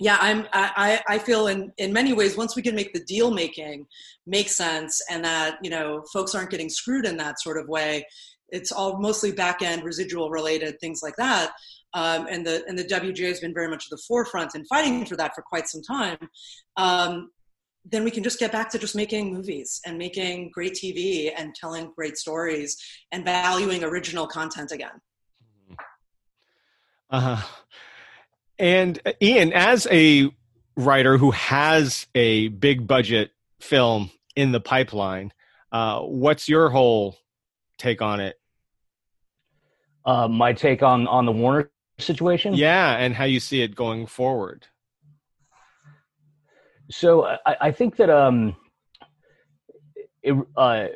yeah, 0.00 0.18
I'm. 0.20 0.48
I, 0.52 1.00
I 1.06 1.18
feel 1.18 1.46
in 1.46 1.70
in 1.78 1.92
many 1.92 2.12
ways 2.12 2.36
once 2.36 2.56
we 2.56 2.62
can 2.62 2.74
make 2.74 2.92
the 2.92 3.04
deal 3.04 3.30
making 3.30 3.86
make 4.26 4.48
sense, 4.48 5.00
and 5.08 5.24
that 5.24 5.58
you 5.62 5.70
know 5.70 6.02
folks 6.12 6.34
aren't 6.34 6.50
getting 6.50 6.70
screwed 6.70 7.06
in 7.06 7.16
that 7.18 7.40
sort 7.40 7.56
of 7.56 7.68
way, 7.68 8.04
it's 8.52 8.70
all 8.70 9.00
mostly 9.00 9.32
back 9.32 9.62
end 9.62 9.82
residual 9.82 10.30
related 10.30 10.78
things 10.80 11.00
like 11.02 11.16
that. 11.16 11.52
Um, 11.94 12.26
and 12.30 12.46
the 12.46 12.64
and 12.68 12.78
the 12.78 12.84
WGA 12.84 13.28
has 13.28 13.40
been 13.40 13.52
very 13.52 13.68
much 13.68 13.86
at 13.86 13.90
the 13.90 14.02
forefront 14.08 14.54
in 14.54 14.64
fighting 14.66 15.04
for 15.04 15.16
that 15.16 15.34
for 15.34 15.42
quite 15.42 15.68
some 15.68 15.82
time. 15.82 16.16
Um, 16.76 17.30
then 17.84 18.04
we 18.04 18.10
can 18.10 18.22
just 18.22 18.38
get 18.38 18.52
back 18.52 18.70
to 18.70 18.78
just 18.78 18.94
making 18.94 19.32
movies 19.32 19.80
and 19.84 19.98
making 19.98 20.50
great 20.54 20.74
TV 20.74 21.32
and 21.36 21.54
telling 21.54 21.92
great 21.96 22.16
stories 22.16 22.76
and 23.10 23.24
valuing 23.24 23.82
original 23.82 24.26
content 24.26 24.70
again. 24.70 25.00
Uh 27.10 27.36
huh. 27.36 27.46
and 28.58 29.00
Ian, 29.20 29.52
as 29.52 29.86
a 29.90 30.30
writer 30.76 31.18
who 31.18 31.30
has 31.32 32.06
a 32.14 32.48
big 32.48 32.86
budget 32.86 33.32
film 33.60 34.10
in 34.34 34.52
the 34.52 34.60
pipeline, 34.60 35.32
uh, 35.72 36.00
what's 36.00 36.48
your 36.48 36.70
whole 36.70 37.16
take 37.76 38.00
on 38.00 38.20
it? 38.20 38.36
Uh, 40.04 40.28
my 40.28 40.52
take 40.52 40.82
on 40.82 41.06
on 41.06 41.26
the 41.26 41.32
Warner 41.32 41.70
situation. 41.98 42.54
Yeah, 42.54 42.96
and 42.96 43.14
how 43.14 43.24
you 43.24 43.40
see 43.40 43.62
it 43.62 43.74
going 43.74 44.06
forward. 44.06 44.66
So 46.90 47.24
I, 47.24 47.56
I 47.60 47.70
think 47.72 47.96
that 47.96 48.10
um, 48.10 48.56
it, 50.22 50.34
uh, 50.56 50.86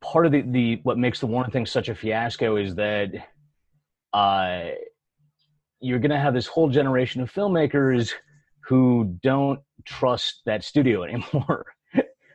part 0.00 0.26
of 0.26 0.32
the, 0.32 0.42
the 0.42 0.80
what 0.82 0.98
makes 0.98 1.20
the 1.20 1.26
Warner 1.26 1.50
thing 1.50 1.66
such 1.66 1.88
a 1.88 1.94
fiasco 1.94 2.56
is 2.56 2.74
that 2.76 3.10
uh, 4.12 4.70
you're 5.80 5.98
going 5.98 6.10
to 6.10 6.18
have 6.18 6.34
this 6.34 6.46
whole 6.46 6.68
generation 6.68 7.20
of 7.20 7.32
filmmakers 7.32 8.12
who 8.66 9.18
don't 9.22 9.60
trust 9.84 10.42
that 10.46 10.64
studio 10.64 11.02
anymore. 11.04 11.66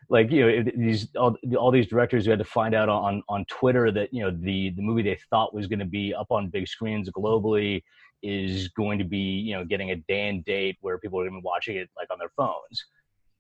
Like 0.10 0.32
you 0.32 0.64
know 0.64 0.72
these 0.76 1.07
all, 1.16 1.38
all 1.57 1.72
these 1.72 1.88
directors 1.88 2.26
who 2.26 2.32
had 2.32 2.39
to 2.39 2.45
find 2.45 2.74
out 2.74 2.89
on 2.89 3.22
on 3.30 3.45
Twitter 3.45 3.91
that 3.91 4.14
you 4.14 4.24
know 4.24 4.32
the 4.32 4.72
the 4.72 4.82
movie 4.82 5.03
they 5.03 5.18
thought 5.30 5.53
was 5.53 5.68
going 5.68 5.80
to 5.80 5.86
be 5.86 6.14
up 6.14 6.28
on 6.32 6.49
big 6.49 6.68
screens 6.68 7.10
globally 7.12 7.84
is 8.22 8.68
going 8.70 8.97
to 8.99 9.05
be 9.05 9.18
you 9.18 9.55
know 9.55 9.64
getting 9.64 9.91
a 9.91 9.95
day 9.95 10.28
and 10.28 10.43
date 10.43 10.78
where 10.82 10.97
people 10.97 11.20
are 11.20 11.24
going 11.24 11.36
to 11.36 11.41
be 11.41 11.45
watching 11.45 11.78
it 11.78 11.89
like 11.97 12.10
on 12.12 12.20
their 12.20 12.32
phones. 12.36 12.86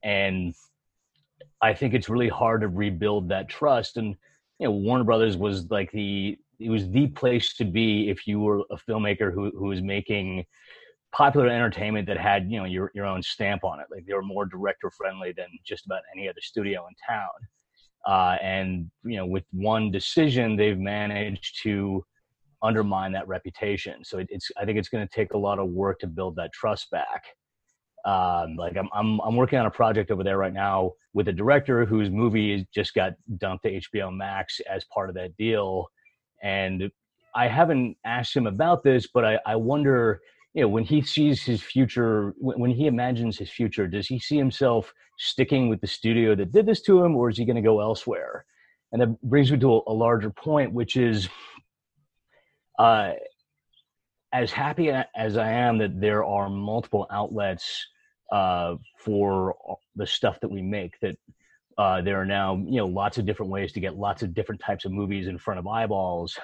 And 0.03 0.53
i 1.61 1.73
think 1.73 1.93
it's 1.93 2.09
really 2.09 2.29
hard 2.29 2.61
to 2.61 2.67
rebuild 2.67 3.29
that 3.29 3.49
trust. 3.49 3.97
And 3.97 4.15
you 4.59 4.67
know 4.67 4.71
warner 4.71 5.03
brothers 5.03 5.37
was 5.37 5.69
like 5.71 5.91
the 5.91 6.37
it 6.59 6.69
was 6.69 6.89
the 6.89 7.07
place 7.07 7.55
to 7.55 7.65
be 7.65 8.09
if 8.09 8.27
you 8.27 8.39
were 8.39 8.59
a 8.69 8.77
filmmaker 8.77 9.33
who 9.33 9.51
who 9.57 9.67
was 9.67 9.81
making 9.81 10.45
popular 11.11 11.47
entertainment 11.47 12.07
that 12.07 12.17
had 12.17 12.51
you 12.51 12.59
know 12.59 12.65
your 12.65 12.91
your 12.93 13.05
own 13.05 13.21
stamp 13.23 13.63
on 13.63 13.79
it 13.79 13.87
like 13.89 14.05
they 14.05 14.13
were 14.13 14.21
more 14.21 14.45
director 14.45 14.91
friendly 14.91 15.31
than 15.31 15.47
just 15.65 15.85
about 15.85 16.01
any 16.15 16.29
other 16.29 16.41
studio 16.41 16.85
in 16.87 16.93
town 17.07 17.27
uh, 18.07 18.37
and 18.41 18.89
you 19.03 19.17
know 19.17 19.25
with 19.25 19.43
one 19.51 19.91
decision 19.91 20.55
they've 20.55 20.77
managed 20.77 21.61
to 21.63 22.03
undermine 22.61 23.11
that 23.13 23.27
reputation. 23.27 24.03
So 24.03 24.19
it, 24.19 24.27
it's 24.29 24.51
I 24.57 24.65
think 24.65 24.77
it's 24.77 24.89
going 24.89 25.07
to 25.07 25.13
take 25.13 25.33
a 25.33 25.37
lot 25.37 25.59
of 25.59 25.69
work 25.69 25.99
to 25.99 26.07
build 26.07 26.35
that 26.35 26.51
trust 26.53 26.89
back. 26.91 27.23
Um, 28.05 28.55
like 28.55 28.77
I'm, 28.77 28.89
I'm 28.93 29.19
I'm 29.21 29.35
working 29.35 29.59
on 29.59 29.65
a 29.65 29.71
project 29.71 30.09
over 30.09 30.23
there 30.23 30.37
right 30.37 30.53
now 30.53 30.93
with 31.13 31.27
a 31.27 31.33
director 31.33 31.85
whose 31.85 32.09
movie 32.09 32.67
just 32.73 32.93
got 32.93 33.13
dumped 33.37 33.63
to 33.63 33.79
HBO 33.81 34.15
Max 34.15 34.61
as 34.69 34.85
part 34.85 35.09
of 35.09 35.15
that 35.15 35.35
deal, 35.37 35.87
and 36.41 36.89
I 37.35 37.47
haven't 37.47 37.97
asked 38.05 38.35
him 38.35 38.47
about 38.47 38.83
this, 38.83 39.07
but 39.13 39.25
I, 39.25 39.39
I 39.45 39.55
wonder, 39.55 40.21
you 40.53 40.61
know, 40.61 40.67
when 40.67 40.83
he 40.83 41.01
sees 41.01 41.43
his 41.43 41.61
future, 41.61 42.33
when, 42.39 42.71
he 42.71 42.87
imagines 42.87 43.37
his 43.37 43.49
future, 43.49 43.87
does 43.87 44.07
he 44.07 44.19
see 44.19 44.37
himself 44.37 44.93
sticking 45.17 45.69
with 45.69 45.79
the 45.81 45.87
studio 45.87 46.35
that 46.35 46.51
did 46.51 46.65
this 46.65 46.81
to 46.81 47.03
him, 47.03 47.15
or 47.15 47.29
is 47.29 47.37
he 47.37 47.45
going 47.45 47.55
to 47.55 47.61
go 47.61 47.81
elsewhere? 47.81 48.45
And 48.91 49.01
that 49.01 49.21
brings 49.21 49.51
me 49.51 49.59
to 49.59 49.73
a, 49.73 49.81
a 49.87 49.93
larger 49.93 50.31
point, 50.31 50.73
which 50.73 50.95
is 50.95 51.29
uh, 52.79 53.11
as 54.33 54.51
happy 54.51 54.91
as 55.15 55.37
I 55.37 55.51
am 55.51 55.77
that 55.79 55.99
there 55.99 56.23
are 56.23 56.49
multiple 56.49 57.05
outlets 57.11 57.85
uh, 58.31 58.75
for 58.97 59.55
the 59.95 60.07
stuff 60.07 60.39
that 60.41 60.49
we 60.49 60.61
make, 60.61 60.99
that 61.01 61.15
uh, 61.77 62.01
there 62.01 62.19
are 62.19 62.25
now 62.25 62.55
you 62.55 62.77
know 62.77 62.87
lots 62.87 63.17
of 63.17 63.25
different 63.25 63.51
ways 63.51 63.71
to 63.73 63.79
get 63.79 63.95
lots 63.95 64.23
of 64.23 64.33
different 64.33 64.61
types 64.61 64.85
of 64.85 64.91
movies 64.91 65.27
in 65.27 65.37
front 65.37 65.59
of 65.59 65.67
eyeballs. 65.67 66.37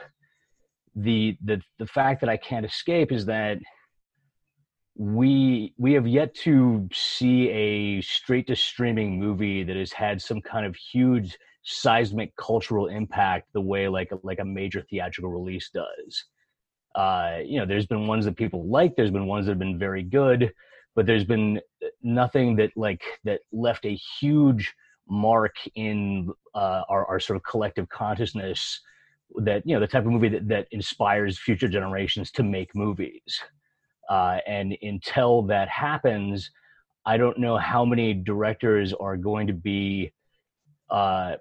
The 0.96 1.38
the 1.44 1.62
the 1.80 1.88
fact 1.88 2.22
that 2.22 2.30
I 2.30 2.38
can't 2.38 2.66
escape 2.66 3.12
is 3.12 3.26
that 3.26 3.58
we 4.96 5.74
we 5.78 5.94
have 5.94 6.08
yet 6.08 6.34
to 6.34 6.88
see 6.94 7.50
a 7.50 8.02
straight 8.02 8.48
to 8.48 8.56
streaming 8.56 9.20
movie 9.20 9.64
that 9.64 9.76
has 9.76 9.92
had 9.92 10.22
some 10.22 10.42
kind 10.42 10.66
of 10.66 10.76
huge 10.76 11.38
seismic 11.64 12.36
cultural 12.38 12.88
impact 12.88 13.50
the 13.54 13.62
way 13.62 13.88
like 13.90 14.10
like 14.24 14.40
a 14.40 14.46
major 14.46 14.82
theatrical 14.90 15.30
release 15.30 15.70
does. 15.70 16.26
Uh, 16.96 17.40
you 17.46 17.60
know, 17.60 17.66
there's 17.66 17.88
been 17.88 18.08
ones 18.08 18.24
that 18.24 18.38
people 18.38 18.70
like. 18.70 18.96
There's 18.96 19.12
been 19.12 19.26
ones 19.26 19.46
that 19.46 19.52
have 19.52 19.60
been 19.60 19.78
very 19.78 20.02
good, 20.02 20.54
but 20.96 21.06
there's 21.06 21.26
been 21.26 21.60
nothing 22.02 22.56
that 22.56 22.72
like 22.78 23.04
that 23.26 23.42
left 23.52 23.86
a 23.86 24.00
huge 24.20 24.74
mark 25.10 25.56
in 25.76 26.32
uh, 26.54 26.84
our, 26.88 27.06
our 27.08 27.20
sort 27.20 27.36
of 27.36 27.44
collective 27.44 27.90
consciousness. 27.90 28.80
That 29.38 29.64
you 29.66 29.74
know, 29.74 29.82
the 29.82 29.88
type 29.88 30.06
of 30.06 30.12
movie 30.12 30.30
that 30.30 30.48
that 30.48 30.68
inspires 30.72 31.38
future 31.38 31.68
generations 31.68 32.32
to 32.32 32.44
make 32.44 32.74
movies. 32.74 33.42
Uh, 34.10 34.40
and 34.48 34.78
until 34.82 35.44
that 35.44 35.70
happens, 35.70 36.52
I 37.06 37.18
don't 37.18 37.38
know 37.40 37.58
how 37.58 37.86
many 37.86 38.14
directors 38.14 38.94
are 38.94 39.18
going 39.18 39.48
to 39.48 39.54
be 39.54 40.12
uh, 40.90 41.36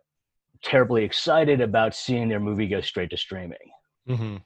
terribly 0.62 1.04
excited 1.04 1.60
about 1.60 1.94
seeing 1.94 2.28
their 2.28 2.40
movie 2.40 2.66
go 2.66 2.80
straight 2.80 3.10
to 3.10 3.16
streaming. 3.16 3.58
Mm-hmm. 4.08 4.36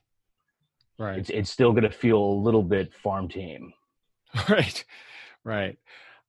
Right. 1.03 1.19
It's, 1.19 1.31
it's 1.31 1.51
still 1.51 1.73
going 1.73 1.85
to 1.85 1.91
feel 1.91 2.19
a 2.19 2.41
little 2.43 2.63
bit 2.63 2.93
farm 2.95 3.29
team. 3.29 3.73
Right. 4.49 4.85
Right. 5.43 5.79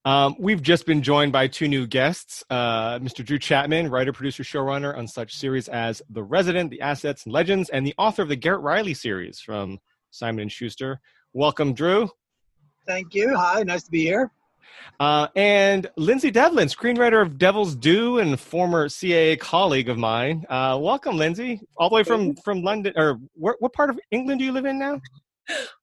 Um, 0.06 0.36
we've 0.40 0.62
just 0.62 0.86
been 0.86 1.02
joined 1.02 1.34
by 1.34 1.48
two 1.48 1.68
new 1.68 1.86
guests, 1.86 2.44
uh, 2.50 3.00
Mr. 3.00 3.26
Drew 3.26 3.38
Chapman, 3.38 3.90
writer, 3.90 4.14
producer, 4.14 4.44
showrunner 4.44 4.98
on 4.98 5.08
such 5.08 5.36
series 5.36 5.68
as 5.68 6.02
The 6.10 6.24
Resident, 6.24 6.72
The 6.72 6.80
Assets, 6.80 7.26
and 7.26 7.34
Legends, 7.34 7.70
and 7.70 7.86
the 7.86 7.94
author 7.98 8.22
of 8.22 8.30
the 8.30 8.38
Garrett 8.38 8.62
Reilly 8.62 8.94
series 8.94 9.42
from 9.42 9.80
Simon 10.12 10.44
and 10.44 10.52
Schuster. 10.52 11.02
Welcome, 11.34 11.74
Drew. 11.74 12.10
Thank 12.88 13.14
you. 13.14 13.36
Hi, 13.38 13.62
nice 13.62 13.84
to 13.84 13.92
be 13.92 14.04
here. 14.04 14.32
Uh, 15.00 15.28
and 15.36 15.88
Lindsay 15.96 16.32
Devlin, 16.32 16.68
screenwriter 16.68 17.22
of 17.22 17.38
Devil's 17.38 17.76
Due 17.76 18.18
and 18.18 18.40
former 18.40 18.88
CAA 18.88 19.40
colleague 19.40 19.90
of 19.90 19.98
mine. 20.00 20.44
Uh, 20.50 20.80
welcome, 20.82 21.18
Lindsay, 21.18 21.62
all 21.78 21.88
the 21.90 21.96
way 21.96 22.04
from 22.04 22.36
from 22.38 22.64
London. 22.64 22.94
Or 22.96 23.20
where, 23.34 23.56
what 23.60 23.74
part 23.74 23.92
of 23.92 24.00
England 24.10 24.40
do 24.40 24.46
you 24.46 24.52
live 24.52 24.66
in 24.66 24.80
now? 24.80 25.00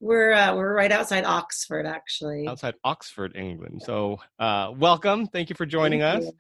We're 0.01 0.33
uh, 0.33 0.57
we're 0.57 0.75
right 0.75 0.91
outside 0.91 1.25
Oxford, 1.25 1.87
actually. 1.87 2.49
Outside 2.49 2.75
Oxford, 2.83 3.37
England. 3.37 3.83
So, 3.85 4.19
uh, 4.41 4.73
welcome. 4.77 5.29
Thank 5.29 5.49
you 5.49 5.55
for 5.55 5.65
joining 5.65 6.01
Thank 6.01 6.25
us. 6.25 6.33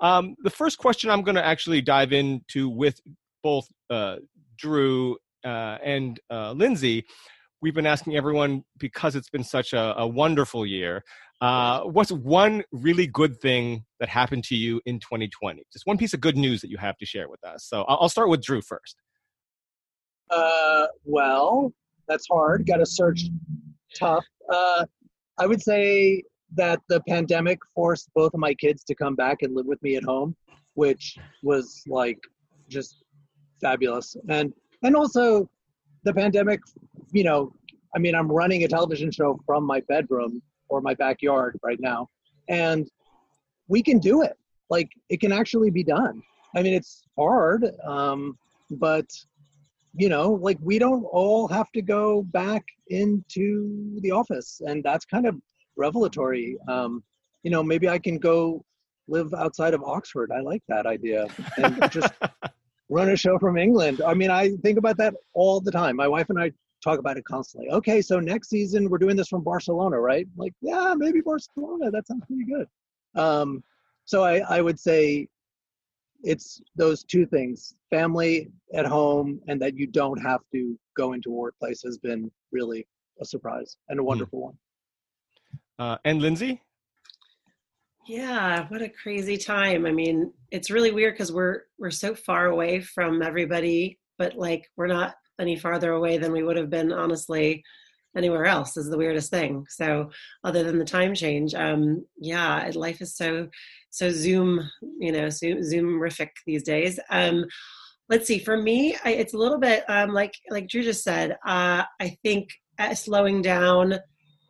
Um, 0.00 0.36
the 0.42 0.50
first 0.50 0.76
question 0.76 1.08
I'm 1.08 1.22
going 1.22 1.36
to 1.36 1.44
actually 1.44 1.80
dive 1.80 2.12
into 2.12 2.68
with 2.68 3.00
both 3.42 3.66
uh, 3.88 4.16
Drew 4.58 5.16
uh, 5.42 5.78
and 5.82 6.20
Lindsay 6.30 7.06
we've 7.62 7.74
been 7.74 7.86
asking 7.86 8.16
everyone 8.16 8.64
because 8.78 9.14
it's 9.14 9.30
been 9.30 9.44
such 9.44 9.72
a, 9.72 9.94
a 9.96 10.06
wonderful 10.06 10.66
year. 10.66 11.02
Uh, 11.40 11.82
what's 11.82 12.12
one 12.12 12.62
really 12.72 13.06
good 13.06 13.40
thing 13.40 13.84
that 14.00 14.08
happened 14.08 14.44
to 14.44 14.56
you 14.56 14.80
in 14.84 14.98
2020? 14.98 15.62
Just 15.72 15.86
one 15.86 15.96
piece 15.96 16.12
of 16.12 16.20
good 16.20 16.36
news 16.36 16.60
that 16.60 16.70
you 16.70 16.76
have 16.76 16.96
to 16.98 17.06
share 17.06 17.28
with 17.28 17.42
us. 17.44 17.64
So 17.64 17.82
I'll, 17.82 17.98
I'll 18.02 18.08
start 18.08 18.28
with 18.28 18.42
Drew 18.42 18.60
first. 18.60 18.96
Uh, 20.30 20.86
well, 21.04 21.72
that's 22.08 22.26
hard. 22.30 22.66
Got 22.66 22.78
to 22.78 22.86
search 22.86 23.22
tough. 23.98 24.24
Uh, 24.52 24.84
I 25.38 25.46
would 25.46 25.62
say 25.62 26.22
that 26.54 26.80
the 26.88 27.00
pandemic 27.08 27.58
forced 27.74 28.10
both 28.14 28.34
of 28.34 28.40
my 28.40 28.54
kids 28.54 28.84
to 28.84 28.94
come 28.94 29.14
back 29.14 29.38
and 29.42 29.54
live 29.54 29.66
with 29.66 29.82
me 29.82 29.96
at 29.96 30.02
home, 30.02 30.36
which 30.74 31.16
was 31.42 31.82
like 31.86 32.18
just 32.68 33.04
fabulous. 33.60 34.16
And 34.28 34.52
and 34.82 34.96
also 34.96 35.48
the 36.04 36.12
pandemic, 36.14 36.60
you 37.12 37.24
know, 37.24 37.52
I 37.94 37.98
mean, 37.98 38.14
I'm 38.14 38.30
running 38.30 38.64
a 38.64 38.68
television 38.68 39.10
show 39.10 39.38
from 39.46 39.64
my 39.64 39.80
bedroom 39.88 40.42
or 40.68 40.80
my 40.80 40.94
backyard 40.94 41.58
right 41.62 41.78
now. 41.80 42.08
And 42.48 42.88
we 43.68 43.82
can 43.82 43.98
do 43.98 44.22
it. 44.22 44.36
Like 44.70 44.90
it 45.10 45.20
can 45.20 45.32
actually 45.32 45.70
be 45.70 45.84
done. 45.84 46.22
I 46.56 46.62
mean, 46.62 46.74
it's 46.74 47.04
hard, 47.18 47.66
um, 47.84 48.38
but 48.70 49.06
you 49.94 50.08
know, 50.08 50.32
like 50.32 50.58
we 50.62 50.78
don't 50.78 51.04
all 51.04 51.46
have 51.48 51.70
to 51.72 51.82
go 51.82 52.22
back 52.22 52.64
into 52.88 54.00
the 54.00 54.10
office, 54.10 54.62
and 54.66 54.82
that's 54.82 55.04
kind 55.04 55.26
of 55.26 55.36
revelatory. 55.76 56.56
Um, 56.68 57.02
you 57.42 57.50
know, 57.50 57.62
maybe 57.62 57.88
I 57.88 57.98
can 57.98 58.18
go 58.18 58.64
live 59.08 59.34
outside 59.34 59.74
of 59.74 59.82
Oxford. 59.82 60.30
I 60.34 60.40
like 60.40 60.62
that 60.68 60.86
idea, 60.86 61.26
and 61.58 61.90
just 61.90 62.12
run 62.92 63.08
a 63.08 63.16
show 63.16 63.38
from 63.38 63.56
England. 63.56 64.02
I 64.06 64.14
mean, 64.14 64.30
I 64.30 64.50
think 64.62 64.78
about 64.78 64.98
that 64.98 65.14
all 65.32 65.60
the 65.60 65.70
time. 65.70 65.96
My 65.96 66.08
wife 66.08 66.28
and 66.28 66.38
I 66.38 66.52
talk 66.84 66.98
about 66.98 67.16
it 67.16 67.24
constantly. 67.24 67.70
Okay, 67.70 68.02
so 68.02 68.20
next 68.20 68.50
season 68.50 68.90
we're 68.90 68.98
doing 68.98 69.16
this 69.16 69.28
from 69.28 69.42
Barcelona, 69.42 69.98
right? 69.98 70.26
Like, 70.36 70.52
yeah, 70.60 70.94
maybe 70.96 71.20
Barcelona. 71.20 71.90
That 71.90 72.06
sounds 72.06 72.24
pretty 72.26 72.44
good. 72.44 72.66
Um, 73.14 73.64
so 74.04 74.22
I, 74.22 74.40
I 74.40 74.60
would 74.60 74.78
say 74.78 75.28
it's 76.22 76.60
those 76.76 77.02
two 77.02 77.24
things: 77.24 77.74
family 77.90 78.50
at 78.74 78.86
home, 78.86 79.40
and 79.48 79.60
that 79.62 79.76
you 79.76 79.86
don't 79.86 80.18
have 80.18 80.40
to 80.52 80.78
go 80.96 81.14
into 81.14 81.30
a 81.30 81.34
workplace 81.34 81.82
has 81.82 81.98
been 81.98 82.30
really 82.50 82.86
a 83.20 83.24
surprise 83.24 83.76
and 83.88 83.98
a 83.98 84.02
hmm. 84.02 84.08
wonderful 84.08 84.38
mm. 84.38 84.42
one. 84.42 84.58
Uh, 85.78 85.96
and 86.04 86.20
Lindsay. 86.20 86.60
Yeah, 88.06 88.66
what 88.68 88.82
a 88.82 88.88
crazy 88.88 89.36
time. 89.36 89.86
I 89.86 89.92
mean, 89.92 90.32
it's 90.50 90.70
really 90.70 90.90
weird 90.90 91.14
because 91.14 91.32
we're 91.32 91.62
we're 91.78 91.90
so 91.90 92.14
far 92.14 92.46
away 92.46 92.80
from 92.80 93.22
everybody, 93.22 93.98
but 94.18 94.34
like 94.36 94.68
we're 94.76 94.88
not 94.88 95.14
any 95.40 95.56
farther 95.56 95.92
away 95.92 96.18
than 96.18 96.32
we 96.32 96.42
would 96.42 96.56
have 96.56 96.70
been 96.70 96.92
honestly 96.92 97.62
anywhere 98.16 98.44
else 98.44 98.76
is 98.76 98.90
the 98.90 98.98
weirdest 98.98 99.30
thing. 99.30 99.64
So 99.70 100.10
other 100.44 100.62
than 100.64 100.78
the 100.78 100.84
time 100.84 101.14
change, 101.14 101.54
um, 101.54 102.04
yeah, 102.18 102.70
life 102.74 103.00
is 103.00 103.16
so 103.16 103.48
so 103.90 104.10
Zoom, 104.10 104.68
you 104.98 105.12
know, 105.12 105.28
Zoom 105.28 105.58
Zoomrific 105.58 106.30
these 106.44 106.64
days. 106.64 106.98
Um, 107.08 107.44
let's 108.08 108.26
see. 108.26 108.40
For 108.40 108.56
me, 108.56 108.96
I, 109.04 109.12
it's 109.12 109.34
a 109.34 109.38
little 109.38 109.58
bit 109.58 109.84
um, 109.88 110.10
like 110.10 110.34
like 110.50 110.68
Drew 110.68 110.82
just 110.82 111.04
said. 111.04 111.36
Uh, 111.46 111.84
I 112.00 112.16
think 112.24 112.48
uh, 112.80 112.94
slowing 112.94 113.42
down 113.42 113.98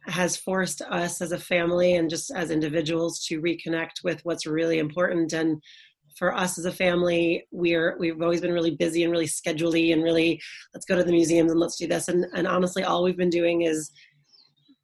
has 0.07 0.37
forced 0.37 0.83
us 0.83 1.21
as 1.21 1.33
a 1.33 1.39
family 1.39 1.95
and 1.95 2.11
just 2.11 2.31
as 2.35 2.51
individuals 2.51 3.25
to 3.27 3.41
reconnect 3.41 4.03
with 4.05 4.25
what's 4.25 4.47
really 4.47 4.79
important. 4.79 5.33
And 5.33 5.63
for 6.19 6.35
us 6.35 6.59
as 6.59 6.67
a 6.67 6.73
family 6.73 7.43
we're 7.53 7.97
we've 7.99 8.21
always 8.21 8.43
been 8.43 8.53
really 8.53 8.73
busy 8.73 9.03
and 9.03 9.11
really 9.11 9.27
scheduley 9.27 9.95
and 9.95 10.03
really 10.03 10.39
let's 10.75 10.85
go 10.85 10.95
to 10.95 11.03
the 11.03 11.11
museums 11.11 11.51
and 11.51 11.59
let's 11.59 11.79
do 11.79 11.87
this. 11.87 12.09
And, 12.09 12.27
and 12.35 12.47
honestly 12.47 12.85
all 12.85 13.03
we've 13.03 13.17
been 13.17 13.31
doing 13.31 13.63
is 13.63 13.91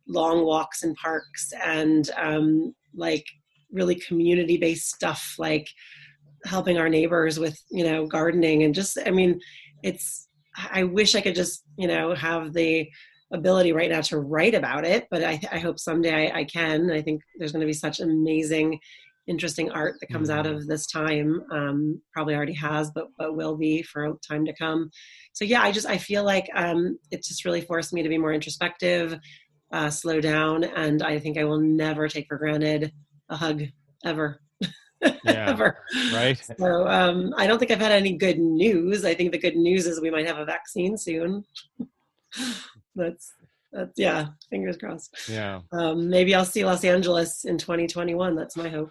long 0.09 0.45
walks 0.45 0.83
in 0.83 0.95
parks 0.95 1.53
and 1.63 2.11
um, 2.17 2.75
like 2.97 3.25
really 3.71 3.95
community 3.95 4.57
based 4.57 4.89
stuff 4.89 5.35
like 5.39 5.69
helping 6.45 6.79
our 6.79 6.89
neighbors 6.89 7.39
with 7.39 7.61
you 7.71 7.85
know 7.85 8.07
gardening 8.07 8.63
and 8.63 8.75
just 8.75 8.97
i 9.07 9.11
mean 9.11 9.39
it's 9.83 10.29
i 10.71 10.83
wish 10.83 11.15
i 11.15 11.21
could 11.21 11.35
just 11.35 11.65
you 11.77 11.87
know 11.87 12.15
have 12.15 12.53
the 12.53 12.89
ability 13.33 13.73
right 13.73 13.91
now 13.91 14.01
to 14.01 14.19
write 14.19 14.55
about 14.55 14.85
it 14.85 15.07
but 15.11 15.23
i, 15.23 15.39
I 15.53 15.59
hope 15.59 15.79
someday 15.79 16.31
I, 16.31 16.41
I 16.41 16.45
can. 16.45 16.91
I 16.91 17.03
think 17.03 17.23
there's 17.39 17.53
going 17.53 17.61
to 17.61 17.67
be 17.67 17.73
such 17.73 18.01
amazing 18.01 18.79
interesting 19.29 19.71
art 19.71 19.97
that 20.01 20.09
comes 20.09 20.31
mm-hmm. 20.31 20.39
out 20.39 20.47
of 20.47 20.67
this 20.67 20.87
time 20.87 21.43
um, 21.53 22.01
probably 22.13 22.35
already 22.35 22.55
has 22.55 22.91
but 22.91 23.09
but 23.19 23.37
will 23.37 23.57
be 23.57 23.83
for 23.83 24.17
time 24.27 24.45
to 24.47 24.55
come. 24.55 24.91
So 25.33 25.45
yeah 25.45 25.63
i 25.63 25.71
just 25.71 25.87
i 25.87 25.99
feel 25.99 26.25
like 26.25 26.49
um, 26.55 26.99
it 27.11 27.23
just 27.23 27.45
really 27.45 27.61
forced 27.61 27.93
me 27.93 28.03
to 28.03 28.09
be 28.09 28.19
more 28.19 28.33
introspective 28.33 29.19
uh, 29.73 29.91
slow 29.91 30.21
down 30.21 30.65
and 30.65 31.03
i 31.03 31.19
think 31.19 31.37
i 31.37 31.45
will 31.45 31.61
never 31.61 32.09
take 32.09 32.27
for 32.27 32.39
granted 32.39 32.93
a 33.29 33.37
hug 33.37 33.63
ever. 34.05 34.41
Yeah, 35.25 35.51
ever. 35.51 35.79
right? 36.13 36.43
So 36.59 36.89
um, 36.89 37.33
i 37.37 37.47
don't 37.47 37.59
think 37.61 37.71
i've 37.71 37.79
had 37.79 37.93
any 37.93 38.17
good 38.17 38.41
news. 38.41 39.05
I 39.05 39.15
think 39.15 39.31
the 39.31 39.39
good 39.39 39.55
news 39.55 39.87
is 39.87 40.01
we 40.01 40.11
might 40.11 40.27
have 40.27 40.39
a 40.39 40.45
vaccine 40.45 40.97
soon 40.97 41.45
that's 42.99 43.33
that's 43.73 43.93
yeah 43.97 44.27
fingers 44.51 44.77
crossed 44.77 45.15
yeah 45.29 45.61
um, 45.73 46.09
maybe 46.11 46.35
i'll 46.35 46.45
see 46.45 46.65
los 46.65 46.85
angeles 46.85 47.45
in 47.45 47.57
2021 47.57 48.35
that's 48.35 48.57
my 48.57 48.69
hope 48.69 48.91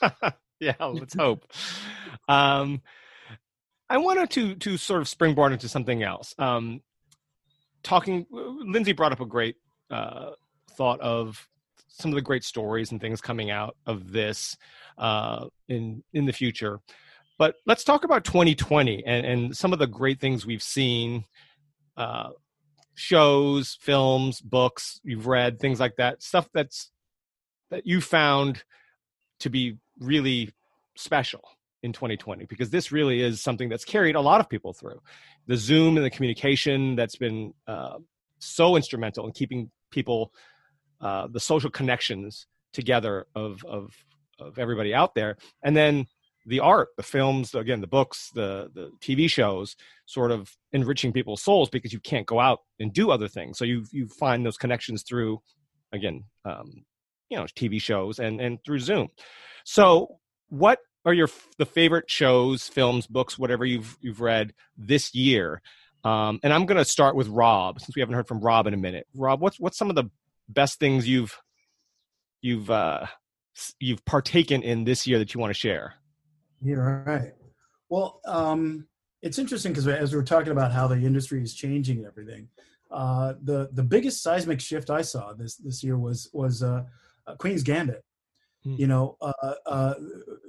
yeah, 0.60 0.74
let's 0.80 1.14
hope. 1.14 1.44
Um, 2.28 2.82
I 3.88 3.98
wanted 3.98 4.30
to 4.30 4.54
to 4.56 4.76
sort 4.76 5.00
of 5.00 5.08
springboard 5.08 5.52
into 5.52 5.68
something 5.68 6.02
else. 6.02 6.34
Um, 6.38 6.82
talking, 7.82 8.26
Lindsay 8.30 8.92
brought 8.92 9.12
up 9.12 9.20
a 9.20 9.26
great 9.26 9.56
uh, 9.90 10.30
thought 10.72 11.00
of 11.00 11.48
some 11.88 12.10
of 12.10 12.14
the 12.14 12.22
great 12.22 12.44
stories 12.44 12.92
and 12.92 13.00
things 13.00 13.20
coming 13.20 13.50
out 13.50 13.76
of 13.86 14.12
this 14.12 14.56
uh, 14.98 15.46
in 15.68 16.02
in 16.12 16.26
the 16.26 16.32
future. 16.32 16.80
But 17.38 17.54
let's 17.66 17.84
talk 17.84 18.02
about 18.02 18.24
2020 18.24 19.06
and, 19.06 19.24
and 19.24 19.56
some 19.56 19.72
of 19.72 19.78
the 19.78 19.86
great 19.86 20.20
things 20.20 20.44
we've 20.44 20.62
seen. 20.62 21.24
Uh, 21.96 22.30
shows, 22.98 23.78
films, 23.80 24.40
books 24.40 25.00
you've 25.04 25.28
read, 25.28 25.60
things 25.60 25.78
like 25.78 25.96
that. 25.96 26.20
Stuff 26.22 26.48
that's 26.52 26.90
that 27.70 27.86
you 27.86 28.00
found 28.00 28.64
to 29.40 29.50
be 29.50 29.76
really 30.00 30.52
special 30.96 31.42
in 31.84 31.92
2020 31.92 32.46
because 32.46 32.70
this 32.70 32.90
really 32.90 33.20
is 33.22 33.40
something 33.40 33.68
that's 33.68 33.84
carried 33.84 34.16
a 34.16 34.20
lot 34.20 34.40
of 34.40 34.48
people 34.48 34.72
through 34.72 35.00
the 35.46 35.56
zoom 35.56 35.96
and 35.96 36.04
the 36.04 36.10
communication 36.10 36.96
that's 36.96 37.14
been 37.14 37.54
uh, 37.68 37.98
so 38.40 38.74
instrumental 38.74 39.26
in 39.26 39.32
keeping 39.32 39.70
people 39.92 40.32
uh, 41.00 41.28
the 41.30 41.38
social 41.38 41.70
connections 41.70 42.48
together 42.72 43.26
of, 43.36 43.64
of 43.64 43.92
of 44.40 44.58
everybody 44.58 44.92
out 44.92 45.14
there 45.14 45.36
and 45.62 45.76
then 45.76 46.04
the 46.48 46.60
art 46.60 46.88
the 46.96 47.02
films 47.02 47.54
again 47.54 47.80
the 47.80 47.86
books 47.86 48.30
the 48.34 48.70
the 48.74 48.90
tv 49.00 49.28
shows 49.28 49.76
sort 50.06 50.32
of 50.32 50.56
enriching 50.72 51.12
people's 51.12 51.42
souls 51.42 51.68
because 51.68 51.92
you 51.92 52.00
can't 52.00 52.26
go 52.26 52.40
out 52.40 52.60
and 52.80 52.92
do 52.92 53.10
other 53.10 53.28
things. 53.28 53.58
So 53.58 53.64
you 53.64 53.84
you 53.92 54.08
find 54.08 54.44
those 54.44 54.56
connections 54.56 55.02
through 55.02 55.40
again 55.92 56.24
um, 56.44 56.84
you 57.28 57.36
know 57.36 57.44
tv 57.44 57.80
shows 57.80 58.18
and 58.18 58.40
and 58.40 58.58
through 58.64 58.80
zoom. 58.80 59.08
So 59.64 60.18
what 60.48 60.80
are 61.04 61.12
your 61.12 61.28
the 61.58 61.66
favorite 61.66 62.10
shows 62.10 62.68
films 62.68 63.06
books 63.06 63.38
whatever 63.38 63.64
you've 63.64 63.96
you've 64.00 64.20
read 64.20 64.54
this 64.76 65.14
year? 65.14 65.60
Um, 66.04 66.40
and 66.42 66.52
i'm 66.52 66.64
going 66.64 66.78
to 66.78 66.84
start 66.84 67.16
with 67.16 67.28
rob 67.28 67.80
since 67.80 67.94
we 67.94 68.00
haven't 68.00 68.14
heard 68.14 68.28
from 68.28 68.40
rob 68.40 68.66
in 68.66 68.74
a 68.74 68.78
minute. 68.78 69.06
Rob 69.14 69.40
what's 69.40 69.60
what's 69.60 69.76
some 69.76 69.90
of 69.90 69.96
the 69.96 70.10
best 70.48 70.78
things 70.78 71.06
you've 71.06 71.38
you've 72.40 72.70
uh 72.70 73.06
you've 73.80 74.04
partaken 74.06 74.62
in 74.62 74.84
this 74.84 75.06
year 75.06 75.18
that 75.18 75.34
you 75.34 75.40
want 75.40 75.50
to 75.50 75.58
share 75.58 75.94
yeah 76.62 76.74
right 76.74 77.34
well 77.88 78.20
um 78.26 78.86
it's 79.22 79.38
interesting 79.38 79.72
because 79.72 79.88
as 79.88 80.12
we 80.12 80.18
are 80.18 80.24
talking 80.24 80.52
about 80.52 80.72
how 80.72 80.86
the 80.86 80.94
industry 80.94 81.42
is 81.42 81.54
changing 81.54 81.98
and 81.98 82.06
everything 82.06 82.48
uh 82.90 83.34
the 83.42 83.68
the 83.72 83.82
biggest 83.82 84.22
seismic 84.22 84.60
shift 84.60 84.90
i 84.90 85.02
saw 85.02 85.32
this 85.32 85.56
this 85.56 85.82
year 85.82 85.98
was 85.98 86.30
was 86.32 86.62
uh 86.62 86.82
uh, 87.28 87.34
Queen's 87.36 87.62
Gambit. 87.62 88.02
Mm. 88.66 88.78
You 88.78 88.86
know, 88.86 89.16
uh, 89.20 89.54
uh, 89.66 89.94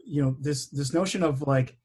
you 0.05 0.21
know 0.21 0.35
this 0.39 0.67
this 0.69 0.93
notion 0.93 1.21
of 1.23 1.41
like, 1.41 1.77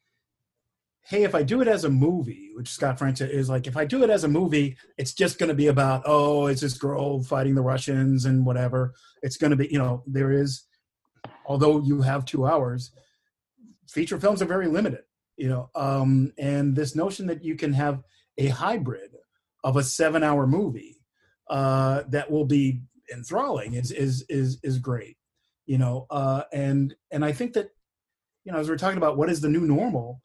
hey, 1.02 1.24
if 1.24 1.34
I 1.34 1.42
do 1.42 1.60
it 1.60 1.68
as 1.68 1.84
a 1.84 1.90
movie, 1.90 2.52
which 2.55 2.68
Scott 2.68 2.98
Frank 2.98 3.20
is 3.20 3.51
like, 3.51 3.66
if 3.66 3.76
I 3.76 3.84
do 3.84 4.02
it 4.05 4.10
as 4.10 4.24
a 4.24 4.28
movie, 4.28 4.76
it's 4.96 5.12
just 5.12 5.38
going 5.38 5.48
to 5.48 5.55
be 5.55 5.66
about 5.66 6.02
oh, 6.06 6.46
it's 6.46 6.62
this 6.62 6.78
girl 6.78 7.22
fighting 7.22 7.55
the 7.55 7.62
Russians 7.62 8.24
and 8.24 8.46
whatever. 8.46 8.94
It's 9.22 9.36
going 9.36 9.51
to 9.51 9.56
be, 9.56 9.68
you 9.70 9.78
know, 9.78 10.02
there 10.06 10.30
is, 10.30 10.64
although 11.44 11.82
you 11.82 12.01
have 12.01 12.24
two 12.24 12.46
hours, 12.46 12.92
feature 13.89 14.19
films 14.19 14.43
are 14.43 14.47
very 14.47 14.66
limited. 14.69 15.02
You 15.36 15.48
know, 15.48 15.70
um, 15.74 16.32
and 16.39 16.77
this 16.77 16.94
notion 16.94 17.27
that 17.27 17.43
you 17.43 17.56
can 17.56 17.73
have 17.73 18.02
a 18.39 18.48
hybrid 18.48 19.11
of 19.65 19.77
a 19.77 19.82
seven-hour 19.82 20.47
movie 20.47 21.01
uh, 21.51 22.05
that 22.09 22.31
will 22.31 22.44
be 22.44 22.82
enthralling 23.12 23.74
is 23.74 23.90
is 23.90 24.24
is 24.28 24.59
is 24.62 24.78
great 24.78 25.16
you 25.66 25.78
know 25.78 26.06
uh 26.11 26.43
and 26.52 26.94
and 27.11 27.24
i 27.24 27.32
think 27.32 27.52
that 27.52 27.70
you 28.44 28.52
know 28.52 28.59
as 28.59 28.69
we're 28.69 28.77
talking 28.77 28.98
about 28.98 29.16
what 29.16 29.31
is 29.31 29.40
the 29.40 29.48
new 29.48 29.61
normal 29.61 30.20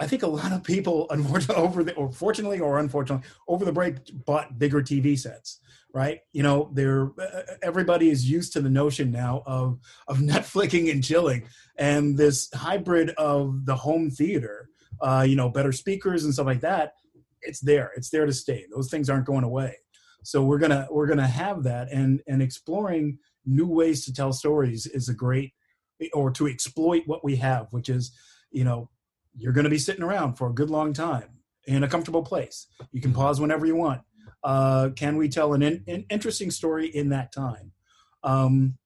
i 0.00 0.06
think 0.06 0.22
a 0.22 0.26
lot 0.26 0.52
of 0.52 0.62
people 0.62 1.06
unfortunately 1.10 1.62
over 1.62 1.84
the 1.84 1.94
or 1.94 2.10
fortunately 2.12 2.60
or 2.60 2.78
unfortunately 2.78 3.26
over 3.46 3.64
the 3.64 3.72
break 3.72 3.96
bought 4.24 4.58
bigger 4.58 4.82
tv 4.82 5.18
sets 5.18 5.60
right? 5.94 6.20
You 6.34 6.42
know 6.42 6.70
they're 6.74 7.10
everybody 7.62 8.10
is 8.10 8.30
used 8.30 8.52
to 8.52 8.60
the 8.60 8.68
notion 8.68 9.10
now 9.10 9.42
of 9.46 9.78
of 10.06 10.18
netflixing 10.32 10.90
and 10.92 11.02
chilling. 11.02 11.44
And 11.78 12.16
this 12.16 12.50
hybrid 12.54 13.10
of 13.16 13.64
the 13.64 13.74
home 13.74 14.10
theater 14.10 14.68
uh 15.00 15.24
you 15.26 15.34
know 15.34 15.48
better 15.48 15.72
speakers 15.72 16.24
and 16.24 16.34
stuff 16.34 16.46
like 16.46 16.60
that 16.60 16.92
it's 17.42 17.60
there. 17.60 17.92
It's 17.96 18.10
there 18.10 18.26
to 18.26 18.32
stay. 18.32 18.66
Those 18.74 18.90
things 18.90 19.08
aren't 19.08 19.26
going 19.26 19.44
away. 19.44 19.76
So 20.22 20.42
we're 20.42 20.58
gonna 20.58 20.86
we're 20.90 21.06
gonna 21.06 21.26
have 21.26 21.62
that. 21.64 21.90
And 21.90 22.20
and 22.26 22.42
exploring 22.42 23.18
new 23.46 23.66
ways 23.66 24.04
to 24.04 24.12
tell 24.12 24.32
stories 24.32 24.86
is 24.86 25.08
a 25.08 25.14
great 25.14 25.52
or 26.12 26.30
to 26.30 26.46
exploit 26.46 27.02
what 27.06 27.24
we 27.24 27.34
have 27.34 27.66
which 27.72 27.88
is 27.88 28.12
you 28.52 28.62
know 28.62 28.88
you're 29.38 29.52
going 29.52 29.64
to 29.64 29.70
be 29.70 29.78
sitting 29.78 30.02
around 30.02 30.34
for 30.34 30.48
a 30.48 30.52
good 30.52 30.70
long 30.70 30.92
time 30.92 31.28
in 31.66 31.82
a 31.82 31.88
comfortable 31.88 32.22
place 32.22 32.66
you 32.92 33.00
can 33.00 33.12
pause 33.12 33.40
whenever 33.40 33.66
you 33.66 33.76
want 33.76 34.00
uh, 34.44 34.90
can 34.94 35.16
we 35.16 35.28
tell 35.28 35.54
an, 35.54 35.62
in, 35.62 35.82
an 35.88 36.04
interesting 36.10 36.50
story 36.50 36.88
in 36.88 37.08
that 37.08 37.32
time 37.32 37.72
um, 38.24 38.76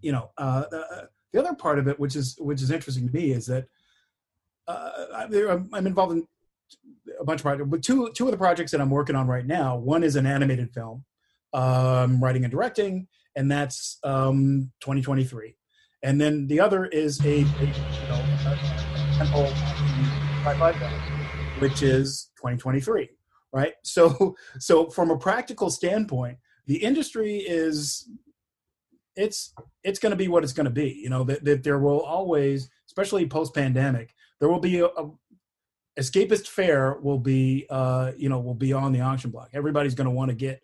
you 0.00 0.12
know 0.12 0.30
uh, 0.38 0.64
uh, 0.72 1.02
the 1.32 1.38
other 1.38 1.54
part 1.54 1.78
of 1.78 1.88
it 1.88 1.98
which 1.98 2.16
is 2.16 2.36
which 2.38 2.62
is 2.62 2.70
interesting 2.70 3.06
to 3.08 3.14
me 3.14 3.30
is 3.30 3.46
that 3.46 3.66
uh, 4.68 4.90
I'm 5.72 5.86
involved 5.86 6.12
in 6.12 6.26
a 7.20 7.24
bunch 7.24 7.40
of 7.40 7.44
projects, 7.44 7.68
but 7.68 7.82
two 7.82 8.10
two 8.12 8.26
of 8.26 8.30
the 8.30 8.36
projects 8.36 8.72
that 8.72 8.80
I'm 8.80 8.90
working 8.90 9.16
on 9.16 9.26
right 9.26 9.46
now. 9.46 9.76
One 9.76 10.02
is 10.02 10.16
an 10.16 10.26
animated 10.26 10.72
film, 10.72 11.04
um, 11.52 12.22
writing 12.22 12.44
and 12.44 12.50
directing, 12.50 13.06
and 13.36 13.50
that's 13.50 13.98
um, 14.04 14.72
2023. 14.80 15.56
And 16.02 16.20
then 16.20 16.46
the 16.46 16.60
other 16.60 16.86
is 16.86 17.24
a, 17.24 17.24
a 17.24 17.40
you 17.40 17.46
know, 18.08 18.85
temple 19.16 19.50
which 21.58 21.82
is 21.82 22.30
2023. 22.36 23.08
Right. 23.52 23.72
So 23.82 24.36
so 24.58 24.90
from 24.90 25.10
a 25.10 25.18
practical 25.18 25.70
standpoint, 25.70 26.38
the 26.66 26.76
industry 26.76 27.38
is 27.38 28.08
it's 29.14 29.54
it's 29.82 29.98
going 29.98 30.10
to 30.10 30.16
be 30.16 30.28
what 30.28 30.44
it's 30.44 30.52
going 30.52 30.66
to 30.66 30.70
be. 30.70 31.00
You 31.02 31.08
know 31.08 31.24
that, 31.24 31.44
that 31.44 31.62
there 31.62 31.78
will 31.78 32.00
always, 32.00 32.68
especially 32.86 33.26
post 33.26 33.54
pandemic, 33.54 34.14
there 34.40 34.48
will 34.48 34.60
be 34.60 34.80
a, 34.80 34.86
a, 34.86 35.10
escapist 35.98 36.48
fare 36.48 36.98
will 37.00 37.18
be 37.18 37.66
uh, 37.70 38.12
you 38.16 38.28
know 38.28 38.38
will 38.38 38.54
be 38.54 38.72
on 38.72 38.92
the 38.92 39.00
auction 39.00 39.30
block 39.30 39.48
everybody's 39.54 39.94
going 39.94 40.04
to 40.04 40.10
want 40.10 40.28
to 40.28 40.36
get 40.36 40.60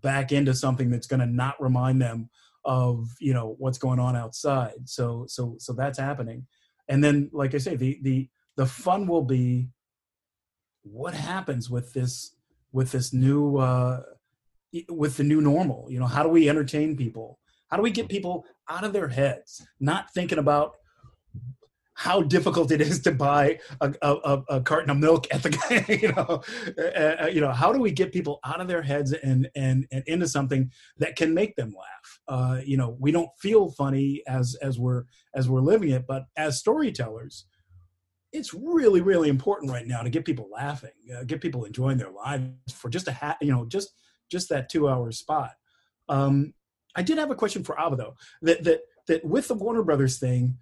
back 0.00 0.32
into 0.32 0.52
something 0.52 0.90
that's 0.90 1.06
going 1.06 1.20
to 1.20 1.26
not 1.26 1.60
remind 1.62 2.02
them 2.02 2.28
of 2.64 3.08
you 3.20 3.32
know 3.32 3.54
what's 3.58 3.78
going 3.78 4.00
on 4.00 4.16
outside 4.16 4.74
so 4.84 5.24
so 5.28 5.54
so 5.58 5.72
that's 5.72 5.98
happening 5.98 6.44
and 6.88 7.02
then 7.02 7.30
like 7.32 7.54
i 7.54 7.58
say 7.58 7.76
the 7.76 7.98
the 8.02 8.28
the 8.56 8.66
fun 8.66 9.06
will 9.06 9.22
be 9.22 9.68
what 10.82 11.14
happens 11.14 11.70
with 11.70 11.92
this 11.92 12.36
with 12.72 12.92
this 12.92 13.12
new 13.12 13.56
uh 13.58 14.02
with 14.88 15.16
the 15.16 15.24
new 15.24 15.40
normal. 15.40 15.86
You 15.90 16.00
know, 16.00 16.06
how 16.06 16.22
do 16.22 16.28
we 16.28 16.48
entertain 16.48 16.96
people? 16.96 17.38
How 17.68 17.76
do 17.76 17.82
we 17.82 17.90
get 17.90 18.08
people 18.08 18.44
out 18.68 18.84
of 18.84 18.92
their 18.92 19.08
heads, 19.08 19.66
not 19.80 20.12
thinking 20.12 20.38
about 20.38 20.76
how 21.94 22.22
difficult 22.22 22.72
it 22.72 22.80
is 22.80 23.00
to 23.00 23.12
buy 23.12 23.58
a, 23.80 23.94
a, 24.02 24.42
a 24.48 24.60
carton 24.62 24.90
of 24.90 24.96
milk 24.96 25.26
at 25.30 25.42
the 25.42 25.84
you 26.02 26.10
know 26.12 26.42
uh, 26.78 27.24
uh, 27.24 27.26
you 27.26 27.40
know 27.40 27.52
how 27.52 27.70
do 27.70 27.78
we 27.78 27.92
get 27.92 28.12
people 28.12 28.40
out 28.44 28.62
of 28.62 28.66
their 28.66 28.80
heads 28.80 29.12
and 29.12 29.48
and 29.54 29.86
and 29.92 30.02
into 30.06 30.26
something 30.26 30.70
that 30.96 31.16
can 31.16 31.34
make 31.34 31.54
them 31.54 31.68
laugh 31.68 32.01
uh, 32.28 32.60
you 32.64 32.76
know 32.76 32.96
we 33.00 33.10
don't 33.10 33.30
feel 33.38 33.70
funny 33.70 34.22
as 34.26 34.56
as 34.62 34.78
we're 34.78 35.04
as 35.34 35.48
we're 35.48 35.60
living 35.60 35.90
it 35.90 36.06
but 36.06 36.24
as 36.36 36.58
storytellers 36.58 37.46
it's 38.32 38.54
really 38.54 39.00
really 39.00 39.28
important 39.28 39.70
right 39.70 39.86
now 39.86 40.02
to 40.02 40.10
get 40.10 40.24
people 40.24 40.48
laughing 40.52 40.90
uh, 41.16 41.24
get 41.24 41.40
people 41.40 41.64
enjoying 41.64 41.98
their 41.98 42.12
lives 42.12 42.46
for 42.74 42.88
just 42.88 43.08
a 43.08 43.12
ha- 43.12 43.36
you 43.40 43.52
know 43.52 43.64
just 43.66 43.94
just 44.30 44.48
that 44.48 44.70
two 44.70 44.88
hour 44.88 45.12
spot. 45.12 45.52
Um, 46.08 46.54
i 46.96 47.02
did 47.02 47.18
have 47.18 47.30
a 47.30 47.34
question 47.34 47.64
for 47.64 47.78
Ava 47.78 47.96
though 47.96 48.16
that 48.42 48.64
that 48.64 48.80
that 49.08 49.24
with 49.24 49.48
the 49.48 49.54
warner 49.54 49.82
brothers 49.82 50.18
thing 50.18 50.56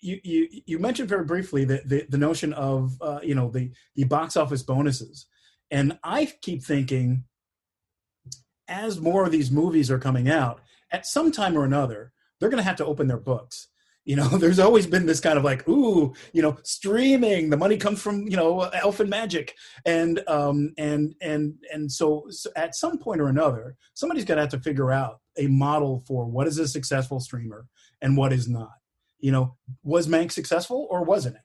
you, 0.00 0.20
you 0.22 0.48
you 0.66 0.78
mentioned 0.78 1.08
very 1.08 1.24
briefly 1.24 1.64
the 1.64 1.82
the, 1.84 2.06
the 2.08 2.18
notion 2.18 2.52
of 2.52 2.96
uh, 3.00 3.20
you 3.22 3.34
know 3.34 3.50
the 3.50 3.70
the 3.96 4.04
box 4.04 4.36
office 4.36 4.62
bonuses, 4.62 5.26
and 5.70 5.98
I 6.04 6.32
keep 6.42 6.62
thinking 6.62 7.24
as 8.68 9.00
more 9.00 9.24
of 9.24 9.32
these 9.32 9.50
movies 9.50 9.90
are 9.90 9.98
coming 9.98 10.28
out, 10.28 10.60
at 10.90 11.06
some 11.06 11.32
time 11.32 11.56
or 11.56 11.64
another, 11.64 12.12
they're 12.38 12.48
going 12.48 12.62
to 12.62 12.68
have 12.68 12.76
to 12.76 12.86
open 12.86 13.08
their 13.08 13.18
books. 13.18 13.68
You 14.04 14.16
know, 14.16 14.28
there's 14.38 14.58
always 14.58 14.86
been 14.86 15.06
this 15.06 15.20
kind 15.20 15.36
of 15.38 15.44
like, 15.44 15.68
ooh, 15.68 16.14
you 16.32 16.42
know, 16.42 16.56
streaming. 16.62 17.50
The 17.50 17.56
money 17.56 17.76
comes 17.76 18.00
from 18.00 18.28
you 18.28 18.36
know 18.36 18.62
Elfin 18.62 19.08
Magic, 19.08 19.54
and 19.84 20.20
um 20.28 20.72
and 20.78 21.14
and 21.20 21.54
and 21.72 21.90
so, 21.90 22.26
so 22.30 22.50
at 22.56 22.74
some 22.74 22.98
point 22.98 23.20
or 23.20 23.28
another, 23.28 23.76
somebody's 23.94 24.24
going 24.24 24.36
to 24.36 24.42
have 24.42 24.50
to 24.50 24.60
figure 24.60 24.92
out 24.92 25.20
a 25.36 25.46
model 25.46 26.02
for 26.06 26.26
what 26.26 26.46
is 26.46 26.58
a 26.58 26.66
successful 26.66 27.20
streamer 27.20 27.66
and 28.00 28.16
what 28.16 28.32
is 28.32 28.48
not 28.48 28.70
you 29.20 29.32
know, 29.32 29.56
was 29.82 30.06
Mank 30.06 30.32
successful 30.32 30.86
or 30.90 31.04
wasn't 31.04 31.36
it? 31.36 31.42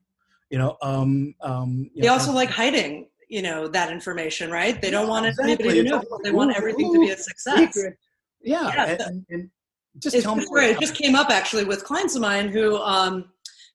You 0.50 0.60
know, 0.60 0.78
um, 0.82 1.34
um, 1.42 1.90
you 1.94 2.04
they 2.04 2.08
know, 2.08 2.14
also 2.14 2.32
like 2.32 2.50
hiding, 2.50 3.08
you 3.34 3.42
know, 3.42 3.68
that 3.68 3.92
information, 3.92 4.52
right? 4.52 4.80
They 4.80 4.92
don't 4.92 5.08
want 5.08 5.26
exactly. 5.26 5.54
anybody 5.54 5.84
to 5.84 5.90
know. 5.90 6.20
They 6.24 6.30
want 6.30 6.56
everything 6.56 6.86
ooh, 6.86 6.94
to 6.94 7.00
be 7.00 7.10
a 7.10 7.18
success. 7.18 7.74
Secret. 7.74 7.98
Yeah, 8.44 8.62
yeah. 8.68 8.86
And, 8.86 9.02
and, 9.02 9.26
and 9.32 9.50
just 9.98 10.22
tell 10.22 10.36
me. 10.36 10.46
It 10.52 10.80
just 10.80 10.94
came 10.94 11.16
up 11.16 11.32
actually 11.32 11.66
with 11.66 11.84
clients 11.84 12.16
of 12.16 12.22
mine 12.22 12.50
who, 12.50 12.78
um, 12.78 13.26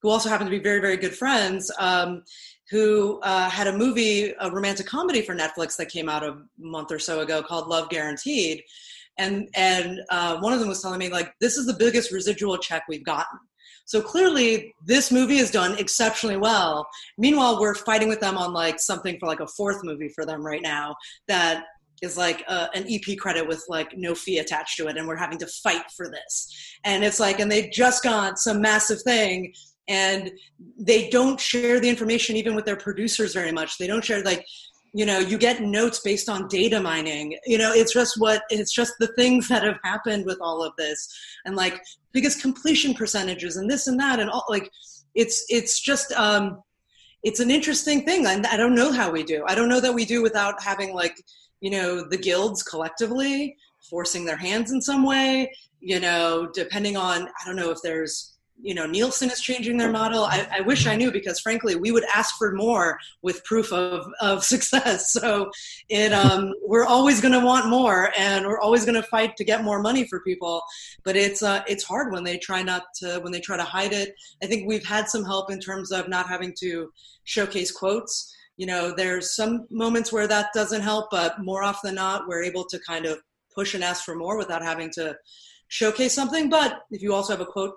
who 0.01 0.10
also 0.10 0.28
happen 0.28 0.47
to 0.47 0.51
be 0.51 0.60
very, 0.60 0.80
very 0.80 0.97
good 0.97 1.12
friends. 1.12 1.72
Um, 1.80 2.22
who 2.70 3.18
uh, 3.22 3.48
had 3.48 3.66
a 3.66 3.72
movie, 3.72 4.35
a 4.39 4.51
romantic 4.51 4.86
comedy 4.86 5.22
for 5.22 5.35
Netflix 5.35 5.74
that 5.78 5.89
came 5.89 6.09
out 6.09 6.22
a 6.22 6.36
month 6.59 6.93
or 6.93 6.98
so 6.98 7.20
ago 7.20 7.43
called 7.43 7.66
Love 7.66 7.89
Guaranteed, 7.89 8.62
and 9.16 9.48
and 9.55 10.01
uh, 10.10 10.39
one 10.39 10.52
of 10.52 10.60
them 10.60 10.68
was 10.68 10.82
telling 10.82 10.98
me 10.98 11.09
like 11.09 11.32
this 11.40 11.56
is 11.56 11.64
the 11.64 11.72
biggest 11.72 12.12
residual 12.12 12.59
check 12.59 12.82
we've 12.86 13.06
gotten 13.06 13.39
so 13.89 14.02
clearly, 14.02 14.74
this 14.85 15.10
movie 15.10 15.39
is 15.39 15.51
done 15.51 15.78
exceptionally 15.78 16.36
well. 16.36 16.86
Meanwhile, 17.16 17.59
we're 17.59 17.74
fighting 17.74 18.06
with 18.06 18.20
them 18.20 18.36
on 18.36 18.52
like 18.52 18.81
something 18.81 19.19
for 19.19 19.27
like 19.27 19.40
a 19.40 19.47
fourth 19.47 19.82
movie 19.82 20.10
for 20.10 20.27
them 20.27 20.44
right 20.44 20.60
now 20.60 20.94
that 21.27 21.65
is 22.02 22.19
like 22.19 22.44
a, 22.48 22.69
an 22.74 22.85
EP 22.86 23.16
credit 23.16 23.48
with 23.48 23.65
like 23.70 23.97
no 23.97 24.15
fee 24.15 24.40
attached 24.40 24.77
to 24.77 24.89
it, 24.89 24.98
and 24.98 25.09
we're 25.09 25.16
having 25.16 25.39
to 25.39 25.47
fight 25.47 25.90
for 25.97 26.10
this. 26.10 26.55
And 26.85 27.02
it's 27.02 27.19
like, 27.19 27.40
and 27.40 27.51
they 27.51 27.70
just 27.70 28.02
got 28.02 28.39
some 28.39 28.60
massive 28.60 29.01
thing, 29.01 29.55
and 29.89 30.32
they 30.78 31.09
don't 31.09 31.40
share 31.40 31.81
the 31.81 31.89
information 31.89 32.36
even 32.36 32.55
with 32.55 32.66
their 32.66 32.77
producers 32.77 33.32
very 33.32 33.52
much. 33.52 33.78
They 33.78 33.86
don't 33.86 34.05
share 34.05 34.23
like 34.23 34.44
you 34.93 35.05
know 35.05 35.19
you 35.19 35.39
get 35.39 35.62
notes 35.62 36.01
based 36.01 36.28
on 36.28 36.48
data 36.48 36.81
mining. 36.81 37.36
You 37.47 37.59
know 37.59 37.73
it's 37.73 37.93
just 37.93 38.19
what 38.19 38.43
it's 38.51 38.73
just 38.73 38.94
the 38.98 39.09
things 39.09 39.48
that 39.48 39.62
have 39.62 39.78
happened 39.85 40.24
with 40.24 40.39
all 40.40 40.62
of 40.62 40.73
this. 40.77 41.09
And 41.44 41.56
like 41.56 41.81
because 42.12 42.40
completion 42.40 42.94
percentages 42.94 43.56
and 43.56 43.70
this 43.70 43.86
and 43.86 43.98
that 44.01 44.20
and 44.20 44.31
all 44.31 44.44
like 44.48 44.70
it's 45.15 45.44
it's 45.48 45.81
just 45.81 46.12
um 46.12 46.62
it's 47.23 47.40
an 47.40 47.51
interesting 47.51 48.05
thing. 48.05 48.27
And 48.27 48.47
i 48.47 48.56
don't 48.56 48.74
know 48.74 48.93
how 48.93 49.10
we 49.10 49.23
do. 49.23 49.44
I 49.47 49.55
don't 49.55 49.69
know 49.69 49.81
that 49.81 49.94
we 49.94 50.05
do 50.05 50.23
without 50.23 50.62
having 50.62 50.94
like 50.94 51.23
you 51.60 51.70
know 51.70 52.09
the 52.09 52.19
guilds 52.19 52.62
collectively 52.62 53.56
forcing 53.89 54.24
their 54.24 54.36
hands 54.36 54.73
in 54.73 54.81
some 54.81 55.05
way 55.05 55.51
you 55.81 56.01
know 56.01 56.48
depending 56.55 56.97
on 56.97 57.23
i 57.23 57.47
don't 57.47 57.56
know 57.56 57.70
if 57.70 57.78
there's 57.82 58.38
you 58.60 58.74
know 58.74 58.86
nielsen 58.86 59.30
is 59.30 59.40
changing 59.40 59.76
their 59.76 59.90
model. 59.90 60.24
I, 60.24 60.47
I, 60.51 60.60
wish 60.62 60.86
i 60.86 60.97
knew 60.97 61.12
because 61.12 61.40
frankly 61.40 61.76
we 61.76 61.93
would 61.93 62.05
ask 62.14 62.36
for 62.36 62.52
more 62.52 62.98
with 63.22 63.44
proof 63.44 63.72
of, 63.72 64.06
of 64.20 64.44
success. 64.55 65.12
So 65.12 65.51
it 65.89 66.12
um, 66.12 66.52
we're 66.64 66.86
always 66.86 67.20
going 67.20 67.32
to 67.32 67.44
want 67.44 67.68
more 67.68 68.12
and 68.16 68.47
we're 68.47 68.60
always 68.60 68.85
going 68.85 69.01
to 69.01 69.09
fight 69.09 69.36
to 69.36 69.44
get 69.44 69.64
more 69.64 69.80
money 69.80 70.05
for 70.06 70.20
people. 70.20 70.62
But 71.05 71.16
it's 71.16 71.43
uh, 71.43 71.62
it's 71.66 71.85
hard 71.85 72.12
when 72.12 72.24
they 72.24 72.39
try 72.39 72.62
not 72.62 72.85
to 72.97 73.20
when 73.20 73.32
they 73.32 73.40
try 73.40 73.56
to 73.56 73.64
hide 73.64 73.93
it. 73.93 74.14
I 74.43 74.47
think 74.47 74.66
we've 74.66 74.86
had 74.86 75.09
some 75.09 75.24
help 75.24 75.51
in 75.51 75.60
terms 75.60 75.93
of 75.93 76.09
not 76.09 76.28
having 76.28 76.55
to 76.60 76.90
showcase 77.24 77.70
quotes. 77.70 78.35
You 78.56 78.66
know 78.66 78.93
there's 78.94 79.36
some 79.36 79.66
moments 79.70 80.12
where 80.12 80.26
that 80.26 80.48
doesn't 80.52 80.82
help 80.82 81.10
but 81.10 81.40
more 81.40 81.62
often 81.62 81.89
than 81.89 81.94
not 81.94 82.26
we're 82.26 82.43
able 82.43 82.64
to 82.66 82.78
kind 82.80 83.06
of 83.06 83.18
push 83.55 83.74
and 83.74 83.85
ask 83.85 84.05
for 84.05 84.16
more 84.16 84.36
without 84.36 84.62
having 84.62 84.90
to 84.94 85.16
showcase 85.68 86.14
something. 86.14 86.48
But 86.48 86.80
if 86.90 87.02
you 87.02 87.14
also 87.14 87.32
have 87.32 87.40
a 87.40 87.47
quote 87.47 87.74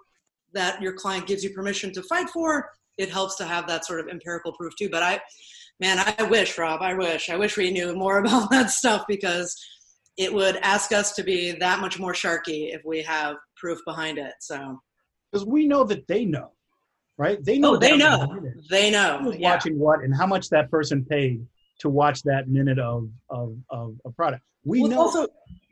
that 0.53 0.82
your 0.82 0.94
client 0.94 1.28
gives 1.28 1.44
you 1.44 1.52
permission 1.52 1.91
to 1.94 2.03
fight 2.03 2.30
for, 2.30 2.69
it 2.98 3.10
helps 3.10 3.36
to 3.38 3.45
have 3.45 3.68
that 3.68 3.86
sort 3.86 3.99
of 3.99 4.07
empirical 4.07 4.53
proof 4.53 4.73
too. 4.78 4.90
But 4.90 5.03
I, 5.03 5.19
man, 5.80 5.99
I 6.18 6.23
wish, 6.23 6.57
Rob, 6.57 6.82
I 6.82 6.94
wish, 6.94 7.30
I 7.30 7.38
wish 7.38 7.57
we 7.57 7.72
knew 7.72 7.95
more 7.95 8.19
about 8.23 8.49
that 8.52 8.69
stuff 8.69 9.06
because 9.07 9.56
it 10.18 10.34
would 10.34 10.57
ask 10.57 10.91
us 10.91 11.14
to 11.14 11.23
be 11.23 11.52
that 11.53 11.80
much 11.80 11.99
more 11.99 12.14
sharky 12.14 12.73
if 12.73 12.82
we 12.86 13.02
have 13.02 13.38
proof 13.56 13.80
behind 13.86 14.18
it. 14.18 14.34
So, 14.40 14.80
because 15.32 15.45
we 15.45 15.68
know 15.68 15.84
that 15.86 16.07
they 16.07 16.26
know, 16.26 16.52
right? 17.18 17.44
They 17.44 17.57
know. 17.57 17.76
Oh, 17.76 17.78
they 17.78 17.98
know. 17.98 18.40
They 18.69 18.91
know. 18.91 19.19
Who's 19.22 19.38
yeah. 19.38 19.52
watching 19.52 19.80
what 19.80 20.03
and 20.03 20.15
how 20.15 20.28
much 20.28 20.49
that 20.49 20.69
person 20.69 21.06
paid 21.06 21.45
to 21.80 21.90
watch 21.90 22.22
that 22.23 22.48
minute 22.48 22.80
of 22.80 23.10
of 23.30 23.57
of 23.69 23.95
a 24.06 24.11
product. 24.11 24.44
We 24.64 24.82
well, 24.82 24.91
know. 24.91 24.99
Also, 24.99 25.28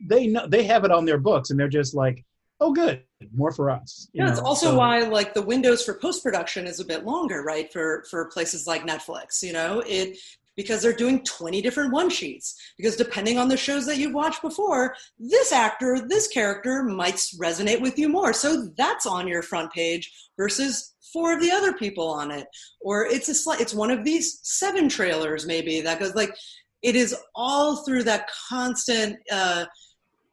they 0.08 0.28
know 0.28 0.48
they 0.48 0.64
have 0.64 0.84
it 0.86 0.92
on 0.92 1.06
their 1.06 1.20
books, 1.20 1.50
and 1.50 1.60
they're 1.60 1.68
just 1.68 1.94
like, 1.94 2.26
oh 2.60 2.74
good. 2.74 3.04
More 3.36 3.52
for 3.52 3.70
us 3.70 4.08
yeah 4.14 4.30
it's 4.30 4.40
also 4.40 4.68
so. 4.68 4.78
why 4.78 5.02
like 5.02 5.34
the 5.34 5.42
windows 5.42 5.84
for 5.84 5.94
post 5.96 6.24
production 6.24 6.66
is 6.66 6.80
a 6.80 6.86
bit 6.86 7.06
longer 7.06 7.44
right 7.44 7.72
for 7.72 8.06
for 8.10 8.30
places 8.30 8.66
like 8.66 8.88
netflix 8.88 9.44
you 9.44 9.52
know? 9.52 9.84
It 9.86 10.18
because 10.60 10.82
they're 10.82 10.92
doing 10.92 11.24
20 11.24 11.62
different 11.62 11.94
one 11.94 12.10
sheets. 12.10 12.54
Because 12.76 12.98
depending 12.98 13.38
on 13.38 13.48
the 13.48 13.56
shows 13.56 13.86
that 13.86 13.96
you've 13.96 14.14
watched 14.14 14.42
before 14.42 14.94
this 15.18 15.54
actor 15.54 16.06
this 16.06 16.28
character 16.28 16.84
might 16.84 17.16
resonate 17.40 17.80
with 17.80 17.98
you 17.98 18.10
more. 18.10 18.34
So 18.34 18.68
that's 18.78 19.06
on 19.06 19.26
your 19.26 19.42
front 19.42 19.72
page 19.72 20.12
versus 20.36 20.96
four 21.14 21.34
of 21.34 21.42
the 21.42 21.50
other 21.50 21.72
people 21.72 22.10
on 22.10 22.30
it. 22.30 22.46
Or 22.82 23.06
it's 23.06 23.30
a 23.30 23.36
slight 23.36 23.62
it's 23.62 23.74
one 23.74 23.90
of 23.90 24.04
these 24.04 24.42
seven 24.44 24.90
trailers 24.90 25.48
maybe 25.48 25.80
that 25.80 25.98
goes 25.98 26.14
like 26.14 26.36
it 26.82 26.98
is 26.98 27.16
all 27.34 27.86
through 27.86 28.04
that 28.04 28.30
constant 28.50 29.16
uh, 29.32 29.64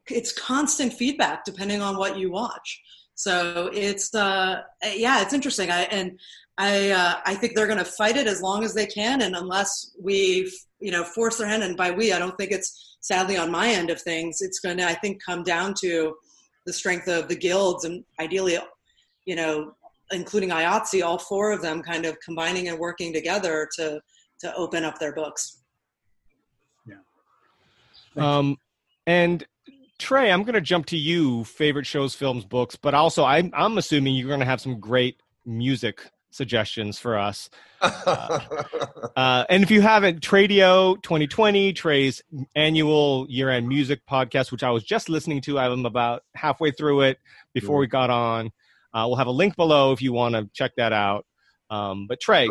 it's 0.08 0.32
constant 0.32 0.92
feedback 0.92 1.44
depending 1.44 1.82
on 1.82 1.96
what 1.96 2.18
you 2.18 2.30
watch. 2.30 2.82
So 3.14 3.70
it's 3.72 4.14
uh, 4.14 4.62
yeah, 4.94 5.22
it's 5.22 5.32
interesting. 5.32 5.70
I 5.70 5.82
and 5.84 6.18
I 6.58 6.90
uh, 6.90 7.14
I 7.24 7.34
think 7.34 7.54
they're 7.54 7.66
going 7.66 7.78
to 7.78 7.84
fight 7.84 8.16
it 8.16 8.26
as 8.26 8.42
long 8.42 8.62
as 8.62 8.74
they 8.74 8.86
can, 8.86 9.22
and 9.22 9.34
unless 9.34 9.92
we 10.00 10.52
you 10.80 10.92
know 10.92 11.02
force 11.02 11.38
their 11.38 11.48
hand, 11.48 11.62
and 11.62 11.76
by 11.76 11.90
we 11.90 12.12
I 12.12 12.18
don't 12.18 12.36
think 12.36 12.52
it's 12.52 12.96
sadly 13.00 13.38
on 13.38 13.50
my 13.50 13.68
end 13.68 13.88
of 13.90 14.00
things. 14.02 14.38
It's 14.40 14.60
going 14.60 14.76
to 14.78 14.84
I 14.84 14.94
think 14.94 15.22
come 15.24 15.42
down 15.42 15.74
to 15.80 16.14
the 16.66 16.72
strength 16.72 17.08
of 17.08 17.28
the 17.28 17.36
guilds 17.36 17.84
and 17.84 18.04
ideally, 18.20 18.58
you 19.24 19.36
know, 19.36 19.72
including 20.10 20.50
IATSE, 20.50 21.02
all 21.02 21.18
four 21.18 21.52
of 21.52 21.62
them 21.62 21.80
kind 21.82 22.04
of 22.04 22.18
combining 22.20 22.68
and 22.68 22.78
working 22.78 23.12
together 23.12 23.68
to 23.76 24.00
to 24.40 24.54
open 24.56 24.84
up 24.84 24.98
their 24.98 25.14
books. 25.14 25.62
Yeah. 26.86 26.96
Um, 28.16 28.58
and 29.06 29.46
Trey, 29.98 30.30
I'm 30.30 30.42
going 30.42 30.54
to 30.54 30.60
jump 30.60 30.86
to 30.86 30.96
you. 30.96 31.44
Favorite 31.44 31.86
shows, 31.86 32.14
films, 32.14 32.44
books, 32.44 32.76
but 32.76 32.94
also 32.94 33.24
I'm 33.24 33.50
I'm 33.54 33.78
assuming 33.78 34.14
you're 34.14 34.28
going 34.28 34.40
to 34.40 34.46
have 34.46 34.60
some 34.60 34.78
great 34.78 35.20
music 35.44 36.02
suggestions 36.30 36.98
for 36.98 37.18
us. 37.18 37.48
Uh, 37.80 38.40
uh, 39.16 39.44
and 39.48 39.62
if 39.62 39.70
you 39.70 39.80
haven't, 39.80 40.20
Tradio 40.20 41.02
2020, 41.02 41.72
Trey's 41.72 42.22
annual 42.54 43.26
year-end 43.28 43.66
music 43.66 44.00
podcast, 44.08 44.52
which 44.52 44.62
I 44.62 44.70
was 44.70 44.84
just 44.84 45.08
listening 45.08 45.40
to. 45.42 45.58
I'm 45.58 45.86
about 45.86 46.22
halfway 46.34 46.70
through 46.70 47.02
it 47.02 47.18
before 47.54 47.78
we 47.78 47.86
got 47.86 48.10
on. 48.10 48.50
Uh, 48.92 49.04
we'll 49.06 49.16
have 49.16 49.26
a 49.26 49.32
link 49.32 49.56
below 49.56 49.92
if 49.92 50.02
you 50.02 50.12
want 50.12 50.34
to 50.34 50.48
check 50.52 50.72
that 50.76 50.92
out. 50.92 51.26
Um, 51.68 52.06
but 52.06 52.20
Trey, 52.20 52.48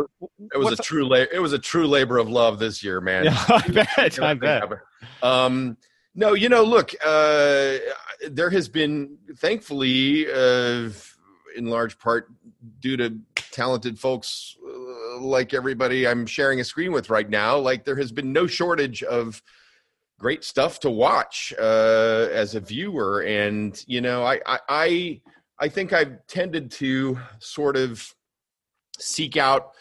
it 0.54 0.58
was 0.58 0.78
a 0.78 0.84
true 0.84 1.08
la- 1.08 1.26
it 1.32 1.40
was 1.42 1.54
a 1.54 1.60
true 1.60 1.88
labor 1.88 2.18
of 2.18 2.28
love 2.28 2.60
this 2.60 2.84
year, 2.84 3.00
man. 3.00 3.26
Yeah, 3.26 3.44
I 3.48 3.68
bet. 3.68 4.22
I 4.22 4.34
bet. 4.34 4.64
Um, 5.24 5.78
no, 6.16 6.34
you 6.34 6.50
know, 6.50 6.64
look, 6.64 6.94
uh, 7.06 7.78
there 8.30 8.50
has 8.50 8.70
been, 8.70 9.18
thankfully, 9.38 10.26
uh, 10.32 10.90
in 11.56 11.66
large 11.66 12.00
part 12.00 12.32
due 12.80 12.98
to 12.98 13.18
talented 13.52 14.00
folks 14.00 14.58
uh, 14.68 15.20
like 15.20 15.54
everybody 15.54 16.08
I'm 16.08 16.26
sharing 16.26 16.60
a 16.60 16.64
screen 16.64 16.92
with 16.92 17.10
right 17.10 17.30
now, 17.30 17.58
like 17.58 17.86
there 17.86 17.96
has 17.96 18.12
been 18.12 18.34
no 18.34 18.48
shortage 18.48 19.04
of 19.04 19.42
great 20.20 20.44
stuff 20.44 20.80
to 20.82 20.90
watch 20.90 21.54
uh, 21.60 22.28
as 22.32 22.56
a 22.56 22.60
viewer. 22.60 23.22
And 23.22 23.82
you 23.88 24.02
know, 24.02 24.24
I 24.26 24.40
I 24.68 25.22
I, 25.60 25.70
think 25.70 25.94
I've 25.94 26.26
tended 26.28 26.72
to 26.72 27.20
sort 27.40 27.78
of 27.78 28.14
seek 28.98 29.38
out 29.38 29.72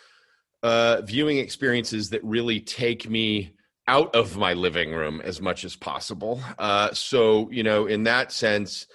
uh, 0.63 1.03
viewing 1.03 1.39
experiences 1.39 2.11
that 2.11 2.23
really 2.25 2.61
take 2.61 3.09
me 3.09 3.55
out 3.87 4.15
of 4.15 4.37
my 4.37 4.55
living 4.55 4.93
room 4.93 5.21
as 5.23 5.41
much 5.41 5.65
as 5.65 5.77
possible. 5.77 6.41
Uh, 6.59 6.93
so 6.93 7.51
you 7.51 7.63
know, 7.63 7.87
in 7.87 8.05
that 8.05 8.33
sense, 8.33 8.87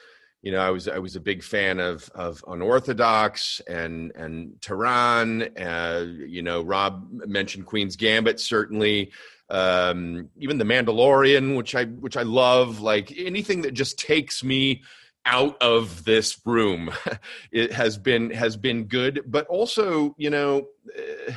you 0.41 0.51
know, 0.51 0.59
I 0.59 0.69
was 0.69 0.87
I 0.87 0.99
was 0.99 1.15
a 1.15 1.19
big 1.19 1.43
fan 1.43 1.79
of 1.79 2.09
of 2.15 2.43
Unorthodox 2.47 3.61
and 3.67 4.11
and 4.15 4.59
Tehran. 4.61 5.43
Uh, 5.57 6.05
you 6.07 6.41
know, 6.41 6.61
Rob 6.61 7.07
mentioned 7.11 7.65
Queen's 7.65 7.95
Gambit 7.95 8.39
certainly. 8.39 9.11
Um, 9.51 10.29
even 10.37 10.59
The 10.59 10.63
Mandalorian, 10.63 11.57
which 11.57 11.75
I 11.75 11.85
which 11.85 12.17
I 12.17 12.23
love. 12.23 12.79
Like 12.79 13.13
anything 13.17 13.61
that 13.63 13.73
just 13.73 13.99
takes 13.99 14.43
me 14.43 14.83
out 15.25 15.61
of 15.61 16.05
this 16.05 16.39
room, 16.45 16.91
it 17.51 17.73
has 17.73 17.97
been 17.97 18.29
has 18.29 18.55
been 18.55 18.85
good. 18.85 19.23
But 19.27 19.45
also, 19.47 20.15
you 20.17 20.29
know. 20.29 20.67
Uh, 20.97 21.33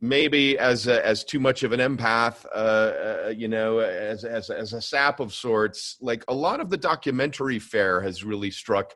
maybe 0.00 0.58
as 0.58 0.86
a, 0.86 1.04
as 1.04 1.24
too 1.24 1.40
much 1.40 1.62
of 1.62 1.72
an 1.72 1.80
empath, 1.80 2.44
uh, 2.46 3.26
uh, 3.26 3.28
you 3.36 3.48
know, 3.48 3.78
as, 3.78 4.24
as 4.24 4.50
as 4.50 4.72
a 4.72 4.80
sap 4.80 5.20
of 5.20 5.34
sorts. 5.34 5.96
Like 6.00 6.24
a 6.28 6.34
lot 6.34 6.60
of 6.60 6.70
the 6.70 6.76
documentary 6.76 7.58
fare 7.58 8.00
has 8.02 8.24
really 8.24 8.50
struck 8.50 8.94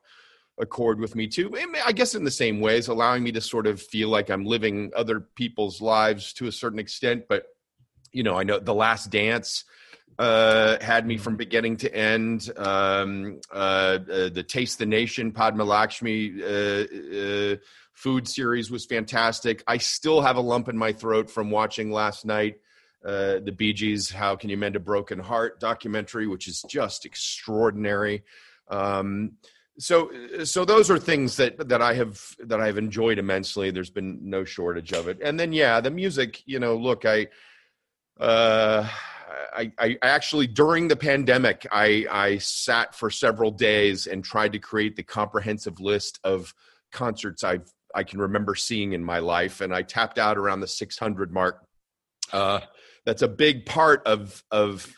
a 0.60 0.66
chord 0.66 1.00
with 1.00 1.16
me 1.16 1.26
too. 1.26 1.52
I 1.84 1.92
guess 1.92 2.14
in 2.14 2.24
the 2.24 2.30
same 2.30 2.60
ways, 2.60 2.88
allowing 2.88 3.22
me 3.22 3.32
to 3.32 3.40
sort 3.40 3.66
of 3.66 3.80
feel 3.80 4.08
like 4.08 4.30
I'm 4.30 4.44
living 4.44 4.92
other 4.94 5.20
people's 5.20 5.80
lives 5.80 6.32
to 6.34 6.46
a 6.46 6.52
certain 6.52 6.78
extent. 6.78 7.24
But 7.28 7.44
you 8.12 8.22
know, 8.22 8.38
I 8.38 8.42
know 8.42 8.58
The 8.58 8.74
Last 8.74 9.10
Dance 9.10 9.64
uh, 10.18 10.76
had 10.80 11.06
me 11.06 11.16
from 11.16 11.36
beginning 11.36 11.78
to 11.78 11.94
end. 11.94 12.50
Um, 12.56 13.40
uh, 13.50 13.54
uh, 13.54 14.28
the 14.28 14.44
Taste 14.46 14.78
the 14.78 14.86
Nation, 14.86 15.32
Padma 15.32 15.64
Lakshmi 15.64 16.42
uh, 16.42 16.46
uh, 16.46 17.56
food 18.02 18.26
series 18.26 18.68
was 18.70 18.84
fantastic. 18.84 19.62
I 19.68 19.78
still 19.78 20.22
have 20.22 20.36
a 20.36 20.40
lump 20.40 20.68
in 20.68 20.76
my 20.76 20.92
throat 20.92 21.30
from 21.30 21.52
watching 21.52 21.92
last 21.92 22.26
night 22.26 22.56
uh, 23.04 23.38
the 23.44 23.52
Bee 23.56 23.72
Gees' 23.72 24.10
"How 24.10 24.34
Can 24.36 24.50
You 24.50 24.56
Mend 24.56 24.76
a 24.76 24.80
Broken 24.80 25.20
Heart" 25.20 25.60
documentary, 25.60 26.26
which 26.26 26.48
is 26.48 26.64
just 26.68 27.04
extraordinary. 27.04 28.24
Um, 28.68 29.32
so, 29.78 30.10
so 30.44 30.64
those 30.64 30.90
are 30.90 30.98
things 30.98 31.36
that 31.36 31.68
that 31.68 31.80
I 31.80 31.94
have 31.94 32.20
that 32.40 32.60
I've 32.60 32.78
enjoyed 32.78 33.18
immensely. 33.18 33.70
There's 33.70 33.90
been 33.90 34.18
no 34.22 34.44
shortage 34.44 34.92
of 34.92 35.08
it. 35.08 35.18
And 35.22 35.38
then, 35.38 35.52
yeah, 35.52 35.80
the 35.80 35.90
music. 35.90 36.42
You 36.46 36.58
know, 36.58 36.76
look, 36.76 37.04
I. 37.04 37.28
Uh, 38.20 38.88
I, 39.54 39.72
I, 39.78 39.98
actually 40.02 40.46
during 40.46 40.88
the 40.88 40.96
pandemic 40.96 41.66
I, 41.72 42.06
I 42.10 42.38
sat 42.38 42.94
for 42.94 43.10
several 43.10 43.50
days 43.50 44.06
and 44.06 44.22
tried 44.22 44.52
to 44.52 44.58
create 44.58 44.96
the 44.96 45.02
comprehensive 45.02 45.80
list 45.80 46.20
of 46.22 46.54
concerts 46.90 47.42
I've 47.42 47.70
I 47.94 48.05
can 48.05 48.20
remember 48.20 48.55
seeing 48.55 48.93
in 48.93 49.05
my 49.05 49.19
life, 49.19 49.60
and 49.60 49.74
I 49.74 49.82
tapped 49.82 50.19
out 50.19 50.39
around 50.39 50.60
the 50.60 50.69
600 50.69 51.32
mark. 51.32 51.64
Uh, 52.32 52.60
that's 53.05 53.23
a 53.23 53.28
big 53.28 53.66
part 53.66 54.06
of 54.06 54.43
of 54.51 54.93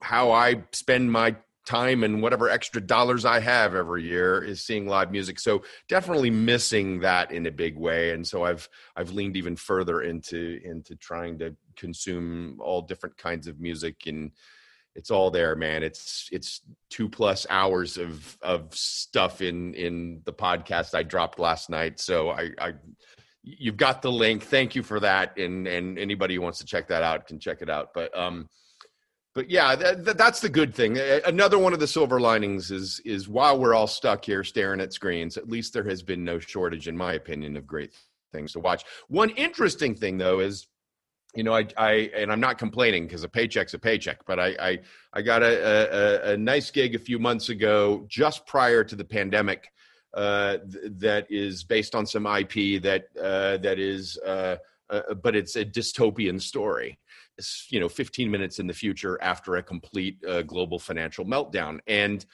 how 0.00 0.32
I 0.32 0.64
spend 0.72 1.10
my 1.10 1.36
time 1.66 2.04
and 2.04 2.22
whatever 2.22 2.48
extra 2.48 2.80
dollars 2.80 3.24
I 3.24 3.40
have 3.40 3.74
every 3.74 4.04
year 4.04 4.42
is 4.42 4.64
seeing 4.64 4.86
live 4.86 5.10
music. 5.10 5.40
So 5.40 5.62
definitely 5.88 6.30
missing 6.30 7.00
that 7.00 7.32
in 7.32 7.46
a 7.46 7.50
big 7.50 7.76
way. 7.76 8.12
And 8.12 8.26
so 8.26 8.44
I've 8.44 8.68
I've 8.94 9.10
leaned 9.10 9.36
even 9.36 9.56
further 9.56 10.02
into 10.02 10.60
into 10.64 10.94
trying 10.96 11.38
to 11.40 11.54
consume 11.76 12.58
all 12.60 12.82
different 12.82 13.16
kinds 13.18 13.48
of 13.48 13.60
music 13.60 14.06
and 14.06 14.30
it's 14.96 15.10
all 15.10 15.30
there 15.30 15.54
man. 15.54 15.82
It's 15.82 16.28
it's 16.32 16.62
two 16.90 17.08
plus 17.08 17.46
hours 17.50 17.98
of 17.98 18.36
of 18.42 18.74
stuff 18.74 19.42
in 19.42 19.74
in 19.74 20.22
the 20.24 20.32
podcast 20.32 20.94
i 20.94 21.02
dropped 21.02 21.38
last 21.38 21.70
night. 21.70 22.00
So 22.00 22.30
i 22.30 22.50
i 22.58 22.72
you've 23.42 23.76
got 23.76 24.02
the 24.02 24.10
link. 24.10 24.42
Thank 24.42 24.74
you 24.74 24.82
for 24.82 24.98
that. 25.00 25.38
And 25.38 25.68
and 25.68 25.98
anybody 25.98 26.34
who 26.34 26.40
wants 26.40 26.58
to 26.58 26.64
check 26.64 26.88
that 26.88 27.02
out 27.02 27.26
can 27.26 27.38
check 27.38 27.62
it 27.62 27.70
out. 27.70 27.92
But 27.94 28.16
um 28.16 28.48
but 29.34 29.50
yeah 29.50 29.76
that, 29.76 30.16
that's 30.16 30.40
the 30.40 30.48
good 30.48 30.74
thing. 30.74 30.98
Another 30.98 31.58
one 31.58 31.74
of 31.74 31.78
the 31.78 31.86
silver 31.86 32.18
linings 32.18 32.70
is 32.70 33.00
is 33.04 33.28
while 33.28 33.58
we're 33.58 33.74
all 33.74 33.86
stuck 33.86 34.24
here 34.24 34.42
staring 34.42 34.80
at 34.80 34.94
screens 34.94 35.36
at 35.36 35.48
least 35.48 35.74
there 35.74 35.84
has 35.84 36.02
been 36.02 36.24
no 36.24 36.38
shortage 36.38 36.88
in 36.88 36.96
my 36.96 37.12
opinion 37.12 37.56
of 37.56 37.66
great 37.66 37.92
things 38.32 38.52
to 38.52 38.60
watch. 38.60 38.82
One 39.08 39.28
interesting 39.30 39.94
thing 39.94 40.16
though 40.16 40.40
is 40.40 40.66
you 41.36 41.42
know, 41.42 41.54
I, 41.54 41.66
I 41.76 41.92
and 42.16 42.32
I'm 42.32 42.40
not 42.40 42.58
complaining 42.58 43.06
because 43.06 43.22
a 43.22 43.28
paycheck's 43.28 43.74
a 43.74 43.78
paycheck, 43.78 44.24
but 44.26 44.40
I, 44.40 44.56
I, 44.60 44.78
I 45.12 45.22
got 45.22 45.42
a, 45.42 46.28
a, 46.28 46.32
a, 46.32 46.36
nice 46.36 46.70
gig 46.70 46.94
a 46.94 46.98
few 46.98 47.18
months 47.18 47.50
ago, 47.50 48.04
just 48.08 48.46
prior 48.46 48.82
to 48.84 48.96
the 48.96 49.04
pandemic, 49.04 49.70
uh, 50.14 50.58
th- 50.58 50.92
that 50.98 51.26
is 51.30 51.62
based 51.62 51.94
on 51.94 52.06
some 52.06 52.26
IP 52.26 52.82
that 52.82 53.04
uh, 53.20 53.58
that 53.58 53.78
is, 53.78 54.18
uh, 54.26 54.56
uh, 54.88 55.14
but 55.14 55.36
it's 55.36 55.56
a 55.56 55.64
dystopian 55.64 56.40
story. 56.40 56.98
It's, 57.36 57.66
you 57.70 57.80
know, 57.80 57.88
15 57.88 58.30
minutes 58.30 58.58
in 58.58 58.66
the 58.66 58.72
future 58.72 59.20
after 59.20 59.56
a 59.56 59.62
complete 59.62 60.24
uh, 60.26 60.40
global 60.42 60.78
financial 60.78 61.26
meltdown, 61.26 61.80
and 61.86 62.24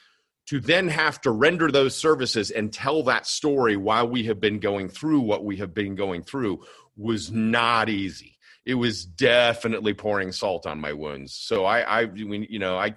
to 0.45 0.59
then 0.61 0.87
have 0.87 1.19
to 1.21 1.31
render 1.31 1.71
those 1.71 1.95
services 1.95 2.51
and 2.51 2.71
tell 2.71 3.03
that 3.03 3.27
story 3.27 3.75
while 3.75 4.07
we 4.07 4.23
have 4.23 4.39
been 4.39 4.59
going 4.59 4.87
through 4.87 5.21
what 5.21 5.43
we 5.43 5.57
have 5.57 5.73
been 5.73 5.95
going 5.95 6.21
through 6.21 6.63
was 6.95 7.31
not 7.31 7.89
easy 7.89 8.32
it 8.65 8.75
was 8.75 9.05
definitely 9.05 9.93
pouring 9.93 10.31
salt 10.31 10.65
on 10.65 10.79
my 10.79 10.93
wounds. 10.93 11.35
So 11.35 11.65
I, 11.65 11.81
I, 11.81 12.01
you 12.13 12.59
know, 12.59 12.77
I 12.77 12.95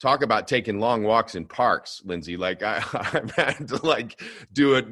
talk 0.00 0.22
about 0.22 0.48
taking 0.48 0.80
long 0.80 1.02
walks 1.02 1.34
in 1.34 1.46
parks, 1.46 2.02
Lindsay. 2.04 2.36
Like 2.36 2.62
I, 2.62 2.82
I've 2.92 3.30
had 3.32 3.68
to 3.68 3.86
like 3.86 4.20
do 4.52 4.74
it 4.74 4.86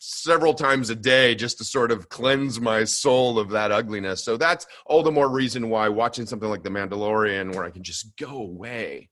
several 0.00 0.54
times 0.54 0.90
a 0.90 0.94
day 0.94 1.34
just 1.34 1.58
to 1.58 1.64
sort 1.64 1.90
of 1.90 2.08
cleanse 2.08 2.60
my 2.60 2.84
soul 2.84 3.38
of 3.38 3.50
that 3.50 3.72
ugliness. 3.72 4.24
So 4.24 4.36
that's 4.36 4.66
all 4.86 5.02
the 5.02 5.10
more 5.10 5.28
reason 5.28 5.70
why 5.70 5.88
watching 5.88 6.26
something 6.26 6.48
like 6.48 6.62
The 6.62 6.70
Mandalorian, 6.70 7.54
where 7.54 7.64
I 7.64 7.70
can 7.70 7.82
just 7.82 8.16
go 8.16 8.36
away, 8.36 9.08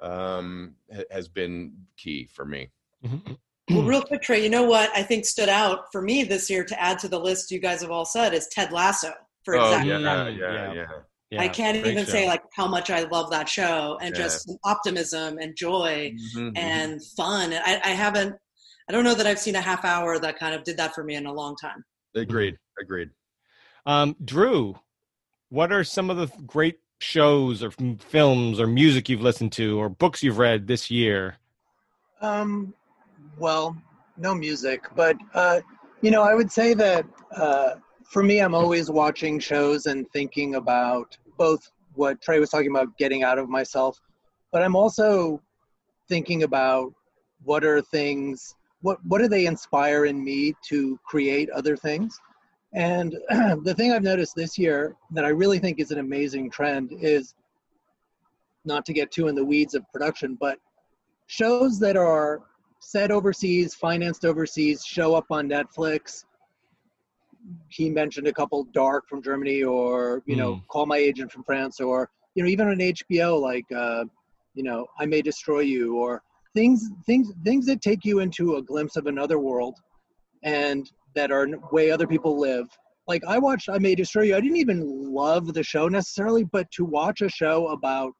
um, 0.00 0.74
has 1.10 1.28
been 1.28 1.72
key 1.96 2.28
for 2.32 2.44
me. 2.44 2.70
Mm-hmm. 3.04 3.32
Well, 3.70 3.84
real 3.84 4.02
quick, 4.02 4.22
Trey, 4.22 4.42
you 4.42 4.48
know 4.48 4.62
what 4.62 4.90
I 4.94 5.02
think 5.02 5.26
stood 5.26 5.48
out 5.48 5.92
for 5.92 6.00
me 6.00 6.24
this 6.24 6.48
year 6.48 6.64
to 6.64 6.80
add 6.80 6.98
to 7.00 7.08
the 7.08 7.20
list 7.20 7.50
you 7.50 7.58
guys 7.58 7.82
have 7.82 7.90
all 7.90 8.06
said 8.06 8.32
is 8.32 8.46
Ted 8.46 8.72
Lasso 8.72 9.12
for 9.44 9.56
oh, 9.56 9.64
exactly 9.64 9.90
yeah, 9.90 9.98
that. 9.98 10.34
Yeah, 10.34 10.72
yeah, 10.72 10.84
yeah. 11.30 11.40
I 11.40 11.48
can't 11.48 11.76
even 11.76 12.04
show. 12.04 12.12
say 12.12 12.26
like 12.26 12.42
how 12.54 12.66
much 12.66 12.90
I 12.90 13.02
love 13.04 13.30
that 13.30 13.48
show 13.48 13.98
and 14.00 14.14
yeah. 14.14 14.22
just 14.22 14.50
optimism 14.64 15.38
and 15.38 15.54
joy 15.56 16.12
mm-hmm, 16.14 16.38
mm-hmm. 16.38 16.56
and 16.56 17.00
mm-hmm. 17.00 17.22
fun. 17.22 17.52
And 17.52 17.62
I, 17.64 17.90
I 17.90 17.94
haven't, 17.94 18.34
I 18.88 18.92
don't 18.92 19.04
know 19.04 19.14
that 19.14 19.26
I've 19.26 19.38
seen 19.38 19.56
a 19.56 19.60
half 19.60 19.84
hour 19.84 20.18
that 20.18 20.38
kind 20.38 20.54
of 20.54 20.64
did 20.64 20.76
that 20.78 20.94
for 20.94 21.04
me 21.04 21.14
in 21.14 21.26
a 21.26 21.32
long 21.32 21.56
time. 21.56 21.84
Agreed. 22.14 22.56
Agreed. 22.80 23.10
Um, 23.84 24.16
Drew, 24.24 24.78
what 25.50 25.72
are 25.72 25.84
some 25.84 26.10
of 26.10 26.16
the 26.16 26.28
great 26.46 26.78
shows 27.00 27.62
or 27.62 27.70
films 27.70 28.60
or 28.60 28.66
music 28.66 29.08
you've 29.08 29.20
listened 29.20 29.52
to 29.52 29.78
or 29.78 29.88
books 29.88 30.22
you've 30.22 30.38
read 30.38 30.66
this 30.66 30.90
year? 30.90 31.36
Um, 32.20 32.74
well, 33.38 33.76
no 34.16 34.34
music, 34.34 34.84
but 34.96 35.16
uh, 35.34 35.60
you 36.00 36.10
know, 36.10 36.22
I 36.22 36.34
would 36.34 36.50
say 36.50 36.74
that 36.74 37.06
uh, 37.36 37.74
for 38.08 38.22
me, 38.22 38.40
I'm 38.40 38.54
always 38.54 38.90
watching 38.90 39.38
shows 39.38 39.86
and 39.86 40.10
thinking 40.12 40.54
about 40.54 41.16
both 41.36 41.70
what 41.94 42.20
Trey 42.22 42.40
was 42.40 42.48
talking 42.48 42.70
about, 42.70 42.96
getting 42.96 43.22
out 43.22 43.38
of 43.38 43.48
myself, 43.48 44.00
but 44.50 44.62
I'm 44.62 44.74
also 44.74 45.42
thinking 46.08 46.42
about 46.42 46.92
what 47.44 47.64
are 47.64 47.82
things, 47.82 48.54
what 48.80 48.98
what 49.04 49.20
do 49.20 49.28
they 49.28 49.46
inspire 49.46 50.06
in 50.06 50.24
me 50.24 50.54
to 50.68 50.98
create 51.04 51.50
other 51.50 51.76
things. 51.76 52.18
And 52.72 53.14
the 53.62 53.74
thing 53.76 53.92
I've 53.92 54.02
noticed 54.02 54.34
this 54.34 54.56
year 54.56 54.96
that 55.10 55.24
I 55.24 55.28
really 55.28 55.58
think 55.58 55.78
is 55.78 55.90
an 55.90 55.98
amazing 55.98 56.50
trend 56.50 56.92
is 56.92 57.34
not 58.64 58.86
to 58.86 58.92
get 58.92 59.10
too 59.10 59.28
in 59.28 59.34
the 59.34 59.44
weeds 59.44 59.74
of 59.74 59.90
production, 59.92 60.36
but 60.40 60.58
shows 61.26 61.78
that 61.80 61.96
are 61.96 62.40
set 62.80 63.10
overseas, 63.10 63.74
financed 63.74 64.24
overseas, 64.24 64.84
show 64.84 65.14
up 65.14 65.26
on 65.30 65.48
Netflix, 65.48 66.24
he 67.68 67.90
mentioned 67.90 68.26
a 68.26 68.32
couple 68.32 68.64
dark 68.72 69.08
from 69.08 69.22
germany 69.22 69.62
or 69.62 70.22
you 70.26 70.36
know 70.36 70.56
mm. 70.56 70.66
call 70.68 70.86
my 70.86 70.96
agent 70.96 71.30
from 71.30 71.44
france 71.44 71.80
or 71.80 72.10
you 72.34 72.42
know 72.42 72.48
even 72.48 72.68
on 72.68 72.76
hbo 72.76 73.40
like 73.40 73.64
uh, 73.72 74.04
you 74.54 74.62
know 74.62 74.86
i 74.98 75.06
may 75.06 75.22
destroy 75.22 75.60
you 75.60 75.96
or 75.96 76.22
things 76.54 76.90
things 77.06 77.32
things 77.44 77.66
that 77.66 77.80
take 77.80 78.04
you 78.04 78.20
into 78.20 78.56
a 78.56 78.62
glimpse 78.62 78.96
of 78.96 79.06
another 79.06 79.38
world 79.38 79.76
and 80.42 80.90
that 81.14 81.30
are 81.32 81.48
way 81.72 81.90
other 81.90 82.06
people 82.06 82.38
live. 82.38 82.66
Like 83.06 83.24
i 83.26 83.38
watched 83.38 83.68
i 83.68 83.78
may 83.78 83.94
destroy 83.94 84.24
you. 84.24 84.36
I 84.36 84.40
didn't 84.40 84.58
even 84.58 85.12
love 85.12 85.54
the 85.54 85.62
show 85.62 85.88
necessarily 85.88 86.44
but 86.44 86.70
to 86.72 86.84
watch 86.84 87.22
a 87.22 87.28
show 87.28 87.68
about 87.68 88.12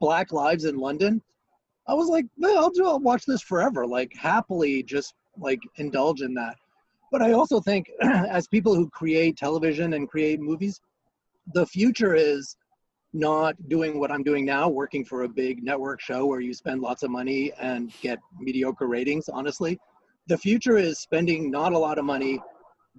black 0.00 0.30
lives 0.30 0.66
in 0.66 0.76
london 0.76 1.22
i 1.88 1.94
was 1.94 2.08
like 2.08 2.26
well, 2.36 2.58
I'll, 2.58 2.70
do, 2.70 2.86
I'll 2.86 3.00
watch 3.00 3.24
this 3.26 3.42
forever 3.42 3.86
like 3.86 4.12
happily 4.14 4.82
just 4.82 5.14
like 5.38 5.58
indulge 5.76 6.20
in 6.20 6.34
that 6.34 6.56
but 7.18 7.24
I 7.24 7.32
also 7.32 7.60
think, 7.60 7.90
as 8.02 8.46
people 8.46 8.74
who 8.74 8.90
create 8.90 9.38
television 9.38 9.94
and 9.94 10.06
create 10.06 10.38
movies, 10.38 10.82
the 11.54 11.64
future 11.64 12.14
is 12.14 12.56
not 13.14 13.54
doing 13.70 13.98
what 13.98 14.10
I'm 14.10 14.22
doing 14.22 14.44
now, 14.44 14.68
working 14.68 15.02
for 15.02 15.22
a 15.22 15.28
big 15.28 15.62
network 15.62 16.02
show 16.02 16.26
where 16.26 16.40
you 16.40 16.52
spend 16.52 16.82
lots 16.82 17.02
of 17.02 17.10
money 17.10 17.52
and 17.58 17.90
get 18.02 18.18
mediocre 18.38 18.86
ratings, 18.86 19.30
honestly. 19.30 19.78
The 20.26 20.36
future 20.36 20.76
is 20.76 20.98
spending 20.98 21.50
not 21.50 21.72
a 21.72 21.78
lot 21.78 21.96
of 21.96 22.04
money, 22.04 22.38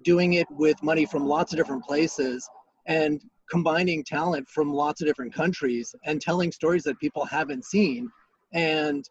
doing 0.02 0.32
it 0.32 0.48
with 0.50 0.82
money 0.82 1.06
from 1.06 1.24
lots 1.24 1.52
of 1.52 1.56
different 1.56 1.84
places, 1.84 2.50
and 2.86 3.22
combining 3.48 4.02
talent 4.02 4.48
from 4.48 4.72
lots 4.72 5.00
of 5.00 5.06
different 5.06 5.32
countries 5.32 5.94
and 6.06 6.20
telling 6.20 6.50
stories 6.50 6.82
that 6.82 6.98
people 6.98 7.24
haven't 7.24 7.64
seen. 7.64 8.10
And, 8.52 9.08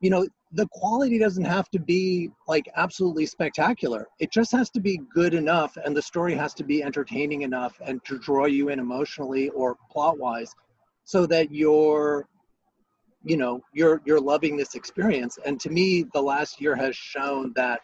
you 0.00 0.10
know, 0.10 0.26
the 0.52 0.66
quality 0.72 1.18
doesn't 1.18 1.44
have 1.44 1.70
to 1.70 1.78
be 1.78 2.30
like 2.48 2.68
absolutely 2.76 3.24
spectacular. 3.24 4.08
It 4.18 4.32
just 4.32 4.50
has 4.52 4.68
to 4.70 4.80
be 4.80 5.00
good 5.14 5.32
enough 5.32 5.76
and 5.84 5.96
the 5.96 6.02
story 6.02 6.34
has 6.34 6.54
to 6.54 6.64
be 6.64 6.82
entertaining 6.82 7.42
enough 7.42 7.80
and 7.84 8.04
to 8.04 8.18
draw 8.18 8.46
you 8.46 8.68
in 8.68 8.80
emotionally 8.80 9.50
or 9.50 9.76
plot 9.90 10.18
wise 10.18 10.52
so 11.04 11.24
that 11.26 11.52
you're 11.52 12.26
you 13.22 13.36
know 13.36 13.60
you're 13.74 14.00
you're 14.04 14.20
loving 14.20 14.56
this 14.56 14.74
experience. 14.74 15.38
And 15.44 15.60
to 15.60 15.70
me 15.70 16.04
the 16.14 16.22
last 16.22 16.60
year 16.60 16.74
has 16.74 16.96
shown 16.96 17.52
that 17.54 17.80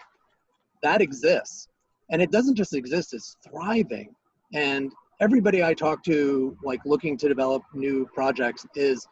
that 0.83 1.01
exists. 1.01 1.69
And 2.11 2.21
it 2.21 2.33
doesn't 2.33 2.57
just 2.57 2.75
exist 2.75 3.15
it's 3.15 3.37
thriving. 3.49 4.15
And 4.55 4.93
everybody 5.21 5.63
i 5.63 5.73
talk 5.73 6.03
to 6.05 6.57
like 6.63 6.81
looking 6.85 7.17
to 7.17 7.27
develop 7.27 7.63
new 7.73 8.07
projects 8.13 8.67
is 8.75 9.07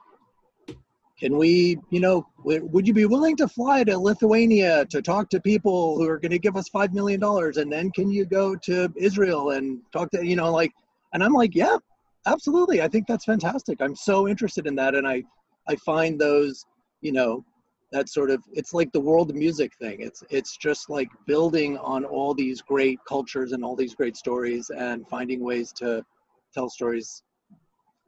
can 1.18 1.36
we 1.36 1.78
you 1.90 2.00
know 2.00 2.26
would 2.44 2.86
you 2.86 2.94
be 2.94 3.06
willing 3.06 3.36
to 3.36 3.48
fly 3.48 3.84
to 3.84 3.96
lithuania 3.96 4.84
to 4.86 5.00
talk 5.00 5.30
to 5.30 5.40
people 5.40 5.96
who 5.96 6.08
are 6.08 6.18
going 6.18 6.30
to 6.32 6.38
give 6.38 6.56
us 6.56 6.68
five 6.68 6.92
million 6.92 7.20
dollars? 7.20 7.56
And 7.56 7.72
then 7.72 7.90
can 7.92 8.10
you 8.10 8.24
go 8.24 8.56
to 8.56 8.92
israel 8.96 9.50
and 9.50 9.80
talk 9.92 10.10
to 10.10 10.26
you 10.26 10.36
know 10.36 10.50
like 10.50 10.72
and 11.12 11.22
i'm 11.22 11.32
like 11.32 11.54
yeah 11.54 11.76
absolutely. 12.26 12.80
I 12.80 12.88
think 12.88 13.06
that's 13.06 13.24
fantastic. 13.24 13.80
I'm 13.80 13.94
so 13.94 14.28
interested 14.28 14.66
in 14.66 14.74
that. 14.76 14.94
And 14.94 15.06
i 15.06 15.22
i 15.68 15.76
find 15.76 16.20
those 16.20 16.66
you 17.00 17.12
know 17.12 17.44
that 17.92 18.08
sort 18.08 18.30
of 18.30 18.42
it's 18.52 18.74
like 18.74 18.92
the 18.92 19.00
world 19.00 19.34
music 19.34 19.72
thing. 19.80 20.00
It's 20.00 20.22
it's 20.30 20.56
just 20.56 20.90
like 20.90 21.08
building 21.26 21.78
on 21.78 22.04
all 22.04 22.34
these 22.34 22.60
great 22.60 22.98
cultures 23.06 23.52
and 23.52 23.64
all 23.64 23.76
these 23.76 23.94
great 23.94 24.16
stories 24.16 24.70
and 24.70 25.06
finding 25.08 25.40
ways 25.42 25.72
to 25.74 26.04
tell 26.52 26.68
stories 26.70 27.22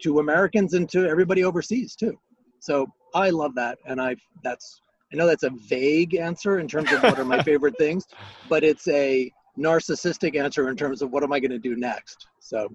to 0.03 0.19
americans 0.19 0.75
and 0.75 0.89
to 0.89 1.07
everybody 1.09 1.43
overseas 1.43 1.97
too 1.97 2.19
so 2.61 2.87
I 3.15 3.31
love 3.31 3.55
that, 3.55 3.79
and 3.87 4.01
I 4.01 4.17
that's 4.43 4.81
I 5.13 5.17
know 5.17 5.27
that's 5.27 5.45
a 5.45 5.51
vague 5.69 6.15
answer 6.15 6.59
in 6.59 6.69
terms 6.69 6.93
of 6.93 7.03
what 7.03 7.19
are 7.19 7.25
my 7.25 7.43
favorite 7.43 7.75
things, 7.79 8.07
but 8.49 8.65
it's 8.65 8.87
a 8.89 9.33
narcissistic 9.59 10.37
answer 10.37 10.69
in 10.69 10.77
terms 10.77 11.03
of 11.03 11.11
what 11.11 11.23
am 11.23 11.33
I 11.33 11.41
going 11.41 11.51
to 11.51 11.59
do 11.59 11.77
next. 11.77 12.27
So. 12.41 12.75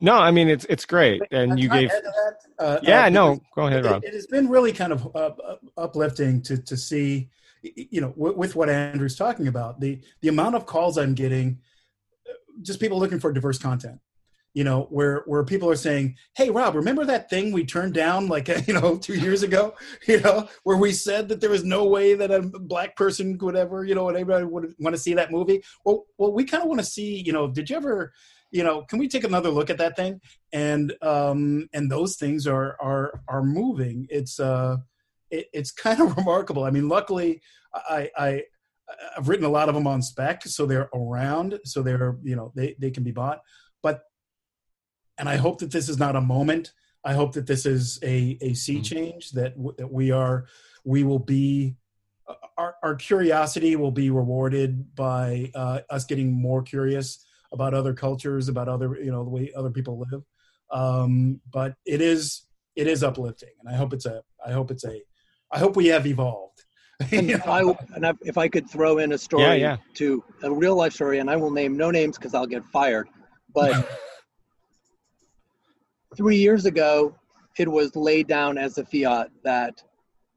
No, 0.00 0.14
I 0.14 0.32
mean 0.32 0.48
it's 0.48 0.66
it's 0.68 0.84
great, 0.84 1.22
and 1.30 1.60
you 1.60 1.68
gave. 1.68 1.88
Uh, 2.58 2.80
yeah, 2.82 3.04
uh, 3.04 3.08
no, 3.08 3.40
go 3.54 3.68
ahead, 3.68 3.84
Rob. 3.84 4.02
It, 4.02 4.08
it, 4.08 4.14
has 4.14 4.26
been 4.26 4.48
really 4.48 4.72
kind 4.72 4.92
of 4.92 5.14
uh, 5.14 5.30
uplifting 5.76 6.42
to 6.42 6.58
to 6.58 6.76
see, 6.76 7.30
you 7.62 8.00
know, 8.00 8.10
w- 8.10 8.36
with 8.36 8.56
what 8.56 8.68
Andrew's 8.68 9.14
talking 9.14 9.46
about 9.46 9.78
the 9.78 10.00
the 10.20 10.26
amount 10.26 10.56
of 10.56 10.66
calls 10.66 10.98
I'm 10.98 11.14
getting, 11.14 11.60
uh, 12.28 12.32
just 12.62 12.80
people 12.80 12.98
looking 12.98 13.20
for 13.20 13.32
diverse 13.32 13.58
content 13.58 14.00
you 14.54 14.64
know 14.64 14.82
where 14.90 15.22
where 15.26 15.44
people 15.44 15.68
are 15.70 15.76
saying 15.76 16.14
hey 16.34 16.50
rob 16.50 16.74
remember 16.74 17.04
that 17.04 17.30
thing 17.30 17.52
we 17.52 17.64
turned 17.64 17.94
down 17.94 18.28
like 18.28 18.48
you 18.66 18.74
know 18.74 18.96
two 18.96 19.14
years 19.14 19.42
ago? 19.42 19.74
You 20.06 20.20
know 20.20 20.48
where 20.64 20.76
we 20.76 20.92
said 20.92 21.28
that 21.28 21.40
there 21.40 21.50
was 21.50 21.64
no 21.64 21.86
way 21.86 22.14
that 22.14 22.30
a 22.30 22.42
black 22.42 22.96
person 22.96 23.38
could 23.38 23.56
ever 23.56 23.84
you 23.84 23.94
know 23.94 24.08
anybody 24.08 24.44
would 24.44 24.74
want 24.78 24.94
to 24.94 25.00
see 25.00 25.14
that 25.14 25.30
movie? 25.30 25.62
Well 25.84 26.06
well 26.18 26.32
we 26.32 26.44
kind 26.44 26.62
of 26.62 26.68
want 26.68 26.80
to 26.80 26.86
see 26.86 27.22
you 27.22 27.32
know 27.32 27.48
did 27.48 27.70
you 27.70 27.76
ever 27.76 28.12
you 28.50 28.64
know 28.64 28.82
can 28.82 28.98
we 28.98 29.08
take 29.08 29.24
another 29.24 29.50
look 29.50 29.70
at 29.70 29.78
that 29.78 29.96
thing? 29.96 30.20
And 30.52 30.92
um 31.02 31.68
and 31.72 31.90
those 31.90 32.16
things 32.16 32.46
are 32.46 32.76
are 32.80 33.22
are 33.28 33.42
moving. 33.42 34.06
It's 34.10 34.40
uh 34.40 34.78
it, 35.30 35.46
it's 35.52 35.70
kind 35.86 36.00
of 36.00 36.16
remarkable. 36.16 36.64
I 36.64 36.70
mean 36.70 36.88
luckily 36.88 37.40
i 37.88 38.10
i 38.16 38.42
I've 39.16 39.28
written 39.28 39.46
a 39.46 39.50
lot 39.50 39.68
of 39.68 39.74
them 39.74 39.86
on 39.86 40.02
spec, 40.02 40.42
so 40.44 40.66
they're 40.66 40.90
around, 40.94 41.58
so 41.64 41.82
they're 41.82 42.16
you 42.22 42.36
know 42.36 42.52
they 42.54 42.76
they 42.78 42.90
can 42.90 43.02
be 43.02 43.10
bought. 43.10 43.40
But 45.16 45.22
and 45.22 45.28
I 45.28 45.36
hope 45.36 45.58
that 45.60 45.70
this 45.70 45.88
is 45.88 45.98
not 45.98 46.16
a 46.16 46.20
moment. 46.20 46.72
I 47.04 47.14
hope 47.14 47.32
that 47.32 47.46
this 47.46 47.66
is 47.66 47.98
a 48.02 48.38
a 48.40 48.54
sea 48.54 48.74
mm-hmm. 48.74 48.82
change 48.82 49.30
that 49.32 49.54
that 49.78 49.90
we 49.90 50.10
are 50.10 50.46
we 50.84 51.04
will 51.04 51.18
be 51.18 51.76
our, 52.56 52.76
our 52.82 52.94
curiosity 52.94 53.76
will 53.76 53.90
be 53.90 54.10
rewarded 54.10 54.94
by 54.94 55.50
uh, 55.54 55.80
us 55.90 56.04
getting 56.04 56.32
more 56.32 56.62
curious 56.62 57.24
about 57.52 57.74
other 57.74 57.92
cultures, 57.92 58.48
about 58.48 58.68
other 58.68 58.98
you 59.02 59.10
know 59.10 59.24
the 59.24 59.30
way 59.30 59.52
other 59.56 59.70
people 59.70 60.04
live. 60.10 60.22
Um, 60.70 61.40
but 61.52 61.74
it 61.84 62.00
is 62.00 62.46
it 62.76 62.86
is 62.86 63.02
uplifting, 63.02 63.50
and 63.60 63.68
I 63.68 63.76
hope 63.76 63.92
it's 63.92 64.06
a 64.06 64.22
I 64.44 64.52
hope 64.52 64.70
it's 64.70 64.84
a 64.84 65.00
I 65.52 65.58
hope 65.58 65.76
we 65.76 65.86
have 65.86 66.06
evolved. 66.06 66.64
and, 67.10 67.30
if 67.30 67.48
I, 67.48 67.62
and 67.62 68.16
if 68.22 68.38
I 68.38 68.46
could 68.48 68.70
throw 68.70 68.98
in 68.98 69.12
a 69.12 69.18
story 69.18 69.42
yeah, 69.42 69.54
yeah. 69.54 69.76
to 69.94 70.22
a 70.44 70.52
real 70.52 70.76
life 70.76 70.92
story, 70.92 71.18
and 71.18 71.28
I 71.28 71.36
will 71.36 71.50
name 71.50 71.76
no 71.76 71.90
names 71.90 72.16
because 72.16 72.32
I'll 72.32 72.46
get 72.46 72.64
fired, 72.66 73.08
but 73.52 73.90
three 76.16 76.36
years 76.36 76.66
ago, 76.66 77.14
it 77.58 77.70
was 77.70 77.94
laid 77.96 78.28
down 78.28 78.58
as 78.58 78.78
a 78.78 78.84
fiat 78.84 79.30
that 79.44 79.82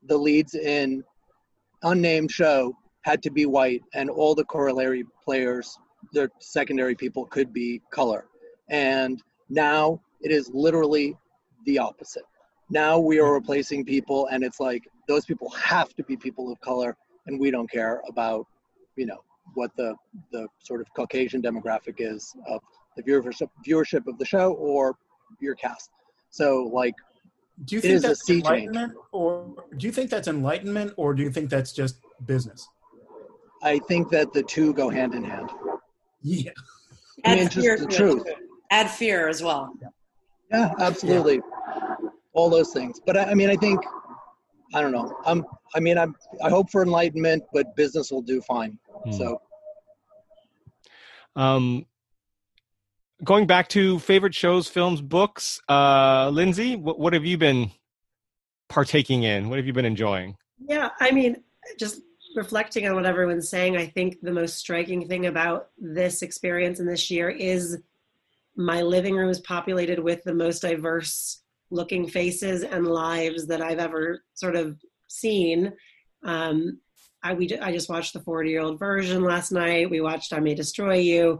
the 0.08 0.18
leads 0.18 0.56
in 0.56 1.04
unnamed 1.84 2.32
show 2.32 2.76
had 3.02 3.22
to 3.24 3.30
be 3.30 3.46
white 3.46 3.84
and 3.94 4.10
all 4.10 4.36
the 4.36 4.44
corollary 4.46 5.06
players, 5.24 5.78
their 6.12 6.30
secondary 6.40 6.96
people 6.96 7.26
could 7.26 7.54
be 7.54 7.82
color. 7.92 8.26
And 8.70 9.22
now 9.50 10.02
it 10.22 10.32
is 10.32 10.50
literally 10.54 11.16
the 11.66 11.78
opposite. 11.78 12.24
Now 12.70 12.98
we 12.98 13.20
are 13.20 13.34
replacing 13.34 13.86
people 13.86 14.28
and 14.28 14.44
it's 14.44 14.60
like 14.60 14.88
those 15.08 15.26
people 15.26 15.50
have 15.52 15.96
to 15.96 16.04
be 16.04 16.18
people 16.18 16.52
of 16.52 16.60
color 16.62 16.98
and 17.28 17.40
we 17.40 17.52
don't 17.52 17.70
care 17.70 18.02
about, 18.08 18.48
you 18.96 19.06
know, 19.06 19.20
what 19.54 19.72
the 19.78 19.96
the 20.32 20.48
sort 20.60 20.82
of 20.82 20.92
Caucasian 20.96 21.42
demographic 21.42 21.96
is 22.00 22.36
of 22.48 22.62
the 22.98 23.04
viewership 23.04 23.50
viewership 23.66 24.08
of 24.08 24.18
the 24.18 24.26
show 24.26 24.54
or 24.54 24.98
your 25.40 25.56
cast. 25.56 25.90
So 26.30 26.70
like, 26.74 26.96
do 27.66 27.76
you 27.76 27.82
think 27.82 28.02
that's 28.02 28.30
enlightenment, 28.30 28.92
change. 28.92 29.06
or 29.12 29.54
do 29.78 29.86
you 29.86 29.92
think 29.92 30.10
that's 30.10 30.28
enlightenment, 30.28 30.94
or 30.98 31.14
do 31.14 31.24
you 31.24 31.30
think 31.30 31.50
that's 31.50 31.72
just 31.72 32.02
business? 32.26 32.68
I 33.64 33.80
think 33.80 34.10
that 34.10 34.34
the 34.34 34.44
two 34.44 34.74
go 34.74 34.90
hand 34.90 35.16
in 35.16 35.24
hand. 35.24 35.50
Yeah, 36.22 36.52
I 37.24 37.36
mean, 37.36 37.50
just 37.50 37.82
the 37.82 37.88
truth. 37.88 38.26
Add 38.72 38.90
fear 38.90 39.30
as 39.30 39.42
well. 39.42 39.74
Yeah, 40.52 40.74
absolutely. 40.80 41.36
Yeah. 41.36 42.10
All 42.34 42.50
those 42.50 42.74
things, 42.74 43.00
but 43.06 43.16
I, 43.16 43.26
I 43.26 43.34
mean, 43.34 43.50
I 43.50 43.56
think 43.56 43.80
I 44.76 44.82
don't 44.82 44.92
know. 44.92 45.16
I'm. 45.26 45.46
I 45.74 45.80
mean, 45.80 45.98
I'm. 45.98 46.16
I 46.44 46.50
hope 46.50 46.70
for 46.70 46.82
enlightenment, 46.82 47.44
but 47.54 47.76
business 47.78 48.12
will 48.12 48.22
do 48.22 48.42
fine. 48.42 48.78
Hmm. 49.06 49.12
So. 49.12 49.42
Um, 51.38 51.86
going 53.24 53.48
back 53.48 53.70
to 53.70 54.00
favorite 54.00 54.36
shows, 54.36 54.68
films, 54.68 55.02
books, 55.02 55.62
uh, 55.70 56.30
Lindsay, 56.34 56.76
what, 56.76 57.00
what 57.00 57.14
have 57.14 57.26
you 57.26 57.38
been 57.38 57.72
partaking 58.70 59.24
in? 59.24 59.50
What 59.50 59.58
have 59.58 59.66
you 59.66 59.74
been 59.74 59.86
enjoying? 59.86 60.36
Yeah, 60.68 60.90
I 61.00 61.12
mean, 61.12 61.44
just 61.80 62.02
reflecting 62.36 62.88
on 62.88 62.96
what 62.96 63.06
everyone's 63.06 63.50
saying, 63.50 63.78
I 63.78 63.88
think 63.88 64.20
the 64.22 64.32
most 64.32 64.58
striking 64.58 65.08
thing 65.08 65.28
about 65.28 65.70
this 65.78 66.22
experience 66.22 66.80
and 66.80 66.90
this 66.90 67.10
year 67.10 67.30
is 67.30 67.78
my 68.56 68.82
living 68.82 69.16
room 69.16 69.30
is 69.30 69.40
populated 69.40 70.00
with 70.00 70.24
the 70.24 70.34
most 70.34 70.62
diverse 70.62 71.42
looking 71.72 72.08
faces 72.08 72.64
and 72.64 72.88
lives 72.88 73.48
that 73.48 73.62
I've 73.62 73.80
ever 73.80 74.24
sort 74.34 74.56
of 74.56 74.78
seen. 75.08 75.74
Um, 76.24 76.80
I 77.24 77.34
we 77.34 77.58
I 77.60 77.72
just 77.72 77.90
watched 77.90 78.14
the 78.14 78.20
40 78.20 78.50
year 78.50 78.62
old 78.62 78.80
version 78.80 79.24
last 79.24 79.52
night. 79.52 79.90
We 79.90 80.02
watched 80.02 80.32
I 80.32 80.40
May 80.40 80.54
Destroy 80.54 80.96
You. 80.96 81.40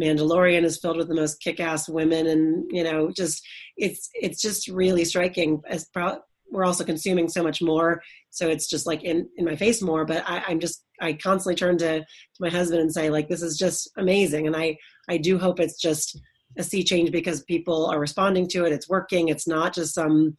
Mandalorian 0.00 0.64
is 0.64 0.78
filled 0.78 0.98
with 0.98 1.08
the 1.08 1.14
most 1.14 1.40
kick-ass 1.40 1.88
women, 1.88 2.26
and 2.26 2.64
you 2.70 2.84
know, 2.84 3.10
just 3.10 3.46
it's 3.76 4.08
it's 4.14 4.40
just 4.40 4.68
really 4.68 5.04
striking. 5.04 5.60
As 5.68 5.86
pro- 5.86 6.20
we're 6.50 6.64
also 6.64 6.84
consuming 6.84 7.28
so 7.28 7.42
much 7.42 7.60
more, 7.60 8.02
so 8.30 8.48
it's 8.48 8.68
just 8.68 8.86
like 8.86 9.02
in 9.02 9.28
in 9.36 9.44
my 9.44 9.56
face 9.56 9.82
more. 9.82 10.04
But 10.04 10.24
I, 10.26 10.42
I'm 10.46 10.60
just 10.60 10.84
I 11.00 11.14
constantly 11.14 11.56
turn 11.56 11.78
to 11.78 12.00
to 12.00 12.40
my 12.40 12.50
husband 12.50 12.80
and 12.80 12.92
say 12.92 13.10
like, 13.10 13.28
this 13.28 13.42
is 13.42 13.56
just 13.56 13.90
amazing, 13.96 14.46
and 14.46 14.56
I 14.56 14.76
I 15.08 15.16
do 15.16 15.38
hope 15.38 15.60
it's 15.60 15.80
just 15.80 16.20
a 16.58 16.62
sea 16.62 16.82
change 16.82 17.10
because 17.10 17.42
people 17.42 17.86
are 17.86 18.00
responding 18.00 18.48
to 18.48 18.64
it. 18.64 18.72
It's 18.72 18.88
working. 18.88 19.28
It's 19.28 19.48
not 19.48 19.74
just 19.74 19.94
some. 19.94 20.36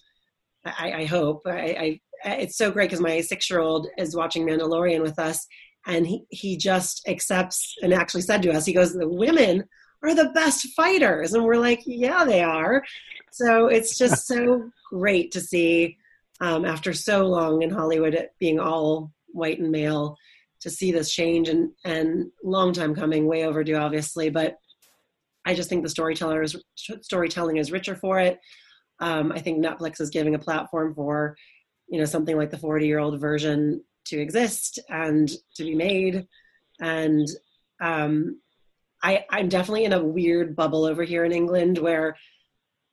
I, 0.66 0.92
I 0.92 1.06
hope 1.06 1.44
I, 1.46 2.00
I 2.26 2.36
it's 2.40 2.58
so 2.58 2.72
great 2.72 2.90
because 2.90 3.02
my 3.02 3.22
six 3.22 3.50
year 3.50 3.60
old 3.60 3.88
is 3.98 4.16
watching 4.16 4.46
Mandalorian 4.46 5.02
with 5.02 5.20
us 5.20 5.46
and 5.88 6.06
he, 6.06 6.26
he 6.30 6.58
just 6.58 7.08
accepts 7.08 7.76
and 7.82 7.94
actually 7.94 8.22
said 8.22 8.44
to 8.44 8.52
us 8.52 8.66
he 8.66 8.74
goes 8.74 8.94
the 8.94 9.08
women 9.08 9.64
are 10.04 10.14
the 10.14 10.30
best 10.36 10.68
fighters. 10.76 11.34
And 11.34 11.44
we're 11.44 11.58
like 11.58 11.82
yeah 11.86 12.24
they 12.24 12.44
are. 12.44 12.84
So 13.32 13.68
it's 13.68 13.98
just 13.98 14.28
so 14.34 14.70
great 14.92 15.32
to 15.32 15.42
see 15.42 15.98
um, 16.40 16.66
after 16.66 16.94
so 16.94 17.26
long 17.26 17.64
in 17.64 17.72
hollywood 17.72 18.16
being 18.40 18.60
all 18.60 19.12
white 19.28 19.60
and 19.60 19.72
male 19.72 20.16
to 20.62 20.70
see 20.70 20.92
this 20.92 21.12
change 21.12 21.50
and 21.50 21.72
and 21.84 22.32
long 22.44 22.74
time 22.74 22.94
coming 22.94 23.28
way 23.28 23.44
overdue 23.44 23.76
obviously 23.76 24.30
but 24.30 24.56
i 25.46 25.54
just 25.54 25.68
think 25.68 25.84
the 25.84 25.90
storyteller 25.90 26.44
is 26.44 26.56
storytelling 27.02 27.58
is 27.58 27.72
richer 27.72 27.96
for 27.96 28.20
it. 28.20 28.40
Um, 29.00 29.32
I 29.32 29.40
think 29.40 29.64
Netflix 29.64 30.02
is 30.02 30.10
giving 30.10 30.36
a 30.36 30.40
platform 30.40 30.94
for, 30.96 31.36
you 31.88 32.00
know, 32.00 32.06
something 32.06 32.36
like 32.36 32.50
the 32.50 32.58
40 32.58 32.88
year 32.88 33.00
old 33.00 33.20
version 33.20 33.84
to 34.10 34.20
exist 34.20 34.80
and 34.90 35.30
to 35.56 35.64
be 35.64 35.76
made. 35.76 36.26
And 36.80 37.28
um, 37.82 38.40
I, 39.04 39.26
I'm 39.30 39.50
definitely 39.50 39.86
in 39.86 39.94
a 39.94 40.04
weird 40.04 40.56
bubble 40.56 40.86
over 40.86 41.04
here 41.04 41.24
in 41.24 41.32
England 41.32 41.78
where, 41.78 42.16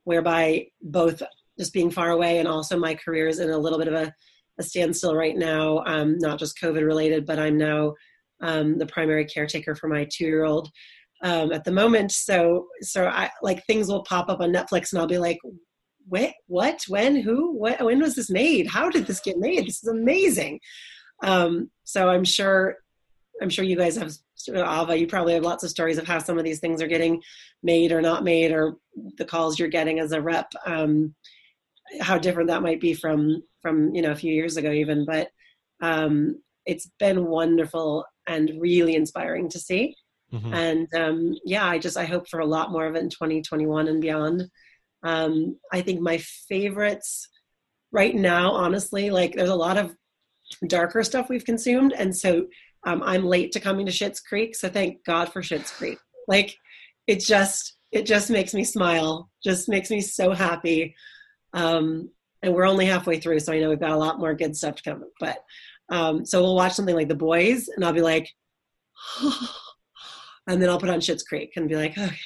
whereby 0.05 0.67
both 0.83 1.23
just 1.59 1.73
being 1.73 1.91
far 1.91 2.11
away 2.11 2.39
and 2.39 2.49
also 2.49 2.79
my 2.79 2.95
career 2.95 3.29
is 3.29 3.39
in 3.39 3.51
a 3.51 3.59
little 3.59 3.79
bit 3.79 3.89
of 3.89 3.95
a, 3.95 4.13
a 4.59 4.63
standstill 4.63 5.15
right 5.15 5.37
now, 5.37 5.83
um, 5.87 6.19
not 6.19 6.39
just 6.39 6.59
COVID 6.61 6.85
related, 6.85 7.27
but 7.27 7.39
I'm 7.39 7.57
now 7.57 7.95
um, 8.43 8.79
the 8.79 8.87
primary 8.87 9.25
caretaker 9.25 9.75
for 9.75 9.89
my 9.89 10.07
two 10.11 10.25
year 10.25 10.45
old 10.45 10.71
um, 11.23 11.53
at 11.53 11.65
the 11.65 11.73
moment. 11.73 12.13
So, 12.13 12.67
so 12.81 13.07
I 13.07 13.31
like 13.43 13.65
things 13.65 13.89
will 13.89 14.05
pop 14.05 14.29
up 14.29 14.41
on 14.41 14.53
Netflix 14.53 14.93
and 14.93 15.01
I'll 15.01 15.07
be 15.07 15.19
like, 15.19 15.39
what, 16.07 16.35
what, 16.47 16.83
when, 16.89 17.17
who, 17.17 17.57
what, 17.57 17.83
when 17.83 18.01
was 18.01 18.15
this 18.15 18.31
made? 18.31 18.67
How 18.67 18.91
did 18.91 19.07
this 19.07 19.21
get 19.21 19.39
made? 19.39 19.67
This 19.67 19.83
is 19.83 19.89
amazing. 19.89 20.61
Um, 21.25 21.71
so 21.85 22.09
I'm 22.09 22.25
sure, 22.25 22.77
I'm 23.41 23.51
sure 23.51 23.65
you 23.65 23.77
guys 23.77 23.97
have 23.97 24.13
Ava, 24.49 24.99
you 24.99 25.07
probably 25.07 25.33
have 25.35 25.43
lots 25.43 25.65
of 25.65 25.71
stories 25.71 25.99
of 25.99 26.07
how 26.07 26.19
some 26.19 26.39
of 26.39 26.45
these 26.45 26.61
things 26.61 26.83
are 26.83 26.87
getting 26.87 27.23
made 27.63 27.93
or 27.93 28.03
not 28.03 28.25
made, 28.25 28.53
or 28.53 28.77
the 29.17 29.25
calls 29.25 29.59
you're 29.59 29.69
getting 29.69 30.01
as 30.01 30.13
a 30.13 30.21
rep. 30.21 30.53
Um, 30.67 31.15
how 32.01 32.19
different 32.19 32.49
that 32.49 32.63
might 32.63 32.81
be 32.81 32.95
from 32.95 33.43
from 33.63 33.95
you 33.95 34.03
know 34.03 34.13
a 34.13 34.17
few 34.17 34.33
years 34.33 34.57
ago, 34.57 34.71
even. 34.71 35.05
But 35.07 35.29
um, 35.81 36.43
it's 36.67 36.91
been 36.99 37.27
wonderful 37.27 38.05
and 38.27 38.53
really 38.61 38.95
inspiring 38.95 39.49
to 39.51 39.59
see. 39.59 39.97
Mm-hmm. 40.33 40.55
And 40.55 40.95
um, 40.95 41.35
yeah, 41.45 41.67
I 41.67 41.79
just 41.79 41.97
I 41.97 42.05
hope 42.05 42.29
for 42.29 42.41
a 42.41 42.47
lot 42.47 42.73
more 42.73 42.87
of 42.87 42.97
it 42.97 43.03
in 43.03 43.11
2021 43.11 43.89
and 43.89 44.01
beyond. 44.01 44.45
Um, 45.03 45.59
I 45.73 45.83
think 45.83 46.01
my 46.01 46.19
favorites 46.49 47.29
right 47.93 48.15
now, 48.15 48.53
honestly, 48.53 49.11
like 49.11 49.35
there's 49.35 49.51
a 49.51 49.55
lot 49.55 49.77
of 49.77 49.95
darker 50.67 51.03
stuff 51.03 51.29
we've 51.29 51.45
consumed, 51.45 51.93
and 51.93 52.17
so 52.17 52.47
um, 52.87 53.03
I'm 53.03 53.25
late 53.25 53.53
to 53.53 53.61
coming 53.61 53.87
to 53.87 53.93
Schitt's 53.93 54.21
Creek, 54.21 54.55
so 54.55 54.69
thank 54.69 55.05
God 55.05 55.33
for 55.33 55.43
Schitt's 55.43 55.71
Creek. 55.71 55.99
Like 56.29 56.57
it 57.07 57.21
just 57.21 57.77
it 57.93 58.07
just 58.07 58.31
makes 58.31 58.55
me 58.55 58.65
smile, 58.65 59.31
just 59.43 59.69
makes 59.69 59.91
me 59.91 60.01
so 60.01 60.33
happy. 60.33 60.95
Um, 61.53 62.11
and 62.43 62.53
we're 62.53 62.67
only 62.67 62.87
halfway 62.87 63.21
through, 63.21 63.39
so 63.41 63.53
I 63.53 63.61
know 63.61 63.71
we've 63.71 63.81
got 63.81 63.93
a 63.93 63.97
lot 63.97 64.19
more 64.19 64.35
good 64.35 64.57
stuff 64.57 64.75
to 64.77 64.83
come. 64.83 65.05
But 65.21 65.39
um, 65.89 66.25
so 66.27 66.43
we'll 66.43 66.57
watch 66.57 66.73
something 66.73 66.95
like 66.95 67.09
The 67.09 67.15
Boys, 67.15 67.69
and 67.69 67.85
I'll 67.85 67.93
be 67.93 68.03
like, 68.03 68.29
and 70.47 70.61
then 70.61 70.69
I'll 70.69 70.81
put 70.81 70.91
on 70.91 71.01
Schitt's 71.01 71.23
Creek 71.23 71.53
and 71.57 71.69
be 71.69 71.77
like, 71.77 71.93
okay. 71.99 72.17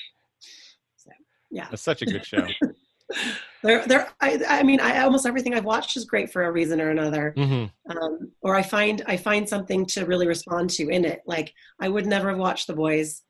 So, 0.97 1.11
yeah, 1.51 1.69
that's 1.71 1.83
such 1.83 2.03
a 2.03 2.07
good 2.07 2.25
show. 2.25 2.47
there, 3.63 3.87
there. 3.87 4.09
I, 4.21 4.41
I 4.49 4.63
mean, 4.63 4.81
I 4.81 5.03
almost 5.03 5.27
everything 5.27 5.55
I've 5.55 5.65
watched 5.65 5.97
is 5.97 6.05
great 6.05 6.33
for 6.33 6.45
a 6.45 6.53
reason 6.53 6.81
or 6.81 6.91
another. 6.91 7.35
Mm-hmm. 7.37 7.91
Um, 7.91 8.33
or 8.41 8.55
I 8.55 8.63
find 8.63 9.03
I 9.07 9.17
find 9.17 9.49
something 9.49 9.87
to 9.87 10.07
really 10.07 10.27
respond 10.27 10.71
to 10.71 10.89
in 10.89 11.05
it. 11.05 11.23
Like 11.27 11.53
I 11.81 11.89
would 11.89 12.07
never 12.07 12.31
have 12.31 12.39
watched 12.39 12.67
The 12.67 12.75
Boys, 12.75 13.23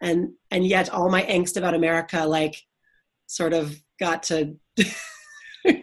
and 0.00 0.30
and 0.50 0.66
yet 0.66 0.90
all 0.90 1.10
my 1.10 1.22
angst 1.22 1.56
about 1.56 1.74
America, 1.74 2.24
like, 2.26 2.56
sort 3.26 3.52
of 3.52 3.80
got 4.00 4.24
to 4.24 4.56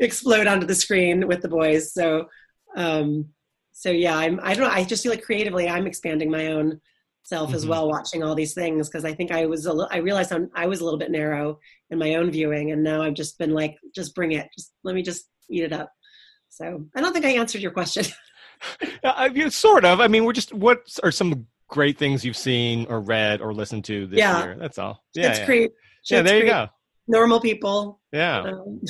explode 0.00 0.46
onto 0.46 0.66
the 0.66 0.74
screen 0.74 1.26
with 1.26 1.42
The 1.42 1.48
Boys. 1.48 1.92
So, 1.92 2.28
um, 2.76 3.30
so 3.72 3.90
yeah, 3.90 4.16
I'm. 4.16 4.40
I 4.42 4.54
don't 4.54 4.68
know. 4.68 4.74
I 4.74 4.84
just 4.84 5.02
feel 5.02 5.12
like 5.12 5.24
creatively, 5.24 5.68
I'm 5.68 5.86
expanding 5.86 6.30
my 6.30 6.48
own 6.48 6.80
self 7.24 7.48
mm-hmm. 7.48 7.56
as 7.56 7.66
well 7.66 7.88
watching 7.88 8.22
all 8.22 8.34
these 8.34 8.54
things 8.54 8.88
because 8.88 9.04
I 9.04 9.14
think 9.14 9.32
I 9.32 9.46
was 9.46 9.66
a 9.66 9.72
little, 9.72 9.88
I 9.90 9.98
realized 9.98 10.32
I'm, 10.32 10.50
I 10.54 10.66
was 10.66 10.80
a 10.80 10.84
little 10.84 10.98
bit 10.98 11.10
narrow 11.10 11.58
in 11.90 11.98
my 11.98 12.14
own 12.14 12.30
viewing 12.30 12.70
and 12.70 12.84
now 12.84 13.02
I've 13.02 13.14
just 13.14 13.38
been 13.38 13.52
like 13.52 13.76
just 13.94 14.14
bring 14.14 14.32
it 14.32 14.48
just 14.56 14.72
let 14.84 14.94
me 14.94 15.02
just 15.02 15.24
eat 15.50 15.64
it 15.64 15.72
up 15.72 15.90
so 16.50 16.84
I 16.94 17.00
don't 17.00 17.12
think 17.12 17.24
I 17.24 17.30
answered 17.30 17.62
your 17.62 17.72
question 17.72 18.04
uh, 19.04 19.30
you, 19.34 19.50
sort 19.50 19.84
of 19.84 20.00
I 20.00 20.08
mean 20.08 20.24
we're 20.24 20.34
just 20.34 20.52
what 20.52 20.86
are 21.02 21.10
some 21.10 21.46
great 21.68 21.98
things 21.98 22.24
you've 22.24 22.36
seen 22.36 22.86
or 22.88 23.00
read 23.00 23.40
or 23.40 23.54
listened 23.54 23.84
to 23.86 24.06
this 24.06 24.18
yeah. 24.18 24.44
year 24.44 24.56
that's 24.58 24.78
all 24.78 25.02
yeah 25.14 25.30
it's 25.30 25.40
yeah. 25.40 25.46
great 25.46 25.72
yeah 26.10 26.22
there 26.22 26.38
you 26.38 26.46
go 26.46 26.68
normal 27.08 27.40
people 27.40 28.00
yeah 28.12 28.40
um, 28.40 28.80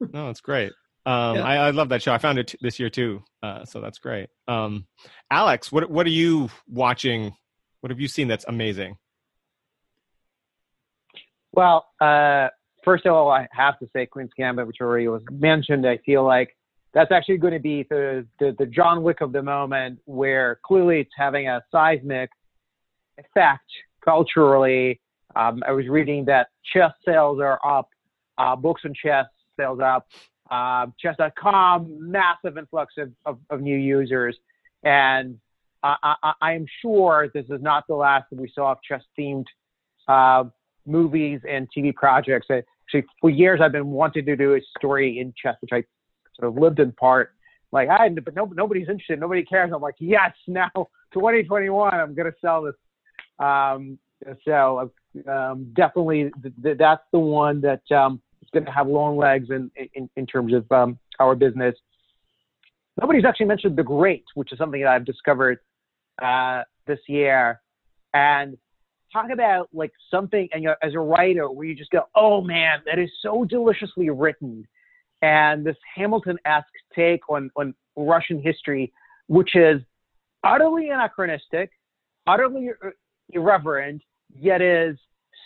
no 0.12 0.28
it's 0.28 0.40
great 0.40 0.72
um, 1.06 1.36
yeah. 1.36 1.44
I, 1.44 1.56
I, 1.68 1.70
love 1.70 1.88
that 1.90 2.02
show. 2.02 2.12
I 2.12 2.18
found 2.18 2.40
it 2.40 2.48
t- 2.48 2.58
this 2.60 2.80
year 2.80 2.90
too, 2.90 3.22
uh, 3.40 3.64
so 3.64 3.80
that's 3.80 4.00
great. 4.00 4.28
Um, 4.48 4.88
Alex, 5.30 5.70
what 5.70 5.88
what 5.88 6.04
are 6.04 6.10
you 6.10 6.50
watching 6.66 7.32
what 7.80 7.90
have 7.90 8.00
you 8.00 8.08
seen 8.08 8.28
that's 8.28 8.44
amazing? 8.48 8.96
Well, 11.52 11.86
uh, 12.00 12.48
first 12.84 13.06
of 13.06 13.14
all, 13.14 13.30
I 13.30 13.48
have 13.52 13.78
to 13.78 13.88
say 13.94 14.06
Queen's 14.06 14.30
Gambit, 14.36 14.66
which 14.66 14.78
already 14.80 15.08
was 15.08 15.22
mentioned. 15.30 15.86
I 15.86 15.98
feel 15.98 16.24
like 16.24 16.56
that's 16.92 17.12
actually 17.12 17.38
going 17.38 17.52
to 17.52 17.60
be 17.60 17.84
the, 17.88 18.26
the, 18.38 18.54
the 18.58 18.66
John 18.66 19.02
Wick 19.02 19.20
of 19.20 19.32
the 19.32 19.42
moment, 19.42 19.98
where 20.04 20.60
clearly 20.64 21.00
it's 21.00 21.10
having 21.16 21.48
a 21.48 21.62
seismic 21.72 22.30
effect 23.18 23.64
culturally. 24.04 25.00
Um, 25.34 25.62
I 25.66 25.72
was 25.72 25.88
reading 25.88 26.24
that 26.26 26.48
chess 26.72 26.92
sales 27.04 27.40
are 27.40 27.60
up, 27.64 27.90
uh, 28.38 28.56
books 28.56 28.82
on 28.84 28.94
chess 28.94 29.26
sales 29.58 29.80
up, 29.80 30.06
uh, 30.50 30.86
chess.com, 30.98 31.96
massive 31.98 32.56
influx 32.56 32.94
of, 32.98 33.12
of, 33.24 33.38
of 33.50 33.60
new 33.60 33.76
users. 33.76 34.36
And 34.82 35.38
I, 35.82 36.32
I, 36.40 36.52
am 36.54 36.66
sure 36.82 37.28
this 37.32 37.44
is 37.46 37.62
not 37.62 37.84
the 37.88 37.94
last 37.94 38.26
that 38.30 38.40
we 38.40 38.50
saw 38.54 38.72
of 38.72 38.78
chess 38.82 39.02
themed 39.18 39.44
uh, 40.08 40.44
movies 40.86 41.40
and 41.48 41.68
TV 41.76 41.94
projects. 41.94 42.46
Actually, 42.50 43.06
for 43.20 43.30
years 43.30 43.60
I've 43.62 43.72
been 43.72 43.90
wanting 43.90 44.24
to 44.26 44.36
do 44.36 44.54
a 44.54 44.60
story 44.78 45.20
in 45.20 45.32
chess, 45.40 45.56
which 45.60 45.70
I 45.72 45.84
sort 46.38 46.48
of 46.48 46.60
lived 46.60 46.80
in 46.80 46.92
part. 46.92 47.32
Like, 47.72 47.88
I, 47.88 48.08
but 48.08 48.34
no, 48.34 48.46
nobody's 48.46 48.88
interested. 48.88 49.20
Nobody 49.20 49.44
cares. 49.44 49.72
I'm 49.74 49.82
like, 49.82 49.96
yes, 49.98 50.32
now 50.46 50.70
2021, 51.12 51.94
I'm 51.94 52.14
going 52.14 52.30
to 52.30 52.38
sell 52.40 52.62
this. 52.62 52.74
Um, 53.38 53.98
so 54.44 54.90
um, 55.28 55.72
definitely 55.74 56.30
th- 56.42 56.54
th- 56.62 56.78
that's 56.78 57.02
the 57.12 57.18
one 57.18 57.60
that 57.60 57.82
um, 57.94 58.20
is 58.42 58.48
going 58.52 58.64
to 58.64 58.72
have 58.72 58.86
long 58.86 59.16
legs 59.16 59.50
in, 59.50 59.70
in, 59.94 60.08
in 60.16 60.26
terms 60.26 60.54
of 60.54 60.70
um, 60.72 60.98
our 61.18 61.34
business. 61.34 61.74
Nobody's 63.00 63.24
actually 63.24 63.46
mentioned 63.46 63.76
The 63.76 63.82
Great, 63.82 64.24
which 64.34 64.52
is 64.52 64.58
something 64.58 64.80
that 64.80 64.88
I've 64.88 65.04
discovered 65.04 65.58
uh, 66.22 66.62
this 66.86 66.98
year. 67.08 67.60
And 68.14 68.56
talk 69.12 69.30
about 69.30 69.68
like 69.72 69.92
something, 70.10 70.48
and 70.52 70.66
as 70.82 70.94
a 70.94 70.98
writer, 70.98 71.50
where 71.50 71.66
you 71.66 71.74
just 71.74 71.90
go, 71.90 72.02
"Oh 72.14 72.40
man, 72.40 72.80
that 72.86 72.98
is 72.98 73.10
so 73.20 73.44
deliciously 73.44 74.08
written," 74.10 74.66
and 75.22 75.64
this 75.64 75.76
Hamilton-esque 75.94 76.66
take 76.94 77.20
on 77.28 77.50
on 77.56 77.74
Russian 77.96 78.40
history, 78.40 78.92
which 79.28 79.54
is 79.54 79.80
utterly 80.44 80.90
anachronistic, 80.90 81.70
utterly 82.26 82.70
irreverent, 83.30 84.02
yet 84.34 84.62
is 84.62 84.96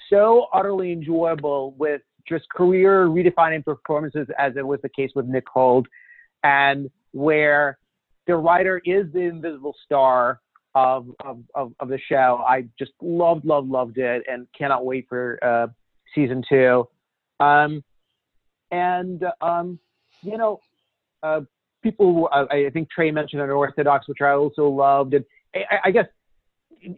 so 0.09 0.47
utterly 0.53 0.93
enjoyable 0.93 1.75
with 1.79 2.03
just 2.29 2.49
career 2.51 3.07
redefining 3.07 3.65
performances, 3.65 4.29
as 4.39 4.57
it 4.57 4.67
was 4.67 4.81
the 4.83 4.89
case 4.89 5.11
with 5.15 5.27
Nick 5.27 5.45
Hoult, 5.55 5.87
and 6.45 6.91
where 7.13 7.79
the 8.27 8.37
writer 8.37 8.81
is 8.85 9.07
the 9.13 9.21
invisible 9.21 9.75
star 9.85 10.41
of, 10.75 11.09
of, 11.25 11.41
of, 11.55 11.73
of, 11.81 11.89
the 11.89 11.99
show. 12.09 12.45
I 12.47 12.65
just 12.79 12.93
loved, 13.03 13.45
loved, 13.45 13.69
loved 13.69 13.99
it 13.99 14.23
and 14.31 14.47
cannot 14.57 14.85
wait 14.85 15.07
for 15.09 15.39
uh, 15.43 15.67
season 16.15 16.45
two. 16.49 16.87
Um, 17.41 17.83
and, 18.71 19.25
um, 19.41 19.81
you 20.23 20.39
know, 20.39 20.61
uh, 21.23 21.41
people, 21.83 22.29
I, 22.31 22.67
I, 22.67 22.71
think 22.71 22.89
Trey 22.91 23.11
mentioned 23.11 23.43
Unorthodox, 23.43 24.07
which 24.09 24.21
I 24.21 24.31
also 24.31 24.69
loved. 24.69 25.15
And 25.15 25.25
I, 25.55 25.79
I 25.87 25.91
guess, 25.91 26.07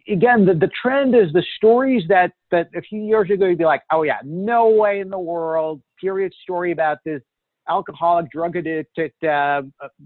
again, 0.07 0.45
the, 0.45 0.53
the 0.53 0.69
trend 0.79 1.15
is 1.15 1.33
the 1.33 1.43
stories 1.57 2.03
that, 2.09 2.31
that 2.51 2.69
a 2.75 2.81
few 2.81 3.01
years 3.01 3.31
ago 3.31 3.47
you'd 3.47 3.57
be 3.57 3.65
like, 3.65 3.81
oh 3.91 4.03
yeah, 4.03 4.19
no 4.23 4.69
way 4.69 4.99
in 4.99 5.09
the 5.09 5.19
world, 5.19 5.81
period 5.99 6.31
story 6.43 6.71
about 6.71 6.99
this 7.03 7.21
alcoholic, 7.69 8.29
drug 8.31 8.55
addicted, 8.55 9.11
uh, 9.23 9.61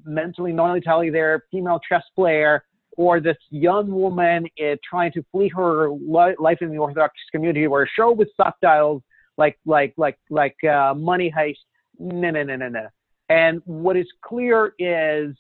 mentally 0.06 0.52
non-intelligent 0.52 1.14
there 1.14 1.44
female 1.52 1.80
chess 1.88 2.04
player, 2.16 2.64
or 2.98 3.20
this 3.20 3.38
young 3.50 3.92
woman 3.92 4.46
uh, 4.60 4.76
trying 4.88 5.12
to 5.12 5.24
flee 5.32 5.50
her 5.56 5.90
li- 5.90 6.36
life 6.40 6.58
in 6.62 6.70
the 6.72 6.78
Orthodox 6.78 7.14
community, 7.32 7.68
or 7.68 7.84
a 7.84 7.88
show 7.96 8.12
with 8.12 8.30
subtitles 8.36 9.02
like 9.38 9.58
like 9.66 9.94
like 9.98 10.18
like 10.30 10.56
uh, 10.64 10.94
Money 10.96 11.32
Heist. 11.36 11.58
No, 12.00 12.32
no, 12.32 12.44
no, 12.44 12.56
no, 12.56 12.70
no. 12.70 12.88
And 13.30 13.62
what 13.66 13.98
is 13.98 14.08
clear 14.24 14.74
is, 14.80 15.36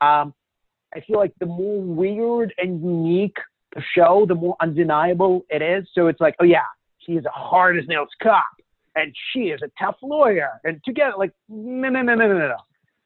um, 0.00 0.34
I 0.94 1.00
feel 1.06 1.18
like 1.18 1.32
the 1.38 1.46
more 1.46 1.80
weird 1.82 2.52
and 2.58 2.80
unique 2.82 3.36
the 3.74 3.82
show, 3.94 4.24
the 4.26 4.34
more 4.34 4.56
undeniable 4.60 5.44
it 5.50 5.62
is. 5.62 5.86
So 5.94 6.08
it's 6.08 6.20
like, 6.20 6.34
oh 6.40 6.44
yeah, 6.44 6.64
she 6.98 7.12
is 7.12 7.24
a 7.24 7.30
hard 7.30 7.78
as 7.78 7.86
nails 7.86 8.08
cop 8.22 8.44
and 8.96 9.14
she 9.32 9.50
is 9.50 9.60
a 9.62 9.70
tough 9.78 9.96
lawyer. 10.02 10.60
And 10.64 10.80
together, 10.84 11.14
like, 11.16 11.32
no, 11.48 11.88
no, 11.88 12.02
no, 12.02 12.14
no, 12.14 12.26
no, 12.26 12.48
no. 12.48 12.56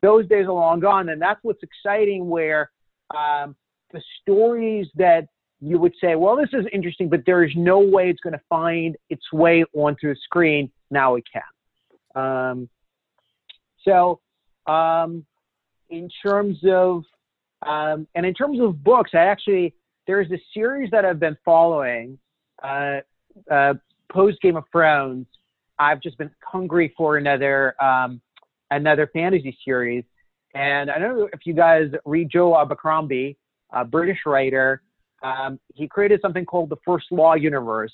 Those 0.02 0.26
days 0.28 0.46
are 0.46 0.52
long 0.52 0.80
gone. 0.80 1.10
And 1.10 1.20
that's 1.20 1.40
what's 1.42 1.62
exciting 1.62 2.28
where 2.28 2.70
um, 3.14 3.54
the 3.92 4.00
stories 4.22 4.86
that 4.94 5.26
you 5.60 5.78
would 5.78 5.92
say, 6.00 6.14
well, 6.14 6.36
this 6.36 6.48
is 6.52 6.64
interesting, 6.72 7.08
but 7.08 7.24
there 7.26 7.44
is 7.44 7.50
no 7.54 7.80
way 7.80 8.08
it's 8.08 8.20
going 8.20 8.32
to 8.32 8.40
find 8.48 8.96
its 9.10 9.30
way 9.32 9.64
onto 9.74 10.10
a 10.10 10.14
screen. 10.24 10.70
Now 10.90 11.16
it 11.16 11.24
can. 11.30 12.22
Um, 12.22 12.68
so, 13.84 14.20
um, 14.66 15.26
in 15.90 16.08
terms 16.24 16.58
of 16.66 17.02
um, 17.66 18.06
and 18.14 18.24
in 18.24 18.32
terms 18.32 18.58
of 18.60 18.82
books, 18.82 19.10
I 19.12 19.18
actually 19.18 19.74
there's 20.06 20.30
a 20.30 20.38
series 20.54 20.90
that 20.92 21.04
I've 21.04 21.20
been 21.20 21.36
following 21.44 22.18
uh, 22.62 23.00
uh, 23.50 23.74
post 24.10 24.40
Game 24.40 24.56
of 24.56 24.64
Thrones. 24.72 25.26
I've 25.80 26.00
just 26.02 26.18
been 26.18 26.30
hungry 26.44 26.92
for 26.96 27.16
another 27.16 27.74
um, 27.82 28.20
another 28.70 29.08
fantasy 29.12 29.56
series, 29.64 30.04
and 30.54 30.90
I 30.90 30.98
don't 30.98 31.18
know 31.18 31.28
if 31.32 31.40
you 31.46 31.54
guys 31.54 31.90
read 32.04 32.28
Joe 32.30 32.54
Abercrombie, 32.54 33.38
a 33.72 33.84
British 33.84 34.18
writer. 34.26 34.82
Um, 35.22 35.58
he 35.74 35.88
created 35.88 36.20
something 36.20 36.44
called 36.44 36.68
the 36.68 36.76
First 36.84 37.06
Law 37.10 37.34
Universe, 37.34 37.92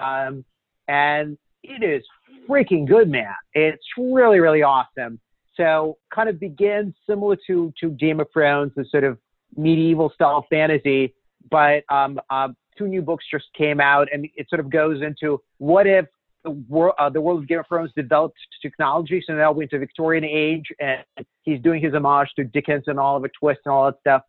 um, 0.00 0.44
and 0.86 1.36
it 1.64 1.82
is 1.82 2.04
freaking 2.48 2.86
good, 2.86 3.10
man. 3.10 3.34
It's 3.54 3.84
really, 3.98 4.38
really 4.38 4.62
awesome. 4.62 5.18
So, 5.56 5.98
kind 6.14 6.28
of 6.28 6.38
begins 6.38 6.94
similar 7.08 7.36
to 7.48 7.72
to 7.80 7.90
Game 7.90 8.20
of 8.20 8.28
Thrones, 8.32 8.70
the 8.76 8.84
sort 8.88 9.02
of 9.02 9.18
medieval 9.56 10.10
style 10.14 10.46
fantasy, 10.48 11.12
but 11.50 11.82
um, 11.88 12.20
uh, 12.30 12.48
two 12.78 12.86
new 12.86 13.02
books 13.02 13.24
just 13.28 13.46
came 13.58 13.80
out, 13.80 14.06
and 14.12 14.28
it 14.36 14.48
sort 14.48 14.60
of 14.60 14.70
goes 14.70 15.02
into 15.02 15.42
what 15.58 15.88
if 15.88 16.06
the 16.46 16.52
world, 16.68 16.94
uh, 16.98 17.10
the 17.10 17.20
world 17.20 17.42
of 17.42 17.48
Game 17.48 17.58
of 17.58 17.66
Thrones 17.66 17.90
developed 17.96 18.38
technology, 18.62 19.22
so 19.26 19.34
now 19.34 19.52
we're 19.52 19.64
into 19.64 19.78
Victorian 19.78 20.24
age, 20.24 20.66
and 20.78 21.02
he's 21.42 21.60
doing 21.60 21.82
his 21.82 21.92
homage 21.92 22.28
to 22.36 22.44
Dickens 22.44 22.84
and 22.86 22.98
Oliver 22.98 23.28
Twist 23.38 23.60
and 23.64 23.72
all 23.72 23.86
that 23.86 23.98
stuff. 24.00 24.22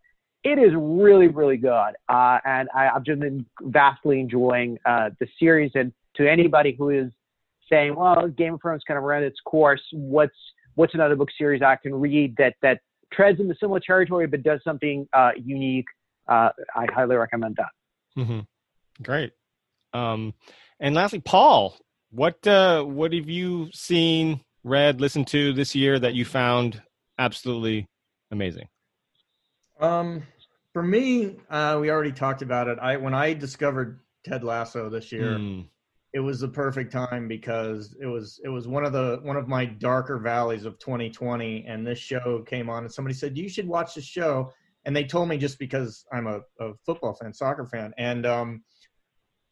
It 0.43 0.57
is 0.59 0.71
really, 0.75 1.27
really 1.27 1.57
good, 1.57 1.93
uh, 2.09 2.39
and 2.43 2.67
I, 2.75 2.89
have 2.93 3.03
just 3.03 3.19
been 3.19 3.45
vastly 3.61 4.19
enjoying 4.19 4.79
uh, 4.85 5.11
the 5.19 5.27
series. 5.39 5.71
And 5.75 5.93
to 6.15 6.29
anybody 6.29 6.75
who 6.77 6.89
is 6.89 7.11
saying, 7.69 7.95
"Well, 7.95 8.27
Game 8.29 8.55
of 8.55 8.61
Thrones 8.61 8.81
kind 8.87 8.97
of 8.97 9.03
ran 9.03 9.23
its 9.23 9.39
course," 9.45 9.81
what's 9.91 10.35
what's 10.75 10.93
another 10.93 11.15
book 11.15 11.29
series 11.37 11.61
I 11.61 11.75
can 11.75 11.93
read 11.93 12.35
that 12.37 12.55
that 12.61 12.79
treads 13.13 13.39
in 13.39 13.47
the 13.47 13.55
similar 13.59 13.79
territory 13.79 14.27
but 14.27 14.43
does 14.43 14.59
something 14.63 15.07
uh, 15.13 15.31
unique? 15.37 15.87
Uh, 16.27 16.49
I 16.75 16.87
highly 16.93 17.15
recommend 17.15 17.57
that. 17.57 18.21
Mm-hmm. 18.21 18.39
Great. 19.03 19.31
Um, 19.93 20.33
and 20.79 20.93
lastly, 20.93 21.19
Paul, 21.19 21.77
what 22.11 22.45
uh, 22.47 22.83
what 22.83 23.13
have 23.13 23.29
you 23.29 23.69
seen, 23.73 24.41
read, 24.63 25.01
listened 25.01 25.27
to 25.27 25.53
this 25.53 25.75
year 25.75 25.99
that 25.99 26.13
you 26.13 26.25
found 26.25 26.81
absolutely 27.17 27.87
amazing? 28.31 28.67
Um, 29.79 30.23
for 30.73 30.83
me, 30.83 31.37
uh, 31.49 31.77
we 31.81 31.89
already 31.89 32.11
talked 32.11 32.41
about 32.41 32.67
it. 32.67 32.77
I 32.81 32.97
when 32.97 33.13
I 33.13 33.33
discovered 33.33 33.99
Ted 34.25 34.43
Lasso 34.43 34.89
this 34.89 35.11
year, 35.11 35.31
mm. 35.31 35.67
it 36.13 36.19
was 36.19 36.39
the 36.39 36.47
perfect 36.47 36.91
time 36.91 37.27
because 37.27 37.95
it 38.01 38.07
was 38.07 38.39
it 38.43 38.49
was 38.49 38.67
one 38.67 38.85
of 38.85 38.93
the 38.93 39.19
one 39.23 39.35
of 39.35 39.47
my 39.47 39.65
darker 39.65 40.17
valleys 40.17 40.65
of 40.65 40.79
2020, 40.79 41.65
and 41.67 41.85
this 41.85 41.99
show 41.99 42.43
came 42.47 42.69
on, 42.69 42.83
and 42.83 42.91
somebody 42.91 43.13
said 43.13 43.37
you 43.37 43.49
should 43.49 43.67
watch 43.67 43.95
the 43.95 44.01
show, 44.01 44.51
and 44.85 44.95
they 44.95 45.03
told 45.03 45.29
me 45.29 45.37
just 45.37 45.59
because 45.59 46.05
I'm 46.11 46.27
a, 46.27 46.41
a 46.59 46.73
football 46.85 47.13
fan, 47.13 47.33
soccer 47.33 47.65
fan, 47.65 47.93
and 47.97 48.25
um, 48.25 48.63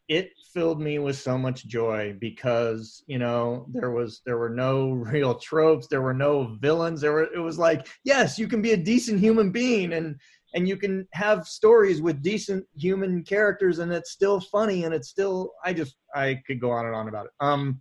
it 0.08 0.30
filled 0.54 0.80
me 0.80 0.98
with 0.98 1.18
so 1.18 1.36
much 1.36 1.66
joy 1.66 2.16
because 2.20 3.02
you 3.06 3.18
know 3.18 3.66
there 3.72 3.90
was 3.90 4.22
there 4.24 4.38
were 4.38 4.50
no 4.50 4.90
real 5.12 5.34
tropes 5.34 5.86
there 5.88 6.02
were 6.02 6.14
no 6.14 6.56
villains 6.60 7.00
there 7.00 7.12
were 7.12 7.32
it 7.34 7.40
was 7.40 7.58
like 7.58 7.86
yes 8.04 8.38
you 8.38 8.48
can 8.48 8.62
be 8.62 8.72
a 8.72 8.76
decent 8.76 9.20
human 9.20 9.50
being 9.50 9.92
and 9.92 10.16
and 10.54 10.68
you 10.68 10.76
can 10.76 11.06
have 11.12 11.46
stories 11.46 12.00
with 12.00 12.22
decent 12.22 12.64
human 12.74 13.22
characters 13.24 13.78
and 13.78 13.92
it's 13.92 14.10
still 14.10 14.40
funny 14.40 14.84
and 14.84 14.94
it's 14.94 15.08
still 15.08 15.52
i 15.64 15.72
just 15.72 15.96
i 16.14 16.40
could 16.46 16.60
go 16.60 16.70
on 16.70 16.86
and 16.86 16.94
on 16.94 17.08
about 17.08 17.26
it. 17.26 17.32
Um 17.40 17.80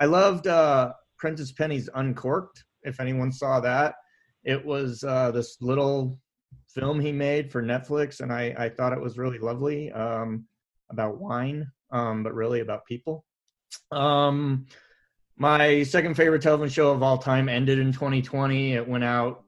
i 0.00 0.04
loved 0.04 0.46
uh 0.46 0.92
prentice 1.18 1.52
penny's 1.52 1.88
uncorked 1.94 2.64
if 2.82 3.00
anyone 3.00 3.32
saw 3.32 3.60
that. 3.60 3.94
It 4.44 4.64
was 4.64 5.02
uh 5.02 5.30
this 5.30 5.56
little 5.60 6.18
film 6.68 7.00
he 7.00 7.12
made 7.12 7.50
for 7.50 7.62
netflix 7.62 8.20
and 8.20 8.32
i 8.32 8.54
i 8.58 8.68
thought 8.68 8.92
it 8.92 9.00
was 9.00 9.16
really 9.18 9.38
lovely. 9.38 9.90
Um 9.92 10.46
about 10.90 11.18
wine, 11.18 11.70
um, 11.90 12.22
but 12.22 12.34
really 12.34 12.60
about 12.60 12.86
people. 12.86 13.24
Um, 13.90 14.66
my 15.36 15.82
second 15.82 16.14
favorite 16.14 16.42
television 16.42 16.72
show 16.72 16.90
of 16.90 17.02
all 17.02 17.18
time 17.18 17.48
ended 17.48 17.78
in 17.78 17.92
2020. 17.92 18.74
It 18.74 18.86
went 18.86 19.04
out 19.04 19.44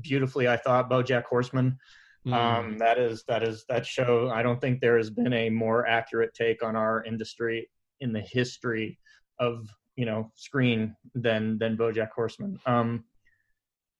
beautifully, 0.00 0.48
I 0.48 0.56
thought. 0.56 0.90
BoJack 0.90 1.24
Horseman. 1.24 1.78
Mm. 2.26 2.32
Um, 2.32 2.78
that 2.78 2.98
is 2.98 3.24
that 3.28 3.42
is 3.42 3.64
that 3.68 3.86
show. 3.86 4.30
I 4.30 4.42
don't 4.42 4.60
think 4.60 4.80
there 4.80 4.96
has 4.96 5.10
been 5.10 5.32
a 5.32 5.50
more 5.50 5.86
accurate 5.86 6.34
take 6.34 6.62
on 6.62 6.76
our 6.76 7.04
industry 7.04 7.68
in 8.00 8.12
the 8.12 8.20
history 8.20 8.98
of 9.38 9.68
you 9.96 10.04
know 10.04 10.30
screen 10.34 10.96
than 11.14 11.58
than 11.58 11.76
BoJack 11.76 12.10
Horseman. 12.10 12.58
Um, 12.66 13.04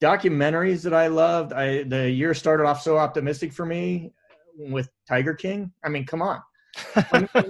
documentaries 0.03 0.83
that 0.83 0.95
I 0.95 1.07
loved. 1.09 1.53
I 1.53 1.85
the 1.85 2.11
year 2.11 2.35
started 2.35 2.65
off 2.65 2.83
so 2.83 2.99
optimistic 2.99 3.53
for 3.53 3.65
me 3.65 4.13
with 4.57 4.89
Tiger 5.07 5.35
King. 5.35 5.73
I 5.85 5.89
mean, 5.89 6.05
come 6.05 6.23
on 6.23 6.41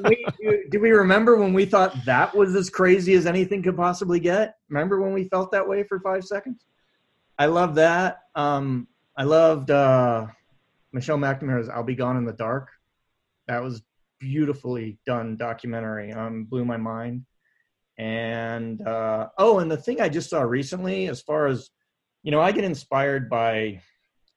we, 0.05 0.27
do 0.71 0.81
we 0.81 0.91
remember 0.91 1.37
when 1.37 1.53
we 1.53 1.65
thought 1.65 1.95
that 2.05 2.35
was 2.35 2.55
as 2.55 2.71
crazy 2.71 3.15
as 3.15 3.27
anything 3.27 3.63
could 3.63 3.77
possibly 3.77 4.21
get? 4.21 4.57
Remember 4.69 5.01
when 5.01 5.13
we 5.13 5.25
felt 5.25 5.53
that 5.53 5.67
way 5.67 5.83
for 5.83 6.01
five 6.01 6.25
seconds? 6.25 6.67
I 7.39 7.47
love 7.47 7.75
that. 7.77 8.21
Um, 8.35 8.89
I 9.17 9.25
loved 9.25 9.71
uh, 9.71 10.27
Michelle 10.93 11.19
McNamara's 11.19 11.69
"I'll 11.69 11.83
Be 11.83 11.95
Gone 11.95 12.17
in 12.17 12.25
the 12.25 12.33
Dark." 12.33 12.71
That 13.47 13.63
was 13.63 13.83
beautifully 14.19 14.99
done 15.07 15.37
documentary. 15.37 16.13
Um, 16.13 16.45
blew 16.45 16.65
my 16.65 16.77
mind. 16.77 17.25
And 17.99 18.81
uh, 18.87 19.29
oh, 19.39 19.59
and 19.59 19.71
the 19.71 19.77
thing 19.77 20.01
I 20.01 20.09
just 20.09 20.31
saw 20.31 20.43
recently, 20.43 21.09
as 21.09 21.21
far 21.21 21.47
as 21.47 21.71
you 22.23 22.31
know, 22.31 22.41
I 22.41 22.53
get 22.53 22.65
inspired 22.65 23.29
by 23.29 23.81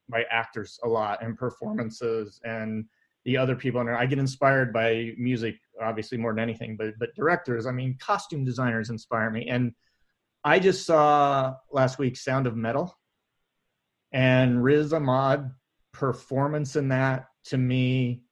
by 0.10 0.26
actors 0.30 0.80
a 0.84 0.88
lot 0.88 1.24
and 1.24 1.38
performances 1.38 2.40
and 2.44 2.86
the 3.26 3.38
other 3.38 3.56
people 3.56 3.82
and 3.82 3.90
I 3.90 4.06
get 4.06 4.20
inspired 4.20 4.74
by 4.74 5.14
music 5.18 5.56
obviously 5.82 6.18
more 6.18 6.32
than 6.32 6.40
anything 6.40 6.76
but 6.76 6.94
but 7.00 7.14
directors 7.16 7.66
I 7.66 7.72
mean 7.72 7.98
costume 8.00 8.44
designers 8.44 8.90
inspire 8.90 9.30
me. 9.30 9.48
And 9.48 9.74
I 10.44 10.60
just 10.60 10.86
saw 10.86 11.56
last 11.72 12.00
week 12.00 12.18
Sound 12.18 12.48
of 12.48 12.56
Metal 12.56 12.98
and 14.12 14.64
Riz 14.64 14.92
Ahmed 14.92 15.52
performance 15.94 16.76
in 16.76 16.90
that 16.90 17.28
to 17.46 17.58
me 17.58 18.24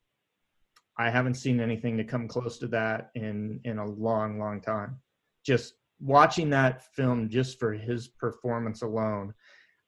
I 0.97 1.09
haven't 1.09 1.35
seen 1.35 1.61
anything 1.61 1.97
to 1.97 2.03
come 2.03 2.27
close 2.27 2.57
to 2.59 2.67
that 2.67 3.11
in 3.15 3.61
in 3.63 3.77
a 3.77 3.85
long 3.85 4.39
long 4.39 4.59
time. 4.59 4.99
Just 5.45 5.75
watching 6.01 6.49
that 6.49 6.83
film 6.95 7.29
just 7.29 7.59
for 7.59 7.73
his 7.73 8.07
performance 8.07 8.81
alone 8.81 9.33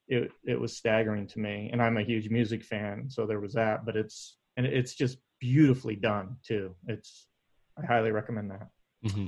it 0.08 0.32
it 0.46 0.60
was 0.60 0.78
staggering 0.78 1.26
to 1.26 1.40
me. 1.40 1.70
And 1.72 1.82
I'm 1.82 1.98
a 1.98 2.04
huge 2.04 2.30
music 2.30 2.64
fan 2.64 3.10
so 3.10 3.26
there 3.26 3.40
was 3.40 3.54
that 3.54 3.84
but 3.84 3.96
it's 3.96 4.38
and 4.58 4.66
it's 4.66 4.94
just 4.94 5.18
beautifully 5.40 5.96
done 5.96 6.38
too. 6.46 6.76
It's 6.88 7.28
I 7.82 7.86
highly 7.86 8.12
recommend 8.12 8.52
that. 8.52 8.68
Mm-hmm. 9.06 9.28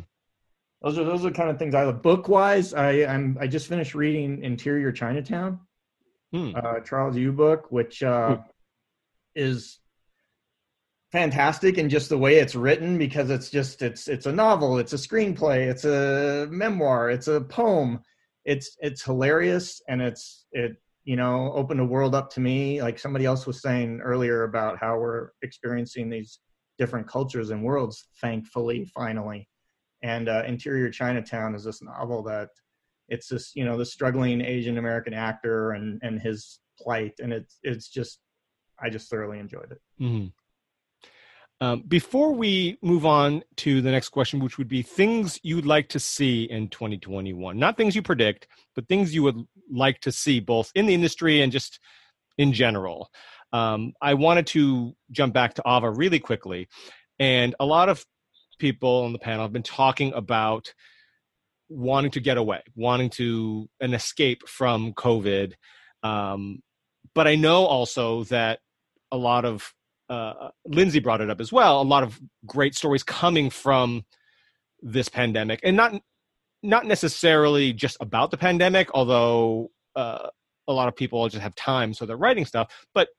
Those 0.81 0.97
are 0.97 1.03
those 1.03 1.21
are 1.25 1.29
the 1.29 1.35
kind 1.35 1.49
of 1.49 1.57
things 1.57 1.75
I 1.75 1.83
love. 1.83 2.01
Book 2.01 2.27
wise, 2.27 2.73
I 2.73 3.05
I'm 3.05 3.37
I 3.39 3.47
just 3.47 3.67
finished 3.67 3.95
reading 3.95 4.43
Interior 4.43 4.91
Chinatown, 4.91 5.59
mm. 6.33 6.55
uh, 6.55 6.81
Charles 6.81 7.15
Yu 7.15 7.31
book, 7.31 7.71
which 7.71 8.03
uh, 8.03 8.37
mm. 8.37 8.43
is 9.35 9.79
fantastic 11.13 11.77
in 11.77 11.89
just 11.89 12.09
the 12.09 12.17
way 12.17 12.37
it's 12.37 12.55
written 12.55 12.97
because 12.97 13.29
it's 13.29 13.49
just 13.49 13.81
it's 13.81 14.07
it's 14.07 14.25
a 14.25 14.31
novel, 14.31 14.77
it's 14.77 14.93
a 14.93 14.97
screenplay, 14.97 15.69
it's 15.69 15.85
a 15.85 16.47
memoir, 16.51 17.09
it's 17.09 17.27
a 17.27 17.39
poem. 17.41 18.01
It's 18.45 18.75
it's 18.79 19.03
hilarious 19.03 19.81
and 19.87 20.01
it's 20.01 20.45
it 20.51 20.75
you 21.03 21.15
know, 21.15 21.51
opened 21.53 21.79
a 21.79 21.85
world 21.85 22.15
up 22.15 22.29
to 22.31 22.39
me. 22.39 22.81
Like 22.81 22.97
somebody 22.97 23.25
else 23.25 23.45
was 23.45 23.61
saying 23.61 24.01
earlier 24.01 24.43
about 24.43 24.77
how 24.79 24.97
we're 24.97 25.29
experiencing 25.41 26.09
these 26.09 26.39
different 26.77 27.07
cultures 27.07 27.49
and 27.49 27.63
worlds, 27.63 28.07
thankfully, 28.21 28.85
finally. 28.93 29.47
And 30.01 30.27
uh, 30.27 30.43
Interior 30.47 30.89
Chinatown 30.89 31.55
is 31.55 31.63
this 31.63 31.81
novel 31.81 32.23
that 32.23 32.49
it's 33.09 33.27
this, 33.27 33.51
you 33.55 33.65
know, 33.65 33.77
the 33.77 33.85
struggling 33.85 34.41
Asian 34.41 34.77
American 34.77 35.13
actor 35.13 35.71
and 35.71 35.99
and 36.03 36.21
his 36.21 36.59
plight, 36.79 37.13
and 37.19 37.31
it's 37.31 37.59
it's 37.63 37.89
just, 37.89 38.19
I 38.81 38.89
just 38.89 39.09
thoroughly 39.09 39.39
enjoyed 39.39 39.71
it. 39.71 39.81
Mm-hmm. 40.01 40.27
Um, 41.63 41.79
before 41.87 42.33
we 42.33 42.77
move 42.81 43.05
on 43.05 43.41
to 43.55 43.81
the 43.81 43.89
next 43.89 44.09
question, 44.09 44.41
which 44.41 44.57
would 44.57 44.67
be 44.67 44.81
things 44.81 45.39
you'd 45.43 45.65
like 45.65 45.87
to 45.89 45.99
see 45.99 46.43
in 46.43 46.67
2021, 46.67 47.57
not 47.57 47.77
things 47.77 47.95
you 47.95 48.01
predict, 48.01 48.49
but 48.75 48.85
things 48.89 49.15
you 49.15 49.23
would 49.23 49.41
like 49.71 50.01
to 50.01 50.11
see 50.11 50.41
both 50.41 50.73
in 50.75 50.87
the 50.87 50.93
industry 50.93 51.39
and 51.39 51.53
just 51.53 51.79
in 52.37 52.51
general. 52.51 53.09
Um, 53.53 53.93
I 54.01 54.13
wanted 54.15 54.45
to 54.47 54.93
jump 55.11 55.33
back 55.33 55.53
to 55.53 55.63
Ava 55.65 55.89
really 55.89 56.19
quickly. 56.19 56.67
And 57.17 57.55
a 57.61 57.65
lot 57.65 57.87
of 57.87 58.05
people 58.59 59.05
on 59.05 59.13
the 59.13 59.19
panel 59.19 59.45
have 59.45 59.53
been 59.53 59.63
talking 59.63 60.11
about 60.11 60.73
wanting 61.69 62.11
to 62.11 62.19
get 62.19 62.35
away, 62.35 62.61
wanting 62.75 63.09
to 63.11 63.69
an 63.79 63.93
escape 63.93 64.49
from 64.49 64.91
COVID. 64.95 65.53
Um, 66.03 66.61
but 67.15 67.25
I 67.25 67.35
know 67.35 67.63
also 67.63 68.25
that 68.25 68.59
a 69.13 69.17
lot 69.17 69.45
of 69.45 69.73
uh, 70.09 70.49
Lindsay 70.65 70.99
brought 70.99 71.21
it 71.21 71.29
up 71.29 71.41
as 71.41 71.51
well. 71.51 71.81
A 71.81 71.83
lot 71.83 72.03
of 72.03 72.19
great 72.45 72.75
stories 72.75 73.03
coming 73.03 73.49
from 73.49 74.05
this 74.81 75.09
pandemic, 75.09 75.59
and 75.63 75.77
not 75.77 76.01
not 76.61 76.85
necessarily 76.85 77.73
just 77.73 77.97
about 77.99 78.31
the 78.31 78.37
pandemic, 78.37 78.89
although 78.93 79.69
uh, 79.95 80.29
a 80.67 80.73
lot 80.73 80.87
of 80.87 80.95
people 80.95 81.27
just 81.27 81.41
have 81.41 81.55
time, 81.55 81.93
so 81.93 82.05
they're 82.05 82.17
writing 82.17 82.45
stuff, 82.45 82.71
but 82.93 83.09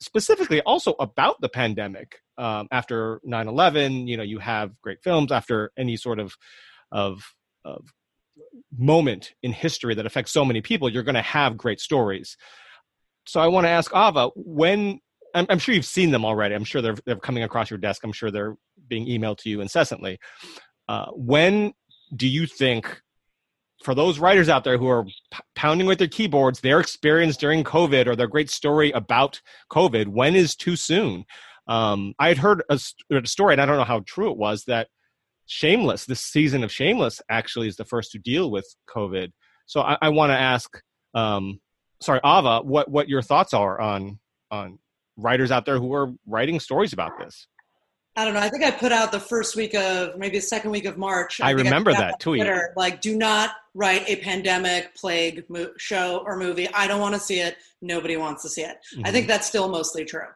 specifically 0.00 0.60
also 0.62 0.94
about 1.00 1.40
the 1.40 1.48
pandemic. 1.48 2.20
Um, 2.36 2.68
after 2.70 3.20
9/11, 3.26 4.08
you 4.08 4.16
know, 4.16 4.22
you 4.22 4.38
have 4.38 4.80
great 4.80 4.98
films. 5.02 5.32
After 5.32 5.72
any 5.76 5.96
sort 5.96 6.18
of 6.18 6.34
of 6.92 7.22
of 7.64 7.92
moment 8.76 9.32
in 9.42 9.52
history 9.52 9.94
that 9.94 10.06
affects 10.06 10.32
so 10.32 10.44
many 10.44 10.60
people, 10.60 10.88
you're 10.88 11.02
going 11.04 11.14
to 11.14 11.22
have 11.22 11.56
great 11.56 11.80
stories. 11.80 12.36
So 13.26 13.40
I 13.40 13.46
want 13.46 13.64
to 13.64 13.70
ask 13.70 13.90
Ava, 13.94 14.30
when 14.34 15.00
I'm, 15.34 15.46
I'm, 15.48 15.58
sure 15.58 15.74
you've 15.74 15.84
seen 15.84 16.10
them 16.10 16.24
already. 16.24 16.54
I'm 16.54 16.64
sure 16.64 16.80
they're 16.80 16.96
they're 17.04 17.16
coming 17.16 17.42
across 17.42 17.70
your 17.70 17.78
desk. 17.78 18.02
I'm 18.04 18.12
sure 18.12 18.30
they're 18.30 18.56
being 18.88 19.06
emailed 19.06 19.38
to 19.38 19.50
you 19.50 19.60
incessantly. 19.60 20.18
Uh, 20.88 21.06
when 21.12 21.72
do 22.14 22.28
you 22.28 22.46
think, 22.46 23.00
for 23.82 23.94
those 23.94 24.18
writers 24.18 24.48
out 24.48 24.64
there 24.64 24.78
who 24.78 24.88
are 24.88 25.04
p- 25.04 25.40
pounding 25.54 25.86
with 25.86 25.98
their 25.98 26.08
keyboards, 26.08 26.60
their 26.60 26.80
experience 26.80 27.36
during 27.36 27.64
COVID 27.64 28.06
or 28.06 28.16
their 28.16 28.28
great 28.28 28.50
story 28.50 28.90
about 28.92 29.40
COVID, 29.72 30.08
when 30.08 30.34
is 30.36 30.54
too 30.54 30.76
soon? 30.76 31.24
Um, 31.66 32.14
I 32.18 32.28
had 32.28 32.38
heard 32.38 32.62
a, 32.68 32.78
a 33.10 33.26
story, 33.26 33.54
and 33.54 33.60
I 33.60 33.66
don't 33.66 33.76
know 33.76 33.84
how 33.84 34.02
true 34.06 34.30
it 34.30 34.36
was, 34.36 34.64
that 34.64 34.88
Shameless, 35.46 36.06
this 36.06 36.20
season 36.20 36.64
of 36.64 36.72
Shameless, 36.72 37.20
actually 37.28 37.68
is 37.68 37.76
the 37.76 37.84
first 37.84 38.12
to 38.12 38.18
deal 38.18 38.50
with 38.50 38.66
COVID. 38.88 39.32
So 39.66 39.80
I, 39.80 39.98
I 40.00 40.08
want 40.10 40.30
to 40.30 40.38
ask, 40.38 40.70
um, 41.14 41.60
sorry, 42.00 42.20
Ava, 42.24 42.60
what 42.62 42.90
what 42.90 43.08
your 43.08 43.22
thoughts 43.22 43.52
are 43.52 43.80
on 43.80 44.18
on 44.50 44.78
writers 45.16 45.50
out 45.50 45.64
there 45.64 45.78
who 45.78 45.92
are 45.94 46.12
writing 46.26 46.60
stories 46.60 46.92
about 46.92 47.12
this. 47.18 47.46
I 48.16 48.24
don't 48.24 48.34
know. 48.34 48.40
I 48.40 48.48
think 48.48 48.62
I 48.62 48.70
put 48.70 48.92
out 48.92 49.10
the 49.10 49.18
first 49.18 49.56
week 49.56 49.74
of 49.74 50.16
maybe 50.16 50.38
the 50.38 50.42
second 50.42 50.70
week 50.70 50.84
of 50.84 50.96
March. 50.96 51.40
I, 51.40 51.48
I 51.48 51.50
remember 51.50 51.92
that 51.92 52.20
tweet. 52.20 52.42
Twitter, 52.42 52.72
like, 52.76 53.00
do 53.00 53.16
not 53.16 53.50
write 53.74 54.08
a 54.08 54.16
pandemic 54.16 54.94
plague 54.94 55.44
mo- 55.48 55.72
show 55.78 56.22
or 56.24 56.36
movie. 56.36 56.68
I 56.72 56.86
don't 56.86 57.00
want 57.00 57.14
to 57.14 57.20
see 57.20 57.40
it. 57.40 57.56
Nobody 57.82 58.16
wants 58.16 58.42
to 58.42 58.48
see 58.48 58.62
it. 58.62 58.76
Mm-hmm. 58.94 59.06
I 59.06 59.10
think 59.10 59.26
that's 59.26 59.48
still 59.48 59.68
mostly 59.68 60.04
true. 60.04 60.28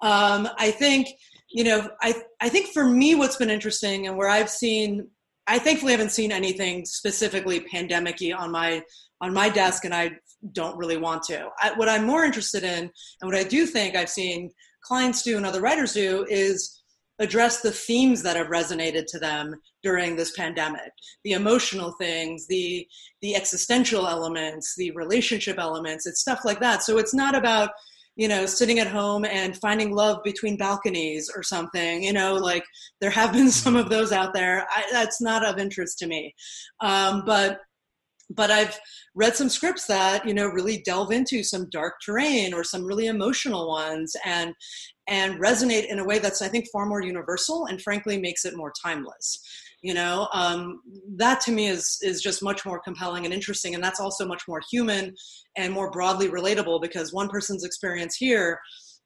Um, 0.00 0.48
I 0.58 0.70
think 0.70 1.08
you 1.50 1.64
know, 1.64 1.88
I 2.02 2.14
I 2.40 2.48
think 2.48 2.72
for 2.72 2.84
me, 2.84 3.14
what's 3.14 3.36
been 3.36 3.50
interesting 3.50 4.06
and 4.06 4.16
where 4.16 4.28
I've 4.28 4.50
seen, 4.50 5.08
I 5.46 5.58
thankfully 5.58 5.92
haven't 5.92 6.10
seen 6.10 6.32
anything 6.32 6.84
specifically 6.84 7.60
pandemicy 7.60 8.36
on 8.36 8.50
my 8.50 8.82
on 9.20 9.32
my 9.32 9.48
desk, 9.48 9.84
and 9.84 9.94
I 9.94 10.18
don't 10.52 10.78
really 10.78 10.96
want 10.96 11.22
to. 11.24 11.48
I, 11.60 11.72
what 11.76 11.88
I'm 11.88 12.06
more 12.06 12.24
interested 12.24 12.62
in, 12.62 12.90
and 13.20 13.30
what 13.30 13.34
I 13.34 13.44
do 13.44 13.66
think 13.66 13.96
I've 13.96 14.10
seen 14.10 14.50
clients 14.82 15.22
do 15.22 15.36
and 15.36 15.46
other 15.46 15.60
writers 15.60 15.94
do, 15.94 16.26
is 16.28 16.82
address 17.18 17.62
the 17.62 17.72
themes 17.72 18.22
that 18.22 18.36
have 18.36 18.48
resonated 18.48 19.06
to 19.06 19.18
them 19.18 19.54
during 19.82 20.16
this 20.16 20.36
pandemic 20.36 20.92
the 21.24 21.32
emotional 21.32 21.92
things 21.98 22.46
the 22.48 22.86
the 23.22 23.34
existential 23.34 24.06
elements 24.06 24.74
the 24.76 24.90
relationship 24.90 25.58
elements 25.58 26.06
it's 26.06 26.20
stuff 26.20 26.40
like 26.44 26.60
that 26.60 26.82
so 26.82 26.98
it's 26.98 27.14
not 27.14 27.34
about 27.34 27.70
you 28.16 28.28
know, 28.28 28.46
sitting 28.46 28.78
at 28.78 28.86
home 28.86 29.24
and 29.26 29.56
finding 29.58 29.94
love 29.94 30.22
between 30.24 30.56
balconies 30.56 31.30
or 31.34 31.42
something. 31.42 32.02
You 32.02 32.14
know, 32.14 32.34
like 32.34 32.64
there 33.00 33.10
have 33.10 33.32
been 33.32 33.50
some 33.50 33.76
of 33.76 33.90
those 33.90 34.10
out 34.10 34.32
there. 34.34 34.66
I, 34.74 34.84
that's 34.90 35.20
not 35.20 35.44
of 35.44 35.58
interest 35.58 35.98
to 35.98 36.06
me. 36.06 36.34
Um, 36.80 37.22
but 37.26 37.60
but 38.30 38.50
I've 38.50 38.78
read 39.14 39.36
some 39.36 39.48
scripts 39.48 39.86
that 39.86 40.26
you 40.26 40.34
know 40.34 40.46
really 40.46 40.82
delve 40.82 41.12
into 41.12 41.42
some 41.42 41.68
dark 41.70 41.94
terrain 42.04 42.52
or 42.52 42.64
some 42.64 42.84
really 42.84 43.06
emotional 43.06 43.68
ones 43.68 44.14
and 44.24 44.54
and 45.08 45.40
resonate 45.40 45.86
in 45.86 45.98
a 45.98 46.04
way 46.04 46.18
that's 46.18 46.42
I 46.42 46.48
think 46.48 46.66
far 46.72 46.86
more 46.86 47.02
universal 47.02 47.66
and 47.66 47.80
frankly 47.80 48.18
makes 48.18 48.44
it 48.44 48.56
more 48.56 48.72
timeless. 48.82 49.40
You 49.82 49.94
know 49.94 50.28
um, 50.32 50.80
that 51.16 51.40
to 51.42 51.52
me 51.52 51.68
is 51.68 51.98
is 52.02 52.20
just 52.20 52.42
much 52.42 52.66
more 52.66 52.80
compelling 52.80 53.24
and 53.24 53.32
interesting 53.32 53.74
and 53.74 53.84
that's 53.84 54.00
also 54.00 54.26
much 54.26 54.42
more 54.48 54.60
human 54.70 55.14
and 55.56 55.72
more 55.72 55.90
broadly 55.90 56.28
relatable 56.28 56.82
because 56.82 57.12
one 57.12 57.28
person's 57.28 57.64
experience 57.64 58.16
here 58.16 58.58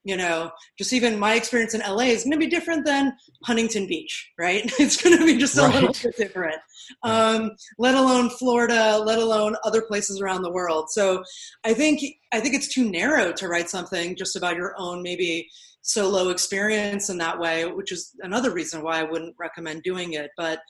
you 0.04 0.16
know 0.16 0.50
just 0.78 0.92
even 0.92 1.18
my 1.18 1.34
experience 1.34 1.74
in 1.74 1.80
la 1.80 2.02
is 2.02 2.24
going 2.24 2.32
to 2.32 2.38
be 2.38 2.46
different 2.46 2.86
than 2.86 3.12
huntington 3.44 3.86
beach 3.86 4.30
right 4.38 4.62
it's 4.78 5.00
going 5.02 5.16
to 5.16 5.24
be 5.24 5.36
just 5.36 5.58
a 5.58 5.62
right. 5.62 5.74
little 5.74 5.94
bit 6.02 6.16
different 6.16 6.56
um, 7.02 7.50
let 7.78 7.94
alone 7.94 8.30
florida 8.30 8.98
let 8.98 9.18
alone 9.18 9.54
other 9.64 9.82
places 9.82 10.20
around 10.20 10.42
the 10.42 10.52
world 10.52 10.86
so 10.90 11.22
i 11.64 11.74
think 11.74 12.00
i 12.32 12.40
think 12.40 12.54
it's 12.54 12.68
too 12.68 12.90
narrow 12.90 13.32
to 13.32 13.48
write 13.48 13.68
something 13.68 14.16
just 14.16 14.36
about 14.36 14.56
your 14.56 14.74
own 14.78 15.02
maybe 15.02 15.48
solo 15.82 16.28
experience 16.28 17.08
in 17.10 17.18
that 17.18 17.38
way, 17.38 17.66
which 17.66 17.92
is 17.92 18.12
another 18.20 18.52
reason 18.52 18.82
why 18.82 19.00
I 19.00 19.04
wouldn't 19.04 19.36
recommend 19.38 19.82
doing 19.82 20.14
it. 20.14 20.30
But 20.36 20.60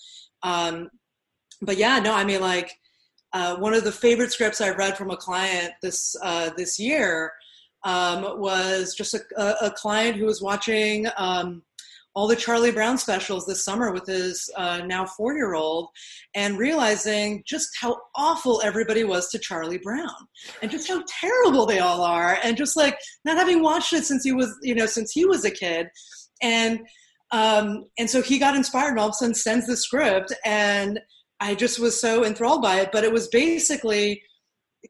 um, 0.43 0.89
but 1.62 1.77
yeah, 1.77 1.98
no, 1.98 2.15
I 2.15 2.24
mean 2.24 2.40
like 2.40 2.73
uh, 3.32 3.57
one 3.57 3.74
of 3.74 3.85
the 3.85 3.93
favorite 3.93 4.32
scripts 4.32 4.61
I 4.61 4.70
read 4.70 4.97
from 4.97 5.11
a 5.11 5.16
client 5.16 5.73
this 5.82 6.16
uh, 6.23 6.51
this 6.57 6.78
year 6.78 7.32
um, 7.85 8.39
was 8.39 8.94
just 8.94 9.15
a, 9.15 9.66
a, 9.66 9.70
client 9.70 10.16
who 10.16 10.27
was 10.27 10.43
watching 10.43 11.07
um, 11.16 11.62
all 12.15 12.27
the 12.27 12.36
Charlie 12.36 12.73
Brown 12.73 12.98
specials 12.98 13.47
this 13.47 13.65
summer 13.65 13.93
with 13.93 14.07
his 14.07 14.51
uh, 14.57 14.82
now 14.85 15.07
four 15.07 15.35
year 15.35 15.55
old 15.55 15.89
and 16.35 16.59
realizing 16.59 17.43
just 17.47 17.69
how 17.81 17.97
awful 18.16 18.61
everybody 18.62 19.05
was 19.05 19.31
to 19.31 19.39
Charlie 19.39 19.78
Brown 19.78 20.09
and 20.61 20.70
just 20.70 20.89
how 20.89 21.02
terrible 21.09 21.66
they 21.66 21.78
all 21.78 22.02
are. 22.02 22.39
And 22.43 22.57
just 22.57 22.77
like 22.77 22.98
not 23.24 23.36
having 23.36 23.62
watched 23.62 23.93
it 23.93 24.05
since 24.05 24.24
he 24.24 24.32
was, 24.32 24.55
you 24.62 24.74
know, 24.74 24.86
since 24.86 25.12
he 25.12 25.24
was 25.24 25.44
a 25.44 25.51
kid. 25.51 25.89
And, 26.43 26.81
um, 27.31 27.85
and 27.98 28.11
so 28.11 28.23
he 28.23 28.39
got 28.39 28.57
inspired 28.57 28.90
and 28.90 28.98
all 28.98 29.09
of 29.09 29.12
a 29.12 29.15
sudden 29.15 29.35
sends 29.35 29.66
the 29.66 29.77
script. 29.77 30.35
And 30.44 30.98
I 31.39 31.55
just 31.55 31.78
was 31.78 32.01
so 32.01 32.24
enthralled 32.24 32.61
by 32.61 32.81
it. 32.81 32.90
But 32.93 33.05
it 33.05 33.12
was 33.12 33.28
basically 33.28 34.20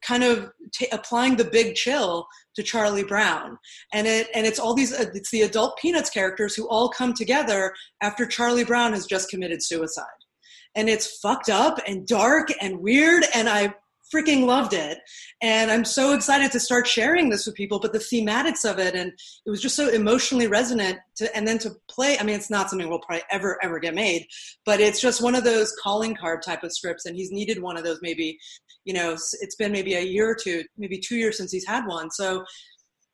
kind 0.03 0.25
of 0.25 0.51
t- 0.73 0.89
applying 0.93 1.37
the 1.37 1.45
big 1.45 1.75
chill 1.75 2.27
to 2.57 2.63
Charlie 2.63 3.05
Brown. 3.05 3.59
And 3.93 4.07
it 4.07 4.29
and 4.35 4.47
it's 4.47 4.59
all 4.59 4.75
these 4.75 4.93
it's 4.93 5.31
the 5.31 5.43
adult 5.43 5.79
Peanuts 5.79 6.11
characters 6.11 6.55
who 6.55 6.69
all 6.69 6.89
come 6.89 7.15
together 7.15 7.73
after 8.03 8.27
Charlie 8.27 8.65
Brown 8.65 8.93
has 8.93 9.07
just 9.07 9.31
committed 9.31 9.63
suicide. 9.63 10.05
And 10.75 10.89
it's 10.89 11.19
fucked 11.19 11.49
up 11.49 11.81
and 11.87 12.07
dark 12.07 12.49
and 12.61 12.81
weird 12.81 13.25
and 13.35 13.49
I 13.49 13.75
freaking 14.13 14.47
loved 14.47 14.73
it. 14.73 14.99
And 15.41 15.71
I'm 15.71 15.85
so 15.85 16.15
excited 16.15 16.51
to 16.53 16.61
start 16.61 16.87
sharing 16.87 17.31
this 17.31 17.47
with 17.47 17.55
people, 17.55 17.79
but 17.79 17.93
the 17.93 17.99
thematics 17.99 18.69
of 18.69 18.79
it 18.79 18.95
and 18.95 19.13
it 19.47 19.51
was 19.51 19.63
just 19.63 19.77
so 19.77 19.89
emotionally 19.89 20.47
resonant 20.47 20.99
to 21.17 21.35
and 21.37 21.47
then 21.47 21.59
to 21.59 21.73
play, 21.89 22.19
I 22.19 22.23
mean 22.23 22.37
it's 22.37 22.51
not 22.51 22.71
something 22.71 22.89
we'll 22.89 23.01
probably 23.01 23.25
ever 23.31 23.59
ever 23.63 23.79
get 23.79 23.95
made, 23.95 24.27
but 24.65 24.81
it's 24.81 25.01
just 25.01 25.23
one 25.23 25.35
of 25.35 25.45
those 25.45 25.75
calling 25.83 26.15
card 26.15 26.43
type 26.43 26.63
of 26.63 26.73
scripts 26.73 27.07
and 27.07 27.17
he's 27.17 27.33
needed 27.33 27.63
one 27.63 27.77
of 27.77 27.85
those 27.85 28.01
maybe 28.03 28.39
you 28.85 28.95
know 28.95 29.13
it's 29.13 29.57
been 29.57 29.73
maybe 29.73 29.95
a 29.95 30.01
year 30.01 30.31
or 30.31 30.35
two 30.35 30.63
maybe 30.79 30.99
two 30.99 31.17
years 31.17 31.37
since 31.37 31.53
he's 31.53 31.67
had 31.67 31.87
one 31.87 32.11
so 32.11 32.45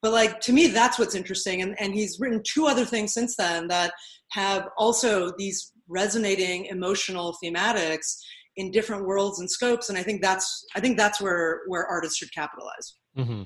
but 0.03 0.13
like 0.13 0.41
to 0.41 0.53
me 0.53 0.69
that's 0.69 0.99
what's 0.99 1.15
interesting 1.15 1.63
and, 1.63 1.75
and 1.81 1.95
he's 1.95 2.19
written 2.21 2.43
two 2.45 2.67
other 2.67 2.85
things 2.85 3.13
since 3.13 3.37
then 3.37 3.67
that 3.69 3.93
have 4.31 4.69
also 4.79 5.33
these 5.39 5.73
resonating 5.89 6.67
emotional 6.67 7.37
thematics 7.43 8.19
in 8.57 8.71
different 8.71 9.05
worlds 9.05 9.41
and 9.41 9.51
scopes 9.51 9.89
and 9.89 9.99
i 9.99 10.03
think 10.03 10.23
that's 10.23 10.65
i 10.75 10.81
think 10.81 10.97
that's 10.97 11.21
where 11.21 11.63
where 11.67 11.87
artists 11.87 12.19
should 12.19 12.33
capitalize 12.33 12.97
mm-hmm. 13.17 13.43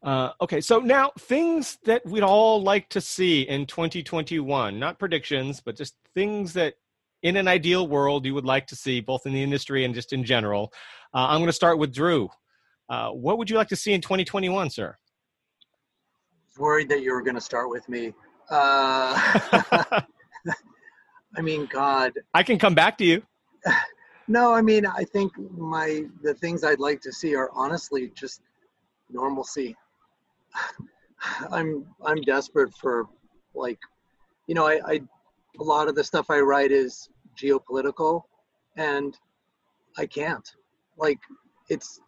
Uh, 0.00 0.30
okay, 0.40 0.60
so 0.60 0.78
now 0.78 1.10
things 1.18 1.76
that 1.84 2.06
we'd 2.06 2.22
all 2.22 2.62
like 2.62 2.88
to 2.88 3.00
see 3.00 3.42
in 3.42 3.66
2021, 3.66 4.78
not 4.78 4.96
predictions, 4.96 5.60
but 5.60 5.76
just 5.76 5.96
things 6.14 6.52
that 6.52 6.74
in 7.24 7.36
an 7.36 7.48
ideal 7.48 7.88
world 7.88 8.24
you 8.24 8.32
would 8.32 8.44
like 8.44 8.68
to 8.68 8.76
see, 8.76 9.00
both 9.00 9.26
in 9.26 9.32
the 9.32 9.42
industry 9.42 9.84
and 9.84 9.96
just 9.96 10.12
in 10.12 10.22
general? 10.22 10.72
Uh, 11.12 11.26
I'm 11.30 11.38
going 11.38 11.48
to 11.48 11.52
start 11.52 11.80
with 11.80 11.92
Drew. 11.92 12.28
Uh, 12.88 13.10
what 13.10 13.38
would 13.38 13.50
you 13.50 13.56
like 13.56 13.66
to 13.70 13.76
see 13.76 13.92
in 13.92 14.00
2021, 14.00 14.70
sir? 14.70 14.96
worried 16.58 16.88
that 16.88 17.02
you 17.02 17.12
were 17.12 17.22
going 17.22 17.36
to 17.36 17.40
start 17.40 17.70
with 17.70 17.88
me. 17.88 18.12
I 21.38 21.40
mean, 21.40 21.66
God. 21.66 22.14
I 22.34 22.42
can 22.42 22.58
come 22.58 22.74
back 22.74 22.98
to 22.98 23.04
you. 23.04 23.22
No, 24.30 24.52
I 24.52 24.60
mean, 24.60 24.84
I 24.84 25.04
think 25.04 25.32
my 25.38 26.04
the 26.22 26.34
things 26.34 26.62
I'd 26.62 26.80
like 26.80 27.00
to 27.00 27.10
see 27.10 27.34
are 27.34 27.50
honestly 27.54 28.12
just 28.14 28.42
normalcy. 29.10 29.74
I'm 31.50 31.86
I'm 32.04 32.20
desperate 32.20 32.74
for 32.74 33.06
like, 33.54 33.78
you 34.46 34.54
know, 34.54 34.66
I, 34.66 34.80
I 34.86 35.00
a 35.58 35.62
lot 35.62 35.88
of 35.88 35.94
the 35.94 36.04
stuff 36.04 36.26
I 36.28 36.40
write 36.40 36.72
is 36.72 37.08
geopolitical, 37.42 38.24
and 38.76 39.16
I 39.96 40.04
can't. 40.04 40.46
Like, 40.98 41.20
it's 41.70 41.98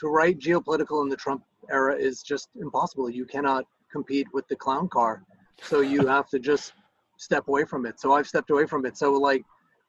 to 0.00 0.08
write 0.08 0.40
geopolitical 0.40 1.04
in 1.04 1.08
the 1.08 1.16
Trump 1.24 1.44
era 1.70 1.94
is 1.94 2.24
just 2.24 2.48
impossible. 2.60 3.08
You 3.08 3.24
cannot 3.24 3.66
compete 3.92 4.26
with 4.32 4.48
the 4.48 4.56
clown 4.56 4.88
car, 4.88 5.22
so 5.62 5.78
you 5.78 6.08
have 6.08 6.28
to 6.30 6.40
just 6.40 6.72
step 7.18 7.48
away 7.48 7.64
from 7.64 7.84
it. 7.84 8.00
So 8.00 8.12
I've 8.14 8.26
stepped 8.26 8.50
away 8.50 8.64
from 8.66 8.86
it. 8.86 8.96
So 8.96 9.12
like, 9.12 9.44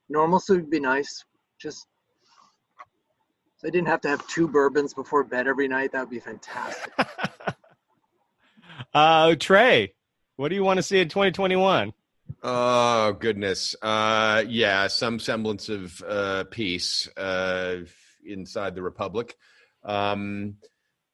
normalcy 0.09 0.55
would 0.55 0.69
be 0.69 0.81
nice. 0.81 1.23
Just 1.59 1.87
so 3.57 3.67
I 3.67 3.71
didn't 3.71 3.87
have 3.87 4.01
to 4.01 4.09
have 4.09 4.25
two 4.27 4.47
bourbons 4.47 4.93
before 4.93 5.23
bed 5.23 5.47
every 5.47 5.67
night. 5.67 5.91
That 5.91 6.01
would 6.01 6.09
be 6.09 6.19
fantastic. 6.19 6.93
uh, 8.93 9.35
Trey, 9.35 9.93
what 10.37 10.49
do 10.49 10.55
you 10.55 10.63
want 10.63 10.77
to 10.77 10.83
see 10.83 10.99
in 10.99 11.09
2021? 11.09 11.93
Oh 12.41 13.13
goodness, 13.13 13.75
uh, 13.81 14.45
yeah, 14.47 14.87
some 14.87 15.19
semblance 15.19 15.67
of 15.67 16.01
uh, 16.07 16.45
peace 16.49 17.09
uh, 17.17 17.79
inside 18.25 18.75
the 18.75 18.81
republic. 18.81 19.35
Um, 19.83 20.55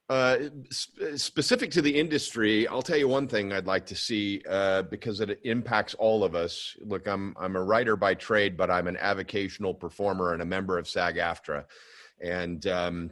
uh, 0.09 0.37
sp- 0.69 1.17
specific 1.17 1.71
to 1.71 1.81
the 1.81 1.99
industry, 1.99 2.67
I'll 2.67 2.81
tell 2.81 2.97
you 2.97 3.07
one 3.07 3.27
thing 3.27 3.51
I'd 3.51 3.65
like 3.65 3.85
to 3.87 3.95
see 3.95 4.43
uh, 4.47 4.83
because 4.83 5.19
it 5.19 5.39
impacts 5.43 5.93
all 5.95 6.23
of 6.23 6.35
us. 6.35 6.75
Look, 6.81 7.07
I'm 7.07 7.35
I'm 7.39 7.55
a 7.55 7.63
writer 7.63 7.95
by 7.95 8.13
trade, 8.13 8.55
but 8.55 8.69
I'm 8.69 8.87
an 8.87 8.97
avocational 9.01 9.79
performer 9.79 10.33
and 10.33 10.41
a 10.41 10.45
member 10.45 10.77
of 10.77 10.87
SAG-AFTRA, 10.87 11.65
and 12.21 12.67
um, 12.67 13.11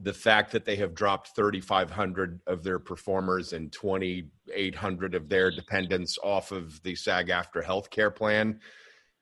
the 0.00 0.12
fact 0.12 0.52
that 0.52 0.66
they 0.66 0.76
have 0.76 0.94
dropped 0.94 1.34
3,500 1.34 2.40
of 2.46 2.62
their 2.62 2.78
performers 2.78 3.54
and 3.54 3.72
2,800 3.72 5.14
of 5.14 5.28
their 5.28 5.50
dependents 5.50 6.18
off 6.22 6.52
of 6.52 6.82
the 6.82 6.94
SAG-AFTRA 6.94 7.64
healthcare 7.64 8.14
plan 8.14 8.60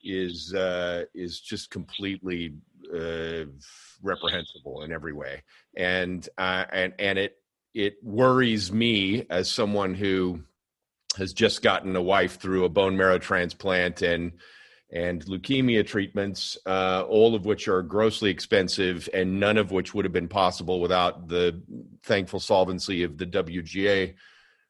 is 0.02 0.52
uh, 0.52 1.04
is 1.14 1.40
just 1.40 1.70
completely 1.70 2.54
uh, 2.92 3.44
reprehensible 4.02 4.82
in 4.82 4.92
every 4.92 5.12
way, 5.12 5.42
and 5.76 6.28
uh, 6.38 6.64
and 6.72 6.94
and 6.98 7.18
it 7.18 7.36
it 7.74 7.94
worries 8.02 8.72
me 8.72 9.26
as 9.30 9.50
someone 9.50 9.94
who 9.94 10.40
has 11.16 11.32
just 11.32 11.62
gotten 11.62 11.94
a 11.96 12.02
wife 12.02 12.40
through 12.40 12.64
a 12.64 12.68
bone 12.68 12.96
marrow 12.96 13.18
transplant 13.18 14.02
and 14.02 14.32
and 14.92 15.24
leukemia 15.24 15.84
treatments, 15.84 16.56
uh, 16.66 17.04
all 17.08 17.34
of 17.34 17.44
which 17.44 17.66
are 17.66 17.82
grossly 17.82 18.30
expensive, 18.30 19.08
and 19.12 19.40
none 19.40 19.58
of 19.58 19.72
which 19.72 19.92
would 19.92 20.04
have 20.04 20.12
been 20.12 20.28
possible 20.28 20.80
without 20.80 21.26
the 21.26 21.60
thankful 22.04 22.38
solvency 22.38 23.02
of 23.02 23.18
the 23.18 23.26
WGA 23.26 24.14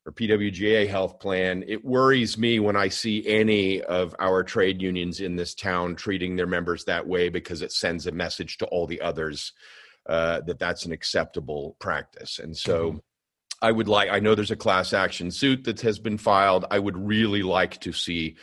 or 0.07 0.13
PWGA 0.13 0.89
health 0.89 1.19
plan. 1.19 1.65
It 1.67 1.85
worries 1.85 2.37
me 2.37 2.61
when 2.61 2.77
I 2.77 2.89
see 2.89 3.27
any 3.27 3.81
of 3.83 4.15
our 4.19 4.43
trade 4.43 4.83
unions 4.83 5.21
in 5.21 5.37
this 5.37 5.55
town 5.55 5.97
treating 5.97 6.37
their 6.37 6.47
members 6.47 6.85
that 6.85 7.07
way 7.07 7.29
because 7.29 7.63
it 7.63 7.73
sends 7.73 8.07
a 8.07 8.13
message 8.13 8.59
to 8.59 8.67
all 8.67 8.87
the 8.87 9.01
others 9.01 9.53
uh, 10.07 10.41
that 10.43 10.59
that's 10.59 10.85
an 10.85 10.93
acceptable 10.93 11.77
practice. 11.79 12.39
And 12.39 12.57
so. 12.57 12.91
Mm-hmm. 12.91 12.99
I 13.63 13.73
would 13.73 13.89
like, 13.89 14.11
I 14.11 14.19
know 14.19 14.35
there's 14.35 14.51
a 14.51 14.57
class 14.57 14.93
action 14.93 15.31
suit 15.31 15.65
that 15.65 15.81
has 15.81 15.99
been 15.99 16.19
filed. 16.19 16.67
I 16.71 16.79
would 16.79 16.99
really 16.99 17.43
like 17.43 17.81
to 17.81 17.93
see 17.93 18.37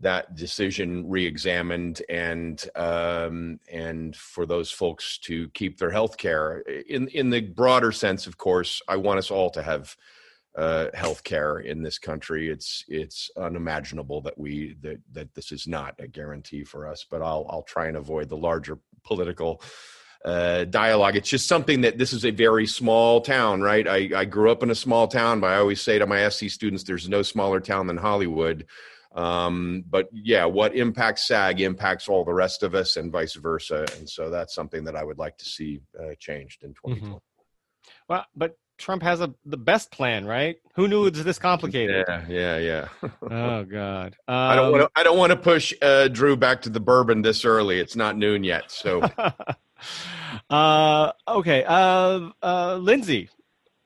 that 0.00 0.34
decision 0.34 1.08
reexamined 1.08 2.02
and 2.08 2.64
um, 2.76 3.60
and 3.70 4.14
for 4.14 4.46
those 4.46 4.70
folks 4.70 5.18
to 5.18 5.48
keep 5.50 5.78
their 5.78 5.90
health 5.90 6.16
care 6.16 6.60
in 6.60 7.08
in 7.08 7.30
the 7.30 7.40
broader 7.40 7.92
sense 7.92 8.26
of 8.26 8.36
course 8.36 8.80
i 8.88 8.96
want 8.96 9.18
us 9.18 9.30
all 9.30 9.50
to 9.50 9.62
have 9.62 9.96
uh, 10.58 10.88
health 10.92 11.22
care 11.22 11.58
in 11.58 11.82
this 11.82 11.98
country 11.98 12.48
it's 12.48 12.84
it's 12.88 13.30
unimaginable 13.36 14.20
that 14.20 14.36
we 14.36 14.76
that 14.82 14.98
that 15.12 15.32
this 15.34 15.52
is 15.52 15.66
not 15.66 15.94
a 15.98 16.06
guarantee 16.08 16.64
for 16.64 16.86
us 16.86 17.06
but 17.08 17.22
i'll 17.22 17.46
i'll 17.48 17.62
try 17.62 17.86
and 17.86 17.96
avoid 17.96 18.28
the 18.28 18.36
larger 18.36 18.78
political 19.04 19.62
uh, 20.24 20.64
dialogue. 20.64 21.16
It's 21.16 21.28
just 21.28 21.46
something 21.46 21.82
that 21.82 21.98
this 21.98 22.12
is 22.12 22.24
a 22.24 22.30
very 22.30 22.66
small 22.66 23.20
town, 23.20 23.62
right? 23.62 23.86
I, 23.86 24.10
I 24.14 24.24
grew 24.24 24.50
up 24.50 24.62
in 24.62 24.70
a 24.70 24.74
small 24.74 25.06
town, 25.06 25.40
but 25.40 25.48
I 25.48 25.56
always 25.56 25.80
say 25.80 25.98
to 25.98 26.06
my 26.06 26.28
SC 26.28 26.48
students, 26.48 26.82
there's 26.82 27.08
no 27.08 27.22
smaller 27.22 27.60
town 27.60 27.86
than 27.86 27.96
Hollywood. 27.96 28.66
Um, 29.14 29.84
but 29.88 30.08
yeah, 30.12 30.44
what 30.44 30.76
impacts 30.76 31.26
SAG 31.26 31.60
impacts 31.60 32.08
all 32.08 32.24
the 32.24 32.34
rest 32.34 32.62
of 32.62 32.74
us, 32.74 32.96
and 32.96 33.10
vice 33.10 33.34
versa. 33.34 33.86
And 33.96 34.08
so 34.08 34.30
that's 34.30 34.54
something 34.54 34.84
that 34.84 34.96
I 34.96 35.04
would 35.04 35.18
like 35.18 35.38
to 35.38 35.44
see 35.44 35.80
uh, 35.98 36.14
changed 36.18 36.62
in 36.62 36.74
2020. 36.74 37.00
Mm-hmm. 37.00 37.16
Well, 38.08 38.26
but 38.36 38.56
Trump 38.78 39.02
has 39.02 39.20
a 39.20 39.34
the 39.44 39.56
best 39.56 39.90
plan, 39.90 40.24
right? 40.24 40.56
Who 40.74 40.88
knew 40.88 41.06
it 41.06 41.14
was 41.14 41.24
this 41.24 41.38
complicated? 41.38 42.04
Yeah, 42.08 42.24
yeah, 42.28 42.58
yeah. 42.58 43.08
oh 43.22 43.64
God, 43.70 44.16
um, 44.28 44.34
I 44.34 44.54
don't 44.54 44.72
want 44.72 44.82
to. 44.84 44.90
I 44.96 45.02
don't 45.02 45.18
want 45.18 45.30
to 45.30 45.36
push 45.36 45.74
uh, 45.82 46.08
Drew 46.08 46.36
back 46.36 46.62
to 46.62 46.70
the 46.70 46.80
bourbon 46.80 47.20
this 47.20 47.44
early. 47.44 47.80
It's 47.80 47.96
not 47.96 48.16
noon 48.16 48.44
yet, 48.44 48.70
so. 48.70 49.02
uh, 50.50 51.12
okay, 51.26 51.64
uh, 51.64 52.30
uh, 52.42 52.76
Lindsay, 52.76 53.28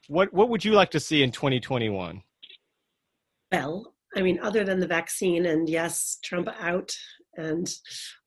what 0.09 0.33
what 0.33 0.51
would 0.51 0.65
you 0.65 0.73
like 0.73 0.91
to 0.91 1.01
see 1.01 1.23
in 1.23 1.33
2021? 1.33 2.23
Well, 3.51 3.95
I 4.15 4.21
mean, 4.21 4.39
other 4.41 4.63
than 4.63 4.79
the 4.79 4.87
vaccine 4.87 5.47
and 5.47 5.69
yes, 5.69 6.19
Trump 6.23 6.49
out 6.61 6.95
and 7.37 7.69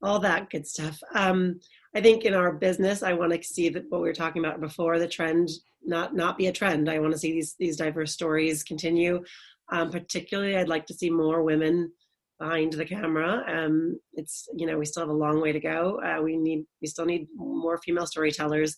all 0.02 0.20
that 0.20 0.50
good 0.50 0.66
stuff. 0.66 1.00
Um, 1.14 1.60
I 1.96 2.02
think 2.02 2.26
in 2.26 2.34
our 2.34 2.52
business, 2.52 3.04
I 3.04 3.14
want 3.14 3.32
to 3.32 3.44
see 3.44 3.70
that 3.70 3.86
what 3.90 4.02
we 4.02 4.08
were 4.08 4.14
talking 4.14 4.44
about 4.44 4.60
before, 4.60 5.00
the 5.00 5.08
trend 5.08 5.50
not 5.86 6.16
not 6.16 6.38
be 6.38 6.48
a 6.48 6.52
trend. 6.52 6.90
I 6.90 7.00
want 7.00 7.14
to 7.14 7.20
see 7.20 7.32
these 7.32 7.56
these 7.60 7.78
diverse 7.78 8.12
stories 8.12 8.64
continue. 8.64 9.24
Um, 9.72 9.90
particularly, 9.90 10.58
I'd 10.58 10.70
like 10.70 10.86
to 10.88 10.94
see 10.94 11.10
more 11.10 11.44
women 11.44 11.92
behind 12.40 12.74
the 12.74 12.86
camera. 12.86 13.44
Um, 13.48 14.00
it's 14.14 14.48
you 14.56 14.68
know 14.68 14.78
we 14.78 14.86
still 14.86 15.04
have 15.04 15.10
a 15.10 15.14
long 15.14 15.42
way 15.42 15.52
to 15.52 15.60
go. 15.60 16.00
Uh, 16.04 16.22
we 16.22 16.38
need 16.38 16.66
we 16.82 16.88
still 16.88 17.06
need 17.06 17.28
more 17.36 17.78
female 17.80 18.06
storytellers. 18.06 18.76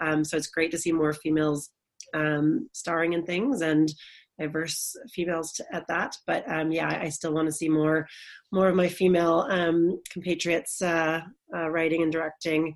Um, 0.00 0.24
so 0.24 0.36
it's 0.36 0.48
great 0.48 0.70
to 0.72 0.78
see 0.78 0.92
more 0.92 1.12
females 1.12 1.70
um, 2.14 2.68
starring 2.72 3.12
in 3.12 3.24
things 3.24 3.62
and 3.62 3.92
diverse 4.38 4.94
females 5.14 5.52
to, 5.52 5.64
at 5.72 5.86
that. 5.88 6.14
But 6.26 6.50
um, 6.50 6.70
yeah, 6.70 7.00
I 7.02 7.08
still 7.08 7.32
want 7.32 7.46
to 7.46 7.52
see 7.52 7.68
more 7.68 8.06
more 8.52 8.68
of 8.68 8.76
my 8.76 8.88
female 8.88 9.46
um, 9.50 10.00
compatriots 10.10 10.82
uh, 10.82 11.20
uh, 11.54 11.70
writing 11.70 12.02
and 12.02 12.12
directing. 12.12 12.74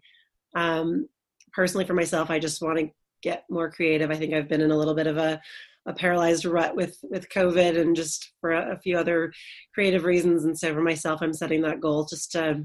Um, 0.55 1.09
personally, 1.53 1.85
for 1.85 1.95
myself, 1.95 2.31
I 2.31 2.39
just 2.39 2.63
want 2.63 2.79
to 2.79 2.89
get 3.23 3.45
more 3.51 3.71
creative. 3.71 4.11
I 4.11 4.17
think 4.17 4.35
I've 4.35 4.49
been 4.49 4.61
in 4.61 4.71
a 4.71 4.77
little 4.77 4.95
bit 4.95 5.07
of 5.07 5.17
a, 5.17 5.41
a 5.87 5.93
paralyzed 5.93 6.45
rut 6.45 6.77
with 6.77 6.97
with 7.03 7.29
COVID 7.31 7.79
and 7.79 7.97
just 7.97 8.33
for 8.41 8.53
a, 8.53 8.73
a 8.73 8.79
few 8.79 8.99
other 8.99 9.33
creative 9.75 10.05
reasons. 10.05 10.45
And 10.45 10.59
so 10.59 10.75
for 10.75 10.83
myself, 10.83 11.21
I'm 11.23 11.33
setting 11.33 11.63
that 11.63 11.81
goal 11.81 12.07
just 12.07 12.33
to 12.33 12.65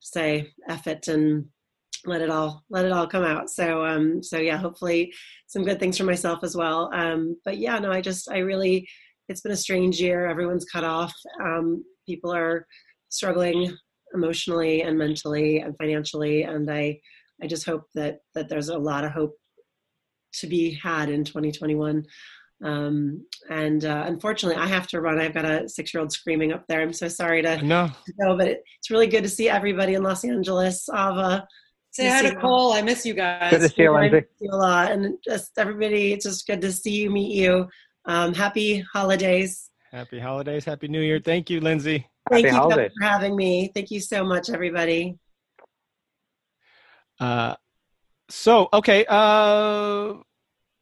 say 0.00 0.48
F 0.68 0.86
it 0.86 1.08
and 1.08 1.46
let 2.04 2.20
it 2.20 2.30
all 2.30 2.64
let 2.70 2.84
it 2.84 2.92
all 2.92 3.06
come 3.06 3.24
out. 3.24 3.50
So 3.50 3.84
um 3.84 4.22
so 4.22 4.38
yeah 4.38 4.56
hopefully 4.56 5.12
some 5.46 5.64
good 5.64 5.80
things 5.80 5.98
for 5.98 6.04
myself 6.04 6.40
as 6.42 6.56
well. 6.56 6.90
Um 6.94 7.36
but 7.44 7.58
yeah 7.58 7.78
no 7.78 7.90
i 7.90 8.00
just 8.00 8.30
i 8.30 8.38
really 8.38 8.88
it's 9.28 9.40
been 9.40 9.52
a 9.52 9.56
strange 9.56 10.00
year. 10.00 10.26
Everyone's 10.26 10.64
cut 10.64 10.84
off. 10.84 11.12
Um 11.42 11.84
people 12.06 12.32
are 12.32 12.66
struggling 13.08 13.76
emotionally 14.14 14.82
and 14.82 14.96
mentally 14.96 15.58
and 15.60 15.76
financially. 15.78 16.42
And 16.42 16.70
i 16.70 16.98
i 17.42 17.46
just 17.46 17.66
hope 17.66 17.84
that 17.94 18.18
that 18.34 18.48
there's 18.48 18.68
a 18.68 18.78
lot 18.78 19.04
of 19.04 19.12
hope 19.12 19.34
to 20.40 20.46
be 20.46 20.72
had 20.82 21.08
in 21.08 21.24
2021 21.24 22.04
um 22.64 23.22
and 23.50 23.84
uh, 23.84 24.04
unfortunately 24.06 24.60
i 24.60 24.66
have 24.66 24.86
to 24.86 25.00
run 25.00 25.20
i've 25.20 25.34
got 25.34 25.44
a 25.44 25.68
six 25.68 25.92
year 25.92 26.00
old 26.00 26.10
screaming 26.10 26.52
up 26.52 26.64
there 26.68 26.80
i'm 26.80 26.92
so 26.92 27.06
sorry 27.06 27.42
to 27.42 27.62
no 27.62 27.90
go 28.20 28.36
but 28.36 28.48
it, 28.48 28.62
it's 28.78 28.90
really 28.90 29.06
good 29.06 29.22
to 29.22 29.28
see 29.28 29.48
everybody 29.48 29.94
in 29.94 30.02
los 30.02 30.24
angeles 30.24 30.88
ava 30.88 31.46
Say 31.96 32.10
hi 32.10 32.28
to 32.28 32.36
Cole. 32.36 32.74
I 32.74 32.82
miss 32.82 33.06
you 33.06 33.14
guys. 33.14 33.50
Good 33.50 33.60
to 33.60 33.68
see 33.70 33.84
you, 33.84 33.90
Lindsay. 33.90 34.26
you 34.38 34.50
a 34.52 34.54
lot, 34.54 34.92
and 34.92 35.16
just 35.26 35.52
everybody. 35.56 36.12
It's 36.12 36.26
just 36.26 36.46
good 36.46 36.60
to 36.60 36.70
see 36.70 36.90
you, 36.90 37.10
meet 37.10 37.34
you. 37.34 37.66
Um, 38.04 38.34
happy 38.34 38.84
holidays. 38.92 39.70
Happy 39.92 40.20
holidays. 40.20 40.66
Happy 40.66 40.88
New 40.88 41.00
Year. 41.00 41.20
Thank 41.24 41.48
you, 41.48 41.58
Lindsay. 41.60 42.06
Thank 42.30 42.44
happy 42.44 42.54
you 42.54 42.60
holidays. 42.60 42.92
for 42.98 43.06
having 43.06 43.34
me. 43.34 43.70
Thank 43.74 43.90
you 43.90 44.00
so 44.00 44.24
much, 44.24 44.50
everybody. 44.50 45.16
Uh, 47.18 47.54
so 48.28 48.68
okay, 48.72 49.04
uh, 49.08 50.14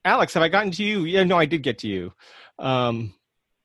Alex, 0.05 0.35
have 0.35 0.43
I 0.43 0.49
gotten 0.49 0.71
to 0.73 0.85
you? 0.85 1.05
Yeah, 1.05 1.25
no, 1.25 1.37
I 1.39 1.47
did 1.47 1.63
get 1.63 1.79
to 1.79 1.89
you. 1.89 2.13
Um, 2.59 3.15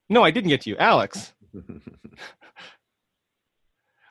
no, 0.10 0.24
I 0.24 0.32
didn't 0.32 0.50
get 0.50 0.62
to 0.62 0.70
you, 0.70 0.78
Alex. 0.78 1.34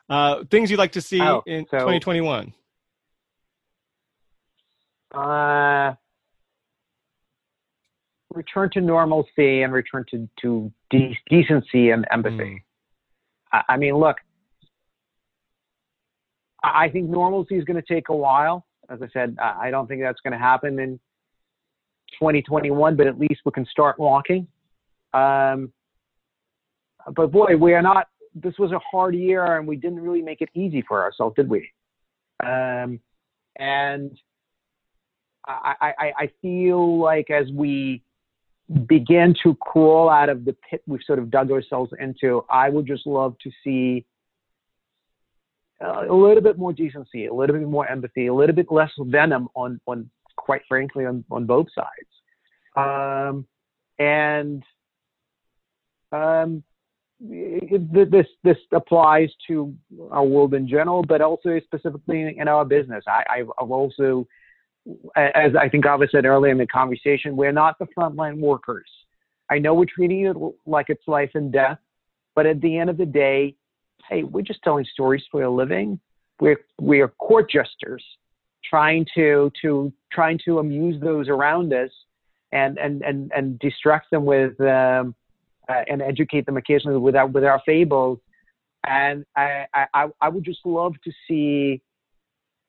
uh, 0.09 0.43
things 0.51 0.69
you'd 0.71 0.77
like 0.77 0.93
to 0.93 1.01
see 1.01 1.21
Oh, 1.21 1.41
in 1.45 1.65
so- 1.69 1.77
2021. 1.79 2.53
Uh, 5.13 5.95
return 8.33 8.69
to 8.71 8.79
normalcy 8.79 9.63
and 9.63 9.73
return 9.73 10.05
to, 10.11 10.29
to 10.41 10.71
de- 10.91 11.17
decency 11.31 11.89
and 11.89 12.05
empathy. 12.11 12.63
I, 13.51 13.63
I 13.69 13.77
mean, 13.77 13.95
look, 13.95 14.17
I, 16.63 16.85
I 16.85 16.89
think 16.89 17.09
normalcy 17.09 17.57
is 17.57 17.63
going 17.65 17.81
to 17.81 17.93
take 17.93 18.09
a 18.09 18.15
while. 18.15 18.65
As 18.89 19.01
I 19.01 19.07
said, 19.13 19.37
I, 19.39 19.69
don't 19.69 19.87
think 19.87 20.01
that's 20.01 20.19
going 20.21 20.33
to 20.33 20.39
happen 20.39 20.79
in 20.79 20.99
2021, 22.13 22.95
but 22.95 23.07
at 23.07 23.19
least 23.19 23.41
we 23.45 23.51
can 23.51 23.65
start 23.65 23.99
walking. 23.99 24.47
Um, 25.13 25.71
but 27.15 27.31
boy, 27.31 27.55
we 27.55 27.73
are 27.73 27.81
not. 27.81 28.07
This 28.35 28.53
was 28.57 28.71
a 28.71 28.79
hard 28.79 29.15
year, 29.15 29.57
and 29.57 29.67
we 29.67 29.75
didn't 29.75 29.99
really 29.99 30.21
make 30.21 30.41
it 30.41 30.49
easy 30.53 30.83
for 30.87 31.03
ourselves, 31.03 31.35
did 31.35 31.49
we? 31.49 31.69
Um, 32.43 32.99
and 33.57 34.17
I, 35.45 35.75
I, 35.81 36.11
I 36.17 36.29
feel 36.41 36.99
like 36.99 37.29
as 37.29 37.51
we 37.51 38.03
begin 38.85 39.35
to 39.43 39.55
crawl 39.55 40.09
out 40.09 40.29
of 40.29 40.45
the 40.45 40.55
pit 40.69 40.81
we've 40.87 41.01
sort 41.05 41.19
of 41.19 41.31
dug 41.31 41.51
ourselves 41.51 41.91
into, 41.99 42.45
I 42.49 42.69
would 42.69 42.85
just 42.85 43.07
love 43.07 43.35
to 43.43 43.51
see 43.63 44.05
a 45.81 46.13
little 46.13 46.41
bit 46.41 46.57
more 46.57 46.73
decency, 46.73 47.27
a 47.27 47.33
little 47.33 47.57
bit 47.57 47.67
more 47.67 47.87
empathy, 47.87 48.27
a 48.27 48.33
little 48.33 48.55
bit 48.55 48.71
less 48.71 48.91
venom 48.99 49.47
on, 49.55 49.79
on 49.87 50.09
quite 50.35 50.61
frankly, 50.67 51.05
on, 51.05 51.23
on 51.31 51.45
both 51.45 51.67
sides. 51.73 52.09
Um, 52.75 53.45
and 53.97 54.63
um, 56.11 56.63
this 57.21 58.25
this 58.43 58.57
applies 58.71 59.29
to 59.47 59.73
our 60.11 60.23
world 60.23 60.53
in 60.53 60.67
general, 60.67 61.03
but 61.03 61.21
also 61.21 61.59
specifically 61.65 62.35
in 62.37 62.47
our 62.47 62.63
business. 62.63 63.03
I, 63.07 63.23
I've 63.29 63.49
also, 63.71 64.25
as 65.15 65.51
I 65.59 65.67
think 65.67 65.85
Ava 65.85 66.07
said 66.09 66.25
earlier 66.25 66.51
in 66.51 66.57
the 66.57 66.67
conversation, 66.67 67.35
we're 67.35 67.51
not 67.51 67.77
the 67.77 67.87
frontline 67.97 68.39
workers. 68.39 68.89
I 69.49 69.59
know 69.59 69.73
we're 69.73 69.85
treating 69.85 70.25
it 70.27 70.35
like 70.65 70.85
it's 70.89 71.07
life 71.07 71.31
and 71.33 71.51
death, 71.51 71.79
but 72.35 72.45
at 72.45 72.61
the 72.61 72.77
end 72.77 72.89
of 72.89 72.97
the 72.97 73.05
day, 73.05 73.55
hey, 74.09 74.23
we're 74.23 74.41
just 74.41 74.61
telling 74.63 74.85
stories 74.91 75.23
for 75.31 75.43
a 75.43 75.49
living. 75.49 75.99
We're 76.39 76.61
we 76.79 77.01
are 77.01 77.09
court 77.09 77.49
jesters, 77.49 78.03
trying 78.63 79.05
to 79.15 79.51
to 79.61 79.93
trying 80.11 80.39
to 80.45 80.59
amuse 80.59 81.01
those 81.01 81.27
around 81.27 81.73
us, 81.73 81.91
and 82.51 82.77
and 82.77 83.01
and 83.01 83.31
and 83.35 83.59
distract 83.59 84.11
them 84.11 84.25
with. 84.25 84.59
Um, 84.61 85.15
uh, 85.69 85.83
and 85.87 86.01
educate 86.01 86.45
them 86.47 86.57
occasionally 86.57 86.97
with 86.97 87.15
our, 87.15 87.27
with 87.27 87.43
our 87.43 87.61
fables. 87.65 88.17
And 88.87 89.23
I, 89.35 89.65
I, 89.93 90.07
I 90.19 90.29
would 90.29 90.43
just 90.43 90.65
love 90.65 90.95
to 91.03 91.11
see, 91.27 91.81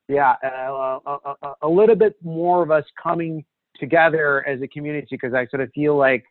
yeah, 0.07 0.35
uh, 0.43 0.99
a, 1.05 1.17
a, 1.41 1.55
a, 1.63 1.67
little 1.67 1.95
bit 1.95 2.15
more 2.23 2.61
of 2.61 2.69
us 2.69 2.83
coming 3.01 3.43
together 3.79 4.47
as 4.47 4.61
a 4.61 4.67
community 4.67 5.07
because 5.09 5.33
I 5.33 5.47
sort 5.47 5.61
of 5.61 5.71
feel 5.73 5.97
like 5.97 6.23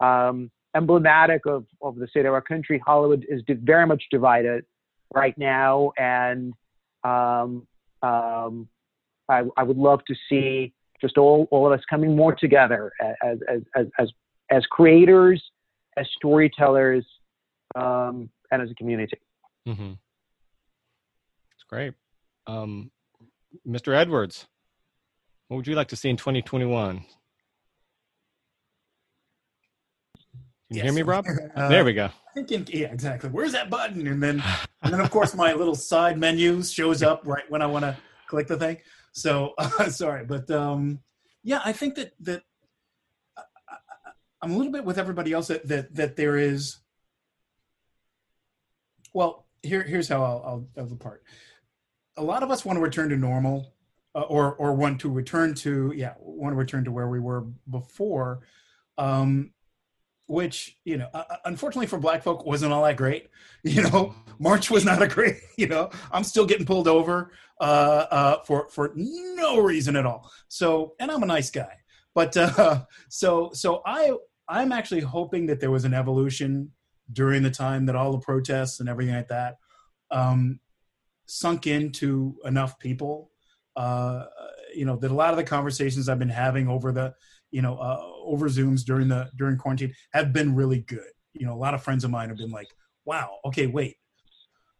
um, 0.00 0.50
emblematic 0.74 1.46
of, 1.46 1.64
of 1.82 1.96
the 1.96 2.06
state 2.08 2.26
of 2.26 2.32
our 2.32 2.40
country, 2.40 2.80
Hollywood 2.84 3.26
is 3.28 3.42
very 3.48 3.86
much 3.86 4.02
divided 4.10 4.64
right 5.14 5.36
now. 5.36 5.92
And 5.98 6.52
um, 7.04 7.66
um, 8.02 8.68
I, 9.28 9.42
I 9.56 9.62
would 9.62 9.76
love 9.76 10.00
to 10.06 10.14
see 10.28 10.72
just 11.00 11.18
all, 11.18 11.48
all 11.50 11.66
of 11.66 11.72
us 11.72 11.84
coming 11.88 12.14
more 12.14 12.34
together 12.34 12.92
as, 13.00 13.38
as, 13.48 13.60
as, 13.74 13.86
as, 13.98 14.08
as 14.50 14.66
creators 14.66 15.42
as 15.96 16.06
storytellers 16.16 17.04
um, 17.74 18.30
and 18.50 18.62
as 18.62 18.70
a 18.70 18.74
community. 18.74 19.18
Mm-hmm. 19.66 19.92
It's 21.52 21.64
great. 21.68 21.94
Um, 22.46 22.90
Mr. 23.66 23.94
Edwards, 23.94 24.46
what 25.48 25.58
would 25.58 25.66
you 25.66 25.74
like 25.74 25.88
to 25.88 25.96
see 25.96 26.08
in 26.08 26.16
2021? 26.16 27.04
Can 30.70 30.76
you 30.76 30.84
yes. 30.84 30.94
hear 30.94 31.04
me, 31.04 31.08
Rob? 31.10 31.26
Uh, 31.56 31.68
there 31.68 31.84
we 31.84 31.92
go. 31.92 32.08
Thinking, 32.32 32.64
yeah, 32.72 32.92
exactly. 32.92 33.28
Where's 33.28 33.50
that 33.52 33.70
button? 33.70 34.06
And 34.06 34.22
then, 34.22 34.40
and 34.82 34.92
then 34.92 35.00
of 35.00 35.10
course, 35.10 35.34
my 35.34 35.52
little 35.52 35.74
side 35.74 36.16
menu 36.16 36.62
shows 36.62 37.02
up 37.02 37.22
right 37.24 37.42
when 37.50 37.60
I 37.60 37.66
want 37.66 37.84
to 37.84 37.96
click 38.28 38.46
the 38.46 38.56
thing. 38.56 38.78
So 39.10 39.54
uh, 39.58 39.88
sorry, 39.90 40.24
but 40.24 40.48
um, 40.52 41.00
yeah, 41.42 41.60
I 41.64 41.72
think 41.72 41.96
that 41.96 42.12
that 42.20 42.44
I'm 44.40 44.52
a 44.52 44.56
little 44.56 44.70
bit 44.70 44.84
with 44.84 44.96
everybody 44.96 45.32
else 45.32 45.48
that 45.48 45.66
that 45.66 45.92
that 45.96 46.14
there 46.14 46.36
is. 46.36 46.76
Well, 49.12 49.46
here 49.64 49.82
here's 49.82 50.08
how 50.08 50.22
I'll 50.22 50.68
I'll, 50.76 50.84
I'll 50.84 50.96
part. 50.96 51.24
A 52.16 52.22
lot 52.22 52.44
of 52.44 52.50
us 52.52 52.64
want 52.64 52.76
to 52.76 52.80
return 52.80 53.08
to 53.08 53.16
normal, 53.16 53.74
uh, 54.14 54.20
or 54.20 54.54
or 54.54 54.72
want 54.74 55.00
to 55.00 55.10
return 55.10 55.54
to 55.56 55.92
yeah 55.96 56.14
want 56.20 56.52
to 56.52 56.56
return 56.56 56.84
to 56.84 56.92
where 56.92 57.08
we 57.08 57.18
were 57.18 57.46
before, 57.68 58.40
um, 58.98 59.50
which 60.30 60.78
you 60.84 60.96
know 60.96 61.08
uh, 61.12 61.24
uh 61.28 61.36
unfortunately 61.44 61.86
for 61.86 61.98
Black 61.98 62.22
folk 62.22 62.46
wasn't 62.46 62.72
all 62.72 62.84
that 62.84 62.96
great. 62.96 63.28
You 63.62 63.82
know, 63.82 64.14
March 64.38 64.70
was 64.70 64.86
not 64.86 65.02
a 65.02 65.06
great. 65.06 65.36
You 65.58 65.66
know, 65.66 65.90
I'm 66.10 66.24
still 66.24 66.46
getting 66.46 66.64
pulled 66.64 66.88
over 66.88 67.32
uh, 67.60 68.06
uh, 68.10 68.42
for 68.44 68.68
for 68.70 68.92
no 68.94 69.58
reason 69.58 69.96
at 69.96 70.06
all. 70.06 70.30
So, 70.48 70.94
and 70.98 71.10
I'm 71.10 71.22
a 71.22 71.26
nice 71.26 71.50
guy 71.50 71.80
but 72.14 72.36
uh, 72.36 72.84
so 73.08 73.50
so 73.52 73.82
I 73.86 74.12
I'm 74.48 74.72
actually 74.72 75.00
hoping 75.00 75.46
that 75.46 75.60
there 75.60 75.70
was 75.70 75.84
an 75.84 75.94
evolution 75.94 76.70
during 77.12 77.42
the 77.42 77.50
time 77.50 77.86
that 77.86 77.96
all 77.96 78.12
the 78.12 78.18
protests 78.18 78.80
and 78.80 78.88
everything 78.88 79.14
like 79.14 79.28
that 79.28 79.56
um, 80.10 80.60
sunk 81.26 81.66
into 81.66 82.36
enough 82.44 82.78
people. 82.78 83.30
Uh, 83.76 84.24
you 84.74 84.84
know 84.84 84.96
that 84.96 85.10
a 85.10 85.14
lot 85.14 85.30
of 85.30 85.36
the 85.36 85.44
conversations 85.44 86.08
I've 86.08 86.18
been 86.18 86.28
having 86.28 86.68
over 86.68 86.92
the 86.92 87.14
you 87.50 87.62
know 87.62 87.76
uh, 87.76 88.00
over 88.24 88.48
Zooms 88.48 88.84
during 88.84 89.08
the 89.08 89.30
during 89.36 89.56
quarantine 89.56 89.94
have 90.12 90.32
been 90.32 90.54
really 90.54 90.80
good. 90.80 91.10
You 91.32 91.46
know, 91.46 91.54
a 91.54 91.56
lot 91.56 91.74
of 91.74 91.82
friends 91.82 92.04
of 92.04 92.10
mine 92.10 92.28
have 92.28 92.38
been 92.38 92.50
like, 92.50 92.68
"Wow, 93.04 93.38
okay, 93.46 93.66
wait, 93.66 93.96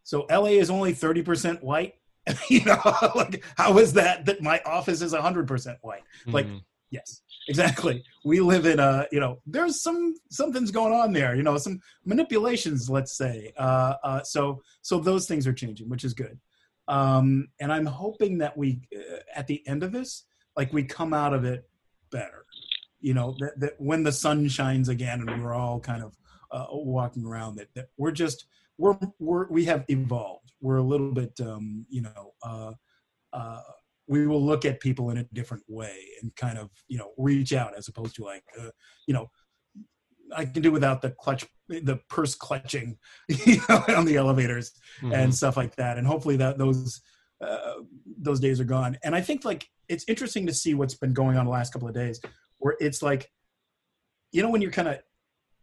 so 0.03 0.25
LA 0.29 0.57
is 0.59 0.69
only 0.69 0.93
thirty 0.93 1.21
percent 1.21 1.63
white." 1.63 1.95
you 2.49 2.63
know, 2.65 2.79
like 3.15 3.43
how 3.57 3.77
is 3.77 3.93
that 3.93 4.25
that 4.25 4.41
my 4.41 4.61
office 4.65 5.01
is 5.01 5.13
hundred 5.13 5.47
percent 5.47 5.77
white? 5.81 6.03
Mm-hmm. 6.25 6.31
Like 6.31 6.47
Yes, 6.91 7.21
exactly. 7.47 8.03
We 8.23 8.41
live 8.41 8.65
in 8.65 8.79
a, 8.79 9.07
you 9.11 9.19
know, 9.19 9.41
there's 9.47 9.81
some 9.81 10.13
something's 10.29 10.71
going 10.71 10.93
on 10.93 11.13
there. 11.13 11.35
You 11.35 11.43
know, 11.43 11.57
some 11.57 11.79
manipulations, 12.05 12.89
let's 12.89 13.17
say. 13.17 13.51
Uh, 13.57 13.95
uh, 14.03 14.23
so 14.23 14.61
so 14.81 14.99
those 14.99 15.25
things 15.25 15.47
are 15.47 15.53
changing, 15.53 15.89
which 15.89 16.03
is 16.03 16.13
good. 16.13 16.39
Um, 16.87 17.47
and 17.59 17.71
I'm 17.71 17.85
hoping 17.85 18.39
that 18.39 18.57
we, 18.57 18.81
uh, 18.95 19.19
at 19.33 19.47
the 19.47 19.65
end 19.65 19.81
of 19.83 19.93
this, 19.93 20.25
like 20.57 20.73
we 20.73 20.83
come 20.83 21.13
out 21.13 21.33
of 21.33 21.45
it 21.45 21.67
better. 22.11 22.45
You 23.01 23.13
know, 23.13 23.35
that, 23.39 23.59
that 23.59 23.73
when 23.77 24.03
the 24.03 24.11
sun 24.11 24.47
shines 24.47 24.89
again 24.89 25.21
and 25.27 25.43
we're 25.43 25.53
all 25.53 25.79
kind 25.79 26.03
of 26.03 26.15
uh, 26.51 26.67
walking 26.71 27.25
around, 27.25 27.55
that, 27.55 27.67
that 27.75 27.87
we're 27.97 28.11
just 28.11 28.45
we're 28.77 28.97
we're 29.19 29.47
we 29.49 29.65
have 29.65 29.85
evolved. 29.89 30.51
We're 30.61 30.77
a 30.77 30.83
little 30.83 31.11
bit, 31.11 31.39
um, 31.41 31.85
you 31.89 32.01
know. 32.01 32.33
Uh, 32.43 32.73
uh, 33.33 33.61
we 34.07 34.27
will 34.27 34.43
look 34.43 34.65
at 34.65 34.81
people 34.81 35.09
in 35.11 35.17
a 35.17 35.23
different 35.31 35.63
way 35.69 35.95
and 36.21 36.35
kind 36.35 36.57
of 36.57 36.69
you 36.87 36.97
know 36.97 37.11
reach 37.17 37.53
out 37.53 37.77
as 37.77 37.87
opposed 37.87 38.15
to 38.15 38.23
like 38.23 38.43
uh, 38.59 38.69
you 39.07 39.13
know 39.13 39.29
I 40.35 40.45
can 40.45 40.61
do 40.61 40.71
without 40.71 41.01
the 41.01 41.11
clutch, 41.11 41.45
the 41.67 41.99
purse 42.09 42.35
clutching, 42.35 42.97
you 43.27 43.57
know, 43.67 43.83
on 43.89 44.05
the 44.05 44.17
elevators 44.17 44.71
mm-hmm. 45.01 45.13
and 45.13 45.33
stuff 45.33 45.57
like 45.57 45.75
that. 45.75 45.97
And 45.97 46.07
hopefully 46.07 46.37
that 46.37 46.57
those 46.57 47.01
uh, 47.41 47.81
those 48.19 48.39
days 48.39 48.59
are 48.59 48.65
gone. 48.65 48.97
And 49.03 49.15
I 49.15 49.21
think 49.21 49.43
like 49.43 49.67
it's 49.89 50.05
interesting 50.07 50.45
to 50.47 50.53
see 50.53 50.73
what's 50.73 50.95
been 50.95 51.13
going 51.13 51.37
on 51.37 51.45
the 51.45 51.51
last 51.51 51.73
couple 51.73 51.87
of 51.87 51.93
days, 51.93 52.21
where 52.61 52.77
it's 52.79 53.01
like, 53.01 53.29
you 54.31 54.41
know, 54.41 54.49
when 54.49 54.61
you're 54.61 54.71
kind 54.71 54.87
of 54.87 54.99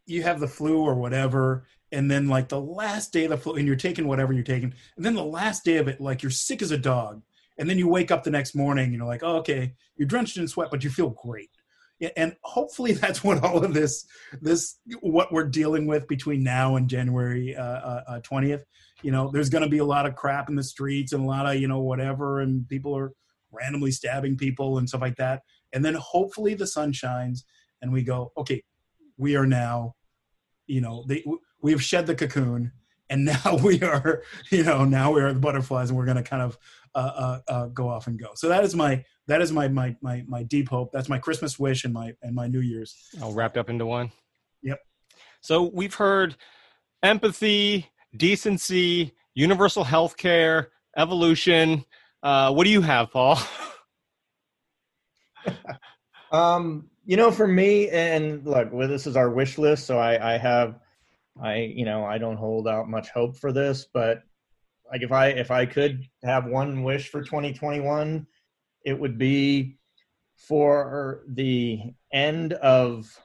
you 0.06 0.22
have 0.22 0.40
the 0.40 0.48
flu 0.48 0.78
or 0.82 0.94
whatever, 0.94 1.66
and 1.92 2.10
then 2.10 2.28
like 2.28 2.48
the 2.48 2.60
last 2.60 3.12
day 3.12 3.24
of 3.24 3.30
the 3.30 3.36
flu, 3.36 3.54
and 3.54 3.66
you're 3.66 3.76
taking 3.76 4.06
whatever 4.06 4.32
you're 4.32 4.42
taking, 4.42 4.74
and 4.96 5.04
then 5.04 5.14
the 5.14 5.24
last 5.24 5.64
day 5.64 5.76
of 5.76 5.88
it, 5.88 6.00
like 6.00 6.22
you're 6.22 6.30
sick 6.30 6.62
as 6.62 6.70
a 6.70 6.78
dog, 6.78 7.22
and 7.58 7.68
then 7.68 7.78
you 7.78 7.88
wake 7.88 8.10
up 8.10 8.24
the 8.24 8.30
next 8.30 8.54
morning 8.54 8.84
and 8.84 8.92
you 8.92 8.98
know 8.98 9.06
like 9.06 9.22
oh, 9.22 9.36
okay 9.36 9.74
you're 9.96 10.08
drenched 10.08 10.36
in 10.36 10.48
sweat 10.48 10.70
but 10.70 10.82
you 10.82 10.90
feel 10.90 11.10
great. 11.10 11.50
And 12.16 12.36
hopefully 12.42 12.92
that's 12.94 13.24
what 13.24 13.42
all 13.42 13.64
of 13.64 13.74
this 13.74 14.06
this 14.40 14.78
what 15.00 15.32
we're 15.32 15.48
dealing 15.48 15.86
with 15.86 16.06
between 16.08 16.42
now 16.42 16.76
and 16.76 16.88
january 16.88 17.56
uh, 17.56 17.62
uh, 17.62 18.20
20th 18.20 18.60
uh, 18.60 18.64
you 19.02 19.10
know 19.10 19.30
there's 19.32 19.50
going 19.50 19.64
to 19.64 19.68
be 19.68 19.78
a 19.78 19.84
lot 19.84 20.06
of 20.06 20.14
crap 20.14 20.48
in 20.48 20.54
the 20.54 20.62
streets 20.62 21.12
and 21.12 21.24
a 21.24 21.26
lot 21.26 21.46
of 21.46 21.60
you 21.60 21.68
know 21.68 21.80
whatever 21.80 22.40
and 22.40 22.68
people 22.68 22.96
are 22.96 23.12
randomly 23.50 23.90
stabbing 23.90 24.36
people 24.36 24.78
and 24.78 24.88
stuff 24.88 25.00
like 25.00 25.16
that 25.16 25.42
and 25.72 25.84
then 25.84 25.94
hopefully 25.94 26.54
the 26.54 26.66
sun 26.66 26.92
shines 26.92 27.44
and 27.82 27.92
we 27.92 28.02
go 28.02 28.32
okay 28.36 28.62
we 29.16 29.36
are 29.36 29.46
now 29.46 29.94
you 30.66 30.80
know 30.80 31.04
they, 31.08 31.24
we 31.62 31.72
have 31.72 31.82
shed 31.82 32.06
the 32.06 32.14
cocoon 32.14 32.72
and 33.10 33.24
now 33.44 33.56
we 33.62 33.82
are 33.82 34.22
you 34.50 34.62
know 34.62 34.84
now 34.84 35.12
we 35.12 35.20
are 35.20 35.32
the 35.32 35.40
butterflies 35.40 35.90
and 35.90 35.98
we're 35.98 36.04
going 36.04 36.16
to 36.16 36.22
kind 36.22 36.42
of 36.42 36.58
uh, 36.94 36.98
uh, 36.98 37.52
uh, 37.52 37.66
go 37.66 37.88
off 37.88 38.06
and 38.06 38.18
go. 38.18 38.30
So 38.34 38.48
that 38.48 38.64
is 38.64 38.74
my 38.74 39.04
that 39.26 39.40
is 39.42 39.52
my 39.52 39.68
my 39.68 39.94
my 40.00 40.24
my 40.26 40.42
deep 40.42 40.68
hope. 40.68 40.90
That's 40.92 41.08
my 41.08 41.18
Christmas 41.18 41.58
wish 41.58 41.84
and 41.84 41.92
my 41.92 42.14
and 42.22 42.34
my 42.34 42.48
New 42.48 42.60
Year's. 42.60 42.96
All 43.22 43.32
wrapped 43.32 43.56
up 43.56 43.70
into 43.70 43.86
one. 43.86 44.10
Yep. 44.62 44.80
So 45.40 45.70
we've 45.72 45.94
heard 45.94 46.36
empathy, 47.02 47.86
decency, 48.16 49.14
universal 49.34 49.84
health 49.84 50.16
care, 50.16 50.70
evolution. 50.96 51.84
Uh, 52.22 52.52
what 52.52 52.64
do 52.64 52.70
you 52.70 52.80
have, 52.82 53.12
Paul? 53.12 53.38
um, 56.32 56.90
you 57.04 57.16
know, 57.16 57.30
for 57.30 57.46
me, 57.46 57.88
and 57.88 58.44
look, 58.44 58.72
well, 58.72 58.88
this 58.88 59.06
is 59.06 59.16
our 59.16 59.30
wish 59.30 59.58
list, 59.58 59.86
so 59.86 59.98
I, 59.98 60.34
I 60.34 60.38
have, 60.38 60.78
I, 61.42 61.56
you 61.56 61.84
know, 61.84 62.04
I 62.04 62.18
don't 62.18 62.36
hold 62.36 62.68
out 62.68 62.88
much 62.88 63.08
hope 63.10 63.36
for 63.36 63.52
this, 63.52 63.86
but 63.92 64.22
like 64.90 65.02
if 65.02 65.12
I 65.12 65.28
if 65.28 65.50
I 65.50 65.66
could 65.66 66.04
have 66.22 66.46
one 66.46 66.82
wish 66.82 67.10
for 67.10 67.22
2021, 67.22 68.26
it 68.84 68.98
would 68.98 69.18
be 69.18 69.78
for 70.36 71.24
the 71.28 71.92
end 72.12 72.52
of 72.54 73.18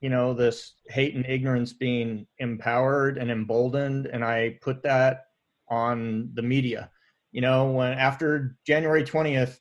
you 0.00 0.10
know 0.10 0.34
this 0.34 0.74
hate 0.88 1.14
and 1.14 1.26
ignorance 1.26 1.72
being 1.72 2.26
empowered 2.38 3.16
and 3.16 3.30
emboldened 3.30 4.06
and 4.06 4.22
i 4.24 4.58
put 4.60 4.82
that 4.82 5.26
on 5.70 6.30
the 6.34 6.42
media. 6.42 6.90
You 7.30 7.40
know 7.40 7.70
when 7.70 7.92
after 7.92 8.58
january 8.66 9.04
20th 9.04 9.58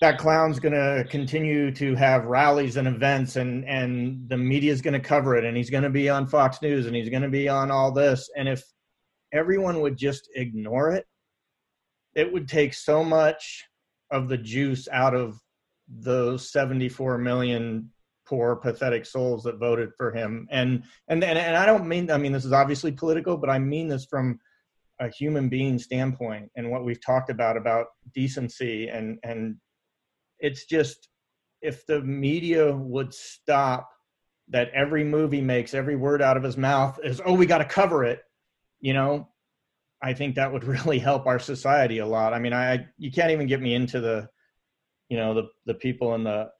that 0.00 0.18
clown's 0.18 0.58
going 0.58 0.74
to 0.74 1.06
continue 1.08 1.70
to 1.72 1.94
have 1.94 2.26
rallies 2.26 2.76
and 2.76 2.88
events 2.88 3.36
and 3.36 3.64
and 3.64 4.28
the 4.28 4.36
media 4.36 4.72
is 4.72 4.82
going 4.82 4.94
to 4.94 5.00
cover 5.00 5.36
it 5.36 5.44
and 5.44 5.56
he's 5.56 5.70
going 5.70 5.84
to 5.84 5.90
be 5.90 6.08
on 6.08 6.26
fox 6.26 6.60
news 6.62 6.86
and 6.86 6.96
he's 6.96 7.08
going 7.08 7.22
to 7.22 7.28
be 7.28 7.48
on 7.48 7.70
all 7.70 7.92
this. 7.92 8.28
And 8.36 8.48
if 8.48 8.62
everyone 9.32 9.80
would 9.80 9.96
just 9.96 10.28
ignore 10.34 10.90
it, 10.90 11.06
it 12.14 12.32
would 12.32 12.48
take 12.48 12.74
so 12.74 13.04
much 13.04 13.64
of 14.10 14.28
the 14.28 14.38
juice 14.38 14.88
out 14.92 15.14
of 15.14 15.38
those 15.88 16.50
74 16.50 17.18
million 17.18 17.90
poor 18.26 18.56
pathetic 18.56 19.04
souls 19.04 19.44
that 19.44 19.58
voted 19.58 19.90
for 19.96 20.12
him. 20.12 20.48
And 20.50 20.82
and 21.08 21.22
and, 21.22 21.38
and 21.38 21.56
i 21.56 21.66
don't 21.66 21.86
mean 21.86 22.10
i 22.10 22.18
mean 22.18 22.32
this 22.32 22.44
is 22.44 22.52
obviously 22.52 22.90
political 22.90 23.36
but 23.36 23.50
i 23.50 23.58
mean 23.58 23.88
this 23.88 24.06
from 24.06 24.38
a 25.00 25.08
human 25.08 25.48
being 25.48 25.78
standpoint 25.78 26.50
and 26.56 26.70
what 26.70 26.84
we've 26.84 27.04
talked 27.04 27.28
about 27.28 27.56
about 27.56 27.86
decency 28.14 28.88
and 28.88 29.18
and 29.24 29.56
it's 30.38 30.64
just 30.66 31.08
if 31.62 31.86
the 31.86 32.00
media 32.00 32.74
would 32.74 33.12
stop 33.14 33.90
that 34.48 34.70
every 34.74 35.04
movie 35.04 35.40
makes 35.40 35.72
every 35.74 35.96
word 35.96 36.20
out 36.20 36.36
of 36.36 36.42
his 36.42 36.56
mouth 36.56 36.98
is 37.02 37.20
oh 37.24 37.32
we 37.34 37.46
got 37.46 37.58
to 37.58 37.64
cover 37.64 38.04
it 38.04 38.22
you 38.80 38.92
know 38.92 39.28
i 40.02 40.12
think 40.12 40.34
that 40.34 40.52
would 40.52 40.64
really 40.76 40.98
help 40.98 41.26
our 41.26 41.38
society 41.38 41.98
a 41.98 42.06
lot. 42.06 42.34
I 42.34 42.38
mean 42.38 42.52
i 42.52 42.86
you 42.98 43.10
can't 43.10 43.30
even 43.30 43.46
get 43.46 43.62
me 43.62 43.74
into 43.74 44.00
the 44.00 44.28
you 45.08 45.16
know 45.16 45.34
the 45.34 45.48
the 45.66 45.74
people 45.74 46.14
in 46.14 46.24
the 46.24 46.50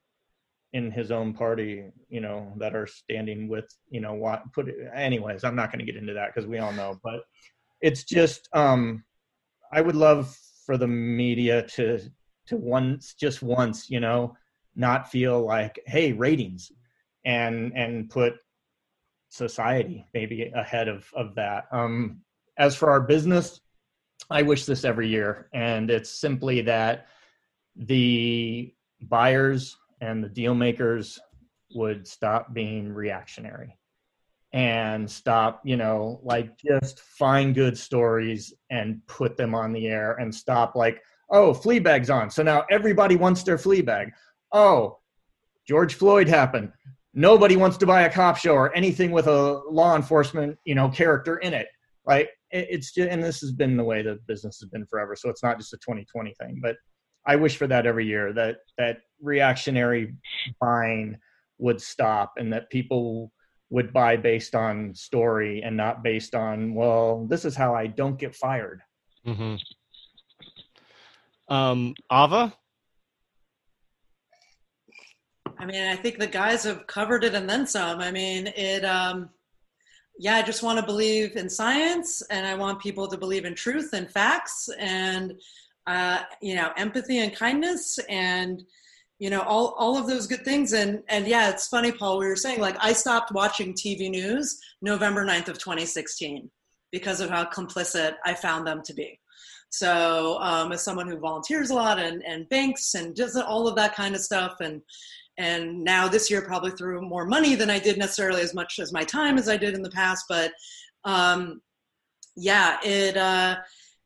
in 0.75 0.91
his 0.91 1.13
own 1.13 1.33
party, 1.33 1.85
you 2.09 2.21
know, 2.21 2.53
that 2.57 2.75
are 2.75 2.87
standing 2.87 3.49
with, 3.49 3.65
you 3.91 4.01
know, 4.01 4.13
what 4.13 4.43
put 4.53 4.69
it, 4.69 4.75
anyways, 4.93 5.45
I'm 5.45 5.55
not 5.55 5.71
going 5.71 5.79
to 5.79 5.91
get 5.91 5.97
into 5.97 6.15
that 6.15 6.35
because 6.35 6.49
we 6.49 6.59
all 6.59 6.73
know, 6.73 6.99
but 7.03 7.21
it's 7.81 8.03
just, 8.03 8.49
um, 8.53 9.05
I 9.73 9.81
would 9.81 9.95
love 9.95 10.37
for 10.67 10.77
the 10.77 10.89
media 10.89 11.63
to, 11.77 12.01
to 12.47 12.57
once, 12.57 13.15
just 13.15 13.43
once, 13.43 13.91
you 13.91 14.01
know, 14.01 14.37
not 14.77 15.11
feel 15.11 15.41
like, 15.45 15.81
Hey, 15.87 16.13
ratings 16.13 16.71
and, 17.25 17.73
and 17.75 18.11
put 18.11 18.35
society 19.29 20.07
maybe 20.15 20.51
ahead 20.55 20.89
of, 20.89 21.09
of 21.15 21.35
that. 21.35 21.65
Um, 21.73 22.21
as 22.59 22.77
for 22.77 22.91
our 22.91 23.01
business, 23.01 23.61
I 24.31 24.43
wish 24.43 24.65
this 24.65 24.85
every 24.85 25.09
year. 25.09 25.49
And 25.53 25.91
it's 25.91 26.11
simply 26.11 26.61
that 26.63 27.07
the 27.77 28.73
buyers 29.03 29.77
and 30.01 30.23
the 30.23 30.29
deal 30.29 30.55
makers 30.55 31.19
would 31.75 32.07
stop 32.07 32.55
being 32.55 32.93
reactionary 32.93 33.77
and 34.53 35.11
stop, 35.11 35.61
you 35.65 35.77
know, 35.77 36.21
like 36.23 36.57
just 36.59 37.01
find 37.01 37.55
good 37.55 37.77
stories 37.77 38.55
and 38.71 39.05
put 39.09 39.37
them 39.37 39.55
on 39.55 39.73
the 39.73 39.89
air 39.89 40.13
and 40.15 40.33
stop 40.33 40.77
like, 40.77 41.03
oh, 41.35 41.53
Fleabag's 41.53 42.09
on. 42.09 42.31
So 42.31 42.43
now 42.43 42.65
everybody 42.71 43.17
wants 43.17 43.43
their 43.43 43.59
Fleabag. 43.59 44.13
Oh, 44.53 44.99
George 45.67 45.95
Floyd 45.95 46.29
happened. 46.29 46.73
Nobody 47.13 47.57
wants 47.57 47.77
to 47.79 47.87
buy 47.87 48.03
a 48.03 48.11
cop 48.11 48.37
show 48.37 48.55
or 48.55 48.75
anything 48.75 49.11
with 49.11 49.27
a 49.27 49.61
law 49.69 49.97
enforcement, 49.97 50.57
you 50.65 50.75
know, 50.75 50.89
character 50.89 51.39
in 51.39 51.53
it. 51.53 51.67
Right. 52.07 52.29
It's 52.51 52.93
just, 52.93 53.09
and 53.09 53.23
this 53.23 53.41
has 53.41 53.51
been 53.51 53.77
the 53.77 53.85
way 53.85 54.03
the 54.03 54.21
business 54.29 54.61
has 54.61 54.69
been 54.71 54.87
forever. 54.87 55.17
So 55.17 55.29
it's 55.29 55.43
not 55.43 55.59
just 55.59 55.73
a 55.73 55.79
2020 55.79 56.35
thing, 56.41 56.61
but 56.63 56.77
I 57.27 57.37
wish 57.37 57.57
for 57.57 57.67
that 57.67 57.87
every 57.87 58.07
year 58.07 58.33
that 58.35 58.59
that 58.79 58.99
reactionary 59.21 60.15
buying 60.61 61.19
would 61.59 61.81
stop 61.81 62.35
and 62.37 62.53
that 62.53 62.71
people 62.71 63.33
would 63.71 63.93
buy 63.93 64.17
based 64.17 64.55
on 64.55 64.95
story 64.95 65.63
and 65.63 65.77
not 65.77 66.05
based 66.05 66.35
on 66.35 66.75
well 66.75 67.27
this 67.27 67.45
is 67.45 67.57
how 67.57 67.75
I 67.75 67.87
don't 67.87 68.19
get 68.19 68.35
fired. 68.35 68.83
Mm-hmm. 69.27 69.57
Um, 71.49 71.95
Ava. 72.13 72.55
I 75.59 75.67
mean, 75.67 75.89
I 75.89 75.97
think 75.97 76.19
the 76.19 76.27
guys 76.27 76.65
have 76.65 76.87
covered 76.87 77.25
it 77.25 77.35
and 77.35 77.49
then 77.49 77.67
some. 77.67 78.01
I 78.01 78.11
mean, 78.11 78.49
it. 78.49 78.85
Um, 78.85 79.31
yeah, 80.19 80.37
I 80.37 80.43
just 80.43 80.63
want 80.63 80.79
to 80.79 80.87
believe 80.87 81.37
in 81.37 81.49
science, 81.49 82.23
and 82.31 82.47
I 82.47 82.55
want 82.55 82.81
people 82.81 83.09
to 83.09 83.19
believe 83.19 83.45
in 83.45 83.55
truth 83.55 83.93
and 83.93 84.09
facts, 84.09 84.69
and 84.79 85.35
uh, 85.87 86.21
you 86.41 86.55
know, 86.55 86.73
empathy 86.77 87.19
and 87.19 87.35
kindness 87.35 87.99
and 88.09 88.63
you 89.19 89.31
know 89.31 89.43
all 89.43 89.75
all 89.79 89.97
of 89.97 90.07
those 90.07 90.27
good 90.27 90.45
things 90.45 90.73
and 90.73 91.03
and 91.09 91.27
yeah 91.27 91.49
it's 91.49 91.69
funny 91.69 91.93
paul 91.93 92.19
we 92.19 92.27
were 92.27 92.37
saying 92.37 92.61
like 92.61 92.77
i 92.81 92.93
stopped 92.93 93.33
watching 93.33 93.73
tv 93.73 94.11
news 94.11 94.59
november 94.83 95.25
9th 95.25 95.49
of 95.49 95.59
2016 95.59 96.51
because 96.91 97.21
of 97.21 97.31
how 97.31 97.45
complicit 97.45 98.15
i 98.25 98.35
found 98.35 98.67
them 98.67 98.83
to 98.85 98.93
be 98.93 99.19
so 99.71 100.39
um, 100.41 100.73
as 100.73 100.83
someone 100.83 101.09
who 101.09 101.19
volunteers 101.19 101.71
a 101.71 101.75
lot 101.75 101.99
and 101.99 102.23
and 102.25 102.49
banks 102.49 102.95
and 102.95 103.15
does 103.15 103.37
all 103.37 103.67
of 103.67 103.77
that 103.77 103.95
kind 103.95 104.15
of 104.15 104.21
stuff 104.21 104.57
and 104.61 104.81
and 105.37 105.83
now 105.83 106.07
this 106.07 106.31
year 106.31 106.43
probably 106.43 106.71
threw 106.73 107.01
more 107.01 107.27
money 107.27 107.55
than 107.55 107.71
i 107.71 107.79
did 107.79 107.99
necessarily 107.99 108.41
as 108.41 108.55
much 108.55 108.79
as 108.79 108.93
my 108.93 109.03
time 109.03 109.37
as 109.37 109.49
i 109.49 109.57
did 109.57 109.75
in 109.75 109.83
the 109.83 109.91
past 109.91 110.25
but 110.29 110.53
um 111.05 111.61
yeah 112.37 112.79
it 112.85 113.17
uh 113.17 113.57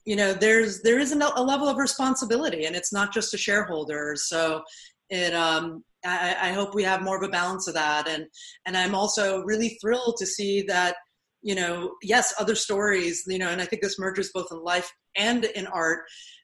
you 0.08 0.16
know 0.16 0.32
there's 0.32 0.80
there 0.80 0.98
is 0.98 1.12
a 1.12 1.16
level 1.16 1.68
of 1.68 1.76
responsibility 1.76 2.64
and 2.64 2.74
it's 2.74 2.94
not 2.94 3.12
just 3.12 3.30
to 3.30 3.36
shareholders. 3.36 4.26
So 4.26 4.62
it 5.10 5.34
um 5.34 5.84
I, 6.02 6.34
I 6.40 6.52
hope 6.52 6.74
we 6.74 6.82
have 6.84 7.02
more 7.02 7.18
of 7.18 7.22
a 7.22 7.28
balance 7.28 7.68
of 7.68 7.74
that 7.74 8.08
and 8.08 8.24
and 8.64 8.76
i'm 8.76 8.94
also 8.94 9.42
really 9.42 9.76
thrilled 9.80 10.16
to 10.18 10.26
see 10.26 10.62
that 10.62 10.96
you 11.42 11.54
know 11.54 11.94
yes 12.02 12.34
other 12.38 12.54
stories 12.54 13.24
you 13.26 13.38
know 13.38 13.48
and 13.48 13.60
i 13.60 13.64
think 13.64 13.82
this 13.82 13.98
merges 13.98 14.30
both 14.32 14.48
in 14.50 14.62
life 14.62 14.92
and 15.16 15.44
in 15.44 15.66
art 15.68 16.00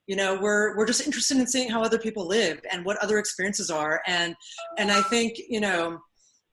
you 0.06 0.16
know 0.16 0.38
we're 0.40 0.76
we're 0.76 0.86
just 0.86 1.04
interested 1.04 1.36
in 1.36 1.46
seeing 1.46 1.68
how 1.68 1.82
other 1.82 1.98
people 1.98 2.26
live 2.26 2.60
and 2.70 2.84
what 2.84 2.96
other 2.98 3.18
experiences 3.18 3.70
are 3.70 4.00
and 4.06 4.34
and 4.78 4.90
i 4.90 5.02
think 5.02 5.34
you 5.48 5.60
know 5.60 5.98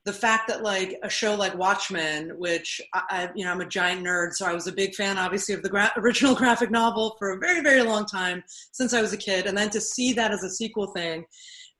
the 0.03 0.13
fact 0.13 0.47
that 0.47 0.63
like 0.63 0.97
a 1.03 1.09
show 1.09 1.35
like 1.35 1.55
Watchmen, 1.55 2.31
which 2.38 2.81
I, 2.93 3.30
you 3.35 3.45
know 3.45 3.51
I'm 3.51 3.61
a 3.61 3.68
giant 3.68 4.03
nerd, 4.03 4.34
so 4.34 4.47
I 4.47 4.53
was 4.53 4.65
a 4.65 4.72
big 4.72 4.95
fan, 4.95 5.18
obviously, 5.18 5.53
of 5.53 5.61
the 5.61 5.69
gra- 5.69 5.93
original 5.95 6.34
graphic 6.41 6.72
novel 6.72 7.15
for 7.19 7.31
a 7.31 7.38
very 7.38 7.61
very 7.61 7.84
long 7.84 8.05
time 8.05 8.43
since 8.72 8.93
I 8.93 9.01
was 9.01 9.13
a 9.13 9.18
kid, 9.18 9.45
and 9.45 9.57
then 9.57 9.69
to 9.69 9.81
see 9.81 10.13
that 10.13 10.31
as 10.31 10.43
a 10.43 10.49
sequel 10.49 10.88
thing, 10.88 11.26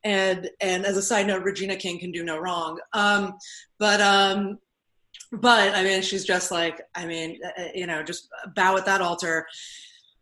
and 0.03 0.49
and 0.61 0.85
as 0.85 0.97
a 0.97 1.01
side 1.01 1.27
note, 1.27 1.43
Regina 1.43 1.75
King 1.75 1.99
can 1.99 2.11
do 2.11 2.23
no 2.23 2.38
wrong. 2.38 2.79
Um, 2.93 3.33
but 3.79 4.01
um, 4.01 4.59
but 5.31 5.73
I 5.75 5.83
mean, 5.83 6.01
she's 6.01 6.25
just 6.25 6.51
like 6.51 6.81
I 6.95 7.05
mean, 7.05 7.39
uh, 7.43 7.61
uh, 7.61 7.67
you 7.73 7.87
know, 7.87 8.03
just 8.03 8.27
bow 8.55 8.77
at 8.77 8.85
that 8.85 9.01
altar. 9.01 9.45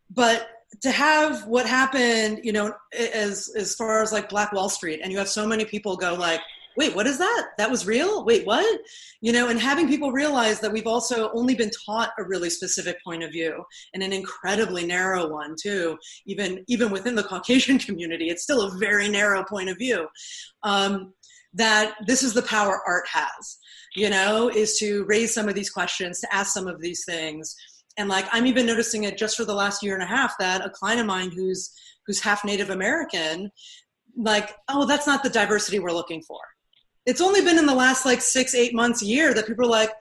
But 0.09 0.47
to 0.81 0.91
have 0.91 1.45
what 1.47 1.65
happened, 1.65 2.41
you 2.43 2.53
know, 2.53 2.73
as 2.93 3.51
as 3.55 3.75
far 3.75 4.01
as 4.01 4.11
like 4.11 4.29
Black 4.29 4.51
Wall 4.51 4.69
Street, 4.69 5.01
and 5.03 5.11
you 5.11 5.17
have 5.17 5.29
so 5.29 5.47
many 5.47 5.65
people 5.65 5.95
go 5.95 6.13
like 6.13 6.41
wait, 6.79 6.95
what 6.95 7.07
is 7.07 7.17
that? 7.17 7.49
That 7.57 7.69
was 7.69 7.85
real? 7.85 8.23
Wait, 8.23 8.45
what? 8.45 8.79
You 9.19 9.33
know, 9.33 9.49
and 9.49 9.59
having 9.59 9.89
people 9.89 10.13
realize 10.13 10.61
that 10.61 10.71
we've 10.71 10.87
also 10.87 11.29
only 11.33 11.53
been 11.53 11.71
taught 11.85 12.13
a 12.17 12.23
really 12.23 12.49
specific 12.49 13.03
point 13.03 13.21
of 13.21 13.33
view 13.33 13.65
and 13.93 14.01
an 14.01 14.13
incredibly 14.13 14.85
narrow 14.85 15.27
one 15.27 15.55
too. 15.61 15.97
Even 16.25 16.63
even 16.69 16.89
within 16.89 17.15
the 17.15 17.23
Caucasian 17.31 17.79
community, 17.79 18.29
it's 18.29 18.43
still 18.43 18.61
a 18.61 18.77
very 18.77 19.09
narrow 19.09 19.43
point 19.43 19.69
of 19.69 19.77
view. 19.77 20.07
Um, 20.63 21.13
that 21.53 21.95
this 22.05 22.23
is 22.23 22.33
the 22.33 22.43
power 22.43 22.79
art 22.87 23.07
has, 23.11 23.57
you 23.95 24.09
know, 24.09 24.49
is 24.49 24.77
to 24.79 25.03
raise 25.05 25.33
some 25.33 25.49
of 25.49 25.55
these 25.55 25.69
questions, 25.69 26.19
to 26.21 26.33
ask 26.33 26.53
some 26.53 26.67
of 26.67 26.81
these 26.81 27.03
things. 27.05 27.55
And 27.97 28.07
like 28.07 28.27
I'm 28.31 28.47
even 28.47 28.65
noticing 28.65 29.03
it 29.03 29.17
just 29.17 29.35
for 29.35 29.45
the 29.45 29.53
last 29.53 29.83
year 29.83 29.93
and 29.93 30.03
a 30.03 30.07
half 30.07 30.35
that 30.39 30.65
a 30.65 30.69
client 30.69 31.01
of 31.01 31.05
mine 31.05 31.31
who's 31.31 31.73
who's 32.05 32.19
half 32.19 32.43
Native 32.43 32.69
American, 32.69 33.51
like, 34.17 34.55
oh, 34.67 34.85
that's 34.85 35.05
not 35.05 35.21
the 35.21 35.29
diversity 35.29 35.79
we're 35.79 35.91
looking 35.91 36.21
for 36.21 36.39
it's 37.09 37.21
only 37.21 37.41
been 37.41 37.57
in 37.57 37.65
the 37.65 37.73
last 37.73 38.05
like 38.05 38.21
six, 38.21 38.53
eight 38.53 38.75
months, 38.75 39.01
year 39.01 39.33
that 39.33 39.47
people 39.47 39.65
are 39.65 39.69
like, 39.69 39.91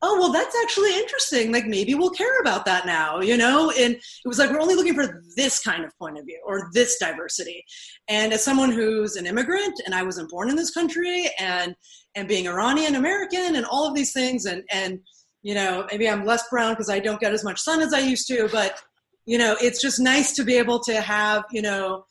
oh, 0.00 0.18
well, 0.18 0.32
that's 0.32 0.56
actually 0.62 0.94
interesting. 0.96 1.52
Like 1.52 1.66
maybe 1.66 1.94
we'll 1.94 2.10
care 2.10 2.40
about 2.40 2.64
that 2.64 2.86
now, 2.86 3.20
you 3.20 3.36
know? 3.36 3.70
And 3.70 3.94
it 3.94 4.26
was 4.26 4.38
like, 4.38 4.50
we're 4.50 4.60
only 4.60 4.74
looking 4.74 4.94
for 4.94 5.22
this 5.36 5.60
kind 5.60 5.84
of 5.84 5.96
point 5.98 6.18
of 6.18 6.24
view 6.24 6.40
or 6.44 6.70
this 6.72 6.98
diversity. 6.98 7.64
And 8.08 8.32
as 8.32 8.44
someone 8.44 8.72
who's 8.72 9.16
an 9.16 9.26
immigrant 9.26 9.80
and 9.86 9.94
I 9.94 10.02
wasn't 10.02 10.30
born 10.30 10.50
in 10.50 10.56
this 10.56 10.72
country 10.72 11.30
and, 11.38 11.74
and 12.14 12.28
being 12.28 12.46
Iranian 12.46 12.94
American 12.94 13.56
and 13.56 13.66
all 13.66 13.86
of 13.86 13.94
these 13.94 14.12
things. 14.12 14.44
And, 14.44 14.62
and, 14.70 15.00
you 15.42 15.54
know, 15.54 15.86
maybe 15.90 16.08
I'm 16.08 16.24
less 16.24 16.48
brown 16.50 16.72
because 16.72 16.90
I 16.90 16.98
don't 16.98 17.20
get 17.20 17.32
as 17.32 17.44
much 17.44 17.60
sun 17.60 17.80
as 17.80 17.92
I 17.92 18.00
used 18.00 18.26
to, 18.28 18.48
but, 18.52 18.80
you 19.26 19.38
know, 19.38 19.56
it's 19.60 19.80
just 19.80 20.00
nice 20.00 20.32
to 20.34 20.44
be 20.44 20.56
able 20.56 20.80
to 20.80 21.00
have, 21.00 21.44
you 21.50 21.62
know, 21.62 22.04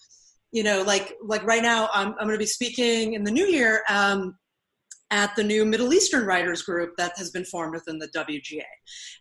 you 0.52 0.64
know, 0.64 0.82
like, 0.82 1.16
like 1.24 1.44
right 1.46 1.62
now 1.62 1.90
I'm, 1.94 2.10
I'm 2.10 2.28
going 2.28 2.32
to 2.32 2.38
be 2.38 2.46
speaking 2.46 3.14
in 3.14 3.24
the 3.24 3.32
new 3.32 3.46
year, 3.46 3.84
um, 3.90 4.36
at 5.12 5.36
the 5.36 5.44
new 5.44 5.66
Middle 5.66 5.94
Eastern 5.94 6.26
writers 6.26 6.62
group 6.62 6.96
that 6.98 7.12
has 7.18 7.32
been 7.32 7.44
formed 7.44 7.74
within 7.74 8.00
the 8.00 8.08
WGA, 8.16 8.64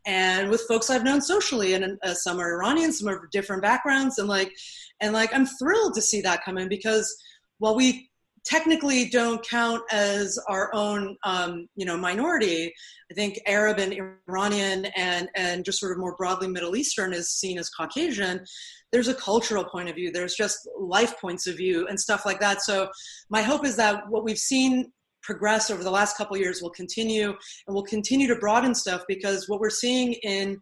and 0.07 0.48
with 0.48 0.62
folks 0.69 0.89
I've 0.89 1.05
known 1.05 1.20
socially, 1.20 1.74
and 1.74 1.98
uh, 2.05 2.15
some 2.15 2.40
are 2.40 2.55
Iranian, 2.55 2.93
some 2.93 3.09
are 3.09 3.28
different 3.32 3.62
backgrounds, 3.62 4.19
and 4.19 4.28
like, 4.28 4.52
and 5.01 5.12
like 5.12 5.35
I'm 5.35 5.47
thrilled 5.47 5.94
to 5.94 6.02
see 6.02 6.20
that 6.20 6.44
come 6.44 6.59
in 6.59 6.69
because 6.69 7.12
while 7.59 7.74
we 7.74 8.10
technically 8.45 9.09
don't 9.09 9.47
count 9.47 9.83
as 9.93 10.39
our 10.49 10.75
own, 10.75 11.17
um, 11.25 11.67
you 11.77 11.85
know, 11.85 11.97
minority, 11.97 12.73
I 13.11 13.15
think 13.15 13.39
Arab 13.47 13.79
and 13.79 13.95
Iranian 14.29 14.87
and 14.97 15.29
and 15.35 15.65
just 15.65 15.81
sort 15.81 15.93
of 15.93 15.99
more 15.99 16.17
broadly 16.17 16.49
Middle 16.49 16.77
Eastern 16.77 17.12
is 17.12 17.31
seen 17.31 17.59
as 17.59 17.71
Caucasian. 17.71 18.45
There's 18.93 19.09
a 19.09 19.15
cultural 19.15 19.65
point 19.65 19.89
of 19.89 19.95
view. 19.95 20.11
There's 20.11 20.35
just 20.35 20.59
life 20.79 21.21
points 21.21 21.47
of 21.47 21.57
view 21.57 21.87
and 21.89 21.99
stuff 21.99 22.25
like 22.25 22.41
that. 22.41 22.62
So 22.62 22.89
my 23.29 23.43
hope 23.43 23.65
is 23.65 23.77
that 23.77 24.09
what 24.09 24.25
we've 24.25 24.39
seen 24.39 24.93
progress 25.23 25.71
over 25.71 25.85
the 25.85 25.91
last 25.91 26.17
couple 26.17 26.37
years 26.37 26.62
will 26.62 26.71
continue 26.71 27.35
and 27.67 27.75
will 27.75 27.85
continue 27.85 28.27
to 28.27 28.37
broaden 28.37 28.75
stuff 28.75 29.03
because 29.07 29.49
what 29.49 29.61
we're 29.61 29.71
seeing 29.71 30.15
in 30.23 30.57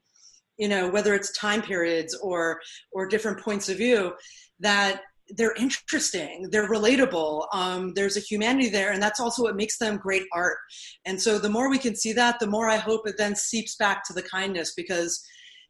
you 0.58 0.68
know 0.68 0.88
whether 0.90 1.14
it's 1.14 1.36
time 1.38 1.62
periods 1.62 2.14
or 2.22 2.60
or 2.92 3.06
different 3.06 3.40
points 3.40 3.68
of 3.68 3.76
view 3.76 4.12
that 4.58 5.02
they're 5.36 5.54
interesting 5.54 6.48
they're 6.50 6.68
relatable 6.68 7.46
um, 7.52 7.92
there's 7.94 8.16
a 8.16 8.20
humanity 8.20 8.68
there 8.68 8.92
and 8.92 9.02
that's 9.02 9.20
also 9.20 9.42
what 9.42 9.56
makes 9.56 9.78
them 9.78 9.96
great 9.96 10.24
art. 10.32 10.58
And 11.04 11.20
so 11.20 11.38
the 11.38 11.48
more 11.48 11.70
we 11.70 11.78
can 11.78 11.94
see 11.94 12.12
that 12.14 12.38
the 12.38 12.46
more 12.46 12.68
i 12.68 12.76
hope 12.76 13.06
it 13.06 13.16
then 13.18 13.34
seeps 13.34 13.76
back 13.76 14.04
to 14.04 14.12
the 14.12 14.22
kindness 14.22 14.72
because 14.76 15.22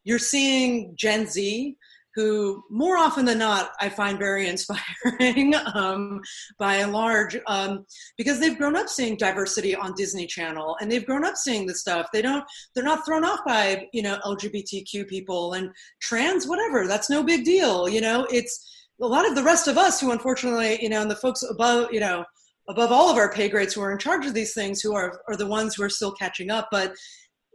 you're 0.05 0.18
seeing 0.18 0.94
gen 0.97 1.26
z 1.26 1.76
who 2.14 2.64
more 2.70 2.97
often 2.97 3.24
than 3.24 3.39
not 3.39 3.70
i 3.80 3.89
find 3.89 4.18
very 4.18 4.48
inspiring 4.52 5.55
um, 5.74 6.20
by 6.59 6.76
and 6.76 6.93
large 6.93 7.36
um, 7.47 7.85
because 8.16 8.40
they've 8.40 8.59
grown 8.59 8.76
up 8.76 8.89
seeing 8.89 9.16
diversity 9.16 9.74
on 9.74 9.93
disney 9.97 10.26
channel 10.26 10.76
and 10.80 10.90
they've 10.90 11.06
grown 11.06 11.24
up 11.24 11.36
seeing 11.36 11.66
this 11.66 11.80
stuff. 11.80 12.09
They 12.12 12.22
don't 12.22 12.44
they're 12.74 12.85
not 12.85 13.05
thrown 13.05 13.24
off 13.24 13.40
by 13.47 13.86
you 13.93 14.02
know 14.02 14.18
lgbtq 14.24 15.06
people 15.09 15.52
and 15.52 15.70
trans 16.01 16.47
whatever 16.47 16.86
that's 16.86 17.10
no 17.10 17.22
big 17.22 17.44
deal 17.44 17.89
you 17.89 18.01
know? 18.01 18.26
It's 18.30 18.64
a 19.00 19.06
lot 19.06 19.28
of 19.28 19.34
the 19.34 19.42
rest 19.42 19.68
of 19.68 19.78
us 19.78 20.00
who 20.00 20.10
unfortunately 20.10 20.78
you 20.82 20.88
know 20.88 21.02
and 21.02 21.10
the 21.10 21.16
folks 21.16 21.42
above 21.42 21.92
you 21.92 22.00
know 22.00 22.24
above 22.68 22.92
all 22.92 23.10
of 23.10 23.16
our 23.16 23.32
pay 23.32 23.48
grades 23.48 23.74
who 23.74 23.80
are 23.80 23.92
in 23.92 23.98
charge 23.98 24.26
of 24.26 24.34
these 24.34 24.54
things 24.54 24.80
who 24.80 24.94
are 24.94 25.20
are 25.28 25.36
the 25.36 25.46
ones 25.46 25.74
who 25.74 25.82
are 25.82 25.88
still 25.88 26.12
catching 26.12 26.50
up 26.50 26.68
but 26.70 26.94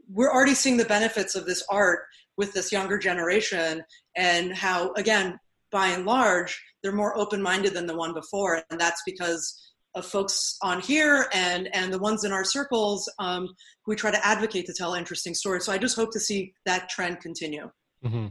we're 0.09 0.31
already 0.31 0.53
seeing 0.53 0.77
the 0.77 0.85
benefits 0.85 1.35
of 1.35 1.45
this 1.45 1.63
art 1.69 1.99
with 2.37 2.53
this 2.53 2.71
younger 2.71 2.97
generation 2.97 3.83
and 4.15 4.55
how 4.55 4.91
again 4.93 5.37
by 5.71 5.87
and 5.87 6.05
large 6.05 6.61
they're 6.83 6.91
more 6.91 7.17
open-minded 7.17 7.73
than 7.73 7.87
the 7.87 7.95
one 7.95 8.13
before. 8.13 8.61
And 8.69 8.79
that's 8.79 9.01
because 9.05 9.59
of 9.95 10.05
folks 10.05 10.57
on 10.61 10.81
here 10.81 11.27
and 11.33 11.69
and 11.75 11.93
the 11.93 11.99
ones 11.99 12.23
in 12.23 12.31
our 12.31 12.43
circles 12.43 13.11
um, 13.19 13.47
who 13.85 13.91
we 13.91 13.95
try 13.95 14.11
to 14.11 14.25
advocate 14.25 14.65
to 14.65 14.73
tell 14.73 14.95
interesting 14.95 15.33
stories. 15.33 15.65
So 15.65 15.71
i 15.71 15.77
just 15.77 15.95
hope 15.95 16.11
to 16.13 16.19
see 16.19 16.53
that 16.65 16.89
trend 16.89 17.19
continue. 17.21 17.69
Mm-hmm. 18.03 18.27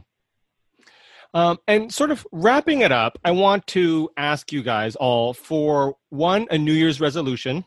Um, 1.33 1.57
and 1.67 1.93
sort 1.93 2.11
of 2.11 2.25
wrapping 2.31 2.81
it 2.81 2.91
up 2.91 3.17
i 3.23 3.31
want 3.31 3.65
to 3.67 4.09
ask 4.17 4.51
you 4.51 4.63
guys 4.63 4.95
all 4.95 5.33
for 5.33 5.95
one 6.09 6.47
a 6.51 6.57
new 6.57 6.73
year's 6.73 6.99
resolution 6.99 7.65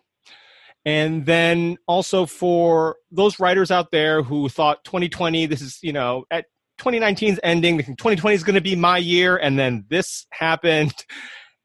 and 0.85 1.27
then 1.27 1.77
also 1.89 2.27
for 2.27 2.97
those 3.11 3.41
writers 3.41 3.71
out 3.71 3.91
there 3.91 4.23
who 4.23 4.49
thought 4.49 4.85
2020 4.85 5.47
this 5.47 5.61
is 5.61 5.79
you 5.83 5.93
know 5.93 6.25
at 6.31 6.47
2019's 6.81 7.41
ending 7.43 7.79
2020 7.79 8.35
is 8.35 8.45
going 8.45 8.55
to 8.55 8.61
be 8.61 8.77
my 8.77 8.99
year 8.99 9.37
and 9.37 9.59
then 9.59 9.85
this 9.89 10.27
happened 10.31 10.93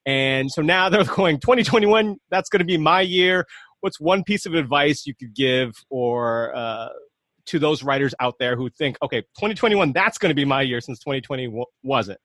and 0.05 0.51
so 0.51 0.61
now 0.61 0.89
they're 0.89 1.03
going 1.15 1.39
2021 1.39 2.17
that's 2.29 2.49
going 2.49 2.59
to 2.59 2.65
be 2.65 2.77
my 2.77 3.01
year. 3.01 3.45
What's 3.81 3.99
one 3.99 4.23
piece 4.23 4.45
of 4.45 4.53
advice 4.53 5.05
you 5.05 5.15
could 5.15 5.33
give 5.33 5.73
or 5.89 6.55
uh, 6.55 6.89
to 7.45 7.59
those 7.59 7.83
writers 7.83 8.13
out 8.19 8.35
there 8.39 8.55
who 8.55 8.69
think 8.69 8.97
okay 9.01 9.21
2021 9.21 9.91
that's 9.93 10.17
going 10.17 10.29
to 10.29 10.35
be 10.35 10.45
my 10.45 10.61
year 10.61 10.81
since 10.81 10.99
2020 10.99 11.47
w- 11.47 11.65
wasn't 11.83 12.19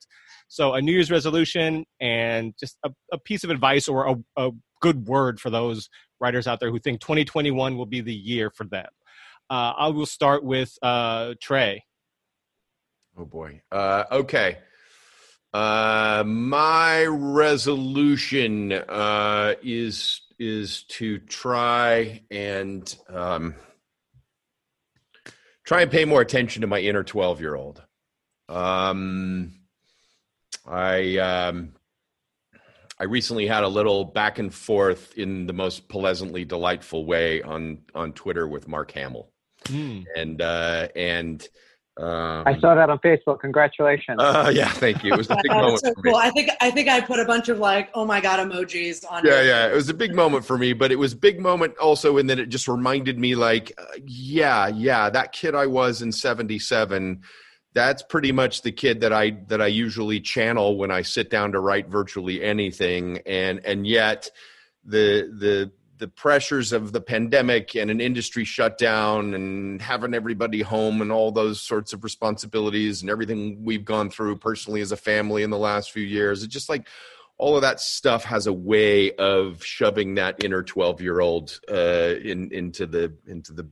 so 0.48 0.74
a 0.74 0.80
new 0.80 0.93
year's 0.93 1.10
resolution 1.10 1.84
and 2.01 2.55
just 2.59 2.78
a, 2.84 2.90
a 3.12 3.18
piece 3.18 3.44
of 3.44 3.51
advice 3.51 3.88
or 3.88 4.06
a, 4.09 4.14
a 4.36 4.51
good 4.80 5.06
word 5.06 5.40
for 5.40 5.51
those 5.51 5.88
writers 6.20 6.47
out 6.47 6.60
there 6.60 6.70
who 6.70 6.78
think 6.78 7.01
2021 7.01 7.76
will 7.76 7.86
be 7.86 8.01
the 8.01 8.14
year 8.14 8.51
for 8.51 8.64
them. 8.64 8.86
Uh, 9.48 9.72
I 9.76 9.88
will 9.88 10.06
start 10.06 10.44
with 10.44 10.76
uh, 10.82 11.34
Trey. 11.40 11.84
Oh 13.18 13.24
boy. 13.24 13.62
Uh, 13.70 14.05
okay. 14.10 14.59
Uh, 15.55 16.22
my 16.26 17.05
resolution 17.06 18.72
uh, 18.72 19.55
is 19.62 20.20
is 20.38 20.82
to 20.84 21.18
try 21.20 22.22
and 22.30 22.94
um, 23.09 23.55
try 25.66 25.82
and 25.82 25.90
pay 25.90 26.06
more 26.06 26.22
attention 26.22 26.62
to 26.62 26.66
my 26.66 26.78
inner 26.78 27.05
twelve 27.05 27.40
year 27.40 27.55
old. 27.55 27.82
Um, 28.48 29.52
I 30.64 31.18
um, 31.18 31.74
I 32.98 33.05
recently 33.05 33.47
had 33.47 33.64
a 33.64 33.68
little 33.68 34.05
back 34.05 34.38
and 34.38 34.55
forth 34.55 35.12
in 35.18 35.47
the 35.47 35.52
most 35.52 35.88
pleasantly 35.88 36.47
delightful 36.47 37.05
way 37.05 37.43
on 37.43 37.78
on 37.94 38.14
Twitter 38.14 38.48
with 38.48 38.68
Mark 38.68 38.93
Hamill, 38.93 39.30
mm. 39.64 40.05
and 40.16 40.40
uh, 40.40 40.88
and 40.97 41.47
um, 41.98 42.43
I 42.47 42.59
saw 42.60 42.74
that 42.74 42.90
on 42.90 42.98
Facebook. 42.98 43.40
Congratulations! 43.40 44.18
Uh, 44.20 44.52
yeah, 44.55 44.68
thank 44.68 45.02
you. 45.02 45.14
It 45.14 45.16
was 45.16 45.31
a 45.31 45.36
big 45.36 45.51
moment. 45.51 45.81
so 45.81 45.94
cool. 45.94 46.16
I 46.16 46.31
think 46.31 46.51
I 46.60 46.70
think 46.70 46.89
I 46.89 47.01
put 47.01 47.18
a 47.18 47.24
bunch 47.24 47.48
of 47.48 47.59
like, 47.59 47.89
oh 47.94 48.05
my 48.05 48.20
god, 48.20 48.39
emojis 48.39 49.05
on. 49.10 49.27
It. 49.27 49.31
Yeah, 49.31 49.43
yeah, 49.43 49.68
it 49.68 49.74
was 49.74 49.89
a 49.89 49.94
big 49.94 50.14
moment 50.14 50.44
for 50.44 50.59
me, 50.59 50.74
but 50.74 50.93
it 50.93 50.97
was 50.97 51.14
a 51.14 51.16
big 51.16 51.40
moment 51.40 51.77
also 51.78 52.18
and 52.18 52.28
then 52.28 52.39
it 52.39 52.51
just 52.51 52.68
reminded 52.68 53.18
me, 53.18 53.35
like, 53.35 53.73
uh, 53.78 53.85
yeah, 54.05 54.68
yeah, 54.68 55.09
that 55.09 55.32
kid 55.32 55.55
I 55.55 55.66
was 55.66 56.02
in 56.02 56.12
'77 56.12 57.23
that's 57.77 58.02
pretty 58.02 58.32
much 58.32 58.62
the 58.62 58.73
kid 58.73 59.02
that 59.02 59.12
I 59.12 59.36
that 59.48 59.60
I 59.60 59.66
usually 59.66 60.18
channel 60.18 60.78
when 60.78 60.90
I 60.90 61.02
sit 61.02 61.28
down 61.28 61.52
to 61.52 61.60
write 61.60 61.89
virtually 61.89 62.43
anything 62.43 63.18
and 63.27 63.60
and 63.66 63.86
yet 63.86 64.31
the 64.82 65.31
the 65.39 65.70
the 65.98 66.09
pressures 66.09 66.73
of 66.73 66.93
the 66.93 67.01
pandemic 67.01 67.74
and 67.74 67.90
an 67.90 68.01
industry 68.01 68.44
shutdown 68.44 69.35
and 69.35 69.81
having 69.81 70.14
everybody 70.14 70.62
home 70.62 71.01
and 71.01 71.10
all 71.10 71.32
those 71.32 71.60
sorts 71.60 71.93
of 71.93 72.05
responsibilities 72.05 73.02
and 73.02 73.10
everything 73.10 73.64
we've 73.64 73.85
gone 73.85 74.10
through 74.10 74.36
personally 74.36 74.81
as 74.81 74.93
a 74.93 74.97
family 74.97 75.43
in 75.43 75.51
the 75.51 75.59
last 75.59 75.93
few 75.93 76.02
years 76.02 76.43
it's 76.43 76.52
just 76.52 76.68
like 76.68 76.86
all 77.39 77.55
of 77.55 77.62
that 77.62 77.81
stuff 77.81 78.24
has 78.24 78.47
a 78.47 78.52
way 78.52 79.12
of 79.12 79.62
shoving 79.62 80.14
that 80.14 80.43
inner 80.43 80.62
12 80.62 81.01
year 81.02 81.20
old 81.20 81.60
uh, 81.70 82.14
in, 82.23 82.51
into 82.51 82.86
the 82.86 83.12
into 83.27 83.52
the 83.52 83.68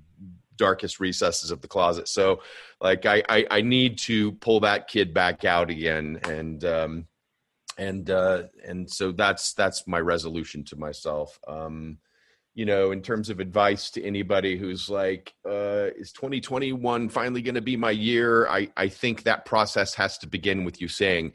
darkest 0.57 1.01
recesses 1.01 1.51
of 1.51 1.61
the 1.61 1.69
closet. 1.69 2.09
So 2.09 2.43
like 2.81 3.07
I, 3.07 3.23
I, 3.29 3.47
I 3.51 3.61
need 3.61 3.99
to 4.01 4.33
pull 4.33 4.61
that 4.61 4.89
kid 4.89 5.15
back 5.15 5.45
out 5.45 5.71
again. 5.71 6.21
And, 6.25 6.65
um, 6.65 7.07
and, 7.77 8.09
uh, 8.09 8.45
and 8.65 8.91
so 8.91 9.13
that's, 9.13 9.53
that's 9.55 9.87
my 9.87 9.99
resolution 9.99 10.65
to 10.65 10.77
myself. 10.77 11.39
Um, 11.47 11.99
you 12.55 12.65
know, 12.65 12.93
in 12.93 13.03
terms 13.03 13.31
of 13.31 13.41
advice 13.41 13.91
to 13.91 14.05
anybody 14.05 14.57
who's 14.57 14.89
like, 14.89 15.35
uh, 15.45 15.91
is 15.97 16.13
2021 16.13 17.09
finally 17.09 17.43
going 17.43 17.57
to 17.57 17.61
be 17.61 17.77
my 17.77 17.91
year? 17.91 18.49
I, 18.49 18.71
I 18.77 18.89
think 18.89 19.25
that 19.25 19.45
process 19.45 19.95
has 19.95 20.19
to 20.19 20.27
begin 20.27 20.65
with 20.65 20.81
you 20.81 20.89
saying, 20.89 21.33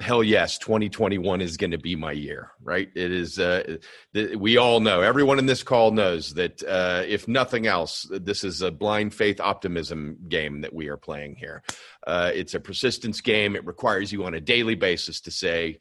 hell 0.00 0.24
yes 0.24 0.58
2021 0.58 1.40
is 1.40 1.56
going 1.56 1.70
to 1.70 1.78
be 1.78 1.94
my 1.94 2.10
year 2.10 2.50
right? 2.62 2.88
It 2.96 3.12
is 3.12 3.38
uh, 3.38 3.76
th- 4.12 4.36
we 4.36 4.56
all 4.56 4.80
know 4.80 5.02
everyone 5.02 5.38
in 5.38 5.46
this 5.46 5.62
call 5.62 5.92
knows 5.92 6.34
that 6.34 6.62
uh, 6.64 7.04
if 7.06 7.28
nothing 7.28 7.66
else 7.66 8.06
this 8.10 8.42
is 8.42 8.60
a 8.60 8.72
blind 8.72 9.14
faith 9.14 9.40
optimism 9.40 10.18
game 10.28 10.62
that 10.62 10.74
we 10.74 10.88
are 10.88 10.96
playing 10.96 11.36
here. 11.36 11.62
Uh, 12.06 12.32
it's 12.34 12.54
a 12.54 12.60
persistence 12.60 13.20
game. 13.20 13.54
It 13.54 13.64
requires 13.64 14.12
you 14.12 14.24
on 14.24 14.34
a 14.34 14.40
daily 14.40 14.74
basis 14.74 15.20
to 15.22 15.30
say 15.30 15.78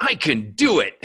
I 0.00 0.14
can 0.14 0.52
do 0.52 0.80
it, 0.80 0.96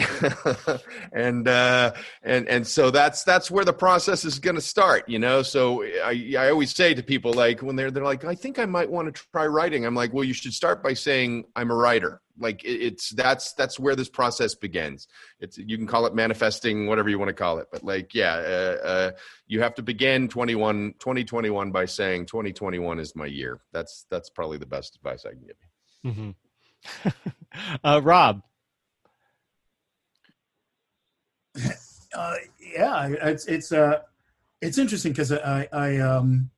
and 1.12 1.48
uh, 1.48 1.94
and 2.22 2.48
and 2.48 2.64
so 2.64 2.92
that's 2.92 3.24
that's 3.24 3.50
where 3.50 3.64
the 3.64 3.72
process 3.72 4.24
is 4.24 4.38
going 4.38 4.54
to 4.54 4.62
start, 4.62 5.08
you 5.08 5.18
know. 5.18 5.42
So 5.42 5.82
I 5.82 6.34
I 6.38 6.50
always 6.50 6.72
say 6.72 6.94
to 6.94 7.02
people 7.02 7.32
like 7.32 7.60
when 7.60 7.74
they're 7.74 7.90
they're 7.90 8.04
like 8.04 8.24
I 8.24 8.36
think 8.36 8.60
I 8.60 8.66
might 8.66 8.88
want 8.88 9.12
to 9.12 9.22
try 9.32 9.46
writing. 9.46 9.84
I'm 9.84 9.96
like, 9.96 10.12
well, 10.12 10.22
you 10.22 10.32
should 10.32 10.54
start 10.54 10.80
by 10.80 10.94
saying 10.94 11.44
I'm 11.56 11.72
a 11.72 11.74
writer. 11.74 12.20
Like 12.38 12.62
it's 12.64 13.10
that's 13.10 13.52
that's 13.54 13.80
where 13.80 13.96
this 13.96 14.08
process 14.08 14.54
begins. 14.54 15.08
It's 15.40 15.58
you 15.58 15.76
can 15.76 15.88
call 15.88 16.06
it 16.06 16.14
manifesting, 16.14 16.86
whatever 16.86 17.08
you 17.08 17.18
want 17.18 17.30
to 17.30 17.34
call 17.34 17.58
it, 17.58 17.68
but 17.72 17.82
like 17.82 18.14
yeah, 18.14 18.34
uh, 18.34 18.86
uh, 18.86 19.10
you 19.48 19.60
have 19.60 19.74
to 19.74 19.82
begin 19.82 20.28
21 20.28 20.94
2021 21.00 21.72
by 21.72 21.84
saying 21.84 22.26
2021 22.26 23.00
is 23.00 23.16
my 23.16 23.26
year. 23.26 23.60
That's 23.72 24.06
that's 24.08 24.30
probably 24.30 24.58
the 24.58 24.66
best 24.66 24.94
advice 24.96 25.24
I 25.26 25.30
can 25.30 25.40
give 25.40 25.56
you. 26.04 26.10
Mm-hmm. 26.10 27.08
uh, 27.84 28.00
Rob. 28.02 28.42
uh, 32.14 32.34
yeah, 32.60 33.08
it's 33.22 33.46
it's 33.46 33.72
uh, 33.72 34.00
it's 34.60 34.78
interesting 34.78 35.12
because 35.12 35.32
I 35.32 35.68
I 35.72 35.98
um, 35.98 36.50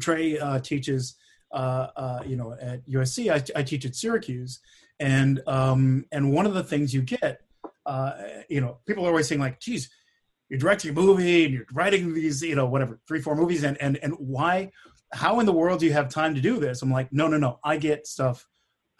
Trey 0.00 0.38
uh, 0.38 0.58
teaches 0.60 1.16
uh, 1.52 1.88
uh, 1.96 2.22
you 2.26 2.36
know 2.36 2.56
at 2.60 2.86
USC. 2.86 3.32
I, 3.32 3.58
I 3.58 3.62
teach 3.62 3.84
at 3.84 3.96
Syracuse, 3.96 4.60
and 4.98 5.42
um, 5.46 6.04
and 6.12 6.32
one 6.32 6.46
of 6.46 6.54
the 6.54 6.62
things 6.62 6.94
you 6.94 7.02
get, 7.02 7.40
uh, 7.86 8.12
you 8.48 8.60
know, 8.60 8.78
people 8.86 9.04
are 9.04 9.08
always 9.08 9.28
saying 9.28 9.40
like, 9.40 9.60
"Geez, 9.60 9.90
you're 10.48 10.58
directing 10.58 10.90
a 10.90 10.94
movie 10.94 11.44
and 11.44 11.54
you're 11.54 11.66
writing 11.72 12.14
these, 12.14 12.42
you 12.42 12.54
know, 12.54 12.66
whatever 12.66 13.00
three 13.08 13.20
four 13.20 13.34
movies, 13.34 13.64
and 13.64 13.80
and 13.80 13.98
and 13.98 14.14
why? 14.18 14.72
How 15.12 15.40
in 15.40 15.46
the 15.46 15.52
world 15.52 15.80
do 15.80 15.86
you 15.86 15.92
have 15.92 16.08
time 16.08 16.34
to 16.34 16.40
do 16.40 16.58
this?" 16.58 16.82
I'm 16.82 16.90
like, 16.90 17.12
"No, 17.12 17.28
no, 17.28 17.38
no. 17.38 17.58
I 17.64 17.76
get 17.78 18.06
stuff 18.06 18.46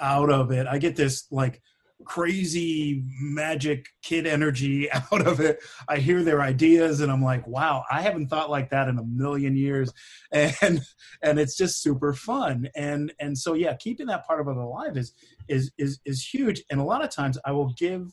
out 0.01 0.31
of 0.31 0.51
it. 0.51 0.66
I 0.66 0.78
get 0.78 0.97
this 0.97 1.27
like." 1.31 1.62
Crazy 2.05 3.05
magic 3.20 3.86
kid 4.02 4.27
energy 4.27 4.90
out 4.93 5.27
of 5.27 5.40
it. 5.40 5.60
I 5.89 5.98
hear 5.98 6.22
their 6.22 6.43
ideas 6.43 7.01
and 7.01 7.10
I'm 7.10 7.22
like, 7.22 7.47
wow, 7.47 7.85
I 7.90 8.02
haven't 8.02 8.28
thought 8.28 8.51
like 8.51 8.70
that 8.70 8.89
in 8.89 8.98
a 8.98 9.05
million 9.05 9.56
years. 9.56 9.93
And 10.32 10.81
and 11.22 11.40
it's 11.40 11.56
just 11.56 11.82
super 11.82 12.12
fun. 12.12 12.68
And 12.77 13.12
and 13.18 13.36
so 13.36 13.55
yeah, 13.55 13.74
keeping 13.74 14.06
that 14.06 14.27
part 14.27 14.40
of 14.40 14.47
it 14.47 14.56
alive 14.56 14.97
is 14.97 15.12
is 15.48 15.72
is 15.77 15.98
is 16.05 16.24
huge. 16.24 16.62
And 16.70 16.81
a 16.81 16.85
lot 16.85 17.02
of 17.02 17.10
times 17.10 17.36
I 17.44 17.51
will 17.51 17.72
give 17.77 18.12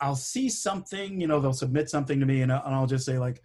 I'll 0.00 0.14
see 0.14 0.48
something, 0.48 1.20
you 1.20 1.26
know, 1.26 1.40
they'll 1.40 1.52
submit 1.52 1.90
something 1.90 2.20
to 2.20 2.26
me 2.26 2.42
and, 2.42 2.52
I'll 2.52 2.86
just 2.86 3.04
say 3.04 3.18
like, 3.18 3.40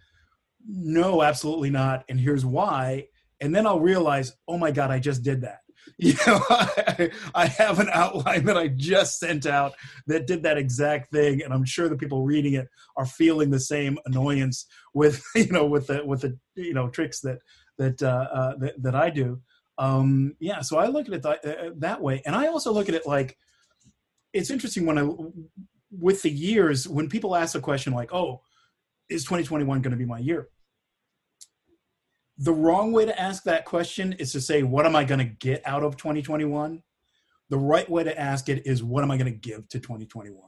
no, 0.64 1.22
absolutely 1.22 1.70
not. 1.70 2.04
And 2.08 2.18
here's 2.18 2.46
why. 2.46 3.08
And 3.40 3.52
then 3.54 3.66
I'll 3.66 3.80
realize, 3.80 4.32
oh 4.46 4.56
my 4.56 4.70
God, 4.70 4.92
I 4.92 5.00
just 5.00 5.24
did 5.24 5.40
that 5.40 5.63
You 5.98 6.14
know, 6.26 6.40
I, 6.50 7.10
I 7.34 7.46
have 7.46 7.78
an 7.78 7.88
outline 7.92 8.44
that 8.46 8.56
I 8.56 8.66
just 8.68 9.20
sent 9.20 9.46
out 9.46 9.74
that 10.08 10.26
did 10.26 10.42
that 10.42 10.58
exact 10.58 11.12
thing, 11.12 11.42
and 11.42 11.52
I'm 11.52 11.64
sure 11.64 11.88
the 11.88 11.96
people 11.96 12.24
reading 12.24 12.54
it 12.54 12.66
are 12.96 13.06
feeling 13.06 13.50
the 13.50 13.60
same 13.60 13.98
annoyance 14.04 14.66
with 14.92 15.22
you 15.36 15.52
know 15.52 15.66
with 15.66 15.86
the 15.86 16.04
with 16.04 16.22
the 16.22 16.36
you 16.56 16.74
know 16.74 16.88
tricks 16.88 17.20
that 17.20 17.38
that 17.78 18.02
uh, 18.02 18.28
uh, 18.32 18.56
that, 18.56 18.82
that 18.82 18.94
I 18.94 19.10
do. 19.10 19.40
Um, 19.78 20.34
yeah, 20.40 20.60
so 20.62 20.78
I 20.78 20.86
look 20.86 21.08
at 21.08 21.14
it 21.14 21.22
th- 21.22 21.56
uh, 21.56 21.70
that 21.78 22.00
way, 22.00 22.22
and 22.26 22.34
I 22.34 22.46
also 22.48 22.72
look 22.72 22.88
at 22.88 22.94
it 22.94 23.06
like 23.06 23.36
it's 24.32 24.50
interesting 24.50 24.86
when 24.86 24.98
I 24.98 25.08
with 25.90 26.22
the 26.22 26.30
years 26.30 26.88
when 26.88 27.08
people 27.08 27.36
ask 27.36 27.54
a 27.54 27.60
question 27.60 27.92
like, 27.92 28.12
"Oh, 28.12 28.42
is 29.08 29.24
2021 29.24 29.80
going 29.82 29.92
to 29.92 29.96
be 29.96 30.04
my 30.04 30.18
year?" 30.18 30.48
The 32.38 32.52
wrong 32.52 32.92
way 32.92 33.04
to 33.04 33.20
ask 33.20 33.44
that 33.44 33.64
question 33.64 34.12
is 34.14 34.32
to 34.32 34.40
say, 34.40 34.62
What 34.62 34.86
am 34.86 34.96
I 34.96 35.04
going 35.04 35.18
to 35.18 35.24
get 35.24 35.62
out 35.64 35.82
of 35.82 35.96
2021? 35.96 36.82
The 37.50 37.58
right 37.58 37.88
way 37.88 38.04
to 38.04 38.18
ask 38.18 38.48
it 38.48 38.66
is, 38.66 38.82
What 38.82 39.04
am 39.04 39.10
I 39.10 39.16
going 39.16 39.32
to 39.32 39.38
give 39.38 39.68
to 39.68 39.80
2021? 39.80 40.40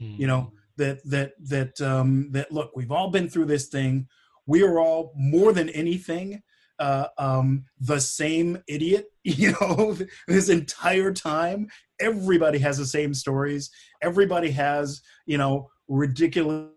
Mm-hmm. 0.00 0.20
You 0.20 0.26
know, 0.26 0.40
hmm. 0.40 0.56
that, 0.76 1.00
that, 1.10 1.32
that, 1.48 1.80
um, 1.80 2.30
that, 2.32 2.52
look, 2.52 2.72
we've 2.74 2.92
all 2.92 3.10
been 3.10 3.28
through 3.28 3.46
this 3.46 3.68
thing. 3.68 4.08
We 4.46 4.62
are 4.62 4.78
all 4.78 5.12
more 5.16 5.52
than 5.52 5.68
anything 5.70 6.42
uh, 6.78 7.08
um, 7.18 7.64
the 7.80 8.00
same 8.00 8.62
idiot, 8.68 9.06
you 9.24 9.52
know, 9.60 9.96
this 10.28 10.48
entire 10.48 11.12
time. 11.12 11.68
Everybody 12.00 12.58
has 12.58 12.78
the 12.78 12.86
same 12.86 13.14
stories. 13.14 13.70
Everybody 14.02 14.50
has, 14.50 15.00
you 15.26 15.38
know, 15.38 15.70
ridiculous 15.88 16.70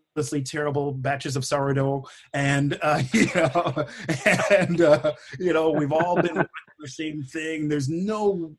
terrible 0.45 0.91
batches 0.91 1.36
of 1.36 1.45
sourdough, 1.45 2.06
and 2.34 2.77
uh, 2.81 3.02
you 3.14 3.27
know, 3.36 3.86
and 4.49 4.81
uh, 4.81 5.14
you 5.40 5.53
know, 5.53 5.72
we've 5.72 5.91
all 5.91 6.15
been 6.22 6.36
the 6.80 6.88
same 6.88 7.23
thing. 7.23 7.68
There's 7.68 7.90
no 7.90 8.56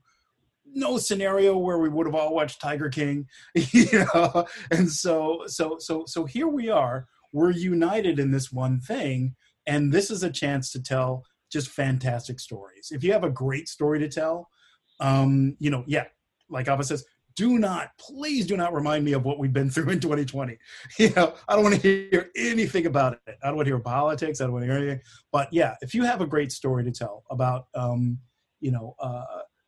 no 0.72 0.98
scenario 0.98 1.56
where 1.56 1.78
we 1.78 1.88
would 1.88 2.06
have 2.06 2.14
all 2.14 2.34
watched 2.34 2.60
Tiger 2.60 2.88
King, 2.88 3.26
you 3.54 4.04
know, 4.14 4.46
and 4.70 4.90
so 4.90 5.42
so 5.46 5.76
so 5.78 6.04
so 6.06 6.24
here 6.24 6.48
we 6.48 6.68
are. 6.68 7.06
We're 7.32 7.52
united 7.52 8.18
in 8.18 8.32
this 8.32 8.50
one 8.50 8.80
thing, 8.80 9.36
and 9.66 9.92
this 9.92 10.10
is 10.10 10.22
a 10.22 10.30
chance 10.30 10.72
to 10.72 10.82
tell 10.82 11.24
just 11.50 11.68
fantastic 11.68 12.40
stories. 12.40 12.88
If 12.90 13.04
you 13.04 13.12
have 13.12 13.24
a 13.24 13.30
great 13.30 13.68
story 13.68 13.98
to 14.00 14.08
tell, 14.08 14.48
um, 15.00 15.56
you 15.58 15.70
know, 15.70 15.84
yeah, 15.86 16.04
like 16.48 16.68
Ava 16.68 16.84
says, 16.84 17.04
do 17.40 17.58
not, 17.58 17.96
please 17.96 18.46
do 18.46 18.54
not 18.54 18.74
remind 18.74 19.02
me 19.02 19.14
of 19.14 19.24
what 19.24 19.38
we've 19.38 19.54
been 19.54 19.70
through 19.70 19.88
in 19.88 19.98
2020. 19.98 20.58
You 20.98 21.08
know, 21.16 21.32
I 21.48 21.54
don't 21.54 21.64
want 21.64 21.80
to 21.80 21.80
hear 21.80 22.30
anything 22.36 22.84
about 22.84 23.14
it. 23.14 23.38
I 23.42 23.46
don't 23.46 23.56
want 23.56 23.64
to 23.64 23.70
hear 23.70 23.80
politics. 23.80 24.42
I 24.42 24.44
don't 24.44 24.52
want 24.52 24.64
to 24.64 24.70
hear 24.70 24.76
anything. 24.76 25.00
But 25.32 25.50
yeah, 25.50 25.76
if 25.80 25.94
you 25.94 26.04
have 26.04 26.20
a 26.20 26.26
great 26.26 26.52
story 26.52 26.84
to 26.84 26.90
tell 26.90 27.24
about, 27.30 27.68
um, 27.74 28.18
you 28.60 28.70
know, 28.70 28.94
uh, 28.98 29.24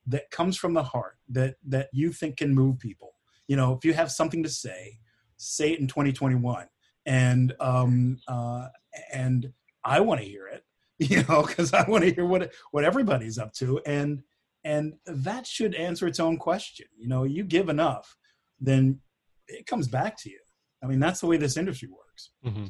that 0.06 0.30
comes 0.30 0.58
from 0.58 0.74
the 0.74 0.82
heart, 0.82 1.16
that 1.30 1.54
that 1.66 1.88
you 1.94 2.12
think 2.12 2.36
can 2.36 2.54
move 2.54 2.78
people, 2.78 3.14
you 3.48 3.56
know, 3.56 3.72
if 3.72 3.86
you 3.86 3.94
have 3.94 4.12
something 4.12 4.42
to 4.42 4.50
say, 4.50 4.98
say 5.38 5.72
it 5.72 5.80
in 5.80 5.86
2021. 5.86 6.66
And 7.06 7.54
um, 7.58 8.18
uh, 8.28 8.68
and 9.14 9.50
I 9.82 10.00
want 10.00 10.20
to 10.20 10.26
hear 10.26 10.46
it, 10.46 10.62
you 10.98 11.22
know, 11.24 11.42
because 11.42 11.72
I 11.72 11.88
want 11.88 12.04
to 12.04 12.12
hear 12.12 12.26
what 12.26 12.52
what 12.70 12.84
everybody's 12.84 13.38
up 13.38 13.54
to. 13.54 13.80
And 13.86 14.22
and 14.64 14.94
that 15.06 15.46
should 15.46 15.74
answer 15.74 16.06
its 16.06 16.20
own 16.20 16.36
question. 16.38 16.86
You 16.96 17.08
know 17.08 17.24
you 17.24 17.44
give 17.44 17.68
enough 17.68 18.16
then 18.64 19.00
it 19.48 19.66
comes 19.66 19.88
back 19.88 20.16
to 20.16 20.30
you. 20.30 20.38
I 20.82 20.86
mean 20.86 21.00
that's 21.00 21.20
the 21.20 21.26
way 21.26 21.36
this 21.36 21.56
industry 21.56 21.88
works. 21.88 22.30
Mm-hmm. 22.46 22.66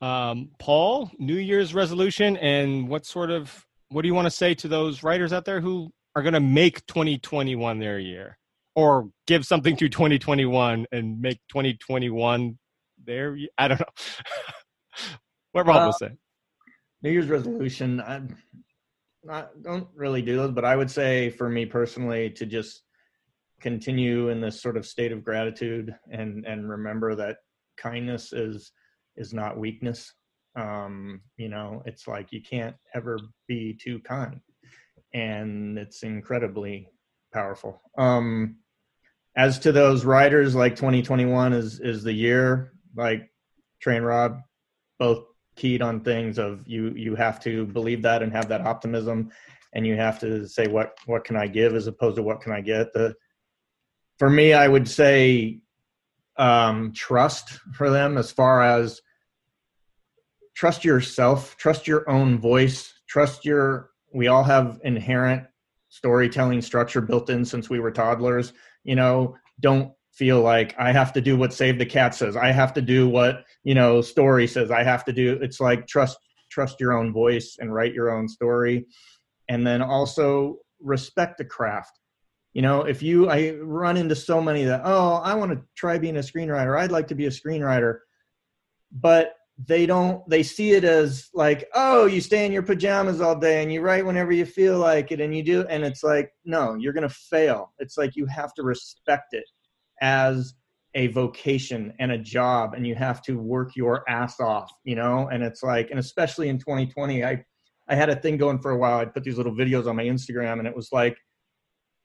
so. 0.00 0.06
um, 0.06 0.50
paul 0.58 1.10
new 1.18 1.36
year's 1.36 1.74
resolution 1.74 2.36
and 2.38 2.88
what 2.88 3.04
sort 3.06 3.30
of 3.30 3.64
what 3.90 4.02
do 4.02 4.08
you 4.08 4.14
want 4.14 4.26
to 4.26 4.30
say 4.30 4.54
to 4.54 4.68
those 4.68 5.02
writers 5.02 5.32
out 5.32 5.44
there 5.44 5.60
who 5.60 5.90
are 6.14 6.22
going 6.22 6.34
to 6.34 6.40
make 6.40 6.84
2021 6.86 7.78
their 7.78 7.98
year? 7.98 8.38
Or 8.74 9.08
give 9.26 9.44
something 9.44 9.76
to 9.76 9.88
2021 9.88 10.86
and 10.92 11.20
make 11.20 11.40
2021 11.48 12.58
their 13.04 13.36
i 13.56 13.68
don't 13.68 13.80
know. 13.80 13.86
What 15.52 15.66
rob 15.66 15.82
uh, 15.82 15.86
will 15.86 15.92
say. 15.92 16.10
New 17.02 17.10
year's 17.10 17.28
resolution 17.28 18.00
I, 18.00 18.20
not 19.28 19.62
don't 19.62 19.86
really 19.94 20.22
do 20.22 20.36
those, 20.36 20.52
but 20.52 20.64
I 20.64 20.74
would 20.74 20.90
say 20.90 21.30
for 21.30 21.48
me 21.48 21.66
personally 21.66 22.30
to 22.30 22.46
just 22.46 22.82
continue 23.60 24.30
in 24.30 24.40
this 24.40 24.60
sort 24.60 24.76
of 24.76 24.86
state 24.86 25.12
of 25.12 25.24
gratitude 25.24 25.94
and 26.10 26.44
and 26.46 26.68
remember 26.68 27.14
that 27.14 27.36
kindness 27.76 28.32
is 28.32 28.72
is 29.16 29.32
not 29.32 29.58
weakness. 29.58 30.12
Um, 30.56 31.20
you 31.36 31.48
know, 31.48 31.82
it's 31.84 32.08
like 32.08 32.32
you 32.32 32.42
can't 32.42 32.74
ever 32.94 33.18
be 33.46 33.78
too 33.80 34.00
kind, 34.00 34.40
and 35.12 35.78
it's 35.78 36.02
incredibly 36.02 36.88
powerful. 37.32 37.80
Um, 37.96 38.56
as 39.36 39.58
to 39.60 39.72
those 39.72 40.04
writers, 40.04 40.54
like 40.54 40.74
2021 40.74 41.52
is 41.52 41.80
is 41.80 42.02
the 42.02 42.12
year. 42.12 42.72
Like 42.96 43.30
Train 43.80 44.02
Rob, 44.02 44.40
both 44.98 45.24
keyed 45.58 45.82
on 45.82 46.00
things 46.00 46.38
of 46.38 46.66
you 46.66 46.90
you 46.96 47.14
have 47.14 47.40
to 47.40 47.66
believe 47.66 48.02
that 48.02 48.22
and 48.22 48.32
have 48.32 48.48
that 48.48 48.62
optimism 48.62 49.30
and 49.74 49.86
you 49.86 49.96
have 49.96 50.18
to 50.18 50.46
say 50.48 50.66
what 50.66 50.96
what 51.06 51.24
can 51.24 51.36
i 51.36 51.46
give? 51.46 51.74
as 51.74 51.86
opposed 51.86 52.16
to 52.16 52.22
what 52.22 52.40
can 52.40 52.52
i 52.52 52.60
get? 52.60 52.92
The 52.92 53.14
for 54.18 54.30
me 54.30 54.52
i 54.52 54.66
would 54.66 54.88
say 54.88 55.60
um, 56.36 56.92
trust 56.92 57.58
for 57.74 57.90
them 57.90 58.16
as 58.16 58.30
far 58.30 58.62
as 58.62 59.00
trust 60.54 60.84
yourself 60.84 61.56
trust 61.56 61.88
your 61.88 62.08
own 62.08 62.38
voice 62.38 62.94
trust 63.08 63.44
your 63.44 63.90
we 64.14 64.28
all 64.28 64.44
have 64.44 64.80
inherent 64.84 65.42
storytelling 65.88 66.62
structure 66.62 67.00
built 67.00 67.28
in 67.28 67.44
since 67.44 67.68
we 67.68 67.80
were 67.80 67.90
toddlers 67.90 68.52
you 68.88 68.96
know? 68.96 69.36
Don't 69.60 69.92
feel 70.12 70.40
like 70.40 70.74
I 70.78 70.92
have 70.92 71.12
to 71.12 71.20
do 71.20 71.36
what 71.36 71.52
Save 71.52 71.78
the 71.78 71.86
Cat 71.86 72.14
says. 72.14 72.36
I 72.36 72.50
have 72.50 72.72
to 72.74 72.80
do 72.80 73.06
what, 73.06 73.44
you 73.64 73.74
know, 73.74 74.00
story 74.00 74.46
says. 74.46 74.70
I 74.70 74.82
have 74.82 75.04
to 75.06 75.12
do 75.12 75.38
it's 75.40 75.60
like 75.60 75.86
trust 75.86 76.18
trust 76.50 76.80
your 76.80 76.92
own 76.96 77.12
voice 77.12 77.56
and 77.58 77.72
write 77.72 77.94
your 77.94 78.10
own 78.10 78.28
story. 78.28 78.86
And 79.48 79.66
then 79.66 79.82
also 79.82 80.58
respect 80.80 81.38
the 81.38 81.44
craft. 81.44 81.98
You 82.52 82.62
know, 82.62 82.82
if 82.82 83.02
you 83.02 83.28
I 83.28 83.52
run 83.62 83.96
into 83.96 84.16
so 84.16 84.40
many 84.40 84.64
that, 84.64 84.82
oh, 84.84 85.16
I 85.16 85.34
want 85.34 85.52
to 85.52 85.62
try 85.76 85.98
being 85.98 86.16
a 86.16 86.20
screenwriter. 86.20 86.78
I'd 86.78 86.92
like 86.92 87.08
to 87.08 87.14
be 87.14 87.26
a 87.26 87.30
screenwriter. 87.30 87.98
But 88.90 89.34
they 89.66 89.86
don't 89.86 90.28
they 90.28 90.42
see 90.42 90.72
it 90.72 90.84
as 90.84 91.30
like 91.34 91.68
oh 91.74 92.06
you 92.06 92.20
stay 92.20 92.46
in 92.46 92.52
your 92.52 92.62
pajamas 92.62 93.20
all 93.20 93.34
day 93.34 93.60
and 93.60 93.72
you 93.72 93.80
write 93.80 94.06
whenever 94.06 94.30
you 94.30 94.46
feel 94.46 94.78
like 94.78 95.10
it 95.10 95.20
and 95.20 95.36
you 95.36 95.42
do 95.42 95.66
and 95.68 95.84
it's 95.84 96.04
like 96.04 96.30
no 96.44 96.76
you're 96.76 96.92
going 96.92 97.08
to 97.08 97.14
fail 97.14 97.72
it's 97.78 97.98
like 97.98 98.14
you 98.14 98.24
have 98.26 98.54
to 98.54 98.62
respect 98.62 99.32
it 99.32 99.44
as 100.00 100.54
a 100.98 101.06
vocation 101.06 101.94
and 102.00 102.10
a 102.10 102.18
job 102.18 102.74
and 102.74 102.84
you 102.84 102.96
have 102.96 103.22
to 103.22 103.38
work 103.38 103.76
your 103.76 104.02
ass 104.10 104.40
off 104.40 104.70
you 104.82 104.96
know? 104.96 105.28
And 105.32 105.44
it's 105.44 105.62
like 105.62 105.90
and 105.90 105.98
especially 105.98 106.48
in 106.48 106.58
2020 106.58 107.24
i 107.24 107.42
i 107.88 107.94
had 107.94 108.10
a 108.10 108.16
thing 108.16 108.36
going 108.36 108.58
for 108.58 108.72
a 108.72 108.76
while. 108.76 108.98
I'd 108.98 109.14
put 109.14 109.22
these 109.22 109.36
little 109.36 109.54
videos 109.54 109.86
on 109.86 109.96
my 109.96 110.02
instagram 110.02 110.58
and 110.58 110.66
it 110.66 110.74
was 110.74 110.88
like 110.90 111.16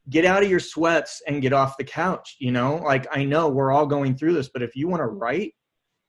get 0.10 0.26
out 0.26 0.44
of 0.44 0.50
your 0.50 0.60
sweats 0.60 1.24
and 1.28 1.42
get 1.42 1.54
off 1.54 1.76
the 1.78 1.84
couch 1.84 2.36
you 2.40 2.52
know? 2.52 2.76
Like 2.76 3.08
i 3.12 3.26
know 3.26 3.50
we're 3.50 3.72
all 3.72 3.88
going 3.88 4.16
through 4.16 4.34
this 4.34 4.50
but 4.54 4.62
if 4.62 4.76
you 4.76 4.88
want 4.88 5.02
to 5.02 5.08
write 5.08 5.54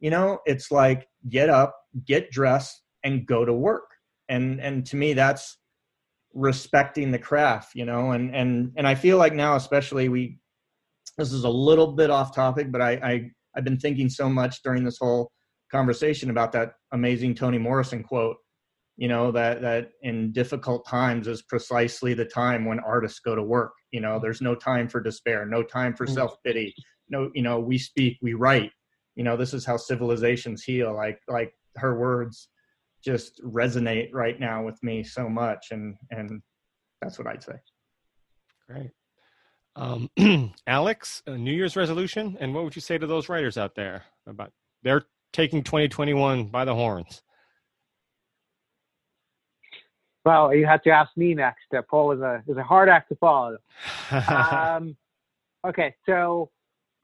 you 0.01 0.11
know 0.11 0.39
it's 0.44 0.70
like 0.70 1.09
get 1.31 1.48
up 1.48 1.74
get 2.05 2.31
dressed 2.31 2.82
and 3.02 3.27
go 3.27 3.47
to 3.47 3.55
work. 3.55 3.89
And 4.28 4.61
and 4.61 4.85
to 4.86 4.97
me 4.97 5.15
that's 5.15 5.56
respecting 6.35 7.11
the 7.12 7.19
craft 7.19 7.74
you 7.74 7.86
know? 7.86 8.11
And 8.11 8.36
and 8.36 8.73
and 8.77 8.86
i 8.86 8.94
feel 8.94 9.16
like 9.16 9.32
now 9.32 9.56
especially 9.56 10.11
we 10.11 10.39
this 11.16 11.32
is 11.32 11.45
a 11.45 11.49
little 11.49 11.93
bit 11.93 12.11
off 12.11 12.35
topic, 12.35 12.73
but 12.73 12.81
I, 12.81 12.93
I 12.93 13.31
I've 13.57 13.65
been 13.65 13.78
thinking 13.78 14.09
so 14.09 14.28
much 14.28 14.62
during 14.62 14.85
this 14.85 14.99
whole 14.99 15.31
conversation 15.70 16.31
about 16.31 16.53
that 16.53 16.74
amazing 16.93 17.35
Toni 17.35 17.59
Morrison 17.59 18.03
quote. 18.03 18.36
You 18.97 19.09
know 19.09 19.32
that 19.32 19.61
that 19.62 19.91
in 20.03 20.32
difficult 20.32 20.86
times 20.86 21.27
is 21.27 21.43
precisely 21.43 22.15
the 22.15 22.24
time 22.24 22.65
when 22.65 22.78
artists 22.81 23.20
go 23.20 23.35
to 23.35 23.43
work. 23.43 23.73
You 23.91 24.01
know, 24.01 24.20
there's 24.20 24.41
no 24.41 24.55
time 24.55 24.89
for 24.89 25.01
despair, 25.01 25.47
no 25.47 25.62
time 25.62 25.95
for 25.95 26.07
mm. 26.07 26.15
self 26.15 26.36
pity. 26.45 26.74
No, 27.09 27.31
you 27.35 27.43
know, 27.43 27.59
we 27.59 27.77
speak, 27.77 28.19
we 28.23 28.35
write. 28.35 28.70
You 29.16 29.24
know, 29.24 29.36
this 29.36 29.53
is 29.53 29.65
how 29.65 29.77
civilizations 29.77 30.62
heal. 30.62 30.95
Like 30.95 31.19
like 31.28 31.53
her 31.77 31.99
words 31.99 32.49
just 33.05 33.43
resonate 33.45 34.09
right 34.12 34.39
now 34.39 34.65
with 34.65 34.81
me 34.82 35.03
so 35.03 35.28
much, 35.28 35.69
and 35.73 35.97
and 36.11 36.41
that's 37.03 37.19
what 37.19 37.27
I'd 37.27 37.43
say. 37.43 37.55
Great. 38.69 38.91
Um, 39.77 40.11
Alex, 40.67 41.23
New 41.27 41.53
Year's 41.53 41.77
resolution, 41.77 42.37
and 42.41 42.55
what 42.55 42.65
would 42.65 42.77
you 42.77 42.83
say 42.83 42.99
to 42.99 43.07
those 43.07 43.29
writers 43.29 43.59
out 43.59 43.75
there 43.75 44.05
about 44.27 44.53
they're 44.83 45.05
taking 45.33 45.63
2021 45.63 46.47
by 46.47 46.65
the 46.65 46.75
horns? 46.75 47.23
Well, 50.25 50.55
you 50.55 50.65
have 50.67 50.83
to 50.83 50.91
ask 50.91 51.11
me 51.17 51.35
next. 51.35 51.67
Uh, 51.77 51.83
Paul 51.83 52.13
is 52.13 52.21
a 52.21 52.43
is 52.47 52.57
a 52.57 52.63
hard 52.63 52.89
act 52.89 53.11
to 53.11 53.17
follow. 53.17 53.59
um, 54.11 54.97
okay, 55.67 55.95
so 56.07 56.51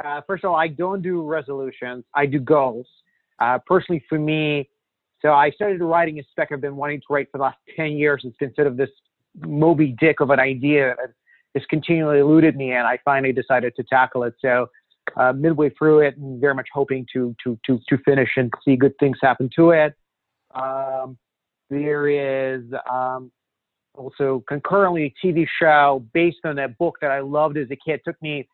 uh, 0.03 0.23
first 0.27 0.45
of 0.45 0.51
all, 0.51 0.57
I 0.57 0.69
don't 0.69 1.03
do 1.03 1.23
resolutions. 1.23 2.05
I 2.15 2.27
do 2.27 2.39
goals. 2.39 2.87
Uh, 3.39 3.59
personally, 3.67 4.03
for 4.09 4.19
me, 4.19 4.69
so 5.21 5.33
I 5.33 5.51
started 5.51 5.83
writing 5.83 6.19
a 6.19 6.23
spec 6.31 6.49
I've 6.51 6.61
been 6.61 6.77
wanting 6.77 7.01
to 7.01 7.07
write 7.11 7.29
for 7.31 7.39
the 7.39 7.45
last 7.45 7.59
10 7.77 7.93
years. 7.93 8.23
It's 8.25 8.37
been 8.39 8.55
sort 8.55 8.67
of 8.67 8.77
this 8.77 8.91
Moby 9.47 9.95
Dick 9.99 10.21
of 10.21 10.31
an 10.31 10.41
idea 10.41 10.95
has 11.55 11.65
continually 11.69 12.21
eluded 12.21 12.57
me, 12.57 12.73
and 12.73 12.87
I 12.87 12.99
finally 13.05 13.33
decided 13.33 13.75
to 13.77 13.85
tackle 13.85 14.25
it. 14.25 14.35
So 14.41 14.67
uh, 15.17 15.33
midway 15.33 15.71
through 15.71 16.01
it, 16.01 16.17
and 16.17 16.41
very 16.41 16.55
much 16.55 16.69
hoping 16.73 17.07
to 17.13 17.35
to 17.45 17.59
to 17.67 17.81
to 17.89 17.99
finish 18.05 18.31
and 18.37 18.53
see 18.65 18.77
good 18.77 18.95
things 19.01 19.19
happen 19.21 19.51
to 19.57 19.71
it. 19.71 19.95
Um, 20.55 21.17
there 21.71 22.09
is 22.09 22.65
um, 22.91 23.31
also 23.95 24.45
concurrently 24.49 25.15
a 25.23 25.27
TV 25.27 25.47
show 25.61 26.05
based 26.13 26.39
on 26.45 26.57
that 26.57 26.77
book 26.79 26.99
that 27.01 27.11
I 27.11 27.21
loved 27.21 27.57
as 27.57 27.69
a 27.71 27.77
kid. 27.77 27.95
It 27.95 28.03
took 28.05 28.21
me, 28.23 28.49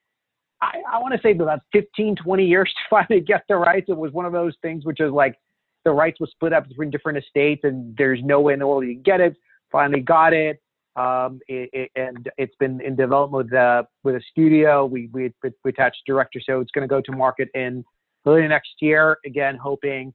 I, 0.61 0.83
I 0.93 0.99
want 0.99 1.15
to 1.15 1.21
say 1.23 1.33
about 1.33 1.61
15, 1.73 2.17
20 2.17 2.45
years 2.45 2.69
to 2.77 2.83
finally 2.91 3.21
get 3.21 3.45
the 3.49 3.57
rights. 3.57 3.87
It 3.89 3.97
was 3.97 4.13
one 4.13 4.27
of 4.27 4.33
those 4.33 4.55
things 4.63 4.85
which 4.85 5.01
is 5.01 5.11
like 5.11 5.37
the 5.85 5.93
rights 5.93 6.21
was 6.21 6.31
split 6.31 6.53
up 6.53 6.69
between 6.69 6.91
different 6.91 7.19
estates 7.19 7.63
and 7.65 7.97
there's 7.97 8.21
no 8.23 8.41
way 8.41 8.53
in 8.53 8.59
the 8.59 8.67
world 8.67 8.85
you 8.85 8.95
can 8.95 9.03
get 9.03 9.21
it. 9.21 9.37
Finally 9.71 10.01
got 10.01 10.33
it. 10.33 10.61
Um, 10.97 11.41
it, 11.47 11.69
it, 11.73 11.91
and 11.95 12.31
it's 12.39 12.55
been 12.59 12.81
in 12.81 12.97
development 12.97 13.45
with, 13.45 13.55
uh, 13.55 13.83
with 14.03 14.17
a 14.17 14.21
studio. 14.31 14.87
We, 14.87 15.11
we, 15.13 15.33
we 15.43 15.71
attached 15.71 15.99
director, 16.07 16.41
so 16.45 16.61
it's 16.61 16.71
going 16.71 16.89
to 16.89 16.93
go 16.93 17.03
to 17.03 17.13
market 17.13 17.49
in 17.55 17.85
early 18.25 18.49
next 18.49 18.71
year. 18.81 19.19
Again, 19.27 19.57
hoping 19.57 20.15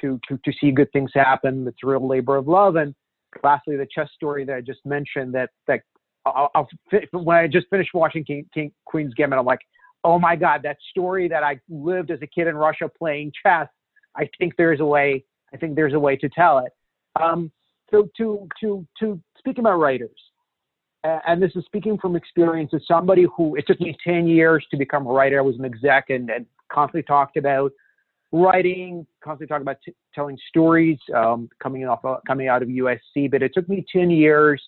to, 0.00 0.18
to, 0.28 0.38
to 0.42 0.52
see 0.58 0.70
good 0.70 0.90
things 0.92 1.10
happen. 1.14 1.66
It's 1.68 1.76
a 1.84 1.86
real 1.86 2.08
labor 2.08 2.36
of 2.36 2.48
love. 2.48 2.76
And 2.76 2.94
lastly, 3.44 3.76
the 3.76 3.86
chess 3.94 4.08
story 4.14 4.46
that 4.46 4.56
I 4.56 4.60
just 4.62 4.80
mentioned 4.86 5.34
that, 5.34 5.50
that 5.66 5.82
I'll, 6.24 6.50
I'll, 6.54 6.68
when 7.12 7.36
I 7.36 7.46
just 7.46 7.66
finished 7.68 7.90
watching 7.92 8.24
King, 8.24 8.46
King, 8.54 8.72
Queen's 8.86 9.12
Gambit, 9.14 9.38
I'm 9.38 9.44
like, 9.44 9.60
oh 10.04 10.18
my 10.18 10.34
God, 10.34 10.62
that 10.62 10.78
story 10.90 11.28
that 11.28 11.42
I 11.42 11.60
lived 11.68 12.10
as 12.10 12.20
a 12.22 12.26
kid 12.26 12.46
in 12.46 12.56
Russia 12.56 12.90
playing 12.96 13.32
chess. 13.44 13.68
I 14.16 14.28
think 14.38 14.54
there's 14.56 14.80
a 14.80 14.84
way, 14.84 15.24
I 15.52 15.58
think 15.58 15.76
there's 15.76 15.94
a 15.94 15.98
way 15.98 16.16
to 16.16 16.28
tell 16.28 16.58
it. 16.58 16.72
Um, 17.20 17.52
so 17.92 18.08
to, 18.16 18.48
to, 18.60 18.86
to 19.00 19.20
speaking 19.38 19.62
about 19.62 19.78
writers, 19.78 20.10
and 21.04 21.42
this 21.42 21.52
is 21.56 21.64
speaking 21.64 21.98
from 21.98 22.16
experience 22.16 22.70
as 22.74 22.82
somebody 22.86 23.26
who 23.36 23.56
it 23.56 23.66
took 23.66 23.80
me 23.80 23.96
10 24.04 24.26
years 24.26 24.64
to 24.70 24.76
become 24.76 25.06
a 25.06 25.12
writer. 25.12 25.38
I 25.38 25.42
was 25.42 25.58
an 25.58 25.64
exec 25.64 26.10
and, 26.10 26.30
and 26.30 26.46
constantly 26.70 27.02
talked 27.02 27.36
about 27.36 27.72
writing, 28.30 29.06
constantly 29.22 29.48
talking 29.48 29.62
about 29.62 29.78
t- 29.84 29.94
telling 30.14 30.38
stories, 30.48 30.98
um, 31.14 31.48
coming 31.60 31.86
off 31.86 32.04
uh, 32.04 32.16
coming 32.26 32.48
out 32.48 32.62
of 32.62 32.68
USC. 32.68 33.30
But 33.30 33.42
it 33.42 33.52
took 33.52 33.68
me 33.68 33.84
10 33.92 34.10
years 34.10 34.62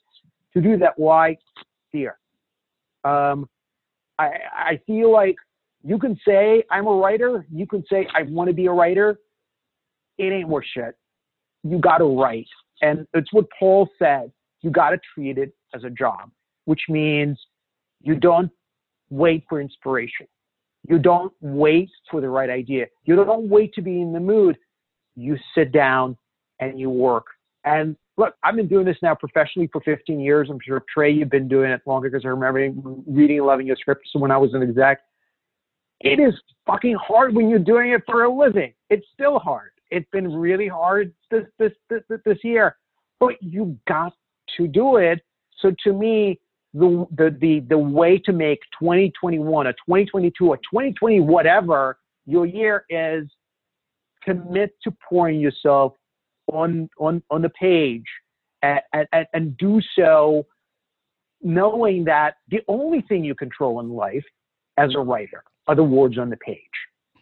to 0.54 0.60
do 0.60 0.76
that. 0.78 0.98
Why? 0.98 1.36
Fear. 1.92 2.18
Um, 3.04 3.48
I, 4.18 4.30
I 4.52 4.80
feel 4.86 5.12
like 5.12 5.36
you 5.84 5.98
can 5.98 6.18
say 6.26 6.64
I'm 6.70 6.86
a 6.86 6.96
writer. 6.96 7.46
You 7.52 7.66
can 7.66 7.84
say 7.90 8.08
I 8.14 8.22
want 8.22 8.48
to 8.48 8.54
be 8.54 8.66
a 8.66 8.72
writer. 8.72 9.18
It 10.18 10.32
ain't 10.32 10.48
worth 10.48 10.64
shit. 10.72 10.96
You 11.62 11.78
got 11.78 11.98
to 11.98 12.04
write. 12.04 12.48
And 12.82 13.06
it's 13.14 13.32
what 13.32 13.46
Paul 13.58 13.88
said. 13.98 14.32
You 14.62 14.70
got 14.70 14.90
to 14.90 14.98
treat 15.14 15.38
it 15.38 15.54
as 15.74 15.84
a 15.84 15.90
job, 15.90 16.30
which 16.64 16.82
means 16.88 17.38
you 18.00 18.14
don't 18.14 18.50
wait 19.10 19.44
for 19.48 19.60
inspiration. 19.60 20.26
You 20.88 20.98
don't 20.98 21.32
wait 21.40 21.90
for 22.10 22.20
the 22.20 22.28
right 22.28 22.50
idea. 22.50 22.86
You 23.04 23.16
don't 23.16 23.48
wait 23.48 23.72
to 23.74 23.82
be 23.82 24.00
in 24.00 24.12
the 24.12 24.20
mood. 24.20 24.56
You 25.16 25.36
sit 25.54 25.72
down 25.72 26.16
and 26.60 26.78
you 26.78 26.90
work. 26.90 27.26
And 27.64 27.96
look, 28.16 28.34
I've 28.42 28.56
been 28.56 28.68
doing 28.68 28.84
this 28.84 28.98
now 29.02 29.14
professionally 29.14 29.68
for 29.72 29.80
15 29.80 30.20
years. 30.20 30.48
I'm 30.50 30.58
sure 30.64 30.84
Trey, 30.92 31.10
you've 31.10 31.30
been 31.30 31.48
doing 31.48 31.70
it 31.70 31.80
longer 31.86 32.10
because 32.10 32.24
I 32.24 32.28
remember 32.28 32.70
reading 33.06 33.38
and 33.38 33.46
loving 33.46 33.66
your 33.66 33.76
scripts 33.76 34.10
when 34.14 34.30
I 34.30 34.36
was 34.36 34.52
an 34.52 34.62
exec. 34.62 35.00
It 36.00 36.20
is 36.20 36.34
fucking 36.66 36.96
hard 36.96 37.34
when 37.34 37.48
you're 37.48 37.58
doing 37.58 37.92
it 37.92 38.02
for 38.06 38.24
a 38.24 38.34
living. 38.34 38.74
It's 38.90 39.06
still 39.14 39.38
hard. 39.38 39.70
It's 39.90 40.08
been 40.10 40.32
really 40.32 40.68
hard 40.68 41.12
this 41.30 41.44
this 41.58 41.72
this, 41.88 42.02
this 42.24 42.38
year, 42.42 42.76
but 43.20 43.34
you 43.40 43.78
got 43.86 44.12
to 44.56 44.66
do 44.66 44.96
it. 44.96 45.20
So 45.60 45.74
to 45.84 45.92
me, 45.92 46.40
the, 46.74 47.06
the, 47.16 47.36
the, 47.40 47.60
the 47.68 47.78
way 47.78 48.18
to 48.18 48.32
make 48.32 48.60
2021 48.78 49.68
a 49.68 49.72
2022 49.72 50.52
a 50.52 50.56
2020 50.56 51.20
whatever 51.20 51.98
your 52.26 52.46
year 52.46 52.84
is 52.90 53.28
commit 54.24 54.74
to 54.82 54.92
pouring 55.08 55.38
yourself 55.38 55.92
on 56.52 56.90
on 56.98 57.22
on 57.30 57.42
the 57.42 57.48
page 57.50 58.04
and, 58.62 58.80
and, 58.92 59.26
and 59.32 59.56
do 59.56 59.80
so 59.96 60.44
knowing 61.42 62.04
that 62.04 62.34
the 62.50 62.60
only 62.66 63.02
thing 63.02 63.22
you 63.22 63.34
control 63.34 63.78
in 63.80 63.90
life 63.90 64.24
as 64.76 64.94
a 64.96 64.98
writer 65.00 65.44
are 65.68 65.76
the 65.76 65.84
words 65.84 66.18
on 66.18 66.28
the 66.28 66.36
page 66.38 66.58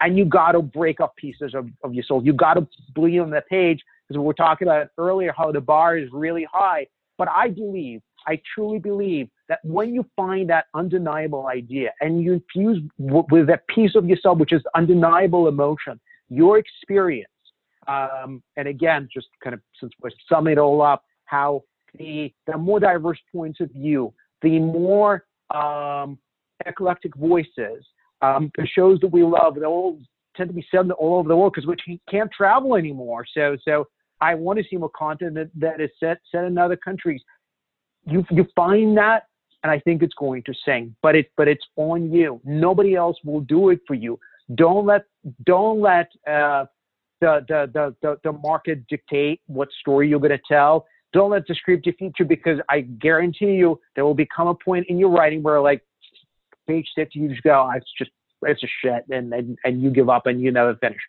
and 0.03 0.19
you 0.19 0.25
got 0.25 0.53
to 0.53 0.63
break 0.63 1.01
up 1.01 1.15
pieces 1.17 1.55
of, 1.55 1.69
of 1.85 1.95
your 1.95 2.05
soul. 2.05 2.25
You 2.25 2.33
got 2.33 2.55
to 2.55 2.67
bleed 2.95 3.21
on 3.21 3.31
the 3.31 3.43
page 3.49 3.81
because 4.09 4.19
we 4.19 4.25
were 4.25 4.35
talking 4.35 4.69
about 4.69 4.89
earlier 4.99 5.33
how 5.37 5.53
the 5.53 5.61
bar 5.61 5.97
is 5.97 6.09
really 6.13 6.47
high. 6.53 6.87
But 7.19 7.29
i 7.31 7.49
believe 7.49 8.01
I 8.27 8.41
truly 8.55 8.79
believe 8.79 9.29
that 9.49 9.61
when 9.65 9.95
you 9.95 10.07
find 10.17 10.49
that 10.51 10.67
undeniable 10.75 11.49
idea 11.49 11.91
and 12.01 12.23
you 12.23 12.35
infuse 12.35 12.81
w- 12.99 13.25
with 13.31 13.47
that 13.49 13.67
piece 13.67 13.95
of 13.95 14.07
yourself, 14.09 14.39
which 14.39 14.53
is 14.53 14.63
undeniable 14.75 15.49
emotion, 15.49 16.01
your 16.29 16.59
experience, 16.59 17.29
um, 17.89 18.43
and 18.57 18.69
again, 18.69 19.09
just 19.13 19.29
kind 19.43 19.55
of 19.55 19.61
since 19.81 19.93
we're 20.01 20.11
summing 20.29 20.53
it 20.53 20.59
all 20.59 20.83
up, 20.83 21.05
how 21.25 21.63
the, 21.99 22.33
the 22.47 22.57
more 22.57 22.81
diverse 22.81 23.19
points 23.33 23.61
of 23.61 23.71
view, 23.71 24.13
the 24.43 24.59
more 24.59 25.25
um, 25.55 26.19
eclectic 26.67 27.15
voices, 27.17 27.85
um, 28.23 28.51
the 28.57 28.67
shows 28.67 28.99
that 29.01 29.09
we 29.09 29.23
love, 29.23 29.57
they 29.57 29.65
all 29.65 29.99
tend 30.37 30.49
to 30.49 30.55
be 30.55 30.67
sent 30.71 30.91
all 30.93 31.19
over 31.19 31.29
the 31.29 31.37
world 31.37 31.53
because 31.55 31.69
we 31.87 32.01
can't 32.11 32.31
travel 32.33 32.77
anymore. 32.77 33.27
So, 33.35 33.57
so 33.65 33.87
I 34.21 34.35
want 34.35 34.59
to 34.59 34.65
see 34.69 34.77
more 34.77 34.91
content 34.91 35.35
that, 35.35 35.51
that 35.57 35.81
is 35.81 35.91
set 36.01 36.19
set 36.31 36.45
in 36.45 36.57
other 36.57 36.77
countries 36.77 37.23
you 38.07 38.25
you 38.31 38.47
find 38.55 38.97
that 38.97 39.25
and 39.63 39.71
I 39.71 39.79
think 39.79 40.03
it's 40.03 40.15
going 40.15 40.43
to 40.45 40.55
sing. 40.65 40.95
But 41.03 41.15
it 41.15 41.31
but 41.37 41.49
it's 41.49 41.65
on 41.77 42.13
you. 42.13 42.41
Nobody 42.45 42.95
else 42.95 43.17
will 43.25 43.41
do 43.43 43.71
it 43.71 43.81
for 43.87 43.95
you. 43.95 44.19
Don't 44.55 44.87
let 44.87 45.05
don't 45.45 45.81
let 45.81 46.09
uh, 46.27 46.67
the, 47.21 47.45
the, 47.49 47.71
the 47.73 47.97
the 48.03 48.19
the 48.25 48.33
market 48.33 48.87
dictate 48.89 49.41
what 49.47 49.69
story 49.81 50.09
you're 50.09 50.21
going 50.21 50.31
to 50.31 50.41
tell. 50.49 50.87
Don't 51.13 51.31
let 51.31 51.47
the 51.47 51.55
script 51.55 51.85
defeat 51.85 52.15
you 52.19 52.25
because 52.25 52.59
I 52.71 52.81
guarantee 52.81 53.53
you 53.53 53.79
there 53.95 54.05
will 54.05 54.15
become 54.15 54.49
a 54.49 54.55
point 54.55 54.87
in 54.89 54.99
your 54.99 55.11
writing 55.11 55.43
where 55.43 55.61
like 55.61 55.83
page 56.67 56.87
six 56.97 57.15
you 57.15 57.29
just 57.29 57.43
go, 57.43 57.71
it's 57.75 57.91
just 57.99 58.11
it's 58.43 58.63
a 58.63 58.69
shit, 58.83 59.05
and 59.11 59.33
and, 59.33 59.59
and 59.65 59.83
you 59.83 59.91
give 59.91 60.09
up 60.09 60.27
and 60.27 60.41
you 60.41 60.51
never 60.51 60.75
finish. 60.77 61.01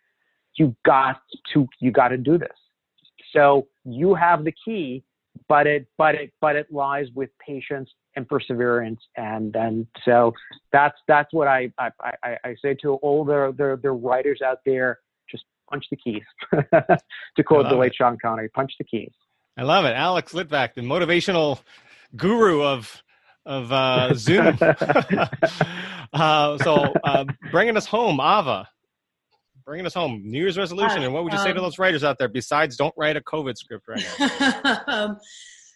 You 0.56 0.74
got 0.84 1.20
to 1.52 1.66
you 1.80 1.90
got 1.90 2.08
to 2.08 2.16
do 2.16 2.38
this. 2.38 2.56
So 3.32 3.66
you 3.84 4.14
have 4.14 4.44
the 4.44 4.54
key 4.64 5.04
but 5.48 5.66
it 5.66 5.86
but 5.98 6.14
it 6.14 6.32
but 6.40 6.56
it 6.56 6.70
lies 6.72 7.06
with 7.14 7.30
patience 7.44 7.90
and 8.16 8.28
perseverance 8.28 9.00
and 9.16 9.54
and 9.56 9.86
so 10.04 10.32
that's 10.72 10.96
that's 11.08 11.32
what 11.32 11.48
I 11.48 11.72
I, 11.78 11.90
I, 12.00 12.36
I 12.44 12.56
say 12.62 12.74
to 12.82 12.94
all 12.94 13.24
the, 13.24 13.54
the 13.56 13.78
the 13.82 13.90
writers 13.90 14.40
out 14.44 14.58
there 14.64 15.00
just 15.30 15.44
punch 15.70 15.84
the 15.90 15.96
keys 15.96 16.22
to 16.52 17.44
quote 17.44 17.68
the 17.68 17.76
late 17.76 17.92
it. 17.92 17.96
Sean 17.96 18.16
Connery 18.20 18.48
punch 18.48 18.72
the 18.78 18.84
keys 18.84 19.12
I 19.56 19.62
love 19.62 19.84
it 19.84 19.94
Alex 19.94 20.32
Litvak 20.32 20.74
the 20.74 20.82
motivational 20.82 21.60
guru 22.16 22.62
of 22.62 23.02
of 23.46 23.72
uh, 23.72 24.14
Zoom 24.14 24.58
uh, 26.12 26.58
so 26.58 26.92
uh, 27.04 27.24
bringing 27.50 27.76
us 27.76 27.86
home 27.86 28.20
Ava 28.20 28.68
bringing 29.64 29.86
us 29.86 29.94
home. 29.94 30.22
New 30.24 30.38
Year's 30.38 30.58
resolution, 30.58 31.02
and 31.02 31.12
what 31.12 31.24
would 31.24 31.32
you 31.32 31.38
say 31.38 31.52
to 31.52 31.58
um, 31.58 31.64
those 31.64 31.78
writers 31.78 32.04
out 32.04 32.18
there 32.18 32.28
besides 32.28 32.76
don't 32.76 32.94
write 32.96 33.16
a 33.16 33.20
COVID 33.20 33.56
script 33.56 33.88
right 33.88 34.04
now? 34.18 34.82
um, 34.86 35.18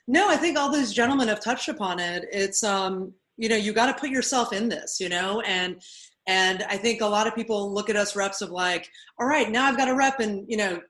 no, 0.07 0.29
I 0.29 0.37
think 0.37 0.59
all 0.59 0.71
those 0.71 0.93
gentlemen 0.93 1.29
have 1.29 1.41
touched 1.41 1.69
upon 1.69 1.99
it. 1.99 2.27
It's 2.31 2.63
um, 2.63 3.13
you 3.37 3.49
know, 3.49 3.57
you 3.57 3.73
got 3.73 3.87
to 3.87 3.99
put 3.99 4.11
yourself 4.11 4.53
in 4.53 4.69
this, 4.69 5.01
you 5.01 5.09
know, 5.09 5.41
and 5.43 5.81
and 6.27 6.63
I 6.65 6.77
think 6.77 7.01
a 7.01 7.07
lot 7.07 7.27
of 7.27 7.35
people 7.35 7.73
look 7.73 7.89
at 7.89 7.97
us 7.97 8.15
reps 8.15 8.43
of 8.43 8.51
like, 8.51 8.89
all 9.19 9.27
right, 9.27 9.51
now 9.51 9.65
I've 9.65 9.79
got 9.79 9.89
a 9.89 9.95
rep 9.95 10.21
and 10.21 10.45
you 10.49 10.57
know, 10.57 10.81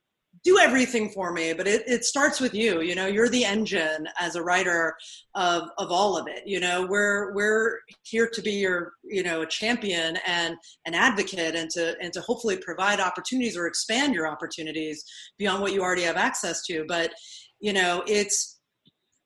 do 0.44 0.58
everything 0.58 1.10
for 1.10 1.32
me 1.32 1.52
but 1.52 1.66
it, 1.66 1.82
it 1.86 2.04
starts 2.04 2.40
with 2.40 2.54
you 2.54 2.80
you 2.80 2.94
know 2.94 3.06
you're 3.06 3.28
the 3.28 3.44
engine 3.44 4.08
as 4.20 4.36
a 4.36 4.42
writer 4.42 4.94
of 5.34 5.68
of 5.78 5.90
all 5.90 6.16
of 6.16 6.26
it 6.26 6.42
you 6.46 6.60
know 6.60 6.86
we're 6.86 7.32
we're 7.34 7.78
here 8.02 8.28
to 8.28 8.42
be 8.42 8.52
your 8.52 8.92
you 9.04 9.22
know 9.22 9.42
a 9.42 9.46
champion 9.46 10.18
and 10.26 10.56
an 10.86 10.94
advocate 10.94 11.54
and 11.54 11.70
to 11.70 11.96
and 12.00 12.12
to 12.12 12.20
hopefully 12.20 12.56
provide 12.58 13.00
opportunities 13.00 13.56
or 13.56 13.66
expand 13.66 14.14
your 14.14 14.26
opportunities 14.26 15.04
beyond 15.38 15.62
what 15.62 15.72
you 15.72 15.82
already 15.82 16.02
have 16.02 16.16
access 16.16 16.62
to. 16.64 16.84
But 16.88 17.12
you 17.60 17.72
know 17.72 18.02
it's 18.06 18.60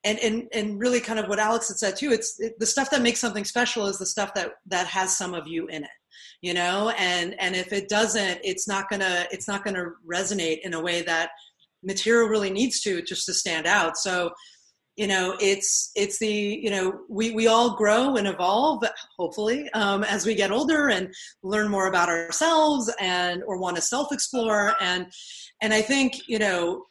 and 0.05 0.18
and 0.20 0.48
and 0.52 0.80
really 0.80 1.01
kind 1.01 1.18
of 1.18 1.28
what 1.28 1.39
alex 1.39 1.68
had 1.68 1.76
said 1.76 1.97
too 1.97 2.10
it's 2.12 2.40
it, 2.40 2.59
the 2.59 2.66
stuff 2.66 2.90
that 2.90 3.02
makes 3.02 3.20
something 3.20 3.44
special 3.44 3.86
is 3.86 3.98
the 3.98 4.06
stuff 4.06 4.34
that 4.34 4.52
that 4.66 4.86
has 4.86 5.16
some 5.16 5.34
of 5.34 5.47
you 5.47 5.66
in 5.68 5.84
it 5.84 5.90
you 6.43 6.52
know? 6.52 6.93
And 6.98 7.35
and 7.40 7.56
if 7.56 7.73
it 7.73 7.89
doesn't 7.89 8.40
it's 8.44 8.69
not 8.69 8.90
gonna 8.90 9.27
it's 9.31 9.48
not 9.48 9.64
gonna 9.64 9.86
resonate 10.06 10.60
in 10.60 10.74
a 10.74 10.82
way 10.82 11.01
that 11.02 11.31
material 11.82 12.28
really 12.28 12.51
needs 12.51 12.81
to 12.82 13.01
just 13.02 13.24
to 13.27 13.35
stand 13.35 13.66
out. 13.66 13.97
So 13.97 14.32
you 14.97 15.06
know 15.06 15.35
it's 15.40 15.90
it's 15.94 16.19
the 16.19 16.28
you 16.62 16.70
know 16.70 17.01
we 17.09 17.31
we 17.31 17.47
all 17.47 17.77
grow 17.77 18.16
and 18.16 18.28
evolve 18.28 18.85
hopefully 19.19 19.70
um, 19.73 20.05
as 20.05 20.27
we 20.27 20.35
get 20.35 20.51
older 20.51 20.90
and 20.90 21.14
learn 21.43 21.70
more 21.70 21.86
about 21.86 22.10
ourselves 22.10 22.93
and 23.01 23.43
or 23.47 23.59
want 23.59 23.74
to 23.77 23.81
self 23.81 24.12
explore 24.12 24.74
and 24.81 25.06
and 25.62 25.73
i 25.73 25.81
think 25.81 26.28
you 26.28 26.39
know 26.39 26.85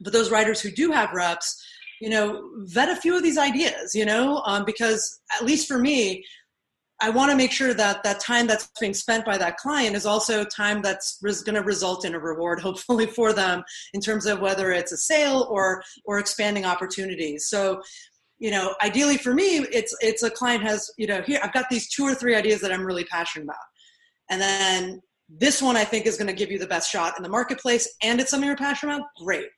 but 0.00 0.12
those 0.12 0.32
writers 0.32 0.60
who 0.60 0.70
do 0.72 0.90
have 0.90 1.12
reps 1.12 1.64
you 2.02 2.10
know, 2.10 2.50
vet 2.64 2.88
a 2.88 3.00
few 3.00 3.16
of 3.16 3.22
these 3.22 3.38
ideas, 3.38 3.94
you 3.94 4.04
know, 4.04 4.42
um, 4.44 4.64
because 4.64 5.20
at 5.38 5.46
least 5.46 5.68
for 5.68 5.78
me, 5.78 6.24
I 7.02 7.10
want 7.10 7.32
to 7.32 7.36
make 7.36 7.50
sure 7.50 7.74
that 7.74 8.04
that 8.04 8.20
time 8.20 8.46
that's 8.46 8.70
being 8.80 8.94
spent 8.94 9.24
by 9.24 9.36
that 9.36 9.56
client 9.56 9.96
is 9.96 10.06
also 10.06 10.44
time 10.44 10.82
that's 10.82 11.18
res- 11.20 11.42
going 11.42 11.56
to 11.56 11.62
result 11.62 12.04
in 12.04 12.14
a 12.14 12.20
reward, 12.20 12.60
hopefully 12.68 13.06
for 13.06 13.32
them, 13.32 13.64
in 13.92 14.00
terms 14.00 14.24
of 14.26 14.40
whether 14.40 14.70
it's 14.70 14.92
a 14.92 14.96
sale 14.96 15.48
or 15.50 15.82
or 16.04 16.18
expanding 16.18 16.64
opportunities. 16.64 17.48
So, 17.48 17.82
you 18.38 18.52
know, 18.52 18.74
ideally 18.82 19.18
for 19.18 19.34
me, 19.34 19.58
it's 19.72 19.94
it's 20.00 20.22
a 20.22 20.30
client 20.30 20.62
has 20.62 20.88
you 20.96 21.08
know 21.08 21.22
here 21.22 21.40
I've 21.42 21.52
got 21.52 21.68
these 21.68 21.90
two 21.90 22.04
or 22.04 22.14
three 22.14 22.36
ideas 22.36 22.60
that 22.60 22.72
I'm 22.72 22.86
really 22.86 23.04
passionate 23.04 23.44
about, 23.44 23.56
and 24.30 24.40
then 24.40 25.00
this 25.28 25.60
one 25.60 25.76
I 25.76 25.84
think 25.84 26.06
is 26.06 26.16
going 26.16 26.28
to 26.28 26.34
give 26.34 26.52
you 26.52 26.58
the 26.58 26.66
best 26.66 26.90
shot 26.90 27.14
in 27.16 27.24
the 27.24 27.28
marketplace, 27.28 27.92
and 28.02 28.20
it's 28.20 28.30
something 28.30 28.46
you're 28.46 28.56
passionate 28.56 28.94
about. 28.94 29.08
Great, 29.18 29.48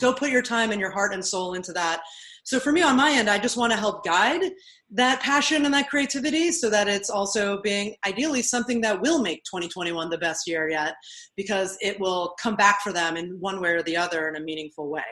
go 0.00 0.12
put 0.12 0.30
your 0.30 0.42
time 0.42 0.72
and 0.72 0.80
your 0.80 0.90
heart 0.90 1.14
and 1.14 1.24
soul 1.24 1.54
into 1.54 1.72
that 1.74 2.02
so 2.46 2.60
for 2.60 2.70
me 2.70 2.80
on 2.80 2.96
my 2.96 3.10
end, 3.10 3.28
I 3.28 3.40
just 3.40 3.56
want 3.56 3.72
to 3.72 3.78
help 3.78 4.04
guide 4.04 4.52
that 4.92 5.20
passion 5.20 5.64
and 5.64 5.74
that 5.74 5.90
creativity 5.90 6.52
so 6.52 6.70
that 6.70 6.86
it's 6.86 7.10
also 7.10 7.60
being 7.60 7.96
ideally 8.06 8.40
something 8.40 8.80
that 8.82 9.00
will 9.00 9.20
make 9.20 9.42
2021 9.42 10.10
the 10.10 10.18
best 10.18 10.46
year 10.46 10.68
yet 10.70 10.94
because 11.36 11.76
it 11.80 11.98
will 11.98 12.36
come 12.40 12.54
back 12.54 12.82
for 12.82 12.92
them 12.92 13.16
in 13.16 13.36
one 13.40 13.60
way 13.60 13.70
or 13.70 13.82
the 13.82 13.96
other 13.96 14.28
in 14.28 14.36
a 14.36 14.40
meaningful 14.40 14.88
way. 14.88 15.02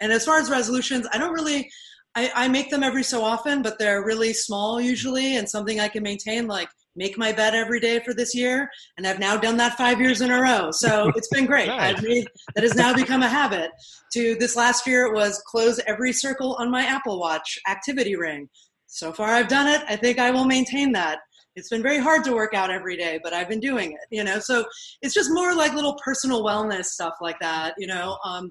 And 0.00 0.12
as 0.12 0.24
far 0.24 0.38
as 0.38 0.50
resolutions, 0.50 1.04
I 1.12 1.18
don't 1.18 1.32
really 1.32 1.68
I, 2.14 2.30
I 2.32 2.48
make 2.48 2.70
them 2.70 2.84
every 2.84 3.02
so 3.02 3.24
often, 3.24 3.62
but 3.62 3.80
they're 3.80 4.04
really 4.04 4.32
small 4.32 4.80
usually 4.80 5.38
and 5.38 5.48
something 5.48 5.80
I 5.80 5.88
can 5.88 6.04
maintain 6.04 6.46
like 6.46 6.68
make 6.96 7.16
my 7.16 7.32
bed 7.32 7.54
every 7.54 7.80
day 7.80 8.00
for 8.00 8.12
this 8.14 8.34
year 8.34 8.70
and 8.96 9.06
i've 9.06 9.18
now 9.18 9.36
done 9.36 9.56
that 9.56 9.76
five 9.76 10.00
years 10.00 10.20
in 10.20 10.30
a 10.30 10.40
row. 10.40 10.70
So 10.70 11.10
it's 11.16 11.28
been 11.28 11.46
great. 11.46 11.68
Nice. 11.68 12.02
made 12.02 12.26
that 12.54 12.62
has 12.62 12.74
now 12.74 12.94
become 12.94 13.22
a 13.22 13.28
habit. 13.28 13.70
To 14.14 14.34
this 14.36 14.56
last 14.56 14.86
year 14.86 15.06
it 15.06 15.14
was 15.14 15.42
close 15.46 15.80
every 15.86 16.12
circle 16.12 16.54
on 16.58 16.70
my 16.70 16.82
apple 16.82 17.18
watch 17.18 17.58
activity 17.68 18.16
ring. 18.16 18.48
So 18.86 19.12
far 19.12 19.28
i've 19.28 19.48
done 19.48 19.68
it. 19.68 19.82
I 19.88 19.96
think 19.96 20.18
i 20.18 20.30
will 20.30 20.44
maintain 20.44 20.92
that. 20.92 21.20
It's 21.54 21.68
been 21.68 21.82
very 21.82 21.98
hard 21.98 22.24
to 22.24 22.32
work 22.32 22.54
out 22.54 22.70
every 22.70 22.96
day 22.96 23.20
but 23.22 23.32
i've 23.32 23.48
been 23.48 23.60
doing 23.60 23.92
it 23.92 24.06
you 24.10 24.24
know? 24.24 24.38
So 24.38 24.64
it's 25.00 25.14
just 25.14 25.30
more 25.32 25.54
like 25.54 25.74
little 25.74 25.98
personal 26.04 26.42
wellness 26.44 26.86
stuff 26.86 27.14
like 27.20 27.38
that 27.40 27.74
you 27.78 27.86
know? 27.86 28.18
Um, 28.24 28.50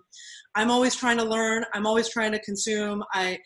i'm 0.55 0.71
always 0.71 0.95
trying 0.95 1.17
to 1.17 1.23
learn. 1.23 1.63
I'm 1.73 1.87
always 1.87 2.09
trying 2.09 2.31
to 2.33 2.39
consume. 2.39 3.03
I 3.13 3.37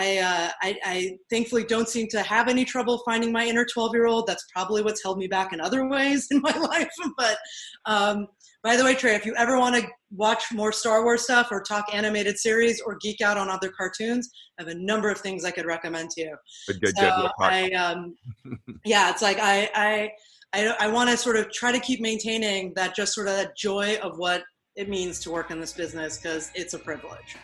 I, 0.00 0.18
uh, 0.18 0.50
I, 0.62 0.78
I, 0.84 1.18
thankfully 1.28 1.64
don't 1.64 1.88
seem 1.88 2.08
to 2.08 2.22
have 2.22 2.48
any 2.48 2.64
trouble 2.64 3.02
finding 3.04 3.30
my 3.30 3.44
inner 3.44 3.66
12 3.66 3.92
year 3.94 4.06
old. 4.06 4.26
That's 4.26 4.44
probably 4.54 4.82
what's 4.82 5.02
held 5.02 5.18
me 5.18 5.26
back 5.26 5.52
in 5.52 5.60
other 5.60 5.88
ways 5.90 6.28
in 6.30 6.40
my 6.40 6.56
life. 6.56 6.88
But 7.16 7.36
um, 7.84 8.26
by 8.62 8.76
the 8.76 8.84
way, 8.84 8.94
Trey, 8.94 9.14
if 9.14 9.26
you 9.26 9.34
ever 9.36 9.58
want 9.58 9.76
to 9.76 9.86
watch 10.10 10.44
more 10.52 10.72
Star 10.72 11.04
Wars 11.04 11.22
stuff 11.22 11.48
or 11.50 11.62
talk 11.62 11.84
animated 11.92 12.38
series 12.38 12.80
or 12.80 12.96
geek 13.00 13.20
out 13.20 13.36
on 13.36 13.48
other 13.48 13.70
cartoons, 13.76 14.30
I 14.58 14.62
have 14.62 14.68
a 14.74 14.78
number 14.78 15.10
of 15.10 15.18
things 15.18 15.44
I 15.44 15.50
could 15.50 15.66
recommend 15.66 16.10
to 16.10 16.20
you. 16.22 16.36
Good, 16.66 16.80
good, 16.80 16.96
so 16.96 17.10
good. 17.22 17.30
I, 17.40 17.70
um, 17.72 18.14
yeah, 18.84 19.10
it's 19.10 19.22
like 19.22 19.38
I, 19.38 19.70
I, 19.74 20.10
I, 20.52 20.74
I 20.80 20.88
want 20.88 21.10
to 21.10 21.16
sort 21.16 21.36
of 21.36 21.50
try 21.52 21.72
to 21.72 21.80
keep 21.80 22.00
maintaining 22.00 22.72
that 22.76 22.94
just 22.96 23.14
sort 23.14 23.28
of 23.28 23.36
that 23.36 23.56
joy 23.56 23.96
of 24.02 24.18
what 24.18 24.42
it 24.76 24.88
means 24.88 25.20
to 25.20 25.30
work 25.30 25.50
in 25.50 25.60
this 25.60 25.72
business 25.72 26.18
because 26.18 26.50
it's 26.54 26.74
a 26.74 26.78
privilege. 26.78 27.36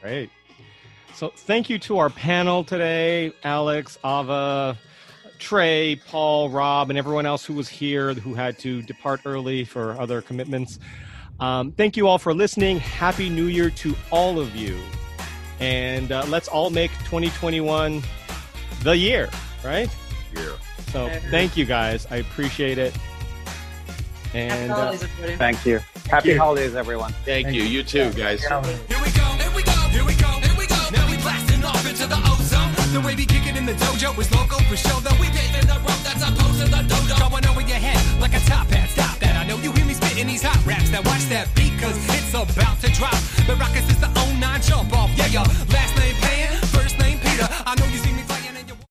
Great. 0.00 0.30
So 1.14 1.28
thank 1.28 1.70
you 1.70 1.78
to 1.80 1.98
our 1.98 2.10
panel 2.10 2.64
today, 2.64 3.32
Alex, 3.44 3.98
Ava, 4.04 4.76
Trey, 5.38 6.00
Paul, 6.08 6.50
Rob, 6.50 6.90
and 6.90 6.98
everyone 6.98 7.24
else 7.24 7.44
who 7.44 7.54
was 7.54 7.68
here 7.68 8.14
who 8.14 8.34
had 8.34 8.58
to 8.60 8.82
depart 8.82 9.20
early 9.24 9.64
for 9.64 9.92
other 9.92 10.20
commitments. 10.20 10.80
Um, 11.38 11.70
thank 11.72 11.96
you 11.96 12.08
all 12.08 12.18
for 12.18 12.34
listening. 12.34 12.80
Happy 12.80 13.28
New 13.28 13.46
Year 13.46 13.70
to 13.70 13.94
all 14.10 14.40
of 14.40 14.56
you. 14.56 14.76
And 15.60 16.10
uh, 16.10 16.24
let's 16.28 16.48
all 16.48 16.70
make 16.70 16.90
2021 17.04 18.02
the 18.82 18.96
year, 18.96 19.30
right? 19.64 19.88
Yeah. 20.34 20.56
So 20.88 21.08
thank 21.30 21.56
you 21.56 21.64
guys. 21.64 22.08
I 22.10 22.16
appreciate 22.16 22.78
it. 22.78 22.96
And 24.32 24.72
uh, 24.72 24.92
thank 25.38 25.64
you. 25.64 25.78
Happy 26.10 26.30
you. 26.30 26.38
holidays, 26.38 26.74
everyone. 26.74 27.12
Thank, 27.24 27.52
you. 27.52 27.62
You 27.62 27.84
too, 27.84 28.12
guys. 28.14 28.42
Here 28.42 28.60
we 28.60 29.12
go, 29.12 29.33
The 32.94 33.00
way 33.00 33.16
we 33.16 33.26
kick 33.26 33.44
it 33.44 33.56
in 33.56 33.66
the 33.66 33.72
dojo 33.72 34.16
is 34.20 34.30
local 34.30 34.60
for 34.70 34.76
show, 34.76 35.00
though. 35.00 35.18
We 35.18 35.26
paving 35.26 35.66
the 35.66 35.82
road, 35.82 35.98
that's 36.06 36.22
our 36.22 36.30
pose 36.30 36.62
the 36.62 36.70
dojo, 36.70 37.18
Going 37.18 37.44
over 37.50 37.60
your 37.60 37.82
head 37.82 37.98
like 38.20 38.34
a 38.34 38.40
top 38.46 38.70
hat. 38.70 38.88
Stop 38.88 39.18
that. 39.18 39.34
I 39.34 39.42
know 39.48 39.58
you 39.58 39.72
hear 39.72 39.84
me 39.84 39.94
spitting 39.94 40.28
these 40.28 40.42
hot 40.42 40.62
raps. 40.64 40.90
Now 40.94 41.02
watch 41.02 41.26
that 41.26 41.50
beat, 41.56 41.74
cause 41.82 41.98
it's 42.14 42.30
about 42.30 42.78
to 42.86 42.88
drop. 42.94 43.18
The 43.50 43.56
Rockets 43.58 43.90
is 43.90 43.98
the 43.98 44.06
09 44.38 44.62
jump 44.62 44.94
off. 44.94 45.10
Yeah, 45.18 45.26
yeah. 45.26 45.42
Last 45.74 45.98
name 45.98 46.14
Pan, 46.22 46.54
first 46.70 46.96
name 47.00 47.18
Peter. 47.18 47.48
I 47.66 47.74
know 47.74 47.86
you 47.90 47.98
see 47.98 48.13